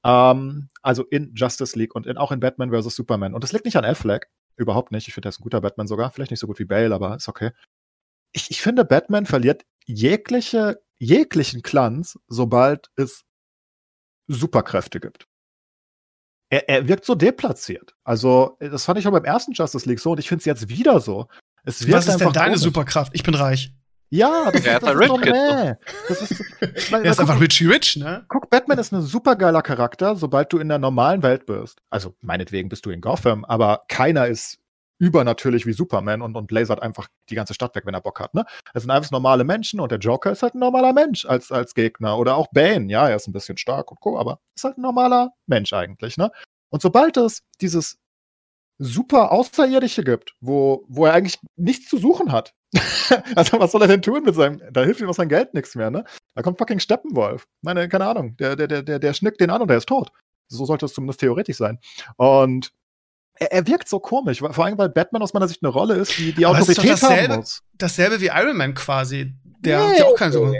Ähm, 0.05 0.68
also 0.83 1.05
in 1.05 1.35
Justice 1.35 1.79
League 1.79 1.95
und 1.95 2.07
in, 2.07 2.18
auch 2.18 2.33
in 2.33 2.41
Batman 2.41 2.70
vs. 2.70 2.95
Superman. 2.95 3.35
Und 3.35 3.45
das 3.45 3.53
liegt 3.53 3.64
nicht 3.64 3.76
an 3.76 3.85
Affleck, 3.85 4.29
überhaupt 4.57 4.93
nicht. 4.93 5.09
Ich 5.09 5.14
finde, 5.14 5.29
er 5.29 5.31
ist 5.31 5.41
ein 5.41 5.45
guter 5.45 5.61
Batman 5.61 5.87
sogar. 5.87 6.11
Vielleicht 6.11 6.31
nicht 6.31 6.41
so 6.41 6.47
gut 6.47 6.59
wie 6.59 6.64
Bale, 6.64 6.95
aber 6.95 7.16
ist 7.16 7.29
okay. 7.29 7.51
Ich, 8.33 8.51
ich 8.51 8.61
finde, 8.61 8.85
Batman 8.85 9.26
verliert 9.26 9.64
jegliche, 9.87 10.83
jeglichen 10.99 11.62
Glanz, 11.62 12.18
sobald 12.26 12.91
es 12.97 13.24
Superkräfte 14.26 15.01
gibt. 15.01 15.26
Er, 16.51 16.68
er 16.68 16.89
wirkt 16.89 17.05
so 17.05 17.14
deplatziert. 17.14 17.95
Also, 18.05 18.57
das 18.61 18.85
fand 18.85 18.99
ich 18.99 19.03
schon 19.05 19.12
beim 19.12 19.24
ersten 19.24 19.53
Justice 19.53 19.89
League 19.89 20.01
so 20.01 20.12
und 20.12 20.18
ich 20.18 20.29
finde 20.29 20.41
es 20.41 20.47
jetzt 20.47 20.68
wieder 20.68 21.01
so. 21.01 21.26
Es 21.64 21.82
wirkt 21.82 21.94
Was 21.94 22.06
ist 22.06 22.14
denn 22.14 22.28
einfach 22.28 22.32
deine 22.32 22.50
komisch. 22.50 22.62
Superkraft? 22.62 23.12
Ich 23.14 23.22
bin 23.22 23.34
reich. 23.34 23.72
Ja, 24.11 24.50
das 24.50 24.64
Er 24.64 24.78
ist, 24.78 24.82
hat 24.86 24.94
das 24.94 25.00
ist 25.00 25.09
doch 25.09 25.18
meh. 25.20 25.74
Das 26.09 26.22
ist, 26.22 26.30
ich 26.61 26.92
Er 26.92 27.04
ist 27.04 27.16
guck, 27.18 27.20
einfach 27.20 27.40
Richie 27.40 27.66
Rich, 27.66 27.96
ne? 27.96 28.24
guck, 28.28 28.48
Batman 28.48 28.78
ist 28.78 28.92
ein 28.92 29.02
supergeiler 29.02 29.61
Charakter, 29.61 30.16
sobald 30.16 30.50
du 30.52 30.59
in 30.59 30.68
der 30.68 30.78
normalen 30.78 31.22
Welt 31.22 31.44
bist. 31.44 31.80
Also, 31.90 32.14
meinetwegen 32.22 32.70
bist 32.70 32.86
du 32.86 32.90
in 32.90 33.02
Gotham, 33.02 33.44
aber 33.44 33.82
keiner 33.88 34.26
ist 34.26 34.59
übernatürlich 34.98 35.66
wie 35.66 35.72
Superman 35.72 36.22
und, 36.22 36.36
und 36.36 36.50
lasert 36.50 36.82
einfach 36.82 37.06
die 37.28 37.34
ganze 37.34 37.54
Stadt 37.54 37.74
weg, 37.76 37.86
wenn 37.86 37.94
er 37.94 38.00
Bock 38.00 38.18
hat. 38.18 38.34
Ne? 38.34 38.44
Es 38.74 38.82
sind 38.82 38.90
einfach 38.90 39.11
normale 39.11 39.44
Menschen 39.44 39.78
und 39.78 39.92
der 39.92 39.98
Joker 39.98 40.32
ist 40.32 40.42
halt 40.42 40.54
ein 40.54 40.59
normaler 40.59 40.92
Mensch 40.92 41.24
als, 41.24 41.52
als 41.52 41.74
Gegner. 41.74 42.18
Oder 42.18 42.34
auch 42.36 42.48
Bane, 42.52 42.90
ja, 42.90 43.09
er 43.09 43.16
ist 43.16 43.28
ein 43.28 43.32
bisschen 43.32 43.59
stark 43.59 43.90
und 43.92 44.00
co., 44.00 44.18
aber 44.18 44.40
ist 44.56 44.64
halt 44.64 44.76
ein 44.78 44.82
normaler 44.82 45.30
Mensch 45.46 45.72
eigentlich. 45.72 46.16
Ne? 46.16 46.30
Und 46.70 46.82
sobald 46.82 47.16
es 47.16 47.42
dieses 47.61 47.98
super 48.79 49.33
Außerirdische 49.33 50.05
gibt, 50.05 50.35
wo, 50.41 50.85
wo 50.89 51.07
er 51.07 51.14
eigentlich 51.14 51.39
nichts 51.57 51.89
zu 51.89 51.99
suchen 51.99 52.31
hat. 52.33 52.55
also 53.35 53.59
was 53.59 53.72
soll 53.72 53.83
er 53.83 53.89
denn 53.89 54.03
tun 54.03 54.22
mit 54.24 54.35
seinem, 54.35 54.61
da 54.72 54.85
hilft 54.85 55.01
ihm 55.01 55.09
aus 55.09 55.16
sein 55.16 55.29
Geld 55.29 55.55
nichts 55.55 55.74
mehr, 55.74 55.91
ne? 55.91 56.05
Da 56.35 56.43
kommt 56.43 56.59
fucking 56.59 56.79
Steppenwolf. 56.81 57.47
Meine, 57.62 57.89
keine 57.89 58.07
Ahnung, 58.07 58.37
der, 58.37 58.57
der, 58.57 58.68
der, 58.68 58.83
der, 58.83 58.99
der 58.99 59.14
schnickt 59.14 59.41
den 59.41 59.51
an 59.51 59.62
und 59.62 59.68
der 59.68 59.79
ist 59.79 59.89
tot. 59.89 60.11
So 60.49 60.64
sollte 60.64 60.87
es 60.87 60.93
zumindest 60.95 61.20
theoretisch 61.20 61.57
sein. 61.57 61.79
Und 62.16 62.72
er, 63.35 63.53
er 63.53 63.66
wirkt 63.66 63.89
so 63.89 64.01
komisch, 64.01 64.41
vor 64.41 64.64
allem, 64.64 64.79
weil 64.79 64.89
Batman 64.91 65.22
aus 65.22 65.33
meiner 65.35 65.49
Sicht 65.49 65.62
eine 65.62 65.70
Rolle 65.72 65.95
ist, 65.95 66.16
die 66.18 66.33
die 66.33 66.47
Aber 66.47 66.59
es 66.59 66.68
ist 66.68 66.79
Autorität 66.79 67.03
haben 67.03 67.11
dasselbe- 67.16 67.37
muss. 67.37 67.62
Dasselbe 67.74 68.20
wie 68.20 68.26
Iron 68.26 68.57
Man 68.57 68.74
quasi. 68.74 69.35
Der 69.61 69.79
Nee, 69.79 69.85
hat 69.93 69.99
ja 69.99 70.05
auch 70.07 70.14
keine 70.14 70.33
so. 70.33 70.55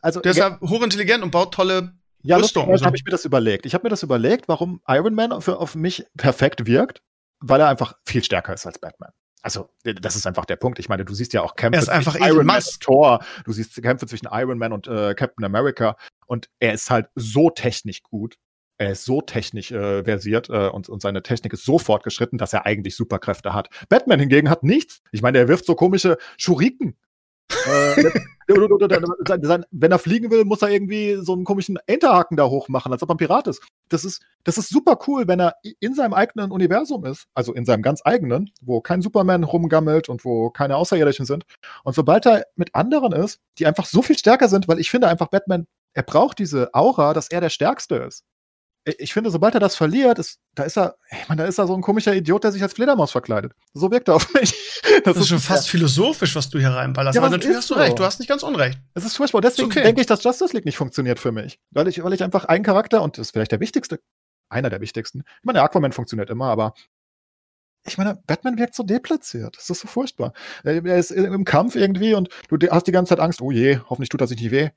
Also, 0.00 0.20
Der 0.20 0.32
ist 0.32 0.38
ja 0.38 0.58
hochintelligent 0.60 1.22
und 1.22 1.30
baut 1.30 1.54
tolle. 1.54 1.92
Ja, 2.24 2.36
Rüstung, 2.36 2.62
lustigerweise 2.62 2.80
so. 2.80 2.86
habe 2.86 2.96
ich 2.96 3.04
mir 3.04 3.10
das 3.10 3.24
überlegt. 3.24 3.66
Ich 3.66 3.74
habe 3.74 3.84
mir 3.84 3.88
das 3.90 4.02
überlegt, 4.02 4.48
warum 4.48 4.80
Iron 4.88 5.14
Man 5.14 5.40
für, 5.40 5.58
auf 5.58 5.74
mich 5.74 6.04
perfekt 6.16 6.66
wirkt, 6.66 7.02
weil 7.42 7.60
er 7.60 7.68
einfach 7.68 7.94
viel 8.04 8.24
stärker 8.24 8.54
ist 8.54 8.66
als 8.66 8.78
Batman. 8.78 9.10
Also, 9.42 9.70
das 9.82 10.14
ist 10.14 10.26
einfach 10.26 10.44
der 10.44 10.56
Punkt. 10.56 10.78
Ich 10.78 10.88
meine, 10.88 11.04
du 11.04 11.14
siehst 11.14 11.32
ja 11.32 11.42
auch 11.42 11.56
Kämpfe 11.56 11.76
Er 11.76 11.82
ist 11.82 11.88
einfach 11.88 12.14
Iron 12.20 12.46
Man 12.46 12.62
Thor, 12.80 13.24
du 13.44 13.52
siehst 13.52 13.80
Kämpfe 13.82 14.06
zwischen 14.06 14.28
Iron 14.30 14.56
Man 14.56 14.72
und 14.72 14.86
äh, 14.86 15.14
Captain 15.14 15.44
America 15.44 15.96
und 16.26 16.48
er 16.60 16.72
ist 16.72 16.90
halt 16.90 17.08
so 17.16 17.50
technisch 17.50 18.02
gut. 18.04 18.36
Er 18.78 18.92
ist 18.92 19.04
so 19.04 19.20
technisch 19.20 19.70
äh, 19.72 20.04
versiert 20.04 20.48
äh, 20.48 20.68
und, 20.68 20.88
und 20.88 21.02
seine 21.02 21.22
Technik 21.22 21.52
ist 21.52 21.64
so 21.64 21.78
fortgeschritten, 21.78 22.38
dass 22.38 22.52
er 22.52 22.66
eigentlich 22.66 22.96
Superkräfte 22.96 23.52
hat. 23.52 23.68
Batman 23.88 24.20
hingegen 24.20 24.48
hat 24.48 24.62
nichts. 24.62 25.02
Ich 25.10 25.22
meine, 25.22 25.38
er 25.38 25.48
wirft 25.48 25.66
so 25.66 25.74
komische 25.74 26.18
Schuriken. 26.36 26.96
Äh, 27.50 28.10
wenn 29.70 29.90
er 29.92 29.98
fliegen 29.98 30.30
will, 30.30 30.44
muss 30.44 30.62
er 30.62 30.70
irgendwie 30.70 31.16
so 31.20 31.32
einen 31.32 31.44
komischen 31.44 31.78
Enterhaken 31.86 32.36
da 32.36 32.46
hoch 32.48 32.68
machen, 32.68 32.92
als 32.92 33.02
ob 33.02 33.10
er 33.10 33.14
ein 33.14 33.18
Pirat 33.18 33.46
ist. 33.46 33.62
Das 33.88 34.04
ist, 34.04 34.22
das 34.44 34.58
ist 34.58 34.68
super 34.68 34.98
cool, 35.06 35.28
wenn 35.28 35.40
er 35.40 35.54
in 35.80 35.94
seinem 35.94 36.14
eigenen 36.14 36.50
Universum 36.50 37.04
ist, 37.04 37.26
also 37.34 37.52
in 37.52 37.64
seinem 37.64 37.82
ganz 37.82 38.00
eigenen, 38.04 38.50
wo 38.60 38.80
kein 38.80 39.02
Superman 39.02 39.44
rumgammelt 39.44 40.08
und 40.08 40.24
wo 40.24 40.50
keine 40.50 40.76
Außerirdischen 40.76 41.26
sind. 41.26 41.44
Und 41.84 41.94
sobald 41.94 42.26
er 42.26 42.44
mit 42.56 42.74
anderen 42.74 43.12
ist, 43.12 43.38
die 43.58 43.66
einfach 43.66 43.86
so 43.86 44.02
viel 44.02 44.18
stärker 44.18 44.48
sind, 44.48 44.68
weil 44.68 44.80
ich 44.80 44.90
finde 44.90 45.08
einfach 45.08 45.28
Batman, 45.28 45.66
er 45.94 46.02
braucht 46.02 46.38
diese 46.38 46.72
Aura, 46.74 47.12
dass 47.12 47.30
er 47.30 47.40
der 47.40 47.50
Stärkste 47.50 47.96
ist. 47.96 48.24
Ich- 48.84 49.12
finde, 49.12 49.30
sobald 49.30 49.54
er 49.54 49.60
das 49.60 49.76
verliert, 49.76 50.18
ist, 50.18 50.40
da 50.56 50.64
ist 50.64 50.76
er, 50.76 50.96
ich 51.10 51.28
meine, 51.28 51.42
da 51.42 51.48
ist 51.48 51.58
er 51.58 51.66
so 51.68 51.74
ein 51.74 51.82
komischer 51.82 52.14
Idiot, 52.14 52.42
der 52.44 52.50
sich 52.52 52.62
als 52.62 52.72
Fledermaus 52.72 53.12
verkleidet. 53.12 53.52
So 53.74 53.90
wirkt 53.90 54.08
er 54.08 54.16
auf 54.16 54.32
mich. 54.34 54.54
Das 55.04 55.16
ist 55.16 55.28
schon 55.28 55.38
fast 55.38 55.68
philosophisch, 55.70 56.34
was 56.34 56.50
du 56.50 56.58
hier 56.58 56.68
reinballerst. 56.70 57.14
Ja, 57.14 57.22
aber 57.22 57.30
natürlich 57.30 57.52
ist 57.56 57.62
hast 57.62 57.70
du 57.70 57.74
so. 57.74 57.80
recht. 57.80 57.98
Du 57.98 58.04
hast 58.04 58.18
nicht 58.18 58.28
ganz 58.28 58.42
unrecht. 58.42 58.78
Es 58.94 59.04
ist 59.04 59.16
furchtbar. 59.16 59.40
Deswegen 59.40 59.70
Ist 59.70 59.76
okay. 59.76 59.84
denke 59.86 60.00
ich, 60.02 60.06
dass 60.06 60.22
Justice 60.22 60.52
League 60.54 60.66
nicht 60.66 60.76
funktioniert 60.76 61.18
für 61.18 61.32
mich. 61.32 61.60
Weil 61.70 61.88
ich, 61.88 62.02
weil 62.02 62.12
ich 62.12 62.22
einfach 62.22 62.44
einen 62.46 62.62
Charakter, 62.64 63.00
und 63.02 63.16
das 63.16 63.28
ist 63.28 63.30
vielleicht 63.30 63.52
der 63.52 63.60
wichtigste, 63.60 64.00
einer 64.50 64.68
der 64.68 64.80
wichtigsten. 64.82 65.20
Ich 65.20 65.44
meine, 65.44 65.58
der 65.58 65.62
Aquaman 65.64 65.92
funktioniert 65.92 66.28
immer, 66.28 66.46
aber 66.48 66.74
ich 67.86 67.96
meine, 67.96 68.20
Batman 68.26 68.58
wirkt 68.58 68.74
so 68.74 68.82
deplatziert. 68.82 69.56
Das 69.56 69.70
ist 69.70 69.80
so 69.80 69.88
furchtbar. 69.88 70.32
Er 70.62 70.84
er 70.84 70.98
ist 70.98 71.10
im 71.10 71.44
Kampf 71.44 71.74
irgendwie 71.74 72.14
und 72.14 72.28
du 72.48 72.58
hast 72.70 72.86
die 72.86 72.92
ganze 72.92 73.10
Zeit 73.10 73.20
Angst, 73.20 73.40
oh 73.40 73.50
je, 73.50 73.78
hoffentlich 73.88 74.08
tut 74.10 74.20
er 74.20 74.26
sich 74.26 74.40
nicht 74.40 74.50
weh. 74.52 74.70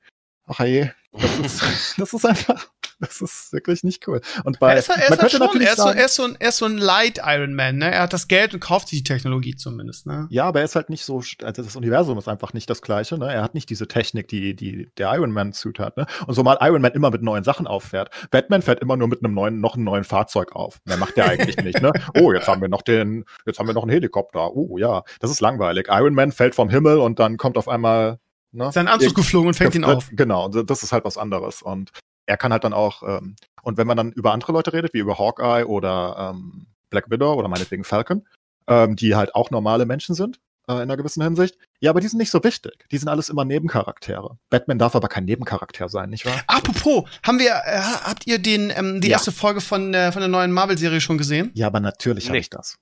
Ach 0.46 0.60
je, 0.60 0.90
das 1.12 1.38
ist, 1.38 1.94
das 1.98 2.12
ist 2.12 2.26
einfach, 2.26 2.66
das 3.00 3.20
ist 3.20 3.52
wirklich 3.52 3.84
nicht 3.84 4.06
cool. 4.08 4.20
Und 4.44 4.58
bei, 4.58 4.72
er 4.72 4.78
ist, 4.78 4.88
er 4.88 4.96
man 4.96 5.08
halt 5.08 5.20
könnte 5.20 5.36
schon, 5.36 5.46
natürlich 5.46 5.66
er 5.66 5.72
ist, 5.72 5.82
so, 5.82 5.88
er, 5.88 6.04
ist 6.04 6.14
so 6.14 6.24
ein, 6.24 6.36
er 6.38 6.48
ist 6.48 6.56
so 6.58 6.66
ein 6.66 6.78
Light 6.78 7.20
Iron 7.24 7.54
Man, 7.54 7.76
ne? 7.76 7.92
Er 7.92 8.02
hat 8.02 8.12
das 8.12 8.28
Geld 8.28 8.54
und 8.54 8.60
kauft 8.60 8.88
sich 8.88 9.02
die 9.02 9.04
Technologie 9.04 9.56
zumindest, 9.56 10.06
ne? 10.06 10.26
Ja, 10.30 10.44
aber 10.44 10.60
er 10.60 10.64
ist 10.64 10.76
halt 10.76 10.90
nicht 10.90 11.04
so, 11.04 11.22
also 11.42 11.62
das 11.62 11.76
Universum 11.76 12.18
ist 12.18 12.28
einfach 12.28 12.52
nicht 12.52 12.68
das 12.70 12.82
gleiche, 12.82 13.18
ne? 13.18 13.32
Er 13.32 13.42
hat 13.42 13.54
nicht 13.54 13.70
diese 13.70 13.88
Technik, 13.88 14.28
die, 14.28 14.54
die 14.54 14.90
der 14.96 15.12
Iron 15.14 15.30
Man 15.30 15.52
Suit 15.52 15.78
hat, 15.78 15.96
ne? 15.96 16.06
Und 16.26 16.34
so 16.34 16.42
mal 16.42 16.58
Iron 16.60 16.82
Man 16.82 16.92
immer 16.92 17.10
mit 17.10 17.22
neuen 17.22 17.44
Sachen 17.44 17.66
auffährt. 17.66 18.10
Batman 18.30 18.62
fährt 18.62 18.80
immer 18.80 18.96
nur 18.96 19.08
mit 19.08 19.24
einem 19.24 19.34
neuen, 19.34 19.60
noch 19.60 19.74
einem 19.74 19.84
neuen 19.84 20.04
Fahrzeug 20.04 20.54
auf. 20.54 20.80
Mehr 20.84 20.96
macht 20.96 21.16
er 21.18 21.28
eigentlich 21.28 21.56
nicht, 21.58 21.80
ne? 21.82 21.92
Oh, 22.18 22.32
jetzt 22.32 22.48
haben 22.48 22.60
wir 22.60 22.68
noch 22.68 22.82
den, 22.82 23.24
jetzt 23.46 23.58
haben 23.58 23.66
wir 23.66 23.74
noch 23.74 23.82
einen 23.82 23.90
Helikopter. 23.90 24.54
Oh, 24.54 24.78
ja. 24.78 25.02
Das 25.20 25.30
ist 25.30 25.40
langweilig. 25.40 25.88
Iron 25.90 26.14
Man 26.14 26.32
fällt 26.32 26.54
vom 26.54 26.70
Himmel 26.70 26.98
und 26.98 27.18
dann 27.18 27.36
kommt 27.36 27.58
auf 27.58 27.68
einmal, 27.68 28.18
ne? 28.52 28.70
Sein 28.72 28.88
Anzug 28.88 29.14
geflogen 29.14 29.48
und 29.48 29.54
fängt 29.54 29.74
ihn 29.74 29.84
auf. 29.84 30.08
Genau, 30.12 30.48
das 30.48 30.82
ist 30.82 30.92
halt 30.92 31.04
was 31.04 31.18
anderes. 31.18 31.62
Und 31.62 31.90
er 32.26 32.36
kann 32.36 32.52
halt 32.52 32.64
dann 32.64 32.72
auch, 32.72 33.02
ähm, 33.02 33.36
und 33.62 33.76
wenn 33.78 33.86
man 33.86 33.96
dann 33.96 34.12
über 34.12 34.32
andere 34.32 34.52
Leute 34.52 34.72
redet, 34.72 34.94
wie 34.94 34.98
über 34.98 35.18
Hawkeye 35.18 35.64
oder 35.66 36.32
ähm, 36.34 36.66
Black 36.90 37.10
Widow 37.10 37.34
oder 37.34 37.48
meinetwegen 37.48 37.84
Falcon, 37.84 38.26
ähm, 38.68 38.96
die 38.96 39.14
halt 39.14 39.34
auch 39.34 39.50
normale 39.50 39.86
Menschen 39.86 40.14
sind, 40.14 40.38
äh, 40.68 40.72
in 40.74 40.80
einer 40.80 40.96
gewissen 40.96 41.22
Hinsicht. 41.22 41.56
Ja, 41.80 41.90
aber 41.90 42.00
die 42.00 42.08
sind 42.08 42.18
nicht 42.18 42.30
so 42.30 42.42
wichtig. 42.42 42.84
Die 42.90 42.98
sind 42.98 43.08
alles 43.08 43.28
immer 43.28 43.44
Nebencharaktere. 43.44 44.38
Batman 44.50 44.78
darf 44.78 44.96
aber 44.96 45.08
kein 45.08 45.24
Nebencharakter 45.24 45.88
sein, 45.88 46.10
nicht 46.10 46.26
wahr? 46.26 46.42
Apropos, 46.48 47.04
haben 47.24 47.38
wir, 47.38 47.50
äh, 47.64 47.78
habt 47.80 48.26
ihr 48.26 48.38
den, 48.40 48.72
ähm, 48.74 49.00
die 49.00 49.08
Ja. 49.08 49.14
erste 49.14 49.30
Folge 49.30 49.60
von, 49.60 49.94
äh, 49.94 50.10
von 50.10 50.20
der 50.20 50.28
neuen 50.28 50.50
Marvel-Serie 50.52 51.00
schon 51.00 51.18
gesehen? 51.18 51.50
Ja, 51.54 51.68
aber 51.68 51.78
natürlich 51.80 52.24
habe 52.26 52.34
Nee. 52.34 52.40
ich 52.40 52.50
das. 52.50 52.76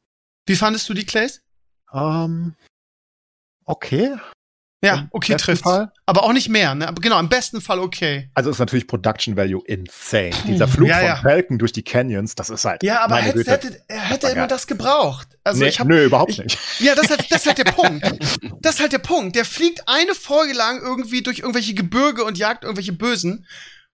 Wie 0.47 0.57
fandest 0.57 0.89
du 0.89 0.95
die, 0.95 1.05
Clays? 1.05 1.43
Ähm, 1.93 2.55
okay. 3.65 4.15
Ja, 4.85 5.09
okay. 5.11 5.37
Fall. 5.57 5.93
Aber 6.07 6.23
auch 6.25 6.33
nicht 6.33 6.49
mehr, 6.49 6.75
ne? 6.75 6.87
Aber 6.89 7.01
genau, 7.01 7.19
im 7.19 7.29
besten 7.29 7.61
Fall 7.61 7.79
okay. 7.79 8.31
Also 8.35 8.51
ist 8.51 8.59
natürlich 8.59 8.87
Production 8.87 9.37
Value 9.37 9.63
insane. 9.67 10.31
Dieser 10.47 10.69
Flug 10.69 10.89
Ja, 10.91 10.97
von 10.99 11.07
ja. 11.07 11.17
Falcon 11.17 11.59
durch 11.59 11.73
die 11.73 11.83
Canyons, 11.83 12.35
das 12.35 12.51
ist 12.51 12.65
halt. 12.65 12.83
Ja, 12.83 13.01
aber 13.05 13.15
meine 13.17 13.29
hätte, 13.29 13.51
hätte, 13.51 13.81
er 13.89 14.01
hätte 14.01 14.29
immer 14.29 14.47
das 14.47 14.67
gebraucht. 14.67 15.29
Also 15.45 15.63
nee, 15.63 15.69
ich 15.69 15.81
hab, 15.81 15.87
nö, 15.89 16.05
überhaupt 16.05 16.31
ich- 16.33 16.39
nicht. 16.39 16.59
Ja, 16.81 16.95
das 16.95 17.05
ist, 17.05 17.11
halt, 17.11 17.31
das 17.31 17.41
ist 17.41 17.47
halt 17.47 17.59
der 17.59 17.65
Punkt. 17.73 18.05
Das 18.61 18.75
ist 18.77 18.81
halt 18.81 18.93
der 18.93 18.99
Punkt. 18.99 19.37
Der 19.37 19.45
fliegt 19.45 19.83
eine 19.87 20.15
Folge 20.15 20.53
lang 20.55 20.81
irgendwie 20.83 21.23
durch 21.23 21.41
irgendwelche 21.41 21.75
Gebirge 21.75 22.25
und 22.25 22.39
jagt 22.39 22.65
irgendwelche 22.65 22.93
Bösen, 22.93 23.47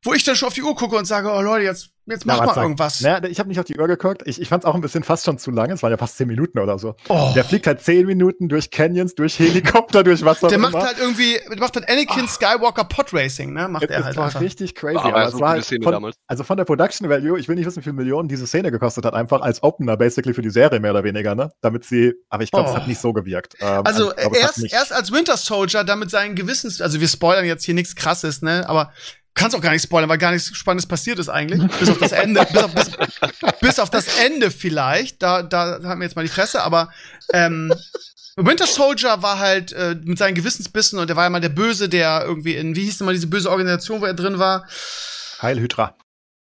wo 0.02 0.14
ich 0.14 0.24
dann 0.24 0.34
schon 0.36 0.48
auf 0.48 0.54
die 0.54 0.62
Uhr 0.62 0.74
gucke 0.74 0.96
und 0.96 1.04
sage, 1.04 1.30
oh 1.32 1.40
Leute, 1.40 1.64
jetzt, 1.64 1.90
jetzt 2.10 2.26
mach 2.26 2.44
mal 2.44 2.56
irgendwas. 2.62 3.00
Na, 3.00 3.22
ich 3.24 3.38
habe 3.38 3.48
nicht 3.48 3.58
auf 3.58 3.64
die 3.64 3.78
Uhr 3.78 3.86
geguckt. 3.86 4.22
Ich, 4.26 4.40
ich 4.40 4.48
fand 4.48 4.64
es 4.64 4.68
auch 4.68 4.74
ein 4.74 4.80
bisschen 4.80 5.02
fast 5.02 5.24
schon 5.24 5.38
zu 5.38 5.50
lange. 5.50 5.74
Es 5.74 5.82
waren 5.82 5.90
ja 5.90 5.96
fast 5.96 6.16
zehn 6.16 6.26
Minuten 6.28 6.58
oder 6.58 6.78
so. 6.78 6.94
Oh. 7.08 7.32
Der 7.34 7.44
fliegt 7.44 7.66
halt 7.66 7.80
zehn 7.80 8.06
Minuten 8.06 8.48
durch 8.48 8.70
Canyons, 8.70 9.14
durch 9.14 9.38
Helikopter, 9.38 10.02
durch 10.04 10.24
was 10.24 10.42
auch 10.42 10.48
Der 10.48 10.58
immer. 10.58 10.70
macht 10.70 10.84
halt 10.86 10.98
irgendwie, 10.98 11.38
der 11.50 11.58
macht 11.58 11.74
halt 11.76 11.88
Anakin 11.88 12.28
Skywalker 12.28 12.84
Podracing, 12.84 13.52
ne? 13.52 13.68
Macht 13.68 13.84
es, 13.84 13.90
er 13.90 14.04
halt 14.04 14.16
war 14.16 14.26
einfach. 14.26 14.40
richtig 14.40 14.74
crazy. 14.74 14.96
Aber 14.98 15.14
aber 15.14 15.30
so 15.30 15.36
es 15.36 15.40
war 15.42 15.50
halt 15.50 15.64
Szene 15.64 15.82
von, 15.84 15.92
damals. 15.92 16.16
also 16.26 16.44
von 16.44 16.56
der 16.56 16.64
Production 16.64 17.08
Value, 17.08 17.38
ich 17.38 17.48
will 17.48 17.56
nicht 17.56 17.66
wissen, 17.66 17.78
wie 17.78 17.82
viele 17.84 17.94
Millionen 17.94 18.28
diese 18.28 18.46
Szene 18.46 18.70
gekostet 18.70 19.04
hat, 19.04 19.14
einfach 19.14 19.40
als 19.40 19.62
Opener 19.62 19.96
basically 19.96 20.34
für 20.34 20.42
die 20.42 20.50
Serie 20.50 20.80
mehr 20.80 20.90
oder 20.92 21.04
weniger, 21.04 21.34
ne? 21.34 21.50
Damit 21.60 21.84
sie, 21.84 22.12
aber 22.28 22.42
ich 22.42 22.50
glaube, 22.50 22.68
Oh. 22.68 22.72
es 22.72 22.76
hat 22.76 22.88
nicht 22.88 23.00
so 23.00 23.12
gewirkt. 23.12 23.54
Ähm, 23.60 23.82
Also 23.84 24.10
glaub, 24.10 24.32
hat 24.34 24.36
erst, 24.36 24.72
erst 24.72 24.92
als 24.92 25.12
Winter 25.12 25.36
Soldier, 25.36 25.84
damit 25.84 26.10
seinen 26.10 26.34
Gewissens, 26.34 26.80
also 26.80 27.00
wir 27.00 27.08
spoilern 27.08 27.44
jetzt 27.44 27.64
hier 27.64 27.74
nichts 27.74 27.94
krasses, 27.96 28.42
ne? 28.42 28.68
Aber 28.68 28.92
kannst 29.40 29.56
auch 29.56 29.62
gar 29.62 29.72
nicht 29.72 29.82
spoilern, 29.82 30.10
weil 30.10 30.18
gar 30.18 30.32
nichts 30.32 30.54
Spannendes 30.54 30.86
passiert 30.86 31.18
ist 31.18 31.30
eigentlich. 31.30 31.66
bis 31.78 31.88
auf 31.88 31.98
das 31.98 32.12
Ende, 32.12 32.46
bis 32.52 32.62
auf, 32.62 32.74
bis, 32.74 32.90
bis 33.60 33.78
auf 33.78 33.90
das 33.90 34.18
Ende 34.18 34.50
vielleicht. 34.50 35.22
Da, 35.22 35.42
da 35.42 35.80
haben 35.82 36.00
wir 36.00 36.04
jetzt 36.04 36.14
mal 36.14 36.22
die 36.22 36.28
Fresse, 36.28 36.62
aber 36.62 36.90
ähm, 37.32 37.72
Winter 38.36 38.66
Soldier 38.66 39.22
war 39.22 39.38
halt 39.38 39.72
äh, 39.72 39.96
mit 40.04 40.18
seinen 40.18 40.34
Gewissensbissen 40.34 40.98
und 40.98 41.08
der 41.08 41.16
war 41.16 41.24
ja 41.24 41.30
mal 41.30 41.40
der 41.40 41.48
Böse, 41.48 41.88
der 41.88 42.24
irgendwie 42.26 42.54
in, 42.54 42.76
wie 42.76 42.84
hieß 42.84 42.98
denn 42.98 43.06
mal 43.06 43.14
diese 43.14 43.28
böse 43.28 43.50
Organisation, 43.50 44.02
wo 44.02 44.04
er 44.04 44.14
drin 44.14 44.38
war? 44.38 44.66
Heil 45.40 45.58
Hydra. 45.58 45.96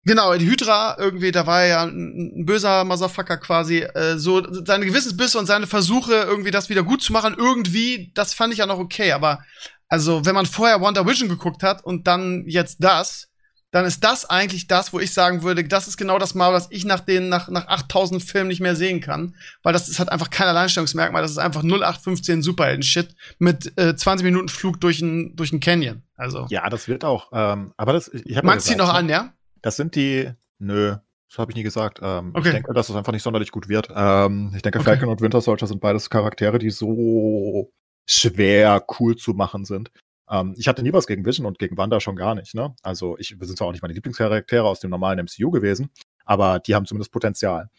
Genau, 0.03 0.33
die 0.35 0.49
Hydra 0.49 0.95
irgendwie, 0.97 1.31
da 1.31 1.45
war 1.45 1.61
er 1.61 1.67
ja 1.67 1.83
ein, 1.83 2.39
ein 2.39 2.45
böser 2.45 2.83
Motherfucker 2.83 3.37
quasi. 3.37 3.79
Äh, 3.79 4.17
so 4.17 4.41
seine 4.65 4.85
Gewissensbisse 4.85 5.37
und 5.37 5.45
seine 5.45 5.67
Versuche, 5.67 6.13
irgendwie 6.13 6.51
das 6.51 6.69
wieder 6.69 6.81
gut 6.81 7.03
zu 7.03 7.13
machen, 7.13 7.35
irgendwie, 7.37 8.11
das 8.15 8.33
fand 8.33 8.53
ich 8.53 8.59
ja 8.59 8.65
noch 8.65 8.79
okay. 8.79 9.11
Aber 9.11 9.43
also, 9.89 10.25
wenn 10.25 10.35
man 10.35 10.45
vorher 10.45 10.81
Wonder 10.81 11.05
Vision 11.05 11.29
geguckt 11.29 11.63
hat 11.63 11.83
und 11.83 12.07
dann 12.07 12.43
jetzt 12.47 12.83
das, 12.83 13.29
dann 13.71 13.83
ist 13.85 14.01
das 14.03 14.23
eigentlich 14.29 14.67
das, 14.67 14.93
wo 14.93 14.99
ich 14.99 15.13
sagen 15.13 15.43
würde, 15.43 15.63
das 15.63 15.87
ist 15.89 15.97
genau 15.97 16.17
das 16.19 16.35
Mal, 16.35 16.53
was 16.53 16.67
ich 16.71 16.85
nach 16.85 17.01
den 17.01 17.27
nach 17.27 17.49
nach 17.49 17.67
8000 17.67 18.23
Filmen 18.23 18.47
nicht 18.47 18.61
mehr 18.61 18.75
sehen 18.77 19.01
kann, 19.01 19.35
weil 19.61 19.73
das 19.73 19.89
ist 19.89 19.99
halt 19.99 20.09
einfach 20.09 20.29
kein 20.29 20.47
Alleinstellungsmerkmal, 20.47 21.21
das 21.21 21.31
ist 21.31 21.37
einfach 21.37 21.63
0815 21.63 22.41
Superhelden 22.41 22.83
Shit 22.83 23.13
mit 23.39 23.77
äh, 23.77 23.95
20 23.95 24.23
Minuten 24.23 24.47
Flug 24.49 24.79
durch 24.79 25.01
ein 25.01 25.35
durch 25.35 25.51
ein 25.51 25.59
Canyon. 25.59 26.03
Also, 26.15 26.47
Ja, 26.49 26.69
das 26.69 26.87
wird 26.87 27.03
auch. 27.03 27.29
Ähm, 27.33 27.73
aber 27.75 27.93
das, 27.93 28.07
ich 28.07 28.37
habe 28.37 28.47
meinst 28.47 28.69
du 28.69 28.75
noch 28.77 28.93
an, 28.93 29.09
ja? 29.09 29.33
Das 29.61 29.75
sind 29.75 29.95
die. 29.95 30.31
Nö, 30.59 30.95
das 31.29 31.37
habe 31.37 31.51
ich 31.51 31.55
nie 31.57 31.63
gesagt. 31.63 31.99
Ähm, 32.01 32.31
Okay. 32.33 32.47
Ich 32.47 32.53
denke, 32.53 32.73
dass 32.73 32.89
es 32.89 32.95
einfach 32.95 33.11
nicht 33.11 33.21
sonderlich 33.23 33.51
gut 33.51 33.67
wird. 33.67 33.89
Ähm, 33.93 34.53
ich 34.55 34.61
denke, 34.61 34.79
Okay. 34.79 34.85
Falcon 34.91 35.09
und 35.09 35.19
Winter 35.21 35.41
Soldier 35.41 35.67
sind 35.67 35.81
beides 35.81 36.09
Charaktere, 36.09 36.57
die 36.57 36.69
so 36.69 37.69
schwer 38.07 38.83
cool 38.99 39.15
zu 39.15 39.33
machen 39.33 39.65
sind. 39.65 39.91
Ähm, 40.29 40.55
ich 40.57 40.67
hatte 40.67 40.83
nie 40.83 40.93
was 40.93 41.07
gegen 41.07 41.25
Vision 41.25 41.45
und 41.45 41.59
gegen 41.59 41.77
Wanda 41.77 41.99
schon 41.99 42.15
gar 42.15 42.35
nicht. 42.35 42.55
Ne? 42.55 42.73
Also 42.81 43.17
ich 43.17 43.39
wir 43.39 43.47
sind 43.47 43.57
zwar 43.57 43.67
auch 43.67 43.71
nicht 43.71 43.81
meine 43.81 43.93
Lieblingscharaktere 43.93 44.65
aus 44.65 44.79
dem 44.79 44.89
normalen 44.89 45.19
MCU 45.25 45.51
gewesen, 45.51 45.89
aber 46.25 46.59
die 46.59 46.75
haben 46.75 46.85
zumindest 46.85 47.11
Potenzial. 47.11 47.69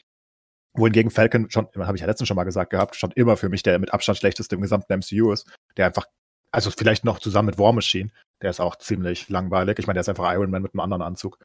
Wohingegen 0.75 1.11
Falcon 1.11 1.51
schon, 1.51 1.67
habe 1.77 1.97
ich 1.97 2.03
ja 2.03 2.07
letztens 2.07 2.29
schon 2.29 2.37
mal 2.37 2.45
gesagt 2.45 2.71
gehabt, 2.71 2.95
schon 2.95 3.11
immer 3.13 3.37
für 3.37 3.49
mich 3.49 3.63
der 3.63 3.79
mit 3.79 3.93
Abstand 3.93 4.19
schlechteste 4.19 4.55
im 4.55 4.61
gesamten 4.61 4.93
MCU 4.99 5.33
ist, 5.33 5.51
der 5.77 5.87
einfach, 5.87 6.07
also 6.53 6.71
vielleicht 6.71 7.05
noch 7.05 7.19
zusammen 7.19 7.47
mit 7.47 7.59
War 7.59 7.73
Machine, 7.73 8.11
der 8.43 8.51
ist 8.51 8.61
auch 8.61 8.77
ziemlich 8.77 9.29
langweilig. 9.29 9.79
Ich 9.79 9.87
meine, 9.87 9.97
der 9.97 10.03
ist 10.03 10.09
einfach 10.09 10.33
Iron 10.33 10.51
Man 10.51 10.63
mit 10.63 10.75
einem 10.75 10.81
anderen 10.81 11.03
Anzug. 11.03 11.39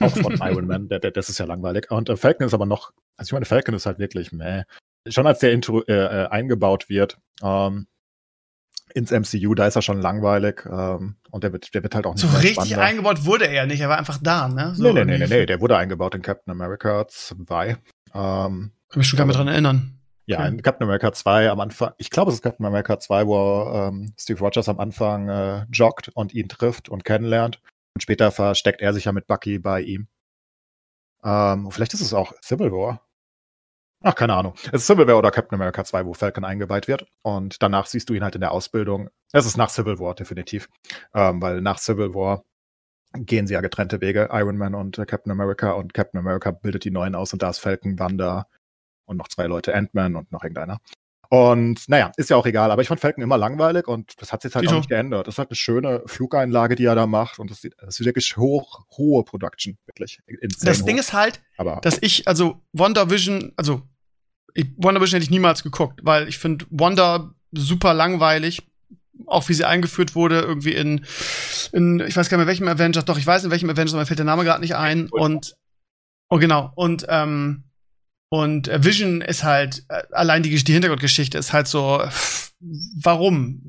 Auch 0.00 0.16
von 0.16 0.32
Iron 0.40 0.66
Man, 0.66 0.88
der, 0.88 1.00
der, 1.00 1.10
das 1.10 1.28
ist 1.28 1.38
ja 1.38 1.44
langweilig. 1.44 1.90
Und 1.90 2.08
äh, 2.08 2.16
Falcon 2.16 2.46
ist 2.46 2.54
aber 2.54 2.66
noch, 2.66 2.92
also 3.16 3.28
ich 3.28 3.32
meine, 3.32 3.44
Falcon 3.44 3.74
ist 3.74 3.86
halt 3.86 3.98
wirklich, 3.98 4.32
meh. 4.32 4.62
Schon 5.08 5.26
als 5.26 5.40
der 5.40 5.52
Intro, 5.52 5.82
äh, 5.82 5.92
äh, 5.92 6.28
eingebaut 6.28 6.88
wird 6.88 7.18
ähm, 7.42 7.88
ins 8.94 9.10
MCU, 9.10 9.54
da 9.54 9.66
ist 9.66 9.76
er 9.76 9.82
schon 9.82 10.00
langweilig 10.00 10.64
ähm, 10.66 11.16
und 11.30 11.44
der 11.44 11.52
wird, 11.52 11.74
der 11.74 11.82
wird 11.82 11.94
halt 11.94 12.06
auch 12.06 12.14
nicht 12.14 12.22
So 12.22 12.28
richtig 12.28 12.52
spannender. 12.54 12.80
eingebaut 12.82 13.24
wurde 13.24 13.46
er 13.46 13.52
ja 13.54 13.66
nicht, 13.66 13.80
er 13.80 13.88
war 13.88 13.98
einfach 13.98 14.18
da, 14.22 14.48
ne? 14.48 14.74
So 14.76 14.84
nee, 14.84 14.92
nee, 14.92 15.04
nee, 15.04 15.18
nee, 15.18 15.26
nee, 15.26 15.46
der 15.46 15.60
wurde 15.60 15.76
eingebaut 15.76 16.14
in 16.14 16.22
Captain 16.22 16.50
America 16.52 17.06
2. 17.08 17.68
Ähm, 17.70 17.76
Kann 18.14 18.72
mich 18.94 19.06
schon 19.08 19.16
gar 19.18 19.26
nicht 19.26 19.36
dran 19.38 19.48
erinnern. 19.48 19.98
ja, 20.26 20.38
Okay. 20.40 20.48
in 20.48 20.62
Captain 20.62 20.84
America 20.86 21.12
2 21.12 21.50
am 21.50 21.60
Anfang, 21.60 21.92
ich 21.98 22.10
glaube, 22.10 22.30
es 22.30 22.36
ist 22.36 22.42
Captain 22.42 22.64
America 22.66 22.98
2, 22.98 23.26
wo 23.26 23.72
ähm, 23.74 24.12
Steve 24.18 24.38
Rogers 24.40 24.68
am 24.68 24.78
Anfang 24.78 25.28
äh, 25.28 25.66
joggt 25.72 26.08
und 26.14 26.32
ihn 26.34 26.48
trifft 26.48 26.88
und 26.88 27.04
kennenlernt. 27.04 27.60
Und 27.94 28.02
später 28.02 28.30
versteckt 28.30 28.80
er 28.80 28.92
sich 28.94 29.04
ja 29.06 29.12
mit 29.12 29.26
Bucky 29.26 29.58
bei 29.58 29.80
ihm. 29.82 30.08
Ähm, 31.24 31.70
vielleicht 31.70 31.94
ist 31.94 32.00
es 32.00 32.14
auch 32.14 32.32
Civil 32.42 32.72
War. 32.72 33.06
Ach, 34.02 34.14
keine 34.14 34.34
Ahnung. 34.34 34.54
Es 34.66 34.82
ist 34.82 34.86
Civil 34.86 35.06
War 35.06 35.18
oder 35.18 35.30
Captain 35.30 35.54
America 35.56 35.84
2, 35.84 36.06
wo 36.06 36.14
Falcon 36.14 36.44
eingeweiht 36.44 36.88
wird. 36.88 37.06
Und 37.22 37.62
danach 37.62 37.86
siehst 37.86 38.08
du 38.10 38.14
ihn 38.14 38.22
halt 38.24 38.34
in 38.34 38.40
der 38.40 38.52
Ausbildung. 38.52 39.08
Es 39.32 39.46
ist 39.46 39.56
nach 39.56 39.70
Civil 39.70 39.98
War, 39.98 40.14
definitiv. 40.14 40.68
Ähm, 41.14 41.40
weil 41.42 41.60
nach 41.60 41.78
Civil 41.78 42.14
War 42.14 42.42
gehen 43.14 43.46
sie 43.46 43.54
ja 43.54 43.60
getrennte 43.60 44.00
Wege, 44.00 44.28
Iron 44.32 44.56
Man 44.56 44.74
und 44.74 44.98
äh, 44.98 45.06
Captain 45.06 45.30
America. 45.32 45.72
Und 45.72 45.94
Captain 45.94 46.18
America 46.18 46.50
bildet 46.50 46.84
die 46.84 46.90
neuen 46.90 47.14
aus 47.14 47.32
und 47.32 47.42
da 47.42 47.50
ist 47.50 47.58
Falcon, 47.58 47.98
Wanda 47.98 48.46
und 49.04 49.16
noch 49.16 49.28
zwei 49.28 49.46
Leute, 49.46 49.74
Ant-Man 49.74 50.16
und 50.16 50.32
noch 50.32 50.42
irgendeiner. 50.42 50.78
Und 51.28 51.88
naja, 51.88 52.12
ist 52.18 52.28
ja 52.28 52.36
auch 52.36 52.44
egal, 52.44 52.70
aber 52.70 52.82
ich 52.82 52.88
fand 52.88 53.00
Falcon 53.00 53.24
immer 53.24 53.38
langweilig 53.38 53.88
und 53.88 54.20
das 54.20 54.34
hat 54.34 54.42
sich 54.42 54.54
halt 54.54 54.68
auch 54.68 54.72
nicht 54.76 54.90
geändert. 54.90 55.26
Das 55.26 55.36
ist 55.36 55.38
halt 55.38 55.48
eine 55.48 55.56
schöne 55.56 56.02
Flugeinlage, 56.04 56.74
die 56.74 56.84
er 56.84 56.94
da 56.94 57.06
macht 57.06 57.38
und 57.38 57.50
das, 57.50 57.62
sieht- 57.62 57.74
das 57.78 57.98
ist 57.98 58.04
wirklich 58.04 58.36
hoch, 58.36 58.84
hohe 58.98 59.24
Production, 59.24 59.78
wirklich. 59.86 60.20
Das 60.62 60.84
Ding 60.84 60.96
hoch. 60.96 61.00
ist 61.00 61.14
halt, 61.14 61.42
aber 61.56 61.80
dass 61.82 61.96
ich, 62.02 62.28
also 62.28 62.60
WandaVision, 62.74 63.52
also 63.56 63.80
ich, 64.54 64.66
WandaVision 64.76 65.16
hätte 65.16 65.24
ich 65.24 65.30
niemals 65.30 65.62
geguckt, 65.62 66.00
weil 66.02 66.28
ich 66.28 66.38
finde 66.38 66.66
Wanda 66.70 67.34
super 67.52 67.94
langweilig, 67.94 68.62
auch 69.26 69.48
wie 69.48 69.54
sie 69.54 69.64
eingeführt 69.64 70.14
wurde, 70.14 70.40
irgendwie 70.40 70.72
in, 70.72 71.04
in, 71.72 72.00
ich 72.00 72.16
weiß 72.16 72.28
gar 72.28 72.38
nicht 72.38 72.46
mehr 72.46 72.52
welchem 72.52 72.68
Avengers, 72.68 73.04
doch, 73.04 73.18
ich 73.18 73.26
weiß 73.26 73.44
in 73.44 73.50
welchem 73.50 73.70
Avengers, 73.70 73.94
aber 73.94 74.02
mir 74.02 74.06
fällt 74.06 74.18
der 74.18 74.26
Name 74.26 74.44
gerade 74.44 74.60
nicht 74.60 74.76
ein. 74.76 75.08
Und, 75.10 75.56
oh 76.28 76.38
genau, 76.38 76.72
und, 76.74 77.06
ähm, 77.08 77.64
und 78.28 78.68
äh, 78.68 78.82
Vision 78.82 79.20
ist 79.20 79.44
halt, 79.44 79.84
äh, 79.88 80.02
allein 80.12 80.42
die, 80.42 80.50
die 80.50 80.72
Hintergrundgeschichte 80.72 81.38
ist 81.38 81.52
halt 81.52 81.68
so, 81.68 82.02
warum? 82.96 83.62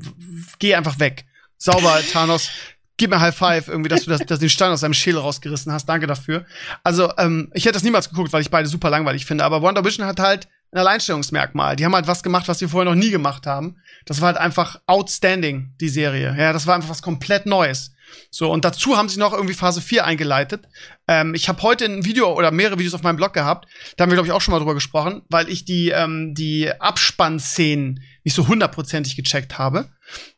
Geh 0.59 0.75
einfach 0.75 0.99
weg. 0.99 1.25
Sauber, 1.57 1.99
Thanos, 2.11 2.49
gib 2.97 3.09
mir 3.09 3.19
High 3.19 3.35
Five, 3.35 3.67
irgendwie, 3.67 3.89
dass 3.89 4.05
du 4.05 4.09
das, 4.09 4.21
dass 4.21 4.39
den 4.39 4.49
Stein 4.49 4.71
aus 4.71 4.81
deinem 4.81 4.93
Schädel 4.93 5.19
rausgerissen 5.19 5.71
hast. 5.71 5.87
Danke 5.87 6.07
dafür. 6.07 6.45
Also, 6.83 7.11
ähm, 7.17 7.51
ich 7.53 7.65
hätte 7.65 7.73
das 7.73 7.83
niemals 7.83 8.09
geguckt, 8.09 8.31
weil 8.31 8.41
ich 8.41 8.49
beide 8.49 8.67
super 8.67 8.89
langweilig 8.89 9.25
finde. 9.25 9.43
Aber 9.43 9.61
Wonder 9.61 9.83
Vision 9.83 10.05
hat 10.05 10.19
halt 10.19 10.47
ein 10.73 10.79
Alleinstellungsmerkmal. 10.79 11.75
Die 11.75 11.85
haben 11.85 11.95
halt 11.95 12.07
was 12.07 12.23
gemacht, 12.23 12.47
was 12.47 12.59
sie 12.59 12.67
vorher 12.67 12.91
noch 12.91 12.99
nie 12.99 13.11
gemacht 13.11 13.45
haben. 13.45 13.77
Das 14.05 14.21
war 14.21 14.27
halt 14.27 14.37
einfach 14.37 14.81
outstanding, 14.87 15.73
die 15.79 15.89
Serie. 15.89 16.35
Ja, 16.37 16.51
das 16.51 16.67
war 16.67 16.75
einfach 16.75 16.89
was 16.89 17.01
komplett 17.01 17.45
Neues. 17.45 17.91
So, 18.29 18.51
und 18.51 18.65
dazu 18.65 18.97
haben 18.97 19.09
sie 19.09 19.19
noch 19.19 19.33
irgendwie 19.33 19.53
Phase 19.53 19.81
4 19.81 20.05
eingeleitet. 20.05 20.67
Ähm, 21.07 21.33
ich 21.35 21.47
habe 21.47 21.61
heute 21.61 21.85
ein 21.85 22.05
Video 22.05 22.33
oder 22.33 22.51
mehrere 22.51 22.77
Videos 22.77 22.93
auf 22.93 23.03
meinem 23.03 23.17
Blog 23.17 23.33
gehabt. 23.33 23.67
Da 23.95 24.03
haben 24.03 24.11
wir, 24.11 24.15
glaube 24.15 24.27
ich, 24.27 24.33
auch 24.33 24.41
schon 24.41 24.51
mal 24.51 24.59
drüber 24.59 24.73
gesprochen, 24.73 25.21
weil 25.29 25.49
ich 25.49 25.65
die, 25.65 25.89
ähm, 25.89 26.33
die 26.35 26.69
Abspannszenen 26.79 28.03
nicht 28.23 28.33
so 28.33 28.47
hundertprozentig 28.47 29.15
gecheckt 29.15 29.57
habe. 29.57 29.89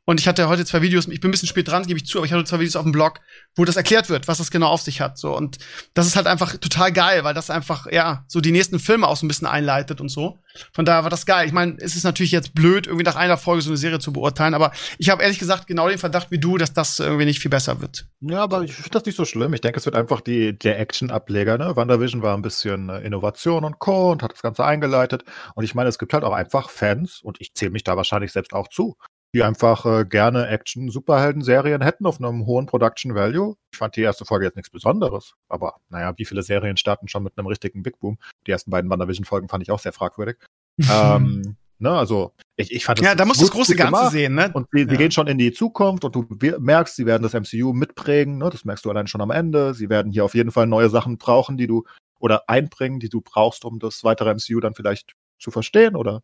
Und 0.06 0.20
ich 0.20 0.28
hatte 0.28 0.48
heute 0.48 0.66
zwei 0.66 0.84
Videos, 0.84 1.08
ich 1.08 1.20
bin 1.20 1.30
ein 1.30 1.32
bisschen 1.32 1.48
spät 1.48 1.68
dran, 1.68 1.86
gebe 1.88 1.98
ich 1.98 2.06
zu, 2.06 2.20
aber 2.20 2.26
ich 2.26 2.32
hatte 2.32 2.44
zwei 2.44 2.60
Videos 2.60 2.76
auf 2.76 2.84
dem 2.84 2.92
Blog, 2.92 3.22
wo 3.56 3.66
das 3.66 3.76
erklärt 3.76 4.10
wird, 4.10 4.28
was 4.28 4.38
das 4.38 4.52
genau 4.52 4.68
auf 4.68 4.82
sich 4.82 5.02
hat. 5.02 5.18
So. 5.18 5.36
Und 5.36 5.58
das 5.96 6.06
ist 6.06 6.16
halt 6.16 6.28
einfach 6.28 6.56
total 6.58 6.92
geil, 6.92 7.24
weil 7.24 7.34
das 7.34 7.50
einfach, 7.50 7.92
ja, 7.92 8.24
so 8.28 8.40
die 8.40 8.52
nächsten 8.52 8.80
Filme 8.80 9.08
auch 9.08 9.18
so 9.18 9.26
ein 9.26 9.28
bisschen 9.28 9.48
einleitet 9.48 10.02
und 10.02 10.10
so. 10.10 10.40
Von 10.74 10.86
daher 10.86 11.04
war 11.04 11.10
das 11.10 11.26
geil. 11.26 11.48
Ich 11.48 11.54
meine, 11.54 11.76
es 11.80 11.96
ist 11.96 12.04
natürlich 12.04 12.32
jetzt 12.32 12.54
blöd, 12.54 12.86
irgendwie 12.86 13.04
nach 13.04 13.16
einer 13.16 13.38
Folge 13.38 13.64
so 13.64 13.72
eine 13.72 13.78
Serie 13.78 14.00
zu 14.00 14.14
beurteilen, 14.14 14.54
aber 14.54 14.72
ich 15.00 15.10
habe 15.10 15.24
ehrlich 15.24 15.40
gesagt 15.40 15.66
genau 15.66 15.90
den 15.90 15.98
Verdacht 15.98 16.30
wie 16.30 16.40
du, 16.40 16.58
dass 16.58 16.74
das 16.74 17.00
irgendwie 17.00 17.26
nicht 17.26 17.40
viel 17.40 17.52
besser 17.52 17.82
wird. 17.82 18.06
Ja, 18.22 18.44
aber 18.44 18.62
ich 18.62 18.74
finde 18.74 18.92
das 18.92 19.06
nicht 19.06 19.16
so 19.16 19.26
schlimm. 19.26 19.54
Ich 19.54 19.62
denke, 19.62 19.80
es 19.80 19.86
wird 19.86 19.96
einfach 19.96 20.22
die, 20.22 20.58
der 20.58 20.80
Action-Ableger. 20.80 21.58
Ne? 21.58 21.76
WandaVision 21.76 22.22
war 22.22 22.38
ein 22.38 22.44
bisschen 22.44 22.90
äh, 22.90 23.02
Innovation 23.02 23.64
und 23.64 23.80
Co. 23.80 24.12
und 24.12 24.22
hat 24.22 24.34
das 24.34 24.44
Ganze 24.44 24.64
eingeleitet. 24.64 25.24
Und 25.56 25.64
ich 25.64 25.74
meine, 25.74 25.90
es 25.90 25.98
gibt 25.98 26.14
halt 26.14 26.24
auch 26.24 26.34
einfach 26.34 26.70
Fans, 26.70 27.22
und 27.22 27.38
ich 27.42 27.54
zähle 27.56 27.72
mich 27.72 27.84
da 27.84 27.98
wahrscheinlich 27.98 28.32
selbst 28.32 28.54
auch 28.54 28.68
zu, 28.68 28.98
die 29.36 29.44
einfach 29.44 29.86
äh, 29.86 30.06
gerne 30.06 30.48
Action-Superhelden-Serien 30.48 31.82
hätten 31.82 32.06
auf 32.06 32.20
einem 32.20 32.46
hohen 32.46 32.68
Production 32.68 33.16
Value. 33.16 33.56
Ich 33.74 33.78
fand 33.78 33.98
die 33.98 34.02
erste 34.02 34.24
Folge 34.24 34.46
jetzt 34.46 34.56
nichts 34.56 34.70
Besonderes. 34.70 35.34
Aber 35.50 35.76
naja, 35.90 36.14
wie 36.16 36.24
viele 36.24 36.42
Serien 36.42 36.78
starten 36.78 37.10
schon 37.10 37.22
mit 37.22 37.38
einem 37.38 37.48
richtigen 37.48 37.84
Big 37.84 38.00
Boom? 38.00 38.18
Die 38.48 38.52
ersten 38.52 38.72
beiden 38.72 38.90
WandaVision-Folgen 38.90 39.50
fand 39.50 39.62
ich 39.62 39.72
auch 39.72 39.80
sehr 39.80 39.92
fragwürdig. 39.92 40.38
ähm, 40.90 41.58
ne, 41.80 41.92
also 41.92 42.32
ich, 42.56 42.72
ich 42.72 42.86
fand 42.86 43.02
ja, 43.02 43.12
es 43.12 43.18
da 43.18 43.26
musst 43.26 43.42
du 43.42 43.46
das 43.46 43.52
große 43.52 43.76
Ganze 43.76 44.10
sehen, 44.10 44.36
ne? 44.36 44.52
Und 44.54 44.68
sie, 44.72 44.86
sie 44.86 44.92
Ja. 44.92 44.98
gehen 44.98 45.12
schon 45.12 45.28
in 45.28 45.38
die 45.38 45.52
Zukunft 45.52 46.06
und 46.06 46.16
du 46.16 46.26
merkst, 46.58 46.96
sie 46.96 47.06
werden 47.06 47.24
das 47.24 47.34
MCU 47.34 47.74
mitprägen. 47.74 48.38
Ne? 48.38 48.50
Das 48.50 48.64
merkst 48.64 48.86
du 48.86 48.90
allein 48.90 49.08
schon 49.08 49.20
am 49.20 49.32
Ende. 49.32 49.74
Sie 49.74 49.90
werden 49.90 50.14
hier 50.14 50.24
auf 50.24 50.34
jeden 50.34 50.52
Fall 50.52 50.66
neue 50.66 50.90
Sachen 50.90 51.18
brauchen, 51.18 51.58
die 51.58 51.68
du 51.68 51.84
oder 52.20 52.48
einbringen, 52.48 53.02
die 53.02 53.10
du 53.10 53.20
brauchst, 53.20 53.66
um 53.66 53.80
das 53.80 54.06
weitere 54.06 54.34
MCU 54.34 54.62
dann 54.62 54.76
vielleicht 54.76 55.14
zu 55.38 55.52
verstehen 55.52 55.98
oder 55.98 56.22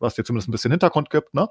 was 0.00 0.14
dir 0.14 0.24
zumindest 0.24 0.48
ein 0.48 0.52
bisschen 0.52 0.70
Hintergrund 0.70 1.10
gibt. 1.10 1.34
Ne? 1.34 1.48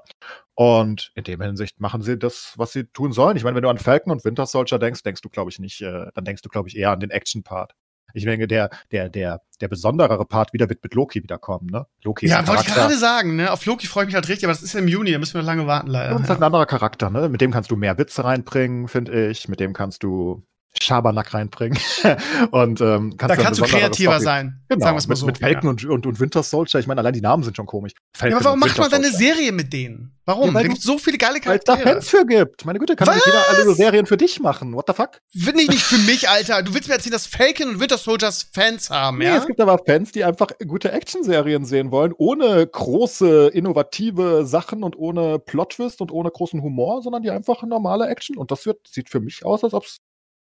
Und 0.54 1.12
in 1.14 1.24
dem 1.24 1.40
Hinsicht 1.40 1.80
machen 1.80 2.02
sie 2.02 2.18
das, 2.18 2.54
was 2.56 2.72
sie 2.72 2.84
tun 2.84 3.12
sollen. 3.12 3.36
Ich 3.36 3.44
meine, 3.44 3.56
wenn 3.56 3.62
du 3.62 3.68
an 3.68 3.78
Falcon 3.78 4.12
und 4.12 4.24
Winter 4.24 4.46
Soldier 4.46 4.78
denkst, 4.78 5.02
denkst 5.02 5.22
du, 5.22 5.28
glaube 5.28 5.50
ich, 5.50 5.58
nicht, 5.58 5.80
äh, 5.80 6.06
dann 6.14 6.24
denkst 6.24 6.42
du, 6.42 6.48
glaube 6.48 6.68
ich, 6.68 6.76
eher 6.76 6.90
an 6.90 7.00
den 7.00 7.10
Action-Part. 7.10 7.74
Ich 8.14 8.24
denke, 8.24 8.48
der, 8.48 8.70
der, 8.90 9.08
der, 9.08 9.40
der 9.60 9.68
besonderere 9.68 10.24
Part 10.24 10.52
wieder 10.52 10.68
wird 10.68 10.82
mit 10.82 10.94
Loki 10.94 11.22
wiederkommen, 11.22 11.66
ne? 11.70 11.86
Loki 12.02 12.26
ist 12.26 12.32
Ja, 12.32 12.46
wollte 12.46 12.64
ich 12.66 12.74
gerade 12.74 12.96
sagen, 12.96 13.36
ne? 13.36 13.52
Auf 13.52 13.66
Loki 13.66 13.86
freue 13.86 14.04
ich 14.04 14.06
mich 14.06 14.14
halt 14.14 14.28
richtig, 14.28 14.44
aber 14.46 14.52
das 14.52 14.62
ist 14.62 14.72
ja 14.72 14.80
im 14.80 14.88
Juni, 14.88 15.12
da 15.12 15.18
müssen 15.18 15.34
wir 15.34 15.42
noch 15.42 15.46
lange 15.46 15.66
warten, 15.66 15.88
leider. 15.88 16.06
Ja, 16.06 16.12
das 16.14 16.22
ist 16.22 16.28
halt 16.30 16.40
ein 16.40 16.44
anderer 16.44 16.66
Charakter, 16.66 17.10
ne? 17.10 17.28
Mit 17.28 17.40
dem 17.40 17.50
kannst 17.50 17.70
du 17.70 17.76
mehr 17.76 17.98
Witze 17.98 18.24
reinbringen, 18.24 18.88
finde 18.88 19.28
ich. 19.28 19.48
Mit 19.48 19.60
dem 19.60 19.72
kannst 19.72 20.02
du 20.02 20.42
Schabernack 20.80 21.34
reinbringen. 21.34 21.78
und 22.52 22.80
ähm, 22.80 23.14
kannst 23.16 23.38
da 23.38 23.42
kannst 23.42 23.60
du 23.60 23.64
kreativer 23.64 24.12
Story- 24.12 24.24
sein, 24.24 24.60
Genau, 24.68 24.84
sagen 24.84 24.94
wir 24.96 24.98
es 24.98 25.08
mal 25.08 25.12
mit, 25.14 25.18
so. 25.18 25.26
mit 25.26 25.38
Falcon 25.38 25.62
ja. 25.64 25.70
und, 25.70 25.84
und, 25.84 26.06
und 26.06 26.20
Winter 26.20 26.42
Soldier. 26.42 26.78
Ich 26.80 26.86
meine, 26.86 27.00
allein 27.00 27.12
die 27.12 27.20
Namen 27.20 27.42
sind 27.42 27.56
schon 27.56 27.66
komisch. 27.66 27.92
Falcon 28.14 28.30
ja, 28.30 28.36
aber 28.36 28.44
warum 28.44 28.60
macht 28.60 28.78
man 28.78 28.90
dann 28.90 29.02
eine. 29.04 29.12
Serie 29.12 29.50
mit 29.52 29.72
denen? 29.72 30.16
Warum? 30.26 30.48
Ja, 30.48 30.54
weil 30.54 30.68
gibt 30.68 30.80
so 30.80 30.96
viele 30.96 31.18
geile 31.18 31.40
Weil 31.44 31.58
es 31.58 31.64
da 31.64 31.72
Charaktere. 31.72 31.94
Fans 31.94 32.08
für 32.08 32.24
gibt. 32.24 32.64
Meine 32.64 32.78
Güte, 32.78 32.94
kann 32.94 33.06
doch 33.06 33.14
nicht 33.14 33.26
jeder 33.26 33.48
alle 33.48 33.74
Serien 33.74 34.06
für 34.06 34.16
dich 34.16 34.38
machen. 34.38 34.74
What 34.74 34.84
the 34.86 34.92
fuck? 34.94 35.20
Finde 35.36 35.62
ich 35.62 35.70
nicht 35.70 35.82
für 35.82 35.98
mich, 35.98 36.28
Alter. 36.28 36.62
Du 36.62 36.72
willst 36.72 36.88
mir 36.88 36.94
erzählen, 36.94 37.14
dass 37.14 37.26
Falcon 37.26 37.70
und 37.70 37.80
Winter 37.80 37.98
Soldiers 37.98 38.48
Fans 38.52 38.90
haben, 38.90 39.18
Nee, 39.18 39.24
ja? 39.24 39.36
es 39.38 39.46
gibt 39.46 39.60
aber 39.60 39.78
Fans, 39.84 40.12
die 40.12 40.22
einfach 40.22 40.50
gute 40.68 40.92
Action-Serien 40.92 41.64
sehen 41.64 41.90
wollen, 41.90 42.12
ohne 42.16 42.64
große, 42.64 43.48
innovative 43.48 44.46
Sachen 44.46 44.84
und 44.84 44.96
ohne 44.96 45.40
Plot-Twist 45.40 46.00
und 46.00 46.12
ohne 46.12 46.30
großen 46.30 46.62
Humor, 46.62 47.02
sondern 47.02 47.22
die 47.22 47.30
einfach 47.30 47.62
normale 47.64 48.06
Action. 48.06 48.36
Und 48.36 48.52
das 48.52 48.66
wird, 48.66 48.86
sieht 48.86 49.10
für 49.10 49.20
mich 49.20 49.44
aus, 49.44 49.64
als 49.64 49.74
ob 49.74 49.84
es 49.84 49.98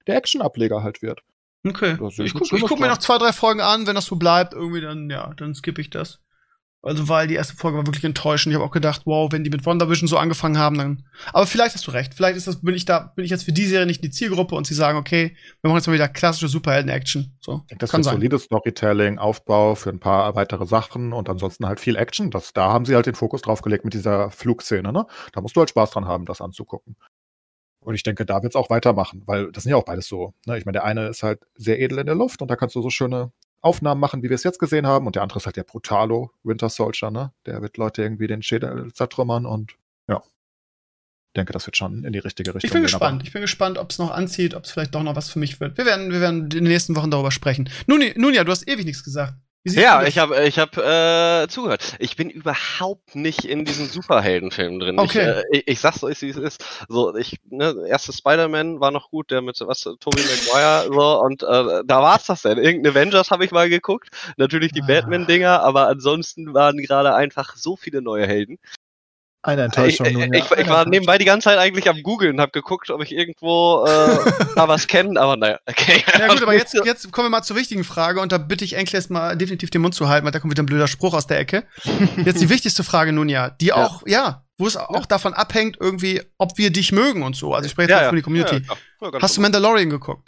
der 0.09 0.17
Action-Ableger 0.17 0.83
halt 0.83 1.01
wird. 1.01 1.21
Okay. 1.65 1.97
Ist 2.07 2.19
Ich 2.19 2.33
gucke 2.33 2.45
Schlimmes 2.45 2.69
guck 2.69 2.79
mir 2.79 2.87
noch 2.87 2.97
zwei, 2.97 3.17
drei 3.17 3.31
Folgen 3.31 3.61
an. 3.61 3.85
Wenn 3.85 3.95
das 3.95 4.05
so 4.05 4.15
bleibt, 4.15 4.53
irgendwie, 4.53 4.81
dann, 4.81 5.09
ja, 5.09 5.33
dann 5.37 5.53
skippe 5.53 5.81
ich 5.81 5.89
das. 5.89 6.19
Also, 6.81 7.09
weil 7.09 7.27
die 7.27 7.35
erste 7.35 7.57
Folge 7.57 7.77
war 7.77 7.85
wirklich 7.85 8.05
enttäuschend. 8.05 8.53
Ich 8.53 8.55
habe 8.55 8.65
auch 8.65 8.71
gedacht, 8.71 9.01
wow, 9.03 9.29
wenn 9.33 9.43
die 9.43 9.49
mit 9.49 9.65
WandaVision 9.65 10.07
so 10.07 10.17
angefangen 10.17 10.57
haben, 10.57 10.77
dann. 10.77 11.03
Aber 11.33 11.45
vielleicht 11.45 11.75
hast 11.75 11.85
du 11.85 11.91
recht. 11.91 12.13
Vielleicht 12.13 12.37
ist 12.37 12.47
das, 12.47 12.61
bin 12.61 12.73
ich 12.73 12.85
da, 12.85 13.11
bin 13.17 13.25
ich 13.25 13.31
jetzt 13.31 13.43
für 13.43 13.51
die 13.51 13.65
Serie 13.65 13.85
nicht 13.85 14.01
die 14.01 14.09
Zielgruppe 14.09 14.55
und 14.55 14.65
sie 14.65 14.73
sagen, 14.73 14.97
okay, 14.97 15.35
wir 15.61 15.67
machen 15.67 15.79
jetzt 15.79 15.87
mal 15.87 15.93
wieder 15.93 16.07
klassische 16.07 16.47
Superhelden-Action. 16.47 17.35
So. 17.41 17.63
Ich 17.63 17.67
denke, 17.67 17.79
das 17.85 17.91
sein. 17.91 18.03
solides 18.03 18.43
Storytelling, 18.43 19.19
Aufbau 19.19 19.75
für 19.75 19.89
ein 19.89 19.99
paar 19.99 20.35
weitere 20.35 20.65
Sachen 20.65 21.11
und 21.11 21.27
ansonsten 21.27 21.67
halt 21.67 21.81
viel 21.81 21.97
Action. 21.97 22.31
Das, 22.31 22.53
da 22.53 22.71
haben 22.71 22.85
sie 22.85 22.95
halt 22.95 23.07
den 23.07 23.15
Fokus 23.15 23.41
drauf 23.41 23.61
gelegt 23.61 23.83
mit 23.83 23.93
dieser 23.93 24.31
Flugszene. 24.31 24.93
Ne? 24.93 25.05
Da 25.33 25.41
musst 25.41 25.57
du 25.57 25.59
halt 25.59 25.69
Spaß 25.71 25.91
dran 25.91 26.05
haben, 26.05 26.23
das 26.23 26.39
anzugucken. 26.39 26.95
Und 27.81 27.95
ich 27.95 28.03
denke, 28.03 28.25
da 28.25 28.43
wird 28.43 28.51
es 28.51 28.55
auch 28.55 28.69
weitermachen, 28.69 29.23
weil 29.25 29.51
das 29.51 29.63
sind 29.63 29.71
ja 29.71 29.77
auch 29.77 29.85
beides 29.85 30.07
so. 30.07 30.33
Ne? 30.45 30.57
Ich 30.57 30.65
meine, 30.65 30.73
der 30.73 30.83
eine 30.83 31.07
ist 31.07 31.23
halt 31.23 31.39
sehr 31.55 31.79
edel 31.79 31.99
in 31.99 32.05
der 32.05 32.15
Luft 32.15 32.41
und 32.41 32.49
da 32.51 32.55
kannst 32.55 32.75
du 32.75 32.81
so 32.81 32.89
schöne 32.89 33.31
Aufnahmen 33.61 33.99
machen, 33.99 34.21
wie 34.23 34.29
wir 34.29 34.35
es 34.35 34.43
jetzt 34.43 34.59
gesehen 34.59 34.87
haben. 34.87 35.05
Und 35.05 35.15
der 35.15 35.23
andere 35.23 35.39
ist 35.39 35.45
halt 35.45 35.55
der 35.55 35.63
Brutalo 35.63 36.31
Winter 36.43 36.69
Soldier, 36.69 37.11
ne? 37.11 37.31
Der 37.45 37.61
wird 37.61 37.77
Leute 37.77 38.01
irgendwie 38.01 38.27
den 38.27 38.41
Schädel 38.41 38.91
zertrümmern 38.93 39.45
und 39.45 39.75
ja. 40.07 40.17
Ich 40.17 41.33
denke, 41.35 41.53
das 41.53 41.67
wird 41.67 41.77
schon 41.77 42.03
in 42.03 42.11
die 42.11 42.19
richtige 42.19 42.55
Richtung 42.55 42.67
Ich 42.67 42.71
bin 42.71 42.81
gehen, 42.81 42.91
gespannt. 42.91 43.23
Ich 43.23 43.31
bin 43.31 43.41
gespannt, 43.41 43.77
ob 43.77 43.91
es 43.91 43.99
noch 43.99 44.11
anzieht, 44.11 44.55
ob 44.55 44.63
es 44.63 44.71
vielleicht 44.71 44.95
doch 44.95 45.03
noch 45.03 45.15
was 45.15 45.29
für 45.29 45.39
mich 45.39 45.59
wird. 45.59 45.77
Wir 45.77 45.85
werden, 45.85 46.11
wir 46.11 46.21
werden 46.21 46.43
in 46.43 46.49
den 46.49 46.63
nächsten 46.63 46.95
Wochen 46.95 47.11
darüber 47.11 47.31
sprechen. 47.31 47.69
Nun, 47.85 48.01
nun 48.15 48.33
ja, 48.33 48.43
du 48.43 48.51
hast 48.51 48.67
ewig 48.67 48.85
nichts 48.85 49.03
gesagt. 49.03 49.35
Ja, 49.65 50.03
ich 50.03 50.17
habe 50.17 50.45
ich 50.45 50.57
hab, 50.57 50.77
äh, 50.77 51.47
zugehört. 51.49 51.95
Ich 51.99 52.15
bin 52.15 52.29
überhaupt 52.29 53.13
nicht 53.15 53.43
in 53.43 53.65
diesen 53.65 53.87
Superheldenfilmen 53.87 54.79
drin. 54.79 54.99
Okay. 54.99 55.19
Ich, 55.51 55.57
äh, 55.57 55.57
ich, 55.59 55.67
ich 55.67 55.79
sag's 55.79 56.03
euch, 56.03 56.21
wie 56.21 56.29
es 56.29 56.37
ist. 56.37 56.63
So, 56.87 57.15
ich, 57.15 57.35
ne, 57.49 57.75
erste 57.87 58.13
Spider-Man 58.13 58.79
war 58.79 58.91
noch 58.91 59.11
gut, 59.11 59.31
der 59.31 59.41
mit 59.41 59.59
was, 59.59 59.81
Tobey 59.81 60.21
Maguire, 60.21 60.85
so, 60.93 61.21
und 61.21 61.43
äh, 61.43 61.83
da 61.85 62.01
war's 62.01 62.25
das 62.25 62.43
denn. 62.43 62.57
Irgendein 62.57 62.93
Avengers 62.93 63.31
habe 63.31 63.43
ich 63.43 63.51
mal 63.51 63.69
geguckt. 63.69 64.09
Natürlich 64.37 64.71
die 64.71 64.81
Ah. 64.81 64.87
Batman-Dinger, 64.87 65.61
aber 65.61 65.87
ansonsten 65.87 66.53
waren 66.53 66.77
gerade 66.77 67.13
einfach 67.13 67.55
so 67.57 67.75
viele 67.75 68.01
neue 68.01 68.25
Helden. 68.25 68.59
Eine 69.41 69.61
Ich, 69.61 69.65
Enttäuschung. 69.65 70.05
ich, 70.07 70.13
nun, 70.17 70.33
ich, 70.33 70.49
ja. 70.49 70.57
ich 70.57 70.67
war 70.67 70.85
nebenbei 70.87 71.17
die 71.17 71.23
ganze 71.25 71.45
Zeit 71.45 71.57
eigentlich 71.59 71.87
am 71.89 72.03
googeln 72.03 72.33
und 72.35 72.41
habe 72.41 72.51
geguckt, 72.51 72.89
ob 72.89 73.01
ich 73.01 73.13
irgendwo 73.13 73.85
äh, 73.87 74.31
da 74.55 74.67
was 74.67 74.87
kenne, 74.87 75.19
aber 75.19 75.37
naja, 75.37 75.59
okay. 75.65 76.03
Ja 76.19 76.27
gut, 76.27 76.41
aber 76.43 76.53
jetzt, 76.53 76.73
jetzt 76.85 77.11
kommen 77.11 77.27
wir 77.27 77.29
mal 77.29 77.43
zur 77.43 77.55
wichtigen 77.55 77.83
Frage 77.85 78.19
und 78.19 78.31
da 78.33 78.37
bitte 78.37 78.65
ich 78.65 78.73
Enkel 78.73 78.95
jetzt 78.95 79.09
mal 79.09 79.37
definitiv 79.37 79.69
den 79.69 79.81
Mund 79.81 79.95
zu 79.95 80.09
halten, 80.09 80.25
weil 80.25 80.33
da 80.33 80.39
kommt 80.39 80.51
wieder 80.51 80.63
ein 80.63 80.65
blöder 80.65 80.87
Spruch 80.87 81.13
aus 81.13 81.25
der 81.27 81.39
Ecke. 81.39 81.63
Jetzt 82.25 82.41
die 82.41 82.49
wichtigste 82.49 82.83
Frage 82.83 83.13
nun 83.13 83.29
ja, 83.29 83.49
die 83.49 83.71
auch, 83.71 84.03
ja, 84.05 84.43
wo 84.57 84.67
es 84.67 84.75
auch 84.75 85.05
davon 85.05 85.33
abhängt 85.33 85.77
irgendwie, 85.79 86.21
ob 86.37 86.57
wir 86.57 86.69
dich 86.69 86.91
mögen 86.91 87.23
und 87.23 87.37
so. 87.37 87.53
Also 87.53 87.65
ich 87.67 87.71
spreche 87.71 87.91
jetzt 87.91 88.01
mal 88.01 88.09
für 88.09 88.15
die 88.17 88.21
Community. 88.21 88.61
Ja. 89.01 89.07
Ja, 89.13 89.19
Hast 89.21 89.37
du 89.37 89.41
Mandalorian 89.41 89.89
geguckt? 89.89 90.27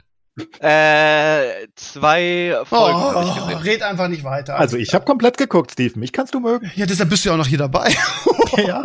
Äh, 0.61 1.67
zwei 1.75 2.57
Folgen 2.63 2.97
ich 2.97 3.05
Oh, 3.15 3.45
gesehen. 3.47 3.57
red 3.63 3.83
einfach 3.83 4.07
nicht 4.07 4.23
weiter. 4.23 4.57
Also 4.57 4.77
ich 4.77 4.93
habe 4.93 5.03
komplett 5.03 5.37
geguckt, 5.37 5.71
Steve. 5.71 5.99
Mich 5.99 6.13
kannst 6.13 6.33
du 6.33 6.39
mögen. 6.39 6.71
ja, 6.75 6.85
deshalb 6.85 7.09
bist 7.09 7.25
du 7.25 7.29
ja 7.29 7.33
auch 7.33 7.37
noch 7.37 7.47
hier 7.47 7.57
dabei. 7.57 7.93
ja. 8.57 8.83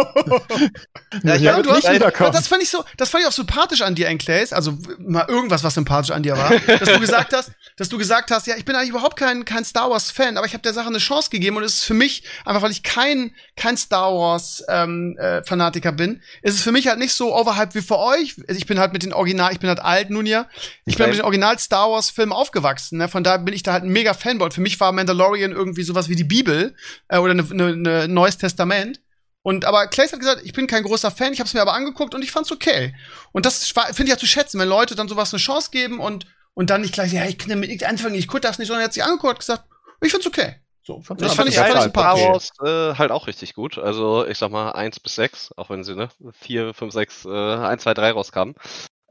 Ja, 1.22 1.34
ich 1.34 1.42
Ja, 1.42 1.62
du 1.62 1.70
hast, 1.70 1.84
das 1.86 2.48
fand 2.48 2.62
ich 2.62 2.70
so, 2.70 2.84
das 2.96 3.10
fand 3.10 3.22
ich 3.22 3.28
auch 3.28 3.32
sympathisch 3.32 3.82
an 3.82 3.94
dir, 3.94 4.08
Enclays. 4.08 4.52
Also 4.52 4.76
mal 4.98 5.26
irgendwas, 5.28 5.64
was 5.64 5.74
sympathisch 5.74 6.10
an 6.10 6.22
dir 6.22 6.36
war, 6.36 6.50
dass 6.50 6.88
du 6.88 7.00
gesagt 7.00 7.32
hast, 7.32 7.50
dass 7.76 7.88
du 7.88 7.98
gesagt 7.98 8.30
hast, 8.30 8.46
ja, 8.46 8.56
ich 8.56 8.64
bin 8.64 8.74
eigentlich 8.74 8.90
überhaupt 8.90 9.16
kein 9.16 9.44
kein 9.44 9.64
Star 9.64 9.90
Wars 9.90 10.10
Fan, 10.10 10.36
aber 10.36 10.46
ich 10.46 10.52
habe 10.52 10.62
der 10.62 10.72
Sache 10.72 10.88
eine 10.88 10.98
Chance 10.98 11.30
gegeben 11.30 11.56
und 11.56 11.62
es 11.62 11.74
ist 11.74 11.84
für 11.84 11.94
mich 11.94 12.24
einfach, 12.44 12.62
weil 12.62 12.70
ich 12.70 12.82
kein 12.82 13.32
kein 13.56 13.76
Star 13.76 14.12
Wars 14.14 14.64
ähm, 14.68 15.16
äh, 15.18 15.42
Fanatiker 15.44 15.92
bin, 15.92 16.22
ist 16.42 16.54
es 16.54 16.62
für 16.62 16.72
mich 16.72 16.88
halt 16.88 16.98
nicht 16.98 17.12
so 17.12 17.34
overhyped 17.34 17.74
wie 17.74 17.82
für 17.82 17.98
euch. 17.98 18.36
Ich 18.48 18.66
bin 18.66 18.78
halt 18.78 18.92
mit 18.92 19.02
den 19.02 19.12
Original, 19.12 19.52
ich 19.52 19.60
bin 19.60 19.68
halt 19.68 19.80
alt 19.80 20.10
nun 20.10 20.26
ja. 20.26 20.48
Ich 20.84 20.96
bin 20.96 21.04
Same. 21.04 21.08
mit 21.08 21.18
den 21.18 21.24
Original 21.24 21.58
Star 21.58 21.90
Wars 21.90 22.10
Filmen 22.10 22.32
aufgewachsen. 22.32 22.98
Ne? 22.98 23.08
Von 23.08 23.24
daher 23.24 23.38
bin 23.38 23.54
ich 23.54 23.62
da 23.62 23.72
halt 23.72 23.84
ein 23.84 23.90
mega 23.90 24.14
Fanboy. 24.14 24.46
Und 24.46 24.54
für 24.54 24.60
mich 24.60 24.78
war 24.80 24.92
Mandalorian 24.92 25.52
irgendwie 25.52 25.82
sowas 25.82 26.08
wie 26.08 26.16
die 26.16 26.24
Bibel 26.24 26.74
äh, 27.08 27.18
oder 27.18 27.34
ein 27.34 27.48
ne, 27.52 27.76
ne 27.76 28.08
Neues 28.08 28.38
Testament. 28.38 29.00
Und 29.46 29.64
aber 29.64 29.86
Clays 29.86 30.12
hat 30.12 30.18
gesagt, 30.18 30.42
ich 30.44 30.52
bin 30.54 30.66
kein 30.66 30.82
großer 30.82 31.12
Fan, 31.12 31.32
ich 31.32 31.38
habe 31.38 31.46
es 31.46 31.54
mir 31.54 31.62
aber 31.62 31.72
angeguckt 31.72 32.16
und 32.16 32.22
ich 32.24 32.32
fand's 32.32 32.50
okay. 32.50 32.96
Und 33.30 33.46
das 33.46 33.64
finde 33.68 34.02
ich 34.02 34.08
ja 34.08 34.18
zu 34.18 34.26
schätzen, 34.26 34.58
wenn 34.58 34.68
Leute 34.68 34.96
dann 34.96 35.06
sowas 35.06 35.32
eine 35.32 35.38
Chance 35.38 35.70
geben 35.70 36.00
und 36.00 36.26
und 36.54 36.68
dann 36.68 36.80
nicht 36.80 36.94
gleich, 36.94 37.12
ja, 37.12 37.24
ich 37.26 37.38
kann 37.38 37.56
mit 37.60 37.84
anfangen, 37.84 38.16
ich 38.16 38.26
gucke 38.26 38.40
das 38.40 38.58
nicht, 38.58 38.66
sondern 38.66 38.82
er 38.82 38.86
hat 38.86 38.92
sich 38.94 39.04
angeguckt 39.04 39.34
und 39.34 39.38
gesagt, 39.38 39.62
ich 40.00 40.10
find's 40.10 40.26
okay. 40.26 40.56
So, 40.82 40.96
das 40.96 41.06
fand 41.06 41.20
ich, 41.20 41.26
das 41.28 41.36
fand 41.36 41.48
ich 41.48 41.54
ist 41.54 41.82
sympathisch. 41.84 42.22
Star 42.22 42.32
Wars 42.32 42.94
äh, 42.94 42.98
halt 42.98 43.12
auch 43.12 43.28
richtig 43.28 43.54
gut. 43.54 43.78
Also 43.78 44.26
ich 44.26 44.36
sag 44.36 44.50
mal 44.50 44.72
1 44.72 44.98
bis 44.98 45.14
6, 45.14 45.52
auch 45.56 45.70
wenn 45.70 45.84
sie 45.84 45.94
ne 45.94 46.08
4, 46.40 46.74
5, 46.74 46.92
6, 46.92 47.24
äh, 47.26 47.28
1, 47.28 47.82
2, 47.84 47.94
3 47.94 48.10
rauskamen. 48.10 48.56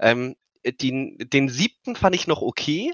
Ähm, 0.02 0.36
den, 0.66 1.18
den 1.18 1.48
siebten 1.48 1.96
fand 1.96 2.14
ich 2.14 2.28
noch 2.28 2.42
okay. 2.42 2.94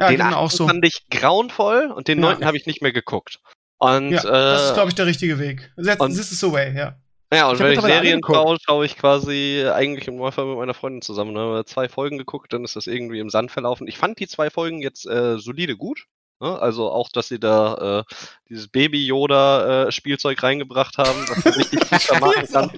Ja, 0.00 0.08
den 0.08 0.16
genau 0.16 0.24
achten 0.30 0.34
auch 0.34 0.50
so. 0.50 0.66
fand 0.66 0.84
ich 0.84 1.06
grauenvoll 1.10 1.92
und 1.92 2.08
den 2.08 2.18
Ja. 2.18 2.24
neunten 2.26 2.44
habe 2.44 2.56
ich 2.56 2.66
nicht 2.66 2.82
mehr 2.82 2.92
geguckt. 2.92 3.38
Und 3.82 4.12
Ja, 4.12 4.22
das 4.22 4.62
ist, 4.62 4.70
äh, 4.70 4.74
glaube 4.74 4.90
ich, 4.90 4.94
der 4.94 5.06
richtige 5.06 5.40
Weg. 5.40 5.72
That's, 5.76 6.00
und- 6.00 6.14
this 6.14 6.30
is 6.30 6.38
the 6.38 6.52
way, 6.52 6.72
ja. 6.72 6.94
ja, 7.34 7.48
und 7.48 7.56
Ich 7.56 7.60
wenn 7.60 7.72
ich 7.72 7.80
Serien 7.80 8.20
schaue, 8.24 8.56
schaue 8.64 8.86
ich 8.86 8.96
quasi 8.96 9.66
eigentlich 9.74 10.06
im 10.06 10.14
Normalfall 10.14 10.44
mit 10.44 10.56
meiner 10.56 10.72
Freundin 10.72 11.02
zusammen. 11.02 11.34
Dann 11.34 11.42
haben 11.42 11.54
wir 11.54 11.66
zwei 11.66 11.88
Folgen 11.88 12.16
geguckt, 12.16 12.52
dann 12.52 12.62
ist 12.62 12.76
das 12.76 12.86
irgendwie 12.86 13.18
im 13.18 13.28
Sand 13.28 13.50
verlaufen. 13.50 13.88
Ich 13.88 13.98
fand 13.98 14.20
die 14.20 14.28
zwei 14.28 14.50
Folgen 14.50 14.82
jetzt 14.82 15.04
äh, 15.08 15.36
solide 15.38 15.76
gut. 15.76 16.04
Ne? 16.40 16.60
Also 16.60 16.92
auch, 16.92 17.08
dass 17.08 17.26
sie 17.26 17.40
da 17.40 18.04
äh, 18.08 18.14
dieses 18.48 18.68
Baby-Yoda-Spielzeug 18.68 20.40
reingebracht 20.40 20.98
haben, 20.98 21.28
was 21.28 21.44
man 21.44 21.54
richtig 21.54 21.80
gut 21.90 22.02
vermarkten 22.02 22.52
kann. 22.52 22.70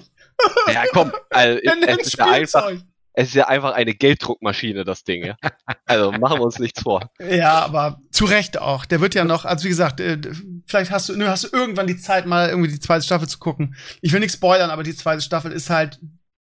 Ja, 0.73 0.85
komm, 0.91 1.11
also, 1.29 1.59
es, 1.87 2.07
ist 2.07 2.17
ja 2.17 2.25
einfach. 2.25 2.71
Es 3.17 3.29
ist 3.29 3.33
ja 3.35 3.47
einfach 3.47 3.73
eine 3.73 3.93
Gelddruckmaschine, 3.93 4.83
das 4.83 5.03
Ding. 5.03 5.23
Ja? 5.25 5.37
Also 5.85 6.11
machen 6.11 6.39
wir 6.39 6.43
uns 6.45 6.59
nichts 6.59 6.81
vor. 6.81 7.09
Ja, 7.19 7.63
aber 7.65 7.99
zu 8.11 8.25
Recht 8.25 8.57
auch. 8.59 8.85
Der 8.85 9.01
wird 9.01 9.15
ja 9.15 9.23
noch, 9.23 9.45
also 9.45 9.63
wie 9.65 9.69
gesagt, 9.69 9.99
äh, 9.99 10.19
vielleicht 10.67 10.91
hast 10.91 11.09
du, 11.09 11.27
hast 11.27 11.43
du 11.45 11.47
irgendwann 11.57 11.87
die 11.87 11.97
Zeit, 11.97 12.25
mal 12.25 12.49
irgendwie 12.49 12.69
die 12.71 12.79
zweite 12.79 13.03
Staffel 13.05 13.27
zu 13.27 13.39
gucken. 13.39 13.75
Ich 14.01 14.11
will 14.13 14.19
nichts 14.19 14.35
spoilern, 14.35 14.69
aber 14.69 14.83
die 14.83 14.95
zweite 14.95 15.21
Staffel 15.21 15.51
ist 15.51 15.69
halt, 15.69 15.99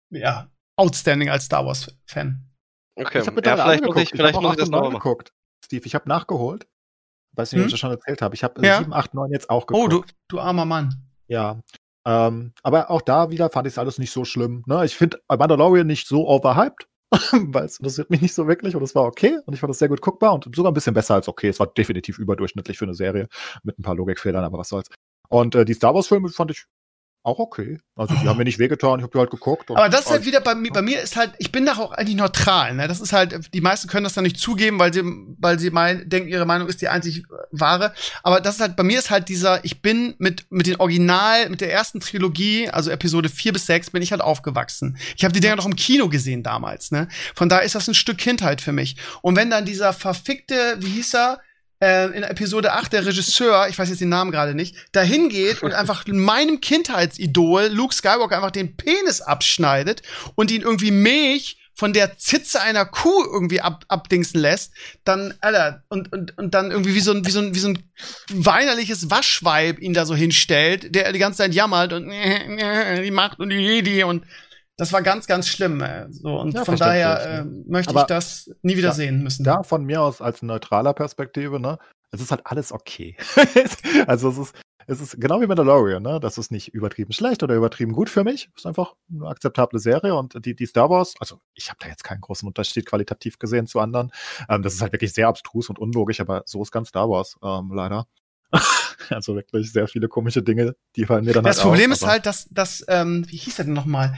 ja, 0.10 0.50
outstanding 0.76 1.30
als 1.30 1.46
Star 1.46 1.66
Wars-Fan. 1.66 2.46
Okay, 2.96 3.20
Ich 3.22 3.28
habe 3.28 3.42
ja, 3.44 3.56
vielleicht 3.58 3.84
muss 3.84 3.96
ich, 3.98 4.10
vielleicht 4.10 4.36
hab 4.36 4.42
muss 4.44 4.50
auch 4.52 4.54
ich 4.54 4.60
das 4.60 4.68
8 4.68 4.68
und 4.68 4.72
9 4.72 4.80
nochmal 4.84 4.92
machen. 5.00 5.04
geguckt. 5.04 5.34
Steve, 5.66 5.86
ich 5.86 5.96
habe 5.96 6.10
nachgeholt. 6.10 6.68
Weiß 7.34 7.52
nicht, 7.54 7.60
ob 7.60 7.64
Hm? 7.64 7.68
ich 7.68 7.74
das 7.74 7.80
schon 7.80 7.92
erzählt 7.92 8.22
habe. 8.22 8.36
Ich 8.36 8.44
habe 8.44 8.66
Ja. 8.66 8.80
7, 8.80 8.94
8, 8.94 9.14
9 9.14 9.32
jetzt 9.32 9.50
auch 9.50 9.64
Oh, 9.72 9.86
geguckt. 9.88 10.12
du, 10.28 10.36
du 10.38 10.42
armer 10.42 10.66
Mann. 10.66 10.96
Ja. 11.28 11.60
Ähm, 12.06 12.54
aber 12.64 12.90
auch 12.90 13.02
da 13.02 13.30
wieder 13.30 13.50
fand 13.50 13.68
ich 13.68 13.74
es 13.74 13.78
alles 13.78 14.00
nicht 14.00 14.12
so 14.12 14.26
schlimm. 14.26 14.64
Ne? 14.66 14.84
Ich 14.86 14.96
finde 14.96 15.20
Mandalorian 15.30 15.88
nicht 15.88 16.08
so 16.08 16.28
overhyped, 16.28 16.88
weil 17.32 17.66
es 17.66 17.80
interessiert 17.80 18.10
mich 18.10 18.22
nicht 18.22 18.34
so 18.34 18.48
wirklich 18.48 18.76
und 18.76 18.84
es 18.84 18.96
war 18.96 19.04
okay 19.04 19.38
und 19.46 19.54
ich 19.54 19.60
fand 19.60 19.72
es 19.72 19.80
sehr 19.80 19.90
gut 19.90 20.02
guckbar 20.02 20.34
und 20.34 20.56
sogar 20.56 20.72
ein 20.72 20.74
bisschen 20.76 20.94
besser 20.94 21.16
als 21.16 21.28
okay. 21.28 21.50
Es 21.50 21.60
war 21.60 21.68
definitiv 21.68 22.18
überdurchschnittlich 22.18 22.78
für 22.78 22.86
eine 22.86 22.96
Serie 22.96 23.28
mit 23.64 23.78
ein 23.78 23.84
paar 23.84 23.96
Logikfehlern, 23.96 24.44
aber 24.44 24.58
was 24.58 24.70
soll's. 24.70 24.88
Und 25.30 25.56
äh, 25.56 25.66
die 25.66 25.74
Star 25.74 25.94
Wars-Filme 25.94 26.30
fand 26.30 26.52
ich 26.52 26.66
auch 27.24 27.40
okay. 27.40 27.80
Also 27.96 28.16
die 28.16 28.28
haben 28.28 28.38
mir 28.38 28.46
nicht 28.46 28.58
wehgetan, 28.58 29.00
ich 29.00 29.04
habe 29.04 29.12
die 29.14 29.20
halt 29.20 29.30
geguckt. 29.30 29.70
Aber 29.70 29.90
das 29.90 30.02
ist 30.02 30.10
halt 30.12 30.26
wieder 30.26 30.42
bei 30.42 30.56
mir, 30.56 30.72
bei 30.72 30.82
mir 30.82 31.02
ist 31.02 31.16
halt, 31.16 31.34
ich 31.38 31.52
bin 31.52 31.66
da 31.66 31.74
auch 31.74 31.92
eigentlich 31.92 32.16
neutral, 32.16 32.74
ne? 32.74 32.88
Das 32.88 33.00
ist 33.00 33.14
halt, 33.14 33.54
die 33.54 33.62
meisten 33.62 33.88
können 33.88 34.04
das 34.04 34.14
dann 34.14 34.24
nicht 34.24 34.40
zugeben, 34.40 34.80
weil 34.80 34.92
sie, 34.92 35.04
weil 35.38 35.60
sie 35.60 35.70
meinen, 35.70 36.10
denken, 36.10 36.30
ihre 36.30 36.46
Meinung 36.46 36.68
ist 36.68 36.82
die 36.82 36.88
einzig 36.88 37.24
wahre. 37.52 37.94
Aber 38.24 38.42
das 38.42 38.56
ist 38.56 38.62
halt, 38.62 38.76
bei 38.76 38.84
mir 38.84 38.98
ist 38.98 39.12
halt 39.12 39.30
dieser, 39.30 39.64
ich 39.64 39.84
bin 39.84 40.16
mit, 40.18 40.46
mit 40.50 40.66
den 40.66 40.78
Original, 40.78 41.50
mit 41.50 41.62
der 41.62 41.72
ersten 41.72 42.00
Trilogie, 42.00 42.70
also 42.70 42.90
Episode 42.90 43.30
4 43.30 43.54
bis 43.54 43.68
6, 43.68 43.92
bin 43.92 44.02
ich 44.02 44.12
halt 44.12 44.22
aufgewachsen. 44.22 44.98
Ich 45.16 45.24
habe 45.24 45.34
die 45.34 45.42
Dinger 45.42 45.58
noch 45.58 45.68
im 45.68 45.76
Kino 45.76 46.10
gesehen 46.10 46.42
damals, 46.42 46.90
ne? 46.90 47.08
Von 47.36 47.50
daher 47.50 47.64
ist 47.64 47.76
das 47.76 47.88
ein 47.88 47.94
Stück 47.94 48.18
Kindheit 48.18 48.62
für 48.62 48.72
mich. 48.72 48.96
Und 49.22 49.36
wenn 49.36 49.52
dann 49.52 49.66
dieser 49.66 49.94
verfickte, 49.94 50.78
wie 50.80 50.90
hieß 50.90 51.14
er, 51.14 51.42
äh, 51.82 52.06
in 52.16 52.24
Episode 52.24 52.74
8 52.74 52.94
der 52.94 53.06
Regisseur, 53.06 53.68
ich 53.68 53.78
weiß 53.78 53.90
jetzt 53.90 54.02
den 54.02 54.10
Namen 54.10 54.32
gerade 54.32 54.56
nicht, 54.56 54.76
dahin 54.92 55.30
geht 55.30 55.64
und 55.64 55.74
einfach 55.74 56.06
meinem 56.08 56.62
Kindheitsidol 56.62 57.68
Luke 57.68 57.94
Skywalker 57.94 58.36
einfach 58.36 58.52
den 58.52 58.78
Penis 58.78 59.22
abschneidet 59.22 60.04
und 60.36 60.52
ihn 60.52 60.62
irgendwie 60.62 60.92
Milch 60.92 61.58
von 61.74 61.94
der 61.94 62.18
Zitze 62.18 62.62
einer 62.62 62.86
Kuh 62.86 63.24
irgendwie 63.24 63.62
ab, 63.62 63.86
abdingsen 63.88 64.40
lässt, 64.40 64.74
dann, 65.04 65.34
Alter, 65.42 65.84
und, 65.90 66.14
und, 66.14 66.38
und 66.38 66.54
dann 66.54 66.70
irgendwie 66.70 66.94
wie 66.94 67.00
so 67.00 67.12
ein, 67.12 67.26
wie 67.26 67.32
so 67.32 67.40
ein, 67.40 67.56
wie 67.56 67.60
so 67.60 67.70
ein 67.70 67.84
weinerliches 68.30 69.10
Waschweib 69.10 69.80
ihn 69.80 69.94
da 69.94 70.06
so 70.06 70.14
hinstellt, 70.14 70.94
der 70.94 71.12
die 71.12 71.18
ganze 71.18 71.40
Zeit 71.40 71.56
jammert 71.56 71.94
und 71.94 72.10
die 73.04 73.12
Macht 73.12 73.40
und 73.40 73.50
die 73.50 73.56
Jedi 73.56 74.04
und 74.04 74.26
das 74.82 74.92
war 74.94 75.04
ganz, 75.04 75.28
ganz 75.28 75.48
schlimm. 75.48 75.80
Äh, 75.82 76.12
so, 76.12 76.40
und 76.40 76.56
Ja, 76.56 76.66
von 76.66 76.76
daher 76.76 77.42
äh, 77.42 77.44
möchte 77.46 77.92
Aber 77.92 78.02
ich 78.02 78.08
das 78.08 78.50
nie 78.64 78.78
wieder 78.78 78.88
da- 78.88 78.94
sehen 78.96 79.22
müssen. 79.22 79.44
da 79.44 79.62
von 79.62 79.86
mir 79.86 80.02
aus 80.02 80.22
als 80.22 80.42
neutraler 80.42 80.96
Perspektive, 80.96 81.60
ne, 81.60 81.78
es 82.10 82.20
ist 82.20 82.32
halt 82.32 82.42
alles 82.46 82.72
okay. 82.72 83.16
also 84.08 84.30
es 84.30 84.40
ist, 84.40 84.56
es 84.88 85.00
ist 85.00 85.22
genau 85.22 85.40
wie 85.40 85.46
Mandalorian, 85.46 86.02
ne? 86.02 86.20
Das 86.20 86.40
ist 86.40 86.52
nicht 86.52 86.70
übertrieben 86.74 87.14
schlecht 87.14 87.44
oder 87.44 87.54
übertrieben 87.54 87.94
gut 87.94 88.10
für 88.10 88.24
mich. 88.24 88.50
Es 88.56 88.62
ist 88.64 88.66
einfach 88.66 88.96
eine 89.14 89.28
akzeptable 89.28 89.78
Serie 89.78 90.16
und 90.16 90.44
die, 90.44 90.56
die 90.56 90.66
Star 90.66 90.90
Wars, 90.90 91.14
also 91.20 91.40
ich 91.54 91.70
habe 91.70 91.78
da 91.80 91.88
jetzt 91.88 92.04
keinen 92.04 92.22
großen 92.22 92.48
Unterschied 92.48 92.88
qualitativ 92.88 93.38
gesehen 93.38 93.68
zu 93.68 93.80
anderen. 93.80 94.12
Ähm, 94.50 94.64
das 94.64 94.74
ist 94.74 94.82
halt 94.82 94.94
wirklich 94.94 95.14
sehr 95.14 95.28
abstrus 95.28 95.70
und 95.70 95.78
unlogisch, 95.78 96.20
aber 96.22 96.42
so 96.48 96.60
ist 96.64 96.72
ganz 96.72 96.88
Star 96.90 97.08
Wars, 97.08 97.38
ähm, 97.44 97.72
leider. 97.72 98.08
also 99.12 99.36
wirklich 99.36 99.72
sehr 99.72 99.88
viele 99.88 100.08
komische 100.08 100.42
Dinge, 100.42 100.76
die 100.96 101.06
fallen 101.06 101.24
mir 101.26 101.34
dann 101.34 101.44
Das 101.44 101.58
halt 101.58 101.68
Problem 101.68 101.92
auf, 101.92 101.98
ist 102.02 102.08
halt, 102.08 102.26
dass, 102.26 102.48
dass 102.50 102.84
ähm, 102.88 103.26
wie 103.30 103.38
hieß 103.38 103.60
er 103.60 103.66
denn 103.66 103.76
nochmal? 103.76 104.18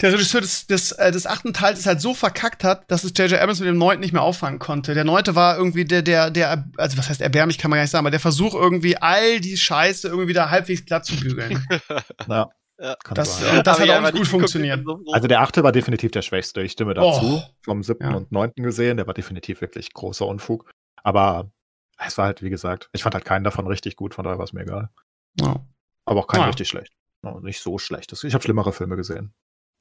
Der 0.00 0.12
Regisseur 0.12 0.40
des, 0.40 0.66
des, 0.66 0.92
äh, 0.92 1.10
des 1.12 1.26
achten 1.26 1.52
Teils 1.52 1.78
ist 1.78 1.86
halt 1.86 2.00
so 2.00 2.14
verkackt 2.14 2.64
hat, 2.64 2.90
dass 2.90 3.04
es 3.04 3.12
J.J. 3.16 3.40
Abrams 3.40 3.60
mit 3.60 3.68
dem 3.68 3.78
neunten 3.78 4.00
nicht 4.00 4.12
mehr 4.12 4.22
auffangen 4.22 4.58
konnte. 4.58 4.94
Der 4.94 5.04
neunte 5.04 5.34
war 5.34 5.56
irgendwie 5.56 5.84
der, 5.84 6.02
der, 6.02 6.30
der, 6.30 6.68
also 6.76 6.98
was 6.98 7.08
heißt 7.08 7.20
erbärmlich, 7.20 7.58
kann 7.58 7.70
man 7.70 7.78
gar 7.78 7.82
nicht 7.84 7.90
sagen, 7.90 8.02
aber 8.04 8.10
der 8.10 8.20
Versuch 8.20 8.54
irgendwie 8.54 8.96
all 8.96 9.40
die 9.40 9.56
Scheiße 9.56 10.08
irgendwie 10.08 10.28
wieder 10.28 10.50
halbwegs 10.50 10.84
glatt 10.84 11.04
zu 11.04 11.16
bügeln. 11.16 11.66
Ja, 12.28 12.48
Ja. 12.78 12.94
Das, 13.14 13.40
sein. 13.40 13.58
äh, 13.58 13.62
das 13.62 13.80
hat 13.80 13.88
auch 13.88 14.00
nicht 14.02 14.16
gut 14.16 14.26
funktioniert. 14.26 14.84
so- 14.84 15.00
so- 15.04 15.12
Also 15.12 15.28
der 15.28 15.40
achte 15.40 15.62
war 15.62 15.72
definitiv 15.72 16.10
der 16.10 16.22
schwächste, 16.22 16.60
ich 16.62 16.72
stimme 16.72 16.92
dazu. 16.94 17.36
Oh. 17.38 17.42
Vom 17.64 17.82
siebten 17.82 18.04
Ja. 18.10 18.14
und 18.16 18.30
neunten 18.32 18.62
gesehen, 18.62 18.96
der 18.98 19.06
war 19.06 19.14
definitiv 19.14 19.60
wirklich 19.60 19.92
großer 19.94 20.26
Unfug. 20.26 20.68
Aber 21.02 21.50
es 22.04 22.18
war 22.18 22.26
halt, 22.26 22.42
wie 22.42 22.50
gesagt, 22.50 22.88
ich 22.92 23.02
fand 23.02 23.14
halt 23.14 23.24
keinen 23.24 23.44
davon 23.44 23.66
richtig 23.66 23.96
gut, 23.96 24.14
von 24.14 24.24
daher 24.24 24.36
war 24.38 24.44
es 24.44 24.52
mir 24.52 24.62
egal. 24.62 24.90
Ja. 25.40 25.64
Aber 26.04 26.20
auch 26.20 26.26
keinen 26.26 26.44
richtig 26.44 26.68
schlecht. 26.68 26.92
Nicht 27.40 27.60
so 27.60 27.78
schlecht. 27.78 28.12
Ich 28.22 28.34
habe 28.34 28.44
schlimmere 28.44 28.72
Filme 28.72 28.94
gesehen. 28.96 29.32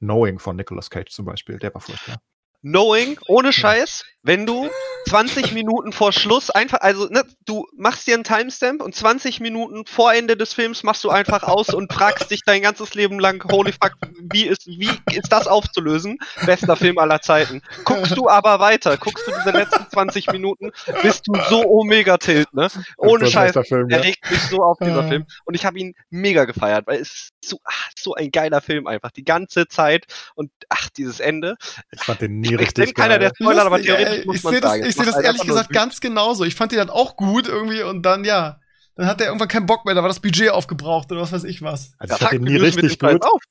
Knowing 0.06 0.40
von 0.40 0.56
Nicolas 0.56 0.90
Cage 0.90 1.12
zum 1.12 1.26
Beispiel, 1.26 1.60
der 1.60 1.74
war 1.74 1.82
furchtbar. 1.82 2.22
Knowing, 2.66 3.20
ohne 3.28 3.54
Scheiß, 3.54 4.04
wenn 4.24 4.48
du 4.48 4.68
20 5.08 5.54
Minuten 5.54 5.92
vor 5.92 6.12
Schluss 6.12 6.50
einfach, 6.50 6.80
also 6.82 7.06
ne, 7.10 7.24
du 7.46 7.68
machst 7.78 8.08
dir 8.08 8.16
einen 8.16 8.24
Timestamp 8.24 8.82
und 8.82 8.96
20 8.96 9.40
Minuten 9.40 9.86
vor 9.86 10.12
Ende 10.12 10.36
des 10.36 10.54
Films 10.56 10.82
machst 10.82 11.04
du 11.04 11.12
einfach 11.12 11.44
aus 11.44 11.70
und 11.70 11.94
fragst 11.94 12.32
dich 12.32 12.42
dein 12.44 12.64
ganzes 12.64 12.96
Leben 12.96 13.20
lang, 13.20 13.44
holy 13.52 13.72
fuck, 13.72 13.94
wie 14.32 14.48
ist, 14.48 14.66
wie 14.66 14.90
ist 15.14 15.32
das 15.32 15.46
aufzulösen? 15.46 16.18
Bester 16.48 16.76
Film 16.76 16.98
aller 16.98 17.22
Zeiten. 17.22 17.62
Guckst 17.84 18.18
du 18.18 18.28
aber 18.28 18.60
weiter, 18.60 18.98
guckst 18.98 19.28
du 19.28 19.32
diese 19.38 19.52
letzten 19.52 19.88
20 19.92 20.32
Minuten, 20.32 20.72
bist 21.04 21.28
du 21.28 21.34
so 21.50 21.64
omega 21.64 22.18
tilt, 22.18 22.52
ne? 22.56 22.68
Ohne 22.98 23.28
Scheiß. 23.28 23.52
schlechter 23.52 23.64
Film, 23.64 23.90
Er 23.92 23.98
ja. 23.98 24.04
regt 24.04 24.32
mich 24.32 24.42
so 24.42 24.64
auf, 24.64 24.80
dieser. 24.80 25.08
Film. 25.08 25.26
Und 25.46 25.54
ich 25.54 25.66
habe 25.68 25.78
ihn 25.78 25.94
mega 26.10 26.46
gefeiert, 26.46 26.88
weil 26.88 27.00
es 27.00 27.12
ist 27.12 27.34
so, 27.44 27.60
ach, 27.64 27.90
so 27.96 28.16
ein 28.16 28.32
geiler 28.32 28.62
Film 28.62 28.88
einfach. 28.88 29.12
Die 29.12 29.24
ganze 29.24 29.68
Zeit. 29.68 30.06
Und 30.34 30.52
ach, 30.70 30.90
dieses 30.90 31.20
Ende. 31.20 31.58
Ich 31.92 32.02
fand 32.02 32.22
den 32.22 32.40
nie 32.40 32.55
Ich, 32.56 32.62
ich 32.62 32.68
richtig 32.68 32.86
bin 32.86 32.94
keiner, 33.04 33.20
der 33.20 33.30
geil. 33.30 33.38
spoilert, 33.42 33.66
aber 33.66 33.82
theoretisch 33.82 34.20
ey. 34.20 34.26
muss 34.26 34.36
ich 34.38 34.44
man 34.44 34.54
sehe 34.54 34.62
das, 34.62 34.72
sagen. 34.72 34.86
ich 34.86 34.96
sehe 34.96 35.06
das 35.06 35.18
ehrlich 35.18 35.42
gesagt 35.42 35.70
ganz 35.70 36.00
genauso. 36.00 36.44
Ich 36.44 36.56
fand 36.56 36.72
die 36.72 36.76
dann 36.76 36.90
auch 36.90 37.16
gut 37.16 37.48
irgendwie 37.48 37.84
und 37.84 38.04
dann, 38.04 38.24
ja, 38.24 38.60
dann 38.96 39.08
hat 39.08 39.22
er 39.22 39.28
irgendwann 39.28 39.48
keinen 39.48 39.66
Bock 39.66 39.86
mehr, 39.86 39.94
da 39.94 40.02
war 40.02 40.08
das 40.08 40.20
Budget 40.20 40.50
aufgebraucht 40.50 41.12
oder 41.12 41.22
was 41.22 41.32
weiß 41.32 41.44
ich 41.44 41.62
was. 41.62 41.94
Also 41.98 42.16
ich 42.16 42.20
fand 42.22 42.34
den 42.34 42.44
nie 42.44 42.58
richtig 42.58 43.00
gut. 43.00 43.24
auf. 43.24 43.42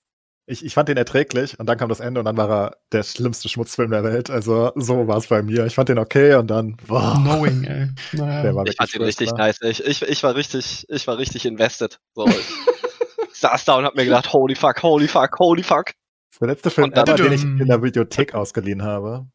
Ich, 0.47 0.63
ich 0.63 0.75
fand 0.75 0.91
den 0.91 0.99
erträglich 0.99 1.59
und 1.59 1.67
dann 1.67 1.79
kam 1.79 1.89
das 1.89 2.01
Ende 2.01 2.21
und 2.21 2.27
dann 2.27 2.37
war 2.37 2.51
er 2.51 2.77
der 2.93 3.03
schlimmste 3.03 3.49
Schmutzfilm 3.49 3.91
der 3.91 4.05
Welt. 4.05 4.29
Also 4.29 4.73
so 4.75 5.09
war 5.09 5.17
es 5.17 5.29
bei 5.29 5.43
mir. 5.43 5.65
Ich 5.65 5.75
fand 5.75 5.89
den 5.89 5.99
okay 5.99 6.35
und 6.35 6.49
dann, 6.49 6.77
boah, 6.87 7.15
Knowing, 7.17 7.65
ey. 7.65 7.89
Naja. 8.13 8.43
der 8.43 8.55
war 8.55 8.67
Ich 8.67 8.77
fand 8.77 8.93
den 8.95 9.03
richtig 9.03 9.33
nice. 9.33 9.59
Ich, 9.63 9.83
ich, 9.83 10.03
ich 10.03 10.23
war 10.23 10.35
richtig, 10.35 10.85
ich 10.91 11.07
war 11.07 11.17
richtig 11.17 11.47
invested. 11.47 11.99
So, 12.15 12.27
ich 12.27 12.45
saß 13.41 13.65
da 13.65 13.77
und 13.77 13.87
hab 13.87 13.97
mir 13.97 14.05
gedacht, 14.05 14.35
holy 14.35 14.55
fuck, 14.55 14.83
holy 14.83 15.09
fuck, 15.09 15.39
holy 15.39 15.63
fuck. 15.63 15.93
Der 16.41 16.49
letzte 16.49 16.71
Film 16.71 16.93
ever, 16.93 17.15
den 17.15 17.33
ich 17.33 17.43
in 17.43 17.67
der 17.67 17.83
Videothek 17.83 18.35
ausgeliehen 18.35 18.83
habe. 18.83 19.29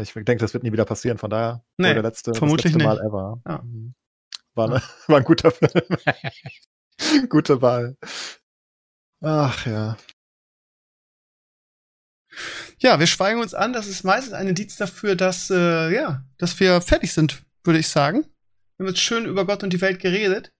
Ich 0.00 0.12
denke, 0.12 0.36
das 0.36 0.54
wird 0.54 0.64
nie 0.64 0.72
wieder 0.72 0.84
passieren, 0.84 1.18
von 1.18 1.30
daher 1.30 1.64
Nee, 1.76 1.94
der 1.94 2.02
letzte, 2.02 2.34
vermutlich 2.34 2.72
das 2.72 2.82
letzte 2.82 3.02
nicht. 3.02 3.02
Mal 3.02 3.06
ever. 3.06 3.42
Ja. 3.46 3.62
Mhm. 3.62 3.94
War, 4.54 4.68
ne, 4.68 4.82
war 5.08 5.18
ein 5.18 5.24
guter 5.24 5.50
Film. 5.50 5.70
Gute 7.28 7.60
Wahl. 7.60 7.96
Ach 9.20 9.66
ja. 9.66 9.96
Ja, 12.78 12.98
wir 12.98 13.06
schweigen 13.06 13.40
uns 13.40 13.54
an. 13.54 13.72
Das 13.72 13.86
ist 13.86 14.04
meistens 14.04 14.32
ein 14.32 14.48
Indiz 14.48 14.76
dafür, 14.76 15.16
dass, 15.16 15.50
äh, 15.50 15.92
ja, 15.92 16.24
dass 16.38 16.58
wir 16.60 16.80
fertig 16.80 17.12
sind, 17.12 17.42
würde 17.62 17.78
ich 17.78 17.88
sagen. 17.88 18.24
Wir 18.76 18.86
haben 18.86 18.94
jetzt 18.94 19.00
schön 19.00 19.24
über 19.26 19.46
Gott 19.46 19.62
und 19.62 19.72
die 19.72 19.80
Welt 19.80 20.00
geredet. 20.00 20.52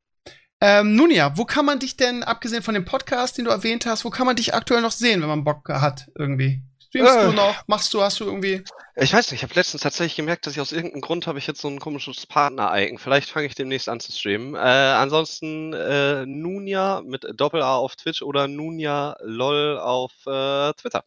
Ähm, 0.61 0.95
nun 0.95 1.11
ja, 1.11 1.37
wo 1.37 1.45
kann 1.45 1.65
man 1.67 1.79
dich 1.79 1.97
denn, 1.97 2.23
abgesehen 2.23 2.63
von 2.63 2.75
dem 2.75 2.85
Podcast, 2.85 3.37
den 3.37 3.45
du 3.45 3.51
erwähnt 3.51 3.87
hast, 3.87 4.05
wo 4.05 4.11
kann 4.11 4.27
man 4.27 4.37
dich 4.37 4.55
aktuell 4.55 4.81
noch 4.81 4.93
sehen, 4.93 5.21
wenn 5.21 5.29
man 5.29 5.45
Bock 5.45 5.69
hat, 5.69 6.07
irgendwie? 6.17 6.63
Streamst 6.89 7.17
Äh. 7.17 7.25
du 7.27 7.33
noch? 7.33 7.67
Machst 7.67 7.93
du, 7.93 8.03
hast 8.03 8.21
du 8.21 8.25
irgendwie? 8.25 8.63
Ich 8.97 9.13
weiß 9.13 9.33
nicht, 9.33 9.43
ich 9.43 9.43
habe 9.43 9.55
letztens 9.55 9.83
tatsächlich 9.83 10.15
gemerkt, 10.15 10.47
dass 10.47 10.53
ich 10.55 10.61
aus 10.61 10.71
irgendeinem 10.71 11.01
Grund 11.01 11.27
habe 11.27 11.39
ich 11.41 11.49
jetzt 11.49 11.61
so 11.61 11.67
ein 11.69 11.81
komisches 11.81 12.27
Partner-Icon. 12.27 12.99
Vielleicht 12.99 13.29
fange 13.29 13.47
ich 13.47 13.57
demnächst 13.57 13.89
an 13.89 13.99
zu 13.99 14.13
streamen. 14.13 14.55
Äh, 14.55 14.59
ansonsten 14.59 15.73
äh, 15.73 16.25
Nunia 16.25 17.03
mit 17.05 17.27
Doppel-A 17.35 17.75
auf 17.75 17.97
Twitch 17.97 18.23
oder 18.23 18.47
Nunia 18.47 19.17
LOL 19.23 19.79
auf 19.79 20.13
äh, 20.27 20.73
Twitter. 20.75 21.05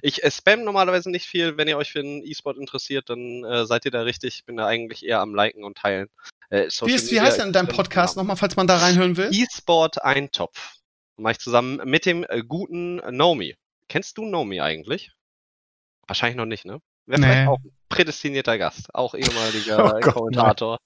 Ich 0.00 0.24
äh, 0.24 0.30
spam 0.30 0.64
normalerweise 0.64 1.10
nicht 1.10 1.26
viel. 1.26 1.58
Wenn 1.58 1.68
ihr 1.68 1.76
euch 1.76 1.92
für 1.92 1.98
einen 2.00 2.22
E-Sport 2.22 2.56
interessiert, 2.56 3.10
dann 3.10 3.44
äh, 3.44 3.66
seid 3.66 3.84
ihr 3.84 3.90
da 3.90 4.00
richtig. 4.00 4.36
Ich 4.36 4.44
bin 4.46 4.56
da 4.56 4.66
eigentlich 4.66 5.04
eher 5.04 5.20
am 5.20 5.34
Liken 5.34 5.64
und 5.64 5.76
Teilen. 5.76 6.08
Äh, 6.52 6.68
wie, 6.82 6.92
ist, 6.92 7.10
wie 7.10 7.18
heißt 7.18 7.38
denn 7.38 7.54
dein 7.54 7.66
Podcast 7.66 8.14
nochmal, 8.18 8.36
falls 8.36 8.56
man 8.56 8.66
da 8.66 8.76
reinhören 8.76 9.16
will? 9.16 9.30
E-Sport 9.32 10.04
Eintopf. 10.04 10.76
Mache 11.16 11.32
ich 11.32 11.38
zusammen 11.38 11.80
mit 11.84 12.04
dem 12.04 12.26
äh, 12.28 12.42
guten 12.46 12.96
Nomi. 12.96 13.56
Kennst 13.88 14.18
du 14.18 14.26
Nomi 14.26 14.60
eigentlich? 14.60 15.12
Wahrscheinlich 16.06 16.36
noch 16.36 16.44
nicht, 16.44 16.66
ne? 16.66 16.80
Wäre 17.06 17.20
nee. 17.20 17.26
vielleicht 17.26 17.48
auch 17.48 17.58
prädestinierter 17.88 18.58
Gast, 18.58 18.94
auch 18.94 19.14
ehemaliger 19.14 19.84
oh 19.96 20.00
Gott, 20.00 20.14
Kommentator. 20.14 20.78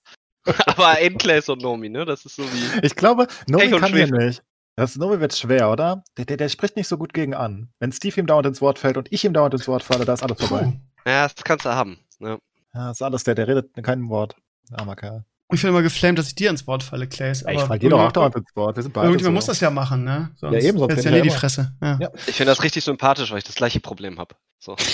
Aber 0.66 1.00
Enclays 1.00 1.48
und 1.48 1.62
Nomi, 1.62 1.88
ne? 1.88 2.04
Das 2.04 2.24
ist 2.24 2.36
so 2.36 2.44
wie. 2.44 2.86
Ich 2.86 2.94
glaube, 2.94 3.26
Nomi 3.48 3.68
kann 3.70 3.92
hier 3.92 4.06
nicht. 4.06 4.44
Das 4.76 4.94
Nomi 4.94 5.18
wird 5.18 5.34
schwer, 5.34 5.72
oder? 5.72 6.04
Der, 6.16 6.26
der, 6.26 6.36
der, 6.36 6.48
spricht 6.48 6.76
nicht 6.76 6.86
so 6.86 6.96
gut 6.96 7.12
gegen 7.12 7.34
an. 7.34 7.72
Wenn 7.80 7.90
Steve 7.90 8.20
ihm 8.20 8.28
dauernd 8.28 8.46
ins 8.46 8.60
Wort 8.60 8.78
fällt 8.78 8.98
und 8.98 9.10
ich 9.10 9.24
ihm 9.24 9.32
dauernd 9.32 9.54
ins 9.54 9.66
Wort 9.66 9.82
falle, 9.82 10.04
da 10.04 10.12
ist 10.12 10.22
alles 10.22 10.38
vorbei. 10.40 10.78
Ja, 11.04 11.24
das 11.24 11.34
kannst 11.42 11.64
du 11.64 11.70
haben. 11.70 11.98
Ne? 12.20 12.38
Ja, 12.72 12.88
das 12.88 12.98
ist 12.98 13.02
alles 13.02 13.24
der, 13.24 13.34
der 13.34 13.48
redet 13.48 13.72
kein 13.82 14.08
Wort. 14.08 14.36
Armer 14.72 14.94
Kerl. 14.94 15.24
Ich 15.52 15.62
bin 15.62 15.70
immer 15.70 15.82
geflamed, 15.82 16.18
dass 16.18 16.26
ich 16.26 16.34
dir 16.34 16.50
ins 16.50 16.66
Wort 16.66 16.82
falle, 16.82 17.06
Clays. 17.06 17.44
Aber 17.44 17.52
ich 17.52 17.60
falle 17.60 17.78
dir 17.78 17.90
doch 17.90 18.00
auch 18.00 18.10
dauernd 18.10 18.34
ins 18.34 18.56
Wort. 18.56 18.74
Wir 18.76 18.82
sind 18.82 18.92
beide 18.92 19.06
Irgendjemand 19.06 19.34
so. 19.34 19.36
muss 19.36 19.46
das 19.46 19.60
ja 19.60 19.70
machen, 19.70 20.02
ne? 20.02 20.32
Sonst 20.36 20.54
ja, 20.54 20.60
eben, 20.68 20.78
sonst 20.78 21.04
ja 21.04 21.10
nie 21.12 21.22
die 21.22 21.30
Fresse. 21.30 21.72
Ja. 21.80 21.98
Ja. 22.00 22.10
Ich 22.26 22.34
finde 22.34 22.50
das 22.50 22.64
richtig 22.64 22.82
sympathisch, 22.82 23.30
weil 23.30 23.38
ich 23.38 23.44
das 23.44 23.54
gleiche 23.54 23.78
Problem 23.78 24.18
habe. 24.18 24.34
So. 24.58 24.74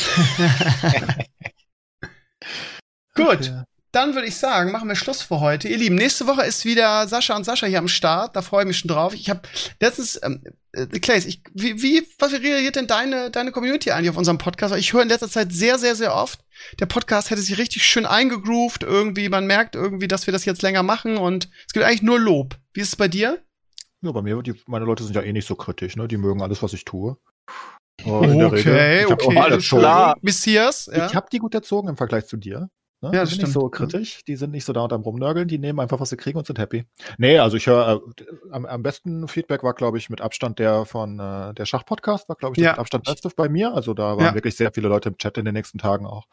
Gut. 3.15 3.27
Okay. 3.27 3.63
Dann 3.93 4.15
würde 4.15 4.27
ich 4.27 4.37
sagen, 4.37 4.73
machen 4.73 4.89
wir 4.89 4.97
Schluss 4.97 5.21
für 5.21 5.41
heute. 5.41 5.69
Ihr 5.69 5.77
Lieben, 5.77 5.97
nächste 5.97 6.27
Woche 6.27 6.45
ist 6.47 6.65
wieder 6.65 7.07
Sascha 7.07 7.37
und 7.37 7.45
Sascha 7.45 7.67
hier 7.67 7.79
am 7.79 7.89
Start. 7.89 8.35
Da 8.35 8.41
freue 8.41 8.63
ich 8.63 8.69
mich 8.69 8.79
schon 8.79 8.89
drauf. 8.89 9.13
Ich 9.13 9.29
habe 9.29 9.43
letztens, 9.81 10.19
ähm, 10.23 10.43
äh, 10.73 10.87
Clays, 10.87 11.27
ich, 11.27 11.43
wie, 11.53 11.83
wie, 11.83 12.09
was 12.19 12.33
reagiert 12.33 12.77
denn 12.77 12.87
deine, 12.87 13.31
deine 13.31 13.53
Community 13.53 13.91
eigentlich 13.91 14.09
auf 14.09 14.17
unserem 14.17 14.39
Podcast? 14.39 14.75
Ich 14.77 14.95
höre 14.95 15.03
in 15.03 15.11
letzter 15.11 15.29
Zeit 15.29 15.53
sehr, 15.53 15.79
sehr, 15.79 15.95
sehr 15.95 16.15
oft, 16.15 16.41
der 16.81 16.87
Podcast 16.87 17.31
hätte 17.31 17.43
sich 17.43 17.59
richtig 17.59 17.85
schön 17.85 18.07
eingegroovt. 18.07 18.83
Irgendwie, 18.83 19.29
man 19.29 19.47
merkt 19.47 19.75
irgendwie, 19.75 20.09
dass 20.09 20.27
wir 20.27 20.33
das 20.33 20.47
jetzt 20.47 20.63
länger 20.63 20.83
machen 20.83 21.19
und 21.19 21.51
es 21.67 21.73
gibt 21.75 21.85
eigentlich 21.85 22.03
nur 22.03 22.19
Lob. 22.19 22.57
Wie 22.73 22.81
ist 22.81 22.89
es 22.89 22.97
bei 22.97 23.09
dir? 23.09 23.43
Ja, 24.01 24.13
bei 24.13 24.23
mir, 24.23 24.41
die, 24.43 24.55
meine 24.67 24.85
Leute 24.85 25.05
sind 25.05 25.15
ja 25.15 25.23
eh 25.23 25.33
nicht 25.33 25.47
so 25.47 25.55
kritisch, 25.55 25.97
ne? 25.97 26.09
Die 26.09 26.17
mögen 26.17 26.43
alles, 26.43 26.63
was 26.63 26.73
ich 26.73 26.85
tue. 26.85 27.17
okay, 28.05 29.05
okay, 29.05 29.39
alles 29.39 29.69
klar. 29.69 30.17
Messias, 30.23 30.91
ja. 30.93 31.07
Ich 31.07 31.15
habe 31.15 31.27
die 31.31 31.39
gut 31.39 31.55
erzogen 31.55 31.89
im 31.89 31.97
Vergleich 31.97 32.27
zu 32.27 32.37
dir. 32.37 32.69
Ne? 33.03 33.11
Ja, 33.13 33.21
das 33.21 33.31
die 33.31 33.35
sind 33.35 33.49
stimmt. 33.49 33.49
nicht 33.49 33.63
so 33.63 33.69
kritisch, 33.69 34.25
die 34.25 34.37
sind 34.37 34.53
nicht 34.53 34.65
so 34.65 34.73
da 34.73 34.83
und 34.83 34.93
am 34.93 35.03
rumnörgeln, 35.03 35.49
die 35.49 35.59
nehmen 35.59 35.81
einfach, 35.81 35.99
was 35.99 36.11
sie 36.11 36.17
kriegen 36.17 36.39
und 36.39 36.47
sind 36.47 36.61
happy. 36.61 36.85
Nee, 37.19 37.39
also 37.39 37.57
ich 37.57 37.67
höre, 37.67 38.01
äh, 38.19 38.25
am, 38.53 38.65
am, 38.65 38.83
besten 38.85 39.27
Feedback 39.27 39.65
war, 39.65 39.75
glaube 39.75 39.99
ich, 39.99 40.09
mit 40.09 40.21
Abstand 40.21 40.61
der 40.61 40.85
von 40.85 41.19
äh, 41.19 41.53
der 41.53 41.67
Schachpodcast, 41.67 42.29
war, 42.29 42.37
glaube 42.37 42.55
ich, 42.57 42.63
ja. 42.63 42.79
Abstand 42.79 43.05
beste 43.05 43.29
bei 43.35 43.49
mir. 43.49 43.75
Also 43.75 43.93
da 43.93 44.17
waren 44.17 44.27
ja. 44.27 44.35
wirklich 44.35 44.57
sehr 44.57 44.73
viele 44.73 44.87
Leute 44.87 45.09
im 45.09 45.17
Chat 45.19 45.37
in 45.37 45.45
den 45.45 45.55
nächsten 45.55 45.79
Tagen 45.79 46.07
auch. 46.07 46.27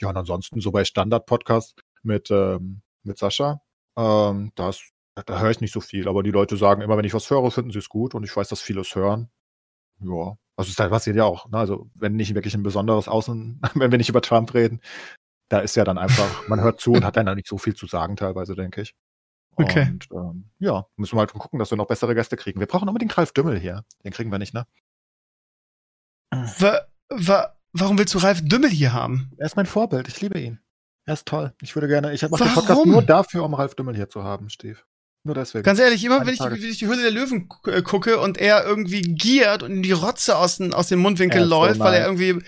Ja, 0.00 0.08
und 0.08 0.16
ansonsten 0.16 0.60
so 0.60 0.72
bei 0.72 0.84
Standard-Podcast 0.84 1.80
mit, 2.02 2.32
ähm, 2.32 2.82
mit 3.04 3.16
Sascha, 3.16 3.62
ähm, 3.96 4.50
das, 4.56 4.82
da 5.14 5.40
höre 5.40 5.50
ich 5.50 5.60
nicht 5.60 5.72
so 5.72 5.80
viel, 5.80 6.08
aber 6.08 6.24
die 6.24 6.32
Leute 6.32 6.56
sagen 6.56 6.82
immer, 6.82 6.96
wenn 6.96 7.04
ich 7.04 7.14
was 7.14 7.30
höre, 7.30 7.48
finden 7.52 7.70
sie 7.70 7.78
es 7.78 7.88
gut 7.88 8.16
und 8.16 8.24
ich 8.24 8.36
weiß, 8.36 8.48
dass 8.48 8.60
viele 8.60 8.80
es 8.80 8.94
hören. 8.96 9.30
Ja, 10.00 10.36
also 10.58 10.70
ist 10.70 10.80
halt 10.80 10.90
passiert 10.90 11.14
ja 11.14 11.24
auch. 11.24 11.48
Ne? 11.50 11.58
Also 11.58 11.88
wenn 11.94 12.16
nicht 12.16 12.34
wirklich 12.34 12.54
ein 12.54 12.64
besonderes 12.64 13.06
Außen, 13.06 13.60
wenn 13.74 13.90
wir 13.92 13.98
nicht 13.98 14.08
über 14.08 14.20
Trump 14.20 14.54
reden, 14.54 14.80
da 15.48 15.60
ist 15.60 15.76
ja 15.76 15.84
dann 15.84 15.98
einfach, 15.98 16.28
man 16.48 16.60
hört 16.60 16.80
zu 16.80 16.92
und 16.92 17.04
hat 17.04 17.16
dann 17.16 17.26
da 17.26 17.34
nicht 17.34 17.48
so 17.48 17.58
viel 17.58 17.74
zu 17.74 17.86
sagen 17.86 18.16
teilweise, 18.16 18.54
denke 18.54 18.82
ich. 18.82 18.94
Okay. 19.56 19.88
Und 19.90 20.08
ähm, 20.12 20.50
ja, 20.58 20.86
müssen 20.96 21.16
wir 21.16 21.20
halt 21.20 21.32
gucken, 21.32 21.58
dass 21.58 21.70
wir 21.70 21.76
noch 21.76 21.88
bessere 21.88 22.14
Gäste 22.14 22.36
kriegen. 22.36 22.60
Wir 22.60 22.68
brauchen 22.68 22.88
unbedingt 22.88 23.16
Ralf 23.18 23.32
Dümmel 23.32 23.58
hier. 23.58 23.84
Den 24.04 24.12
kriegen 24.12 24.30
wir 24.30 24.38
nicht, 24.38 24.54
ne? 24.54 24.66
Wa 26.30 26.86
wa 27.08 27.56
warum 27.72 27.98
willst 27.98 28.14
du 28.14 28.18
Ralf 28.18 28.40
Dümmel 28.42 28.70
hier 28.70 28.92
haben? 28.92 29.32
Er 29.36 29.46
ist 29.46 29.56
mein 29.56 29.66
Vorbild. 29.66 30.06
Ich 30.06 30.20
liebe 30.20 30.38
ihn. 30.38 30.60
Er 31.06 31.14
ist 31.14 31.26
toll. 31.26 31.54
Ich 31.60 31.74
würde 31.74 31.88
gerne, 31.88 32.12
ich 32.12 32.22
mache 32.28 32.44
den 32.44 32.52
Podcast 32.52 32.86
nur 32.86 33.02
dafür, 33.02 33.42
um 33.44 33.54
Ralf 33.54 33.74
Dümmel 33.74 33.96
hier 33.96 34.08
zu 34.08 34.22
haben, 34.22 34.48
Steve. 34.50 34.78
Nur 35.24 35.34
deswegen. 35.34 35.64
Ganz 35.64 35.80
ehrlich, 35.80 36.04
immer 36.04 36.20
wenn 36.24 36.34
ich, 36.34 36.40
wenn 36.40 36.54
ich, 36.54 36.78
die 36.78 36.86
Höhle 36.86 37.02
der 37.02 37.10
Löwen 37.10 37.48
äh, 37.66 37.82
gucke 37.82 38.18
und 38.20 38.38
er 38.38 38.64
irgendwie 38.64 39.02
giert 39.02 39.62
und 39.62 39.82
die 39.82 39.92
Rotze 39.92 40.36
aus, 40.36 40.58
den, 40.58 40.72
aus 40.72 40.88
dem 40.88 41.00
Mundwinkel 41.00 41.42
läuft, 41.42 41.78
so 41.78 41.84
weil 41.84 41.94
er 41.94 42.06
irgendwie 42.06 42.38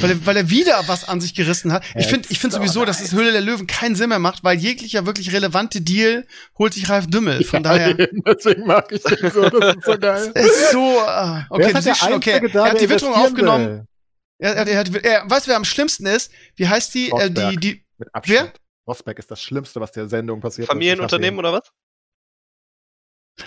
weil 0.00 0.10
er, 0.10 0.26
weil 0.26 0.36
er 0.36 0.50
wieder 0.50 0.82
was 0.86 1.08
an 1.08 1.20
sich 1.20 1.34
gerissen 1.34 1.72
hat. 1.72 1.84
Ich 1.96 2.06
finde 2.06 2.28
ich 2.30 2.38
finde 2.38 2.56
sowieso, 2.56 2.84
dass 2.84 3.00
das 3.00 3.12
Höhle 3.12 3.32
der 3.32 3.40
Löwen 3.40 3.66
keinen 3.66 3.94
Sinn 3.94 4.08
mehr 4.08 4.18
macht, 4.18 4.44
weil 4.44 4.58
jeglicher 4.58 5.06
wirklich 5.06 5.32
relevante 5.32 5.80
Deal 5.80 6.26
holt 6.58 6.74
sich 6.74 6.88
Ralf 6.88 7.06
Dümmel. 7.06 7.44
Von 7.44 7.62
ja, 7.62 7.70
daher. 7.70 8.08
Deswegen 8.26 8.66
mag 8.66 8.90
ich 8.90 9.02
den 9.02 9.30
so, 9.30 9.48
das 9.48 9.76
ist 9.76 9.84
so 9.84 9.98
geil. 9.98 10.32
Es 10.34 10.46
ist 10.46 10.72
so, 10.72 10.78
uh, 10.80 11.42
okay, 11.50 11.72
du 11.72 11.82
siehst 11.82 11.98
schon, 11.98 12.14
okay. 12.14 12.48
Da, 12.52 12.66
er 12.66 12.72
hat 12.72 12.80
die 12.80 12.88
Witterung 12.88 13.14
aufgenommen. 13.14 13.86
Er, 14.38 14.54
er, 14.54 14.66
er, 14.66 15.04
er, 15.04 15.30
weißt 15.30 15.46
du, 15.46 15.50
wer 15.50 15.56
am 15.56 15.64
schlimmsten 15.64 16.06
ist? 16.06 16.32
Wie 16.56 16.66
heißt 16.66 16.94
die? 16.94 17.10
Äh, 17.10 17.30
die, 17.30 17.56
die, 17.56 17.84
wer? 18.24 18.52
Rosberg 18.86 19.18
ist 19.18 19.30
das 19.30 19.40
Schlimmste, 19.40 19.80
was 19.80 19.92
der 19.92 20.08
Sendung 20.08 20.40
passiert 20.40 20.66
Familienunternehmen 20.66 21.38
oder 21.38 21.52
was? 21.52 21.70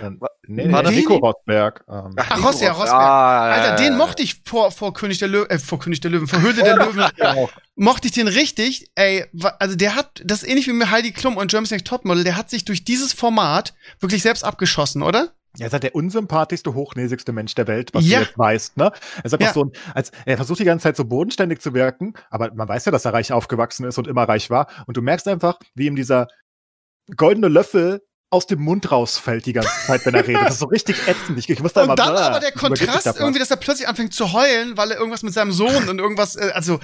Ähm, 0.02 0.20
nee, 0.48 0.66
nee, 0.66 0.74
war 0.74 0.84
das 0.84 0.94
Nico 0.94 1.16
Rosberg. 1.16 1.86
Ähm. 1.88 2.16
Ach, 2.18 2.44
Ross, 2.44 2.60
ja, 2.60 2.72
Rosberg. 2.72 2.94
Ah, 2.94 3.52
Alter, 3.52 3.84
den 3.84 3.98
mochte 3.98 4.24
ich 4.24 4.42
vor, 4.44 4.72
vor 4.72 4.94
König 4.94 5.20
der 5.20 5.28
Löwen, 5.28 5.50
äh, 5.50 5.60
vor 5.60 5.80
König 5.80 6.02
der 6.02 6.12
Löwen, 6.12 6.28
vor 6.28 6.42
Höhle 6.42 6.64
der 6.64 6.76
Löwen. 6.76 7.06
mochte 7.76 8.08
ich 8.08 8.14
den 8.14 8.28
richtig. 8.28 8.90
Ey, 8.96 9.26
also 9.60 9.76
der 9.76 9.96
hat, 9.96 10.22
das 10.26 10.44
ist 10.44 10.50
ähnlich 10.50 10.68
wie 10.68 10.74
mit 10.74 10.90
Heidi 10.90 11.12
Klum 11.12 11.38
und 11.38 11.50
Germany's 11.50 11.72
Next 11.72 11.88
Topmodel, 11.88 12.24
der 12.24 12.36
hat 12.36 12.50
sich 12.50 12.66
durch 12.66 12.84
dieses 12.84 13.14
Format 13.14 13.74
wirklich 14.00 14.24
selbst 14.24 14.44
abgeschossen, 14.44 15.04
oder? 15.04 15.32
Er 15.60 15.68
ist 15.68 15.74
halt 15.74 15.84
der 15.84 15.96
unsympathischste, 15.96 16.74
hochnäsigste 16.74 17.32
Mensch 17.32 17.56
der 17.56 17.68
Welt, 17.68 17.94
was 17.94 18.06
ja. 18.06 18.20
du 18.20 18.26
jetzt 18.26 18.38
weißt, 18.38 18.78
ne? 18.78 18.92
Er 19.18 19.26
ist 19.26 19.34
einfach 19.34 19.48
ja. 19.48 19.54
so 19.54 19.66
ein, 19.66 19.72
als, 19.94 20.12
er 20.26 20.36
versucht 20.36 20.60
die 20.60 20.66
ganze 20.66 20.84
Zeit 20.84 20.98
so 20.98 21.06
bodenständig 21.06 21.62
zu 21.62 21.74
wirken, 21.74 22.14
aber 22.30 22.54
man 22.54 22.68
weiß 22.68 22.86
ja, 22.86 22.92
dass 22.92 23.06
er 23.06 23.14
reich 23.14 23.32
aufgewachsen 23.32 23.86
ist 23.86 23.98
und 23.98 24.08
immer 24.08 24.24
reich 24.24 24.50
war. 24.50 24.68
Und 24.88 24.98
du 24.98 25.02
merkst 25.02 25.28
einfach, 25.28 25.58
wie 25.74 25.86
ihm 25.86 25.96
dieser 25.96 26.28
goldene 27.16 27.48
Löffel 27.48 28.02
aus 28.30 28.48
dem 28.48 28.60
Mund 28.60 28.92
rausfällt 28.92 29.46
die 29.46 29.54
ganze 29.54 29.70
Zeit, 29.86 30.06
wenn 30.06 30.14
er 30.14 30.28
redet. 30.28 30.44
Das 30.44 30.54
ist 30.56 30.60
so 30.60 30.66
richtig 30.66 31.08
ätzend. 31.08 31.38
Ich, 31.38 31.50
ich 31.50 31.62
muss 31.62 31.74
da 31.74 31.82
und 31.82 31.88
immer, 31.88 31.96
dann 31.96 32.16
aber 32.16 32.40
der 32.40 32.52
Kontrast 32.52 33.06
irgendwie, 33.20 33.40
dass 33.40 33.52
er 33.52 33.58
plötzlich 33.58 33.88
anfängt 33.88 34.14
zu 34.14 34.34
heulen, 34.34 34.78
weil 34.78 34.92
er 34.92 34.98
irgendwas 34.98 35.24
mit 35.24 35.34
seinem 35.34 35.52
Sohn 35.52 35.88
und 35.88 36.00
irgendwas, 36.00 36.36
äh, 36.36 36.52
also 36.54 36.80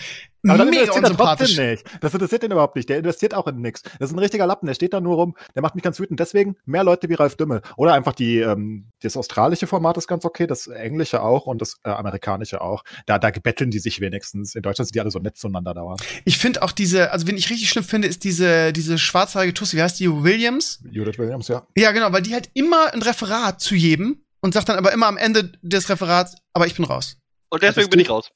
aber 0.47 0.57
dann 0.57 0.69
Mega 0.69 0.93
investiert 0.95 1.57
er 1.57 1.71
nicht. 1.71 1.85
Das 2.01 2.13
interessiert 2.13 2.43
ihn 2.43 2.51
überhaupt 2.51 2.75
nicht. 2.75 2.89
Der 2.89 2.97
investiert 2.97 3.35
auch 3.35 3.45
in 3.47 3.61
nichts. 3.61 3.83
Das 3.99 4.09
ist 4.09 4.15
ein 4.15 4.19
richtiger 4.19 4.47
Lappen. 4.47 4.65
Der 4.65 4.73
steht 4.73 4.93
da 4.93 4.99
nur 4.99 5.15
rum. 5.15 5.35
Der 5.53 5.61
macht 5.61 5.75
mich 5.75 5.83
ganz 5.83 5.99
wütend. 5.99 6.19
Deswegen 6.19 6.55
mehr 6.65 6.83
Leute 6.83 7.09
wie 7.09 7.13
Ralf 7.13 7.35
Dümmel. 7.35 7.61
Oder 7.77 7.93
einfach 7.93 8.13
die, 8.13 8.39
ähm, 8.39 8.87
das 9.01 9.17
australische 9.17 9.67
Format 9.67 9.97
ist 9.97 10.07
ganz 10.07 10.25
okay, 10.25 10.47
das 10.47 10.67
englische 10.67 11.21
auch 11.21 11.45
und 11.45 11.61
das 11.61 11.77
äh, 11.83 11.89
amerikanische 11.89 12.61
auch. 12.61 12.83
Da, 13.05 13.19
da 13.19 13.29
betteln 13.29 13.69
die 13.69 13.79
sich 13.79 14.01
wenigstens. 14.01 14.55
In 14.55 14.63
Deutschland 14.63 14.87
sind 14.87 14.95
die 14.95 15.01
alle 15.01 15.11
so 15.11 15.19
nett 15.19 15.37
zueinander 15.37 15.75
dauernd. 15.75 16.01
Ich 16.25 16.39
finde 16.39 16.63
auch 16.63 16.71
diese, 16.71 17.11
also 17.11 17.27
wen 17.27 17.37
ich 17.37 17.49
richtig 17.51 17.69
schlimm 17.69 17.83
finde, 17.83 18.07
ist 18.07 18.23
diese, 18.23 18.73
diese 18.73 18.97
schwarzhaarige 18.97 19.53
Tussi. 19.53 19.77
Wie 19.77 19.83
heißt 19.83 19.99
die? 19.99 20.11
Williams? 20.11 20.83
Judith 20.89 21.19
Williams, 21.19 21.30
ja. 21.47 21.65
Ja, 21.75 21.91
genau, 21.91 22.11
weil 22.11 22.21
die 22.21 22.33
halt 22.33 22.49
immer 22.53 22.93
ein 22.93 23.01
Referat 23.01 23.61
zu 23.61 23.75
jedem 23.75 24.23
und 24.41 24.53
sagt 24.53 24.69
dann 24.69 24.77
aber 24.77 24.91
immer 24.91 25.07
am 25.07 25.17
Ende 25.17 25.51
des 25.61 25.89
Referats, 25.89 26.35
aber 26.53 26.67
ich 26.67 26.75
bin 26.75 26.85
raus. 26.85 27.17
Und 27.49 27.63
deswegen 27.63 27.89
bin 27.89 27.99
ich 27.99 28.09
raus. 28.09 28.29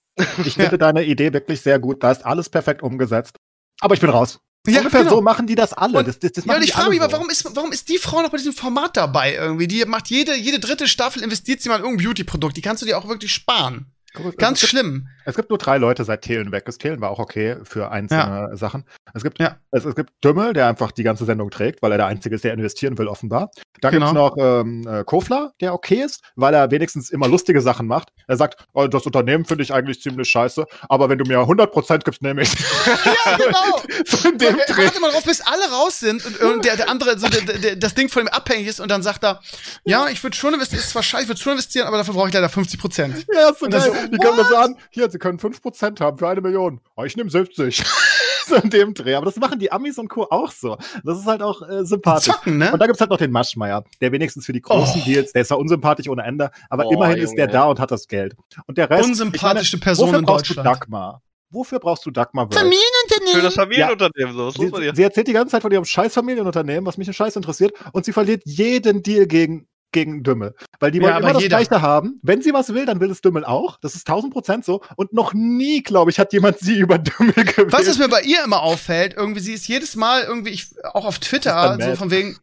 Ich 0.45 0.53
finde 0.53 0.63
ja. 0.71 0.77
deine 0.77 1.03
Idee 1.03 1.33
wirklich 1.33 1.61
sehr 1.61 1.79
gut. 1.79 2.03
Da 2.03 2.11
ist 2.11 2.25
alles 2.25 2.49
perfekt 2.49 2.83
umgesetzt. 2.83 3.37
Aber 3.81 3.93
ich 3.93 4.01
bin 4.01 4.09
raus. 4.09 4.39
Ja, 4.67 4.79
Ungefähr 4.79 5.01
genau. 5.01 5.15
so 5.15 5.21
machen 5.21 5.45
die 5.45 5.55
das 5.55 5.73
alle. 5.73 5.99
Und, 5.99 6.07
das, 6.07 6.19
das, 6.19 6.31
das 6.31 6.45
ja, 6.45 6.55
und 6.55 6.63
ich 6.63 6.73
frage 6.73 6.89
mich 6.89 7.01
so. 7.01 7.11
warum 7.11 7.29
ist, 7.29 7.55
warum 7.55 7.71
ist 7.71 7.87
die 7.87 7.97
Frau 7.97 8.21
noch 8.21 8.29
bei 8.29 8.37
diesem 8.37 8.53
Format 8.53 8.97
dabei 8.97 9.35
irgendwie? 9.35 9.67
Die 9.67 9.85
macht 9.85 10.09
jede, 10.09 10.35
jede 10.35 10.59
dritte 10.59 10.87
Staffel, 10.87 11.21
investiert 11.21 11.61
sie 11.61 11.69
mal 11.69 11.77
in 11.77 11.83
irgendein 11.83 12.05
Beauty-Produkt. 12.05 12.57
Die 12.57 12.61
kannst 12.61 12.81
du 12.81 12.87
dir 12.87 12.97
auch 12.97 13.07
wirklich 13.07 13.31
sparen. 13.31 13.94
Ganz 14.37 14.63
es 14.63 14.69
schlimm. 14.69 14.93
Gibt, 15.05 15.27
es 15.27 15.35
gibt 15.35 15.49
nur 15.49 15.57
drei 15.57 15.77
Leute 15.77 16.03
seit 16.03 16.21
Thelen 16.21 16.51
weg 16.51 16.67
ist. 16.67 16.79
Thelen 16.79 17.01
war 17.01 17.09
auch 17.09 17.19
okay 17.19 17.57
für 17.63 17.91
einzelne 17.91 18.49
ja. 18.51 18.55
Sachen. 18.57 18.85
Es 19.13 19.23
gibt, 19.23 19.39
ja. 19.39 19.57
es, 19.71 19.85
es, 19.85 19.95
gibt 19.95 20.11
Dümmel, 20.23 20.53
der 20.53 20.67
einfach 20.67 20.91
die 20.91 21.03
ganze 21.03 21.25
Sendung 21.25 21.49
trägt, 21.49 21.81
weil 21.81 21.91
er 21.91 21.97
der 21.97 22.07
Einzige 22.07 22.35
ist, 22.35 22.43
der 22.43 22.53
investieren 22.53 22.97
will, 22.97 23.07
offenbar. 23.07 23.49
Dann 23.81 23.91
genau. 23.91 24.05
gibt 24.05 24.17
es 24.17 24.21
noch 24.21 24.37
ähm, 24.37 24.87
äh, 24.87 25.03
Kofler, 25.03 25.53
der 25.61 25.73
okay 25.73 26.01
ist, 26.03 26.21
weil 26.35 26.53
er 26.53 26.71
wenigstens 26.71 27.09
immer 27.09 27.27
lustige 27.27 27.61
Sachen 27.61 27.87
macht. 27.87 28.09
Er 28.27 28.37
sagt, 28.37 28.65
oh, 28.73 28.87
das 28.87 29.05
Unternehmen 29.05 29.45
finde 29.45 29.63
ich 29.63 29.73
eigentlich 29.73 30.01
ziemlich 30.01 30.29
scheiße, 30.29 30.65
aber 30.89 31.09
wenn 31.09 31.17
du 31.17 31.25
mir 31.25 31.39
100% 31.39 32.03
gibst, 32.03 32.21
nehme 32.21 32.41
ich 32.41 32.51
Ja, 33.25 33.37
genau. 33.37 33.81
so 34.05 34.29
in 34.29 34.37
dem 34.37 34.57
Dreh. 34.67 34.85
Warte 34.85 34.99
mal 34.99 35.11
drauf, 35.11 35.23
bis 35.23 35.41
alle 35.41 35.69
raus 35.71 35.99
sind 35.99 36.25
und, 36.25 36.39
und 36.41 36.65
der, 36.65 36.77
der 36.77 36.89
andere 36.89 37.17
so 37.17 37.27
der, 37.27 37.41
der, 37.41 37.75
das 37.75 37.95
Ding 37.95 38.09
von 38.09 38.23
ihm 38.23 38.27
abhängig 38.27 38.67
ist 38.67 38.79
und 38.79 38.89
dann 38.89 39.03
sagt 39.03 39.23
er, 39.23 39.41
ja, 39.83 40.07
ich 40.07 40.23
würde 40.23 40.35
schon 40.35 40.53
investieren, 40.53 40.81
ist 40.81 40.91
zwar 40.91 41.03
scheiße, 41.03 41.23
ich 41.23 41.29
würde 41.29 41.41
schon 41.41 41.53
investieren, 41.53 41.87
aber 41.87 41.97
dafür 41.97 42.13
brauche 42.13 42.27
ich 42.27 42.33
leider 42.33 42.47
50%. 42.47 43.25
Ja, 43.33 43.53
so 43.53 43.67
geil. 43.67 43.81
So, 43.81 43.93
die 44.11 44.17
kommen 44.17 44.37
das 44.37 44.49
so 44.49 44.55
an, 44.55 44.77
hier, 44.89 45.09
sie 45.09 45.19
können 45.19 45.39
5% 45.39 45.99
haben 45.99 46.17
für 46.17 46.27
eine 46.27 46.41
Million. 46.41 46.81
Oh, 46.95 47.03
ich 47.03 47.15
nehme 47.15 47.29
70. 47.29 47.83
so 48.47 48.55
in 48.55 48.69
dem 48.69 48.93
Dreh. 48.93 49.15
Aber 49.15 49.25
das 49.25 49.37
machen 49.37 49.59
die 49.59 49.71
Amis 49.71 49.97
und 49.97 50.07
Co. 50.07 50.27
auch 50.29 50.51
so. 50.51 50.77
Das 51.03 51.19
ist 51.19 51.25
halt 51.25 51.41
auch 51.41 51.61
äh, 51.67 51.85
sympathisch. 51.85 52.33
Zocken, 52.33 52.57
ne? 52.57 52.71
Und 52.71 52.79
da 52.79 52.85
gibt's 52.85 53.01
halt 53.01 53.09
noch 53.09 53.17
den 53.17 53.31
Maschmeier, 53.31 53.83
der 54.01 54.11
wenigstens 54.11 54.45
für 54.45 54.53
die 54.53 54.61
großen 54.61 55.01
oh. 55.01 55.05
Deals, 55.05 55.33
der 55.33 55.41
ist 55.41 55.51
ja 55.51 55.57
unsympathisch 55.57 56.07
ohne 56.07 56.23
Ende, 56.23 56.51
aber 56.69 56.85
oh, 56.85 56.91
immerhin 56.91 57.17
Junge. 57.17 57.29
ist 57.29 57.35
der 57.35 57.47
da 57.47 57.65
und 57.65 57.79
hat 57.79 57.91
das 57.91 58.07
Geld. 58.07 58.35
Und 58.67 58.77
der 58.77 58.89
Rest. 58.89 59.09
Unsympathische 59.09 59.79
Person 59.79 60.13
in 60.13 60.25
Deutschland. 60.25 60.65
Dagmar? 60.65 61.21
wofür 61.55 61.79
brauchst 61.79 62.05
du 62.05 62.11
Dagmar 62.11 62.45
World? 62.45 62.53
Für 62.53 62.59
Familienunternehmen. 62.59 63.43
das 63.43 63.55
Familienunternehmen, 63.55 64.33
so. 64.35 64.43
Muss 64.45 64.71
man 64.71 64.81
Sie, 64.81 64.91
sie 64.93 65.03
erzählt 65.03 65.27
die 65.27 65.33
ganze 65.33 65.51
Zeit 65.51 65.61
von 65.61 65.71
ihrem 65.71 65.85
scheiß 65.85 66.13
Familienunternehmen, 66.13 66.85
was 66.85 66.97
mich 66.97 67.07
ein 67.07 67.13
Scheiß 67.13 67.35
interessiert, 67.35 67.73
und 67.93 68.05
sie 68.05 68.13
verliert 68.13 68.43
jeden 68.45 69.01
Deal 69.01 69.25
gegen, 69.25 69.67
gegen 69.95 70.21
Dümmel. 70.21 70.53
Weil 70.79 70.91
die 70.91 70.99
Ja, 70.99 71.05
wollen 71.05 71.13
aber 71.13 71.23
immer 71.23 71.33
das 71.33 71.41
jeder. 71.41 71.57
Gleiche 71.57 71.81
haben. 71.81 72.19
Wenn 72.21 72.43
sie 72.43 72.53
was 72.53 72.73
will, 72.73 72.85
dann 72.85 72.99
will 72.99 73.09
es 73.09 73.21
Dümmel 73.21 73.45
auch. 73.45 73.79
Das 73.79 73.95
ist 73.95 74.07
1000 74.07 74.31
Prozent 74.31 74.65
so. 74.65 74.81
Und 74.95 75.13
noch 75.13 75.33
nie, 75.33 75.81
glaube 75.81 76.11
ich, 76.11 76.19
hat 76.19 76.33
jemand 76.33 76.59
sie 76.59 76.75
über 76.79 76.99
Dümmel 76.99 77.33
gewählt. 77.33 77.71
Was 77.71 77.87
es 77.87 77.97
mir 77.97 78.09
bei 78.09 78.21
ihr 78.21 78.43
immer 78.43 78.61
auffällt, 78.61 79.15
irgendwie, 79.17 79.39
sie 79.39 79.53
ist 79.53 79.67
jedes 79.67 79.95
Mal 79.95 80.23
irgendwie, 80.23 80.51
ich, 80.51 80.67
auch 80.93 81.05
auf 81.05 81.17
Twitter, 81.17 81.79
so 81.81 81.95
von 81.95 82.11
wegen, 82.11 82.37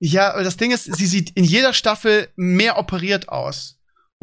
ja, 0.00 0.42
das 0.42 0.56
Ding 0.56 0.72
ist, 0.72 0.84
sie 0.84 1.06
sieht 1.06 1.30
in 1.36 1.44
jeder 1.44 1.72
Staffel 1.72 2.28
mehr 2.36 2.78
operiert 2.78 3.28
aus. 3.28 3.73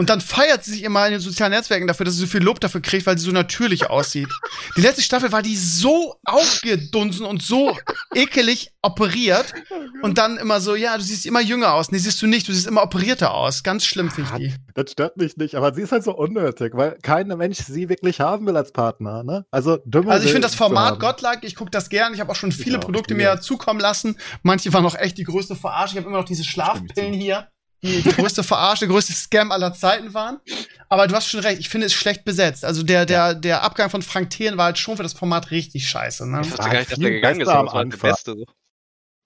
Und 0.01 0.09
dann 0.09 0.19
feiert 0.19 0.63
sie 0.63 0.71
sich 0.71 0.83
immer 0.83 1.05
in 1.05 1.11
den 1.11 1.21
sozialen 1.21 1.51
Netzwerken 1.51 1.85
dafür, 1.85 2.07
dass 2.07 2.15
sie 2.15 2.21
so 2.21 2.25
viel 2.25 2.41
Lob 2.41 2.59
dafür 2.59 2.81
kriegt, 2.81 3.05
weil 3.05 3.19
sie 3.19 3.25
so 3.25 3.31
natürlich 3.31 3.87
aussieht. 3.87 4.29
Die 4.75 4.81
letzte 4.81 5.03
Staffel 5.03 5.31
war 5.31 5.43
die 5.43 5.55
so 5.55 6.15
aufgedunsen 6.25 7.23
und 7.23 7.43
so 7.43 7.77
ekelig 8.15 8.71
operiert. 8.81 9.53
Und 10.01 10.17
dann 10.17 10.37
immer 10.37 10.59
so, 10.59 10.73
ja, 10.73 10.97
du 10.97 11.03
siehst 11.03 11.27
immer 11.27 11.39
jünger 11.39 11.75
aus. 11.75 11.91
Nee, 11.91 11.99
siehst 11.99 12.19
du 12.19 12.25
nicht, 12.25 12.47
du 12.47 12.51
siehst 12.51 12.65
immer 12.65 12.81
operierter 12.81 13.31
aus. 13.35 13.61
Ganz 13.61 13.85
schlimm 13.85 14.09
finde 14.09 14.31
ich 14.31 14.37
die. 14.49 14.55
Das 14.73 14.91
stört 14.91 15.17
mich 15.17 15.37
nicht, 15.37 15.53
aber 15.53 15.71
sie 15.71 15.83
ist 15.83 15.91
halt 15.91 16.03
so 16.03 16.15
unnötig, 16.15 16.71
weil 16.73 16.97
kein 17.03 17.27
Mensch 17.27 17.59
sie 17.59 17.87
wirklich 17.87 18.19
haben 18.19 18.47
will 18.47 18.57
als 18.57 18.71
Partner. 18.71 19.21
Ne? 19.23 19.45
Also 19.51 19.77
Dümmel. 19.85 20.09
Also 20.09 20.25
ich 20.25 20.31
finde 20.31 20.47
das 20.47 20.55
Format. 20.55 20.99
Godlike, 20.99 21.45
ich 21.45 21.53
gucke 21.53 21.69
das 21.69 21.89
gern. 21.89 22.15
Ich 22.15 22.19
habe 22.19 22.31
auch 22.31 22.35
schon 22.35 22.51
viele 22.51 22.79
auch, 22.79 22.81
Produkte 22.81 23.13
mir 23.13 23.39
zukommen 23.39 23.79
lassen. 23.79 24.17
Manche 24.41 24.73
waren 24.73 24.83
auch 24.83 24.95
echt 24.95 25.19
die 25.19 25.25
größte 25.25 25.55
Verarsche. 25.55 25.93
Ich 25.93 25.97
habe 25.99 26.07
immer 26.07 26.17
noch 26.17 26.25
diese 26.25 26.43
Schlafpillen 26.43 27.13
hier, 27.13 27.49
die 27.83 28.01
die 28.01 28.09
größte 28.09 28.43
Verarsche, 28.43 28.85
der 28.85 28.93
größte 28.93 29.13
Scam 29.13 29.51
aller 29.51 29.73
Zeiten 29.73 30.13
waren. 30.13 30.39
Aber 30.89 31.07
du 31.07 31.15
hast 31.15 31.27
schon 31.27 31.39
recht, 31.39 31.59
ich 31.59 31.69
finde 31.69 31.87
es 31.87 31.93
schlecht 31.93 32.25
besetzt. 32.25 32.65
Also 32.65 32.83
der, 32.83 33.05
der, 33.05 33.33
der 33.33 33.63
Abgang 33.63 33.89
von 33.89 34.01
Frank 34.01 34.29
Thelen 34.29 34.57
war 34.57 34.65
halt 34.65 34.77
schon 34.77 34.97
für 34.97 35.03
das 35.03 35.13
Format 35.13 35.51
richtig 35.51 35.87
scheiße. 35.87 36.29
Ne? 36.29 36.41
Ich 36.41 36.47
wusste 36.47 36.63
war 36.63 36.69
gar 36.69 36.79
nicht, 36.79 36.91
dass 36.91 36.99
der 36.99 37.11
gegangen 37.11 37.41
ist, 37.41 37.47
aber 37.47 37.65
das 37.65 37.73
war 37.73 37.83
der 37.83 37.93
Anfang. 37.93 38.09
Beste. 38.11 38.45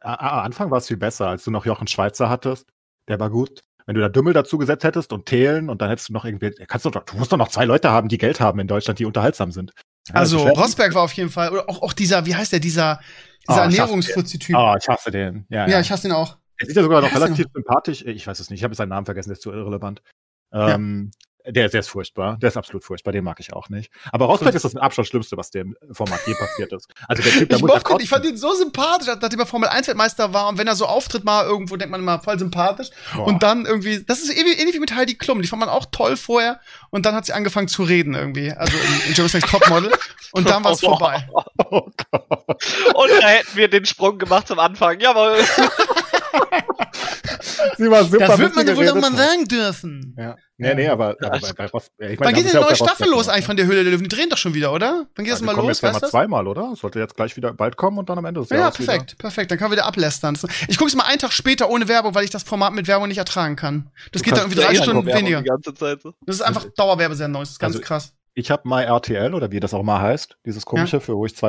Am 0.02 0.40
Anfang 0.40 0.72
war 0.72 0.78
es 0.78 0.88
viel 0.88 0.98
besser, 0.98 1.28
als 1.28 1.44
du 1.44 1.52
noch 1.52 1.66
Jochen 1.66 1.88
Schweizer 1.88 2.30
hattest. 2.30 2.68
Der 3.08 3.20
war 3.20 3.30
gut. 3.30 3.62
Wenn 3.88 3.96
du 3.96 4.02
da 4.02 4.10
Dümmel 4.10 4.34
dazu 4.34 4.58
gesetzt 4.58 4.84
hättest 4.84 5.14
und 5.14 5.26
Thelen 5.28 5.70
und 5.70 5.82
dann 5.82 5.90
hättest 5.90 6.10
du 6.10 6.14
noch 6.14 6.26
irgendwie, 6.26 6.52
kannst 6.68 6.86
du 6.86 6.90
doch, 6.90 7.04
du 7.04 7.18
musst 7.18 7.32
doch 7.32 7.38
noch 7.38 7.50
zwei 7.50 7.66
Leute 7.66 7.92
haben, 7.92 8.08
die 8.08 8.18
Geld 8.18 8.40
haben 8.40 8.60
in 8.60 8.68
Deutschland, 8.68 8.98
die 8.98 9.06
unterhaltsam 9.06 9.52
sind. 9.52 9.74
Also 10.12 10.40
schwer. 10.40 10.54
Rosberg 10.54 10.94
war 10.94 11.04
auf 11.04 11.14
jeden 11.14 11.30
Fall, 11.30 11.52
oder 11.52 11.70
auch, 11.70 11.82
auch 11.82 11.94
dieser, 11.94 12.26
wie 12.26 12.36
heißt 12.36 12.52
der, 12.52 12.60
dieser, 12.60 13.00
dieser 13.48 13.62
Ah, 13.62 13.68
ich 13.68 13.80
hasse 13.80 13.82
Ernährungsfuzzi-Typ. 13.82 14.56
Oh, 14.56 14.76
ich 14.80 14.88
hasse 14.88 15.12
den. 15.12 15.46
Ja, 15.50 15.66
ja, 15.66 15.74
ja. 15.74 15.80
ich 15.82 15.92
hasse 15.92 16.08
ihn 16.08 16.14
auch. 16.14 16.38
Er 16.58 16.68
sieht 16.68 16.76
ja 16.76 16.84
sogar 16.84 17.02
noch 17.02 17.10
der 17.10 17.22
relativ 17.22 17.48
sympathisch. 17.54 18.04
Ich 18.06 18.28
weiß 18.28 18.40
es 18.40 18.50
nicht, 18.50 18.60
ich 18.60 18.64
habe 18.64 18.76
seinen 18.76 18.90
Namen 18.90 19.06
vergessen, 19.06 19.30
der 19.30 19.34
ist 19.34 19.42
zu 19.42 19.52
irrelevant. 19.52 20.02
Ähm, 20.52 21.12
der, 21.48 21.70
der 21.70 21.80
ist 21.80 21.90
furchtbar. 21.90 22.38
Der 22.42 22.50
ist 22.50 22.58
absolut 22.58 22.84
furchtbar, 22.84 23.12
den 23.12 23.24
mag 23.24 23.40
ich 23.40 23.54
auch 23.54 23.70
nicht. 23.70 23.92
Aber 24.12 24.26
Rosberg 24.26 24.56
ist 24.56 24.66
das 24.66 24.74
mit 24.74 24.82
Abstand 24.82 25.08
Schlimmste, 25.08 25.38
was 25.38 25.52
dem 25.52 25.76
Format 25.92 26.22
je 26.26 26.34
passiert 26.34 26.74
ist. 26.74 26.92
Also 27.08 27.22
der 27.22 27.32
Typ, 27.32 27.50
der 27.50 27.58
Ich 27.58 27.64
mochte 27.64 27.94
ihn, 27.94 28.00
ich 28.00 28.10
fand 28.10 28.26
ihn 28.26 28.38
so 28.38 28.54
sympathisch, 28.54 29.08
nachdem 29.08 29.40
er 29.40 29.46
Formel 29.46 29.70
1 29.70 29.88
Weltmeister 29.88 30.34
war 30.34 30.48
und 30.48 30.58
wenn 30.58 30.66
er 30.66 30.76
so 30.76 30.88
auftritt 30.88 31.24
mal 31.24 31.46
irgendwo, 31.46 31.76
denkt 31.76 31.92
man 31.92 32.02
immer 32.02 32.20
voll 32.20 32.40
sympathisch. 32.40 32.90
Boah. 33.16 33.28
Und 33.28 33.44
dann 33.44 33.66
irgendwie, 33.66 34.04
das 34.04 34.22
ist 34.22 34.36
ähnlich, 34.36 34.60
ähnlich 34.60 34.76
wie 34.76 34.80
mit 34.80 34.96
Heidi 34.96 35.16
Klum, 35.16 35.42
die 35.42 35.48
fand 35.48 35.60
man 35.60 35.70
auch 35.70 35.86
toll 35.92 36.18
vorher 36.18 36.60
und 36.90 37.06
dann 37.06 37.14
hat 37.14 37.28
sie 37.28 37.34
angefangen 37.34 37.68
zu 37.68 37.84
reden 37.84 38.16
irgendwie, 38.16 38.52
also 38.52 38.76
in, 38.76 39.10
in 39.10 39.14
Jeremy's 39.14 39.34
Next 39.34 39.50
Topmodel 39.50 39.92
und 40.32 40.50
dann 40.50 40.64
war 40.64 40.72
es 40.72 40.80
vorbei. 40.80 41.28
Oh 41.70 41.90
Gott. 42.12 42.66
Und 42.94 43.10
da 43.22 43.28
hätten 43.28 43.56
wir 43.56 43.68
den 43.68 43.86
Sprung 43.86 44.18
gemacht 44.18 44.48
zum 44.48 44.60
Anfang. 44.60 45.00
Jawohl. 45.00 45.38
Sie 47.78 47.90
war 47.90 48.04
super. 48.06 48.28
Das 48.28 48.38
wird 48.40 48.56
man 48.56 48.68
ja 48.68 48.76
wohl 48.76 48.86
irgendwann 48.86 49.14
hat. 49.14 49.20
sagen 49.30 49.46
dürfen. 49.46 50.16
Ja. 50.18 50.36
Nee, 50.58 50.74
nee, 50.76 50.88
aber, 50.88 51.16
aber 51.22 51.40
bei, 51.40 51.54
bei 51.54 51.66
Ros 51.68 51.88
ich 52.00 52.18
Wann 52.20 52.26
meine, 52.26 52.38
wir 52.38 52.44
geht 52.44 52.46
denn 52.46 52.54
ja 52.54 52.60
eine 52.60 52.68
neue 52.70 52.76
Staffel 52.76 53.10
los 53.10 53.28
eigentlich 53.28 53.46
von 53.46 53.58
der 53.58 53.66
Höhle 53.66 53.84
der 53.84 53.92
Löwen? 53.92 54.04
Die 54.08 54.16
drehen 54.16 54.30
doch 54.30 54.38
schon 54.38 54.54
wieder, 54.54 54.72
oder? 54.72 55.06
Wann 55.16 55.26
geht 55.26 55.28
Ja, 55.28 55.34
das 55.34 55.42
mal 55.42 55.54
los, 55.56 55.68
jetzt 55.68 55.82
ja 55.82 55.90
weißt 55.90 56.02
mal 56.02 56.10
zweimal, 56.10 56.48
oder? 56.48 56.72
Es 56.74 56.80
sollte 56.80 57.00
jetzt 57.00 57.16
gleich 57.16 57.36
wieder 57.36 57.54
bald 57.54 57.76
kommen 57.76 57.98
und 57.98 58.10
dann 58.10 58.18
am 58.18 58.26
Ende 58.26 58.40
des 58.40 58.50
Ja, 58.50 58.58
Jahres 58.58 58.76
perfekt, 58.78 59.18
perfekt. 59.18 59.52
Dann 59.52 59.58
kann 59.58 59.66
man 59.70 59.78
wieder 59.78 59.86
ablästern. 59.86 60.38
Ich 60.68 60.78
gucke 60.78 60.88
es 60.90 60.96
mal 60.96 61.04
einen 61.04 61.20
Tag 61.20 61.34
später 61.34 61.70
ohne 61.70 61.88
Werbung, 61.90 62.16
weil 62.16 62.24
ich 62.24 62.30
das 62.30 62.44
Format 62.44 62.74
mit 62.74 62.88
Werbung 62.88 63.10
nicht 63.10 63.18
ertragen 63.18 63.56
kann. 63.58 63.90
Das 64.14 64.22
Du 64.22 64.26
geht 64.30 64.38
dann 64.38 64.46
irgendwie 64.46 64.62
drei 64.62 64.74
ja 64.74 64.80
eh 64.80 64.84
Stunden 64.84 65.06
weniger. 65.06 65.42
Die 65.42 65.50
ganze 65.50 65.74
Zeit 65.74 66.02
so. 66.02 66.14
Das 66.26 66.38
ist 66.38 66.42
einfach 66.42 66.66
Dauerwerbesendung, 66.78 67.42
das 67.42 67.52
ist 67.52 67.60
ganz 67.60 67.76
Also- 67.76 67.86
krass. 67.86 68.14
Ich 68.38 68.52
habe 68.52 68.68
MyRTL 68.68 69.34
oder 69.34 69.50
wie 69.52 69.62
das 69.62 69.74
auch 69.74 69.82
mal 69.84 70.02
heißt, 70.02 70.38
dieses 70.46 70.66
komische, 70.66 71.00
für 71.00 71.16
wo 71.16 71.26
ich 71.26 71.32
2,99 71.34 71.46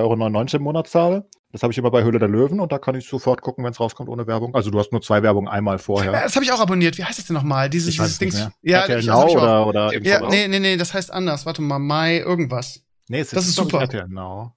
Euro 0.54 0.56
im 0.58 0.62
Monat 0.62 0.86
zahle. 0.86 1.26
Das 1.56 1.62
habe 1.62 1.72
ich 1.72 1.78
immer 1.78 1.90
bei 1.90 2.04
Höhle 2.04 2.18
der 2.18 2.28
Löwen 2.28 2.60
und 2.60 2.70
da 2.70 2.78
kann 2.78 2.94
ich 2.96 3.08
sofort 3.08 3.40
gucken, 3.40 3.64
wenn 3.64 3.70
es 3.70 3.80
rauskommt 3.80 4.10
ohne 4.10 4.26
Werbung. 4.26 4.54
Also 4.54 4.70
du 4.70 4.78
hast 4.78 4.92
nur 4.92 5.00
zwei 5.00 5.22
Werbungen 5.22 5.48
einmal 5.48 5.78
vorher. 5.78 6.12
Ja, 6.12 6.22
das 6.24 6.34
habe 6.36 6.44
ich 6.44 6.52
auch 6.52 6.60
abonniert. 6.60 6.98
Wie 6.98 7.04
heißt 7.04 7.18
das 7.18 7.24
denn 7.24 7.32
nochmal? 7.32 7.70
Dieses, 7.70 7.92
dieses 7.92 8.10
es 8.10 8.18
Ding. 8.18 8.30
Ja, 8.60 8.80
RTL 8.80 8.98
ich, 8.98 9.06
das 9.06 9.14
Now 9.14 9.26
ich 9.26 9.36
oder, 9.36 9.66
oder 9.66 10.02
Ja, 10.02 10.28
nee, 10.28 10.48
nee, 10.48 10.60
nee, 10.60 10.76
das 10.76 10.92
heißt 10.92 11.10
anders. 11.10 11.46
Warte 11.46 11.62
mal, 11.62 11.78
Mai 11.78 12.18
irgendwas. 12.18 12.82
Nee, 13.08 13.20
es 13.20 13.30
Das 13.30 13.44
ist 13.44 13.50
ich, 13.50 13.56
super. 13.56 13.80
RTL 13.80 14.06
Now. 14.06 14.52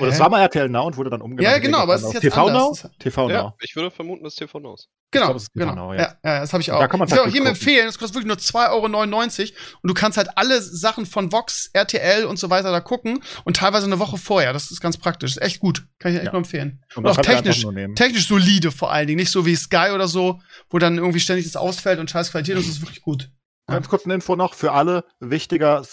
Oder 0.00 0.10
es 0.10 0.18
war 0.18 0.28
mal 0.28 0.40
RTL 0.42 0.68
Now 0.68 0.86
und 0.86 0.96
wurde 0.96 1.10
dann 1.10 1.22
umgenannt. 1.22 1.46
Ja, 1.54 1.58
genau, 1.60 1.78
aber 1.78 1.94
es 1.94 2.02
ist 2.02 2.14
jetzt 2.14 2.22
TV 2.22 2.50
Now? 2.50 2.66
anders. 2.66 2.88
TV 2.98 3.30
Ja, 3.30 3.42
Now. 3.44 3.54
ich 3.60 3.76
würde 3.76 3.90
vermuten, 3.90 4.24
das 4.24 4.32
ist 4.32 4.38
TV 4.40 4.58
Naus. 4.58 4.88
Genau, 5.12 5.26
glaub, 5.26 5.36
es 5.36 5.44
ist 5.44 5.52
genau. 5.54 5.70
genau, 5.70 5.94
ja. 5.94 6.00
jetzt. 6.00 6.16
Ja, 6.24 6.40
das 6.40 6.52
habe 6.52 6.60
ich 6.60 6.72
auch. 6.72 6.80
Da 6.80 6.88
kann 6.88 6.98
man 6.98 7.06
ich 7.06 7.12
will 7.12 7.20
halt 7.20 7.28
auch 7.30 7.32
jedem 7.32 7.46
empfehlen, 7.46 7.86
das 7.86 7.96
kostet 7.96 8.16
wirklich 8.16 8.26
nur 8.26 8.36
2,99 8.36 8.72
Euro 8.72 9.56
und 9.82 9.88
du 9.88 9.94
kannst 9.94 10.18
halt 10.18 10.28
alle 10.36 10.60
Sachen 10.60 11.06
von 11.06 11.30
Vox, 11.30 11.70
RTL 11.72 12.24
und 12.24 12.36
so 12.38 12.50
weiter 12.50 12.72
da 12.72 12.80
gucken 12.80 13.22
und 13.44 13.56
teilweise 13.56 13.86
eine 13.86 14.00
Woche 14.00 14.18
vorher. 14.18 14.52
Das 14.52 14.72
ist 14.72 14.80
ganz 14.80 14.96
praktisch. 14.98 15.30
Ist 15.36 15.42
echt 15.42 15.60
gut. 15.60 15.86
Kann 16.00 16.10
ich 16.10 16.16
echt 16.18 16.26
Ja. 16.26 16.32
nur 16.32 16.38
empfehlen. 16.38 16.82
Und 16.96 17.04
Und 17.04 17.10
auch 17.12 17.16
das 17.16 17.24
technisch, 17.26 17.64
technisch 17.94 18.26
solide 18.26 18.72
vor 18.72 18.90
allen 18.90 19.06
Dingen. 19.06 19.20
Nicht 19.20 19.30
so 19.30 19.46
wie 19.46 19.54
Sky 19.54 19.90
oder 19.94 20.08
so, 20.08 20.40
wo 20.68 20.78
dann 20.78 20.98
irgendwie 20.98 21.20
ständig 21.20 21.46
das 21.46 21.54
ausfällt 21.54 22.00
und 22.00 22.10
scheiß 22.10 22.32
Qualität. 22.32 22.56
Das 22.56 22.66
ist 22.66 22.80
wirklich 22.82 23.02
gut. 23.02 23.30
Ganz 23.68 23.88
kurz 23.88 24.04
eine 24.04 24.14
Info 24.14 24.34
noch 24.36 24.54
für 24.54 24.72
alle 24.72 25.04
wichtiger 25.20 25.84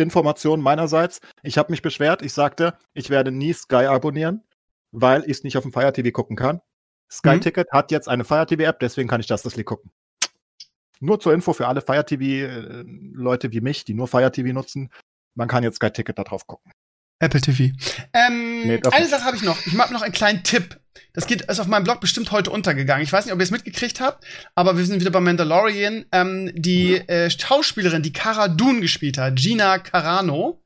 Service-Informationen 0.00 0.62
meinerseits. 0.62 1.20
Ich 1.42 1.58
habe 1.58 1.70
mich 1.70 1.82
beschwert. 1.82 2.22
Ich 2.22 2.32
sagte, 2.32 2.76
ich 2.94 3.10
werde 3.10 3.30
nie 3.30 3.52
Sky 3.52 3.86
abonnieren, 3.86 4.42
weil 4.92 5.22
ich 5.24 5.30
es 5.38 5.44
nicht 5.44 5.56
auf 5.56 5.62
dem 5.62 5.72
Fire 5.72 5.92
TV 5.92 6.10
gucken 6.10 6.36
kann. 6.36 6.60
Sky 7.10 7.36
Mhm. 7.36 7.40
Ticket 7.42 7.70
hat 7.72 7.90
jetzt 7.90 8.08
eine 8.08 8.24
Fire 8.24 8.46
TV 8.46 8.62
App, 8.62 8.80
deswegen 8.80 9.08
kann 9.08 9.20
ich 9.20 9.28
Justice 9.28 9.56
League 9.56 9.66
gucken. 9.66 9.90
Nur 11.00 11.18
zur 11.20 11.32
Info 11.32 11.52
für 11.52 11.66
alle 11.66 11.80
Fire 11.80 12.04
TV 12.04 12.84
Leute 13.14 13.52
wie 13.52 13.60
mich, 13.60 13.84
die 13.84 13.94
nur 13.94 14.06
Fire 14.08 14.30
TV 14.30 14.52
nutzen. 14.52 14.90
Man 15.34 15.48
kann 15.48 15.62
jetzt 15.62 15.76
Sky 15.76 15.90
Ticket 15.90 16.18
da 16.18 16.24
drauf 16.24 16.46
gucken. 16.46 16.72
Apple 17.18 17.40
TV. 17.40 17.74
Ähm, 18.14 18.62
Nee, 18.66 18.78
das 18.78 18.92
eine 18.92 19.02
nicht. 19.04 19.10
Sache 19.10 19.24
habe 19.24 19.36
ich 19.36 19.42
noch. 19.42 19.58
Ich 19.66 19.74
mache 19.74 19.92
noch 19.92 20.02
einen 20.02 20.12
kleinen 20.12 20.42
Tipp. 20.42 20.78
Das 21.12 21.26
geht, 21.26 21.42
ist 21.42 21.60
auf 21.60 21.66
meinem 21.66 21.84
Blog 21.84 22.00
bestimmt 22.00 22.30
heute 22.30 22.50
untergegangen. 22.50 23.02
Ich 23.02 23.12
weiß 23.12 23.24
nicht, 23.24 23.34
ob 23.34 23.40
ihr 23.40 23.44
es 23.44 23.50
mitgekriegt 23.50 24.00
habt, 24.00 24.24
aber 24.54 24.76
wir 24.76 24.84
sind 24.84 25.00
wieder 25.00 25.10
bei 25.10 25.20
Mandalorian. 25.20 26.04
Ähm, 26.12 26.52
die 26.54 26.96
äh, 26.96 27.30
Schauspielerin, 27.30 28.02
die 28.02 28.12
Cara 28.12 28.48
Dune 28.48 28.80
gespielt 28.80 29.18
hat, 29.18 29.36
Gina 29.36 29.78
Carano, 29.78 30.62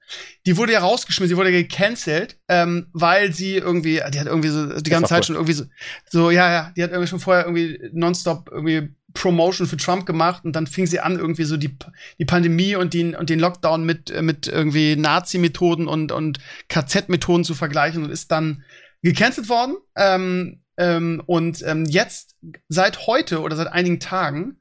die 0.46 0.56
wurde 0.56 0.72
ja 0.72 0.80
rausgeschmissen, 0.80 1.30
sie 1.30 1.36
wurde 1.36 1.50
gecancelt, 1.50 2.38
ähm, 2.48 2.88
weil 2.92 3.32
sie 3.32 3.56
irgendwie, 3.56 4.00
die 4.12 4.20
hat 4.20 4.26
irgendwie 4.26 4.48
so 4.48 4.78
die 4.80 4.90
ganze 4.90 5.10
Zeit 5.10 5.24
schon 5.24 5.36
irgendwie 5.36 5.54
so, 5.54 5.64
so, 6.10 6.30
ja, 6.30 6.50
ja, 6.52 6.72
die 6.76 6.82
hat 6.82 6.90
irgendwie 6.90 7.08
schon 7.08 7.20
vorher 7.20 7.44
irgendwie 7.44 7.78
nonstop 7.92 8.50
irgendwie 8.52 8.94
Promotion 9.14 9.66
für 9.66 9.76
Trump 9.76 10.06
gemacht 10.06 10.44
und 10.44 10.54
dann 10.56 10.66
fing 10.66 10.86
sie 10.86 11.00
an, 11.00 11.18
irgendwie 11.18 11.44
so 11.44 11.56
die, 11.56 11.74
die 12.18 12.24
Pandemie 12.24 12.74
und 12.74 12.92
den, 12.92 13.14
und 13.14 13.30
den 13.30 13.38
Lockdown 13.38 13.84
mit, 13.84 14.20
mit 14.20 14.48
irgendwie 14.48 14.96
Nazi-Methoden 14.96 15.86
und, 15.86 16.12
und 16.12 16.40
KZ-Methoden 16.68 17.44
zu 17.44 17.54
vergleichen 17.54 18.02
und 18.02 18.10
ist 18.10 18.30
dann 18.32 18.64
gecancelt 19.04 19.48
worden. 19.48 19.76
Ähm, 19.96 20.62
ähm, 20.76 21.22
und 21.26 21.62
ähm, 21.62 21.84
jetzt, 21.84 22.34
seit 22.68 23.06
heute 23.06 23.40
oder 23.40 23.56
seit 23.56 23.68
einigen 23.68 24.00
Tagen, 24.00 24.58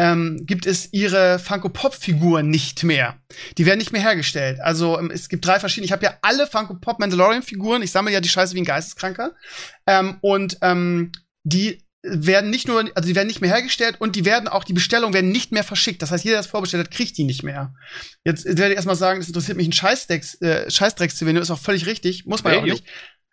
ähm, 0.00 0.44
gibt 0.46 0.66
es 0.66 0.92
ihre 0.92 1.40
Funko-Pop-Figur 1.40 2.42
nicht 2.42 2.84
mehr. 2.84 3.20
Die 3.56 3.66
werden 3.66 3.78
nicht 3.78 3.90
mehr 3.90 4.00
hergestellt. 4.00 4.60
Also 4.60 4.98
ähm, 4.98 5.10
es 5.12 5.28
gibt 5.28 5.44
drei 5.44 5.58
verschiedene. 5.58 5.86
Ich 5.86 5.92
habe 5.92 6.04
ja 6.04 6.16
alle 6.22 6.46
Funko-Pop 6.46 7.00
Mandalorian-Figuren. 7.00 7.82
Ich 7.82 7.90
sammle 7.90 8.12
ja 8.12 8.20
die 8.20 8.28
Scheiße 8.28 8.54
wie 8.54 8.60
ein 8.60 8.64
Geisteskranker. 8.64 9.34
Ähm, 9.88 10.18
und 10.20 10.58
ähm, 10.62 11.10
die 11.42 11.82
werden 12.02 12.50
nicht 12.50 12.68
nur, 12.68 12.88
also 12.94 13.08
die 13.08 13.16
werden 13.16 13.26
nicht 13.26 13.40
mehr 13.40 13.50
hergestellt 13.50 13.96
und 13.98 14.14
die 14.14 14.24
werden 14.24 14.46
auch, 14.46 14.62
die 14.62 14.72
Bestellungen 14.72 15.14
werden 15.14 15.32
nicht 15.32 15.50
mehr 15.50 15.64
verschickt. 15.64 16.00
Das 16.00 16.12
heißt, 16.12 16.24
jeder, 16.24 16.34
der 16.34 16.40
es 16.40 16.46
vorbestellt 16.46 16.84
hat, 16.84 16.94
kriegt 16.94 17.18
die 17.18 17.24
nicht 17.24 17.42
mehr. 17.42 17.74
Jetzt 18.24 18.44
werde 18.44 18.70
ich 18.70 18.76
erstmal 18.76 18.94
sagen, 18.94 19.18
das 19.18 19.28
interessiert 19.28 19.56
mich 19.56 19.66
ein 19.66 19.72
Scheißdrecks, 19.72 20.40
äh, 20.40 20.70
Scheißdrecks-Souvenir, 20.70 21.42
ist 21.42 21.50
auch 21.50 21.58
völlig 21.58 21.86
richtig, 21.86 22.24
muss 22.24 22.44
man 22.44 22.52
ja 22.52 22.58
auch 22.60 22.64
Hey, 22.64 22.72
nicht. 22.72 22.84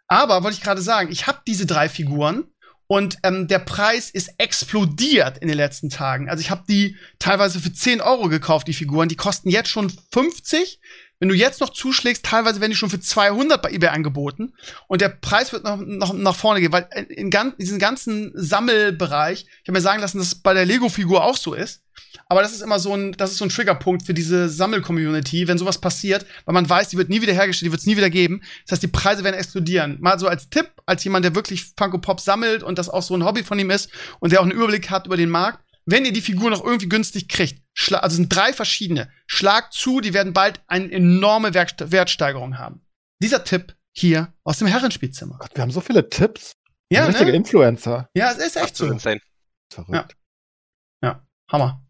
Aber 0.07 0.43
wollte 0.43 0.57
ich 0.57 0.63
gerade 0.63 0.81
sagen, 0.81 1.11
ich 1.11 1.27
habe 1.27 1.39
diese 1.47 1.65
drei 1.65 1.89
Figuren 1.89 2.45
und 2.87 3.17
ähm, 3.23 3.47
der 3.47 3.59
Preis 3.59 4.11
ist 4.11 4.33
explodiert 4.37 5.39
in 5.39 5.47
den 5.47 5.57
letzten 5.57 5.89
Tagen. 5.89 6.29
Also 6.29 6.41
ich 6.41 6.51
habe 6.51 6.63
die 6.69 6.95
teilweise 7.17 7.59
für 7.59 7.73
10 7.73 8.01
Euro 8.01 8.29
gekauft, 8.29 8.67
die 8.67 8.73
Figuren. 8.73 9.09
Die 9.09 9.15
kosten 9.15 9.49
jetzt 9.49 9.69
schon 9.69 9.91
50. 10.11 10.79
Wenn 11.19 11.29
du 11.29 11.35
jetzt 11.35 11.61
noch 11.61 11.69
zuschlägst, 11.69 12.25
teilweise 12.25 12.59
werden 12.59 12.71
die 12.71 12.77
schon 12.77 12.89
für 12.89 12.99
200 12.99 13.61
bei 13.61 13.71
eBay 13.71 13.89
angeboten. 13.89 14.53
Und 14.87 15.01
der 15.01 15.09
Preis 15.09 15.53
wird 15.53 15.63
noch, 15.63 15.77
noch 15.77 16.13
nach 16.13 16.35
vorne 16.35 16.59
gehen, 16.59 16.73
weil 16.73 16.87
in, 16.93 17.05
in 17.05 17.29
gan 17.29 17.53
diesem 17.57 17.79
ganzen 17.79 18.31
Sammelbereich, 18.35 19.45
ich 19.45 19.67
habe 19.67 19.73
mir 19.73 19.81
sagen 19.81 20.01
lassen, 20.01 20.17
dass 20.17 20.27
es 20.27 20.35
bei 20.35 20.53
der 20.53 20.65
Lego-Figur 20.65 21.23
auch 21.23 21.37
so 21.37 21.53
ist. 21.53 21.81
Aber 22.27 22.41
das 22.41 22.53
ist 22.53 22.61
immer 22.61 22.79
so 22.79 22.93
ein, 22.93 23.11
das 23.13 23.31
ist 23.31 23.37
so 23.37 23.45
ein 23.45 23.49
Triggerpunkt 23.49 24.05
für 24.05 24.13
diese 24.13 24.49
Sammel-Community, 24.49 25.47
wenn 25.47 25.57
sowas 25.57 25.79
passiert, 25.79 26.25
weil 26.45 26.53
man 26.53 26.69
weiß, 26.69 26.89
die 26.89 26.97
wird 26.97 27.09
nie 27.09 27.21
wieder 27.21 27.33
hergestellt, 27.33 27.67
die 27.67 27.71
wird 27.71 27.81
es 27.81 27.87
nie 27.87 27.97
wieder 27.97 28.09
geben. 28.09 28.41
Das 28.65 28.73
heißt, 28.73 28.83
die 28.83 28.87
Preise 28.87 29.23
werden 29.23 29.35
explodieren. 29.35 29.97
Mal 29.99 30.19
so 30.19 30.27
als 30.27 30.49
Tipp, 30.49 30.71
als 30.85 31.03
jemand, 31.03 31.25
der 31.25 31.35
wirklich 31.35 31.65
Funko 31.77 31.99
Pop 31.99 32.19
sammelt 32.19 32.63
und 32.63 32.77
das 32.79 32.89
auch 32.89 33.03
so 33.03 33.15
ein 33.15 33.23
Hobby 33.23 33.43
von 33.43 33.59
ihm 33.59 33.69
ist 33.69 33.89
und 34.19 34.31
der 34.31 34.39
auch 34.39 34.43
einen 34.43 34.51
Überblick 34.51 34.89
hat 34.89 35.05
über 35.05 35.17
den 35.17 35.29
Markt. 35.29 35.64
Wenn 35.85 36.05
ihr 36.05 36.13
die 36.13 36.21
Figur 36.21 36.49
noch 36.49 36.63
irgendwie 36.63 36.89
günstig 36.89 37.27
kriegt, 37.29 37.63
schla 37.73 37.99
also 37.99 38.13
es 38.13 38.17
sind 38.17 38.35
drei 38.35 38.53
verschiedene, 38.53 39.11
schlagt 39.27 39.73
zu, 39.73 40.01
die 40.01 40.13
werden 40.13 40.33
bald 40.33 40.61
eine 40.67 40.91
enorme 40.91 41.53
Wert 41.53 41.91
Wertsteigerung 41.91 42.57
haben. 42.57 42.85
Dieser 43.21 43.43
Tipp 43.43 43.75
hier 43.95 44.33
aus 44.43 44.57
dem 44.59 44.67
Herrenspielzimmer. 44.67 45.37
Gott, 45.39 45.51
wir 45.55 45.61
haben 45.61 45.71
so 45.71 45.81
viele 45.81 46.09
Tipps. 46.09 46.53
Ja, 46.91 47.05
Richtige 47.05 47.31
ne? 47.31 47.37
Influencer. 47.37 48.09
Ja, 48.15 48.31
es 48.31 48.37
ist 48.37 48.57
echt 48.57 48.75
so. 48.75 48.85
Insane. 48.85 49.19
Verrückt. 49.71 50.15
Hammer. 51.51 51.83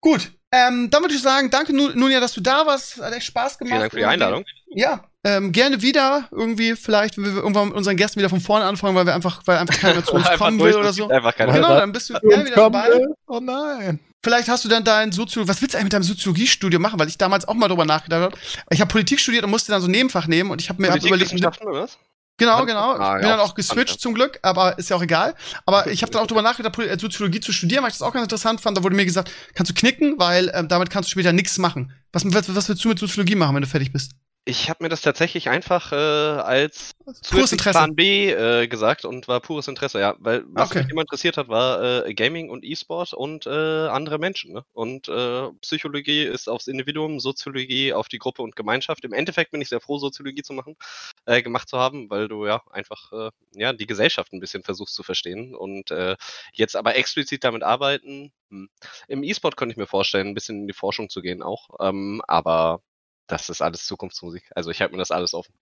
Gut, 0.00 0.32
ähm, 0.52 0.88
dann 0.90 1.02
würde 1.02 1.14
ich 1.14 1.22
sagen, 1.22 1.50
danke 1.50 1.72
Nu- 1.74 1.90
Nunja, 1.94 2.20
dass 2.20 2.32
du 2.32 2.40
da 2.40 2.66
warst. 2.66 2.98
Hat 2.98 3.12
echt 3.12 3.26
Spaß 3.26 3.58
gemacht. 3.58 3.70
Vielen 3.72 3.80
Dank 3.80 3.92
für 3.92 3.98
die. 3.98 4.04
Einladung. 4.04 4.44
Ja, 4.68 5.10
ähm, 5.26 5.52
gerne 5.52 5.82
wieder. 5.82 6.28
Irgendwie, 6.30 6.76
vielleicht, 6.76 7.16
wenn 7.16 7.24
wir 7.24 7.34
irgendwann 7.42 7.68
mit 7.68 7.76
unseren 7.76 7.96
Gästen 7.96 8.18
wieder 8.18 8.30
von 8.30 8.40
vorne 8.40 8.64
anfangen, 8.64 8.94
weil 8.94 9.06
wir 9.06 9.14
einfach, 9.14 9.42
weil 9.44 9.58
einfach 9.58 9.78
keiner 9.78 10.04
zu 10.04 10.12
uns 10.14 10.28
kommen 10.36 10.58
will 10.60 10.74
oder 10.74 10.92
so. 10.92 11.08
Einfach 11.08 11.34
keine 11.34 11.52
Genau, 11.52 11.74
dann 11.74 11.92
bist 11.92 12.10
du 12.10 12.14
gerne 12.20 12.46
wieder 12.46 12.56
dabei. 12.56 12.88
Oh 13.26 13.40
nein. 13.40 14.00
Vielleicht 14.22 14.48
hast 14.48 14.64
du 14.64 14.68
dann 14.68 14.84
dein 14.84 15.12
Soziologie. 15.12 15.48
Was 15.48 15.60
willst 15.62 15.74
du 15.74 15.78
eigentlich 15.78 15.86
mit 15.86 15.92
deinem 15.92 16.02
Soziologiestudium 16.02 16.82
machen? 16.82 16.98
Weil 16.98 17.08
ich 17.08 17.18
damals 17.18 17.46
auch 17.46 17.54
mal 17.54 17.68
drüber 17.68 17.84
nachgedacht 17.84 18.22
habe. 18.22 18.36
Ich 18.70 18.80
habe 18.80 18.90
Politik 18.90 19.20
studiert 19.20 19.44
und 19.44 19.50
musste 19.50 19.72
dann 19.72 19.80
so 19.80 19.88
ein 19.88 19.92
Nebenfach 19.92 20.26
nehmen 20.26 20.50
und 20.50 20.60
ich 20.60 20.68
habe 20.68 20.80
mir 20.80 20.90
hab 20.90 21.02
überlegt, 21.02 21.32
oder 21.32 21.72
was? 21.72 21.98
Genau, 22.38 22.66
genau. 22.66 22.92
Ah, 22.92 23.16
ich 23.16 23.20
bin 23.22 23.30
ja, 23.30 23.36
dann 23.36 23.46
auch 23.46 23.54
geswitcht 23.54 23.94
ja. 23.94 23.98
zum 23.98 24.14
Glück, 24.14 24.38
aber 24.42 24.78
ist 24.78 24.90
ja 24.90 24.96
auch 24.96 25.02
egal. 25.02 25.34
Aber 25.64 25.86
ich 25.86 26.02
habe 26.02 26.12
dann 26.12 26.22
auch 26.22 26.26
drüber 26.26 26.42
nachgedacht, 26.42 26.78
äh, 26.78 26.98
Soziologie 26.98 27.40
zu 27.40 27.52
studieren, 27.52 27.82
weil 27.82 27.90
ich 27.90 27.96
das 27.96 28.02
auch 28.02 28.12
ganz 28.12 28.24
interessant 28.24 28.60
fand. 28.60 28.76
Da 28.76 28.84
wurde 28.84 28.94
mir 28.94 29.06
gesagt, 29.06 29.32
kannst 29.54 29.70
du 29.70 29.74
knicken, 29.74 30.18
weil 30.18 30.50
ähm, 30.54 30.68
damit 30.68 30.90
kannst 30.90 31.08
du 31.08 31.12
später 31.12 31.32
nichts 31.32 31.56
machen. 31.58 31.92
Was, 32.12 32.24
was, 32.26 32.54
was 32.54 32.68
willst 32.68 32.84
du 32.84 32.88
mit 32.90 32.98
Soziologie 32.98 33.36
machen, 33.36 33.54
wenn 33.54 33.62
du 33.62 33.68
fertig 33.68 33.92
bist? 33.92 34.12
Ich 34.48 34.70
habe 34.70 34.84
mir 34.84 34.88
das 34.88 35.02
tatsächlich 35.02 35.48
einfach 35.48 35.90
äh, 35.90 35.96
als 35.96 36.92
Pures 37.28 37.50
Interesse. 37.50 37.78
Plan 37.78 37.96
B 37.96 38.30
äh, 38.30 38.68
gesagt 38.68 39.04
und 39.04 39.26
war 39.26 39.40
pures 39.40 39.66
Interesse, 39.66 39.98
ja. 39.98 40.14
Weil 40.20 40.44
was 40.46 40.70
Okay. 40.70 40.78
mich 40.78 40.88
immer 40.88 41.00
interessiert 41.00 41.36
hat, 41.36 41.48
war 41.48 42.06
äh, 42.06 42.14
Gaming 42.14 42.48
und 42.50 42.64
E-Sport 42.64 43.12
und 43.12 43.46
äh, 43.46 43.50
andere 43.50 44.18
Menschen. 44.20 44.52
Ne? 44.52 44.64
Und 44.72 45.08
äh, 45.08 45.50
Psychologie 45.62 46.22
ist 46.22 46.48
aufs 46.48 46.68
Individuum, 46.68 47.18
Soziologie 47.18 47.92
auf 47.92 48.06
die 48.06 48.18
Gruppe 48.18 48.42
und 48.42 48.54
Gemeinschaft. 48.54 49.04
Im 49.04 49.12
Endeffekt 49.12 49.50
bin 49.50 49.60
ich 49.60 49.68
sehr 49.68 49.80
froh, 49.80 49.98
Soziologie 49.98 50.42
zu 50.42 50.52
machen, 50.52 50.76
äh, 51.24 51.42
gemacht 51.42 51.68
zu 51.68 51.78
haben, 51.78 52.08
weil 52.08 52.28
du 52.28 52.46
ja 52.46 52.62
einfach 52.70 53.10
äh, 53.12 53.30
ja 53.52 53.72
die 53.72 53.86
Gesellschaft 53.88 54.32
ein 54.32 54.38
bisschen 54.40 54.62
versuchst 54.62 54.94
zu 54.94 55.02
verstehen 55.02 55.56
und 55.56 55.90
äh, 55.90 56.16
jetzt 56.52 56.76
aber 56.76 56.94
explizit 56.94 57.42
damit 57.42 57.64
arbeiten. 57.64 58.32
Hm. 58.50 58.68
Im 59.08 59.24
E-Sport 59.24 59.56
könnte 59.56 59.72
ich 59.72 59.76
mir 59.76 59.88
vorstellen, 59.88 60.28
ein 60.28 60.34
bisschen 60.34 60.60
in 60.60 60.66
die 60.68 60.72
Forschung 60.72 61.08
zu 61.08 61.20
gehen 61.20 61.42
auch, 61.42 61.70
ähm, 61.80 62.22
aber 62.28 62.80
das 63.26 63.48
ist 63.48 63.62
alles 63.62 63.86
Zukunftsmusik. 63.86 64.50
Also 64.54 64.70
ich 64.70 64.80
halte 64.80 64.92
mir 64.92 64.98
das 64.98 65.10
alles 65.10 65.34
offen. 65.34 65.54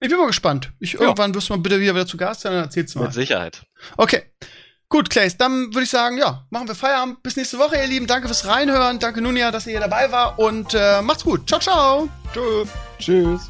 Ich 0.00 0.08
bin 0.08 0.18
mal 0.18 0.26
gespannt. 0.26 0.72
Ich, 0.78 0.94
Irgendwann 0.94 1.34
wirst 1.34 1.48
du 1.48 1.54
mal 1.54 1.60
bitte 1.60 1.80
wieder, 1.80 1.94
wieder 1.94 2.06
zu 2.06 2.16
Gast 2.16 2.42
sein, 2.42 2.52
dann 2.52 2.64
erzählst 2.64 2.94
du 2.94 3.00
mal. 3.00 3.06
Mit 3.06 3.14
Sicherheit. 3.14 3.66
Okay. 3.96 4.22
Gut, 4.90 5.10
Clays, 5.10 5.36
dann 5.36 5.66
würde 5.74 5.82
ich 5.82 5.90
sagen, 5.90 6.16
ja, 6.16 6.46
machen 6.48 6.66
wir 6.66 6.74
Feierabend. 6.74 7.22
Bis 7.22 7.36
nächste 7.36 7.58
Woche, 7.58 7.76
ihr 7.76 7.86
Lieben. 7.86 8.06
Danke 8.06 8.26
fürs 8.26 8.46
Reinhören. 8.46 8.98
Danke, 8.98 9.20
Nunia, 9.20 9.50
dass 9.50 9.66
ihr 9.66 9.72
hier 9.72 9.80
dabei 9.80 10.10
war. 10.10 10.38
Und 10.38 10.72
äh, 10.72 11.02
macht's 11.02 11.24
gut. 11.24 11.46
Ciao, 11.46 11.60
ciao. 11.60 12.08
Tschüss. 12.32 12.68
Tschüss. 12.98 13.48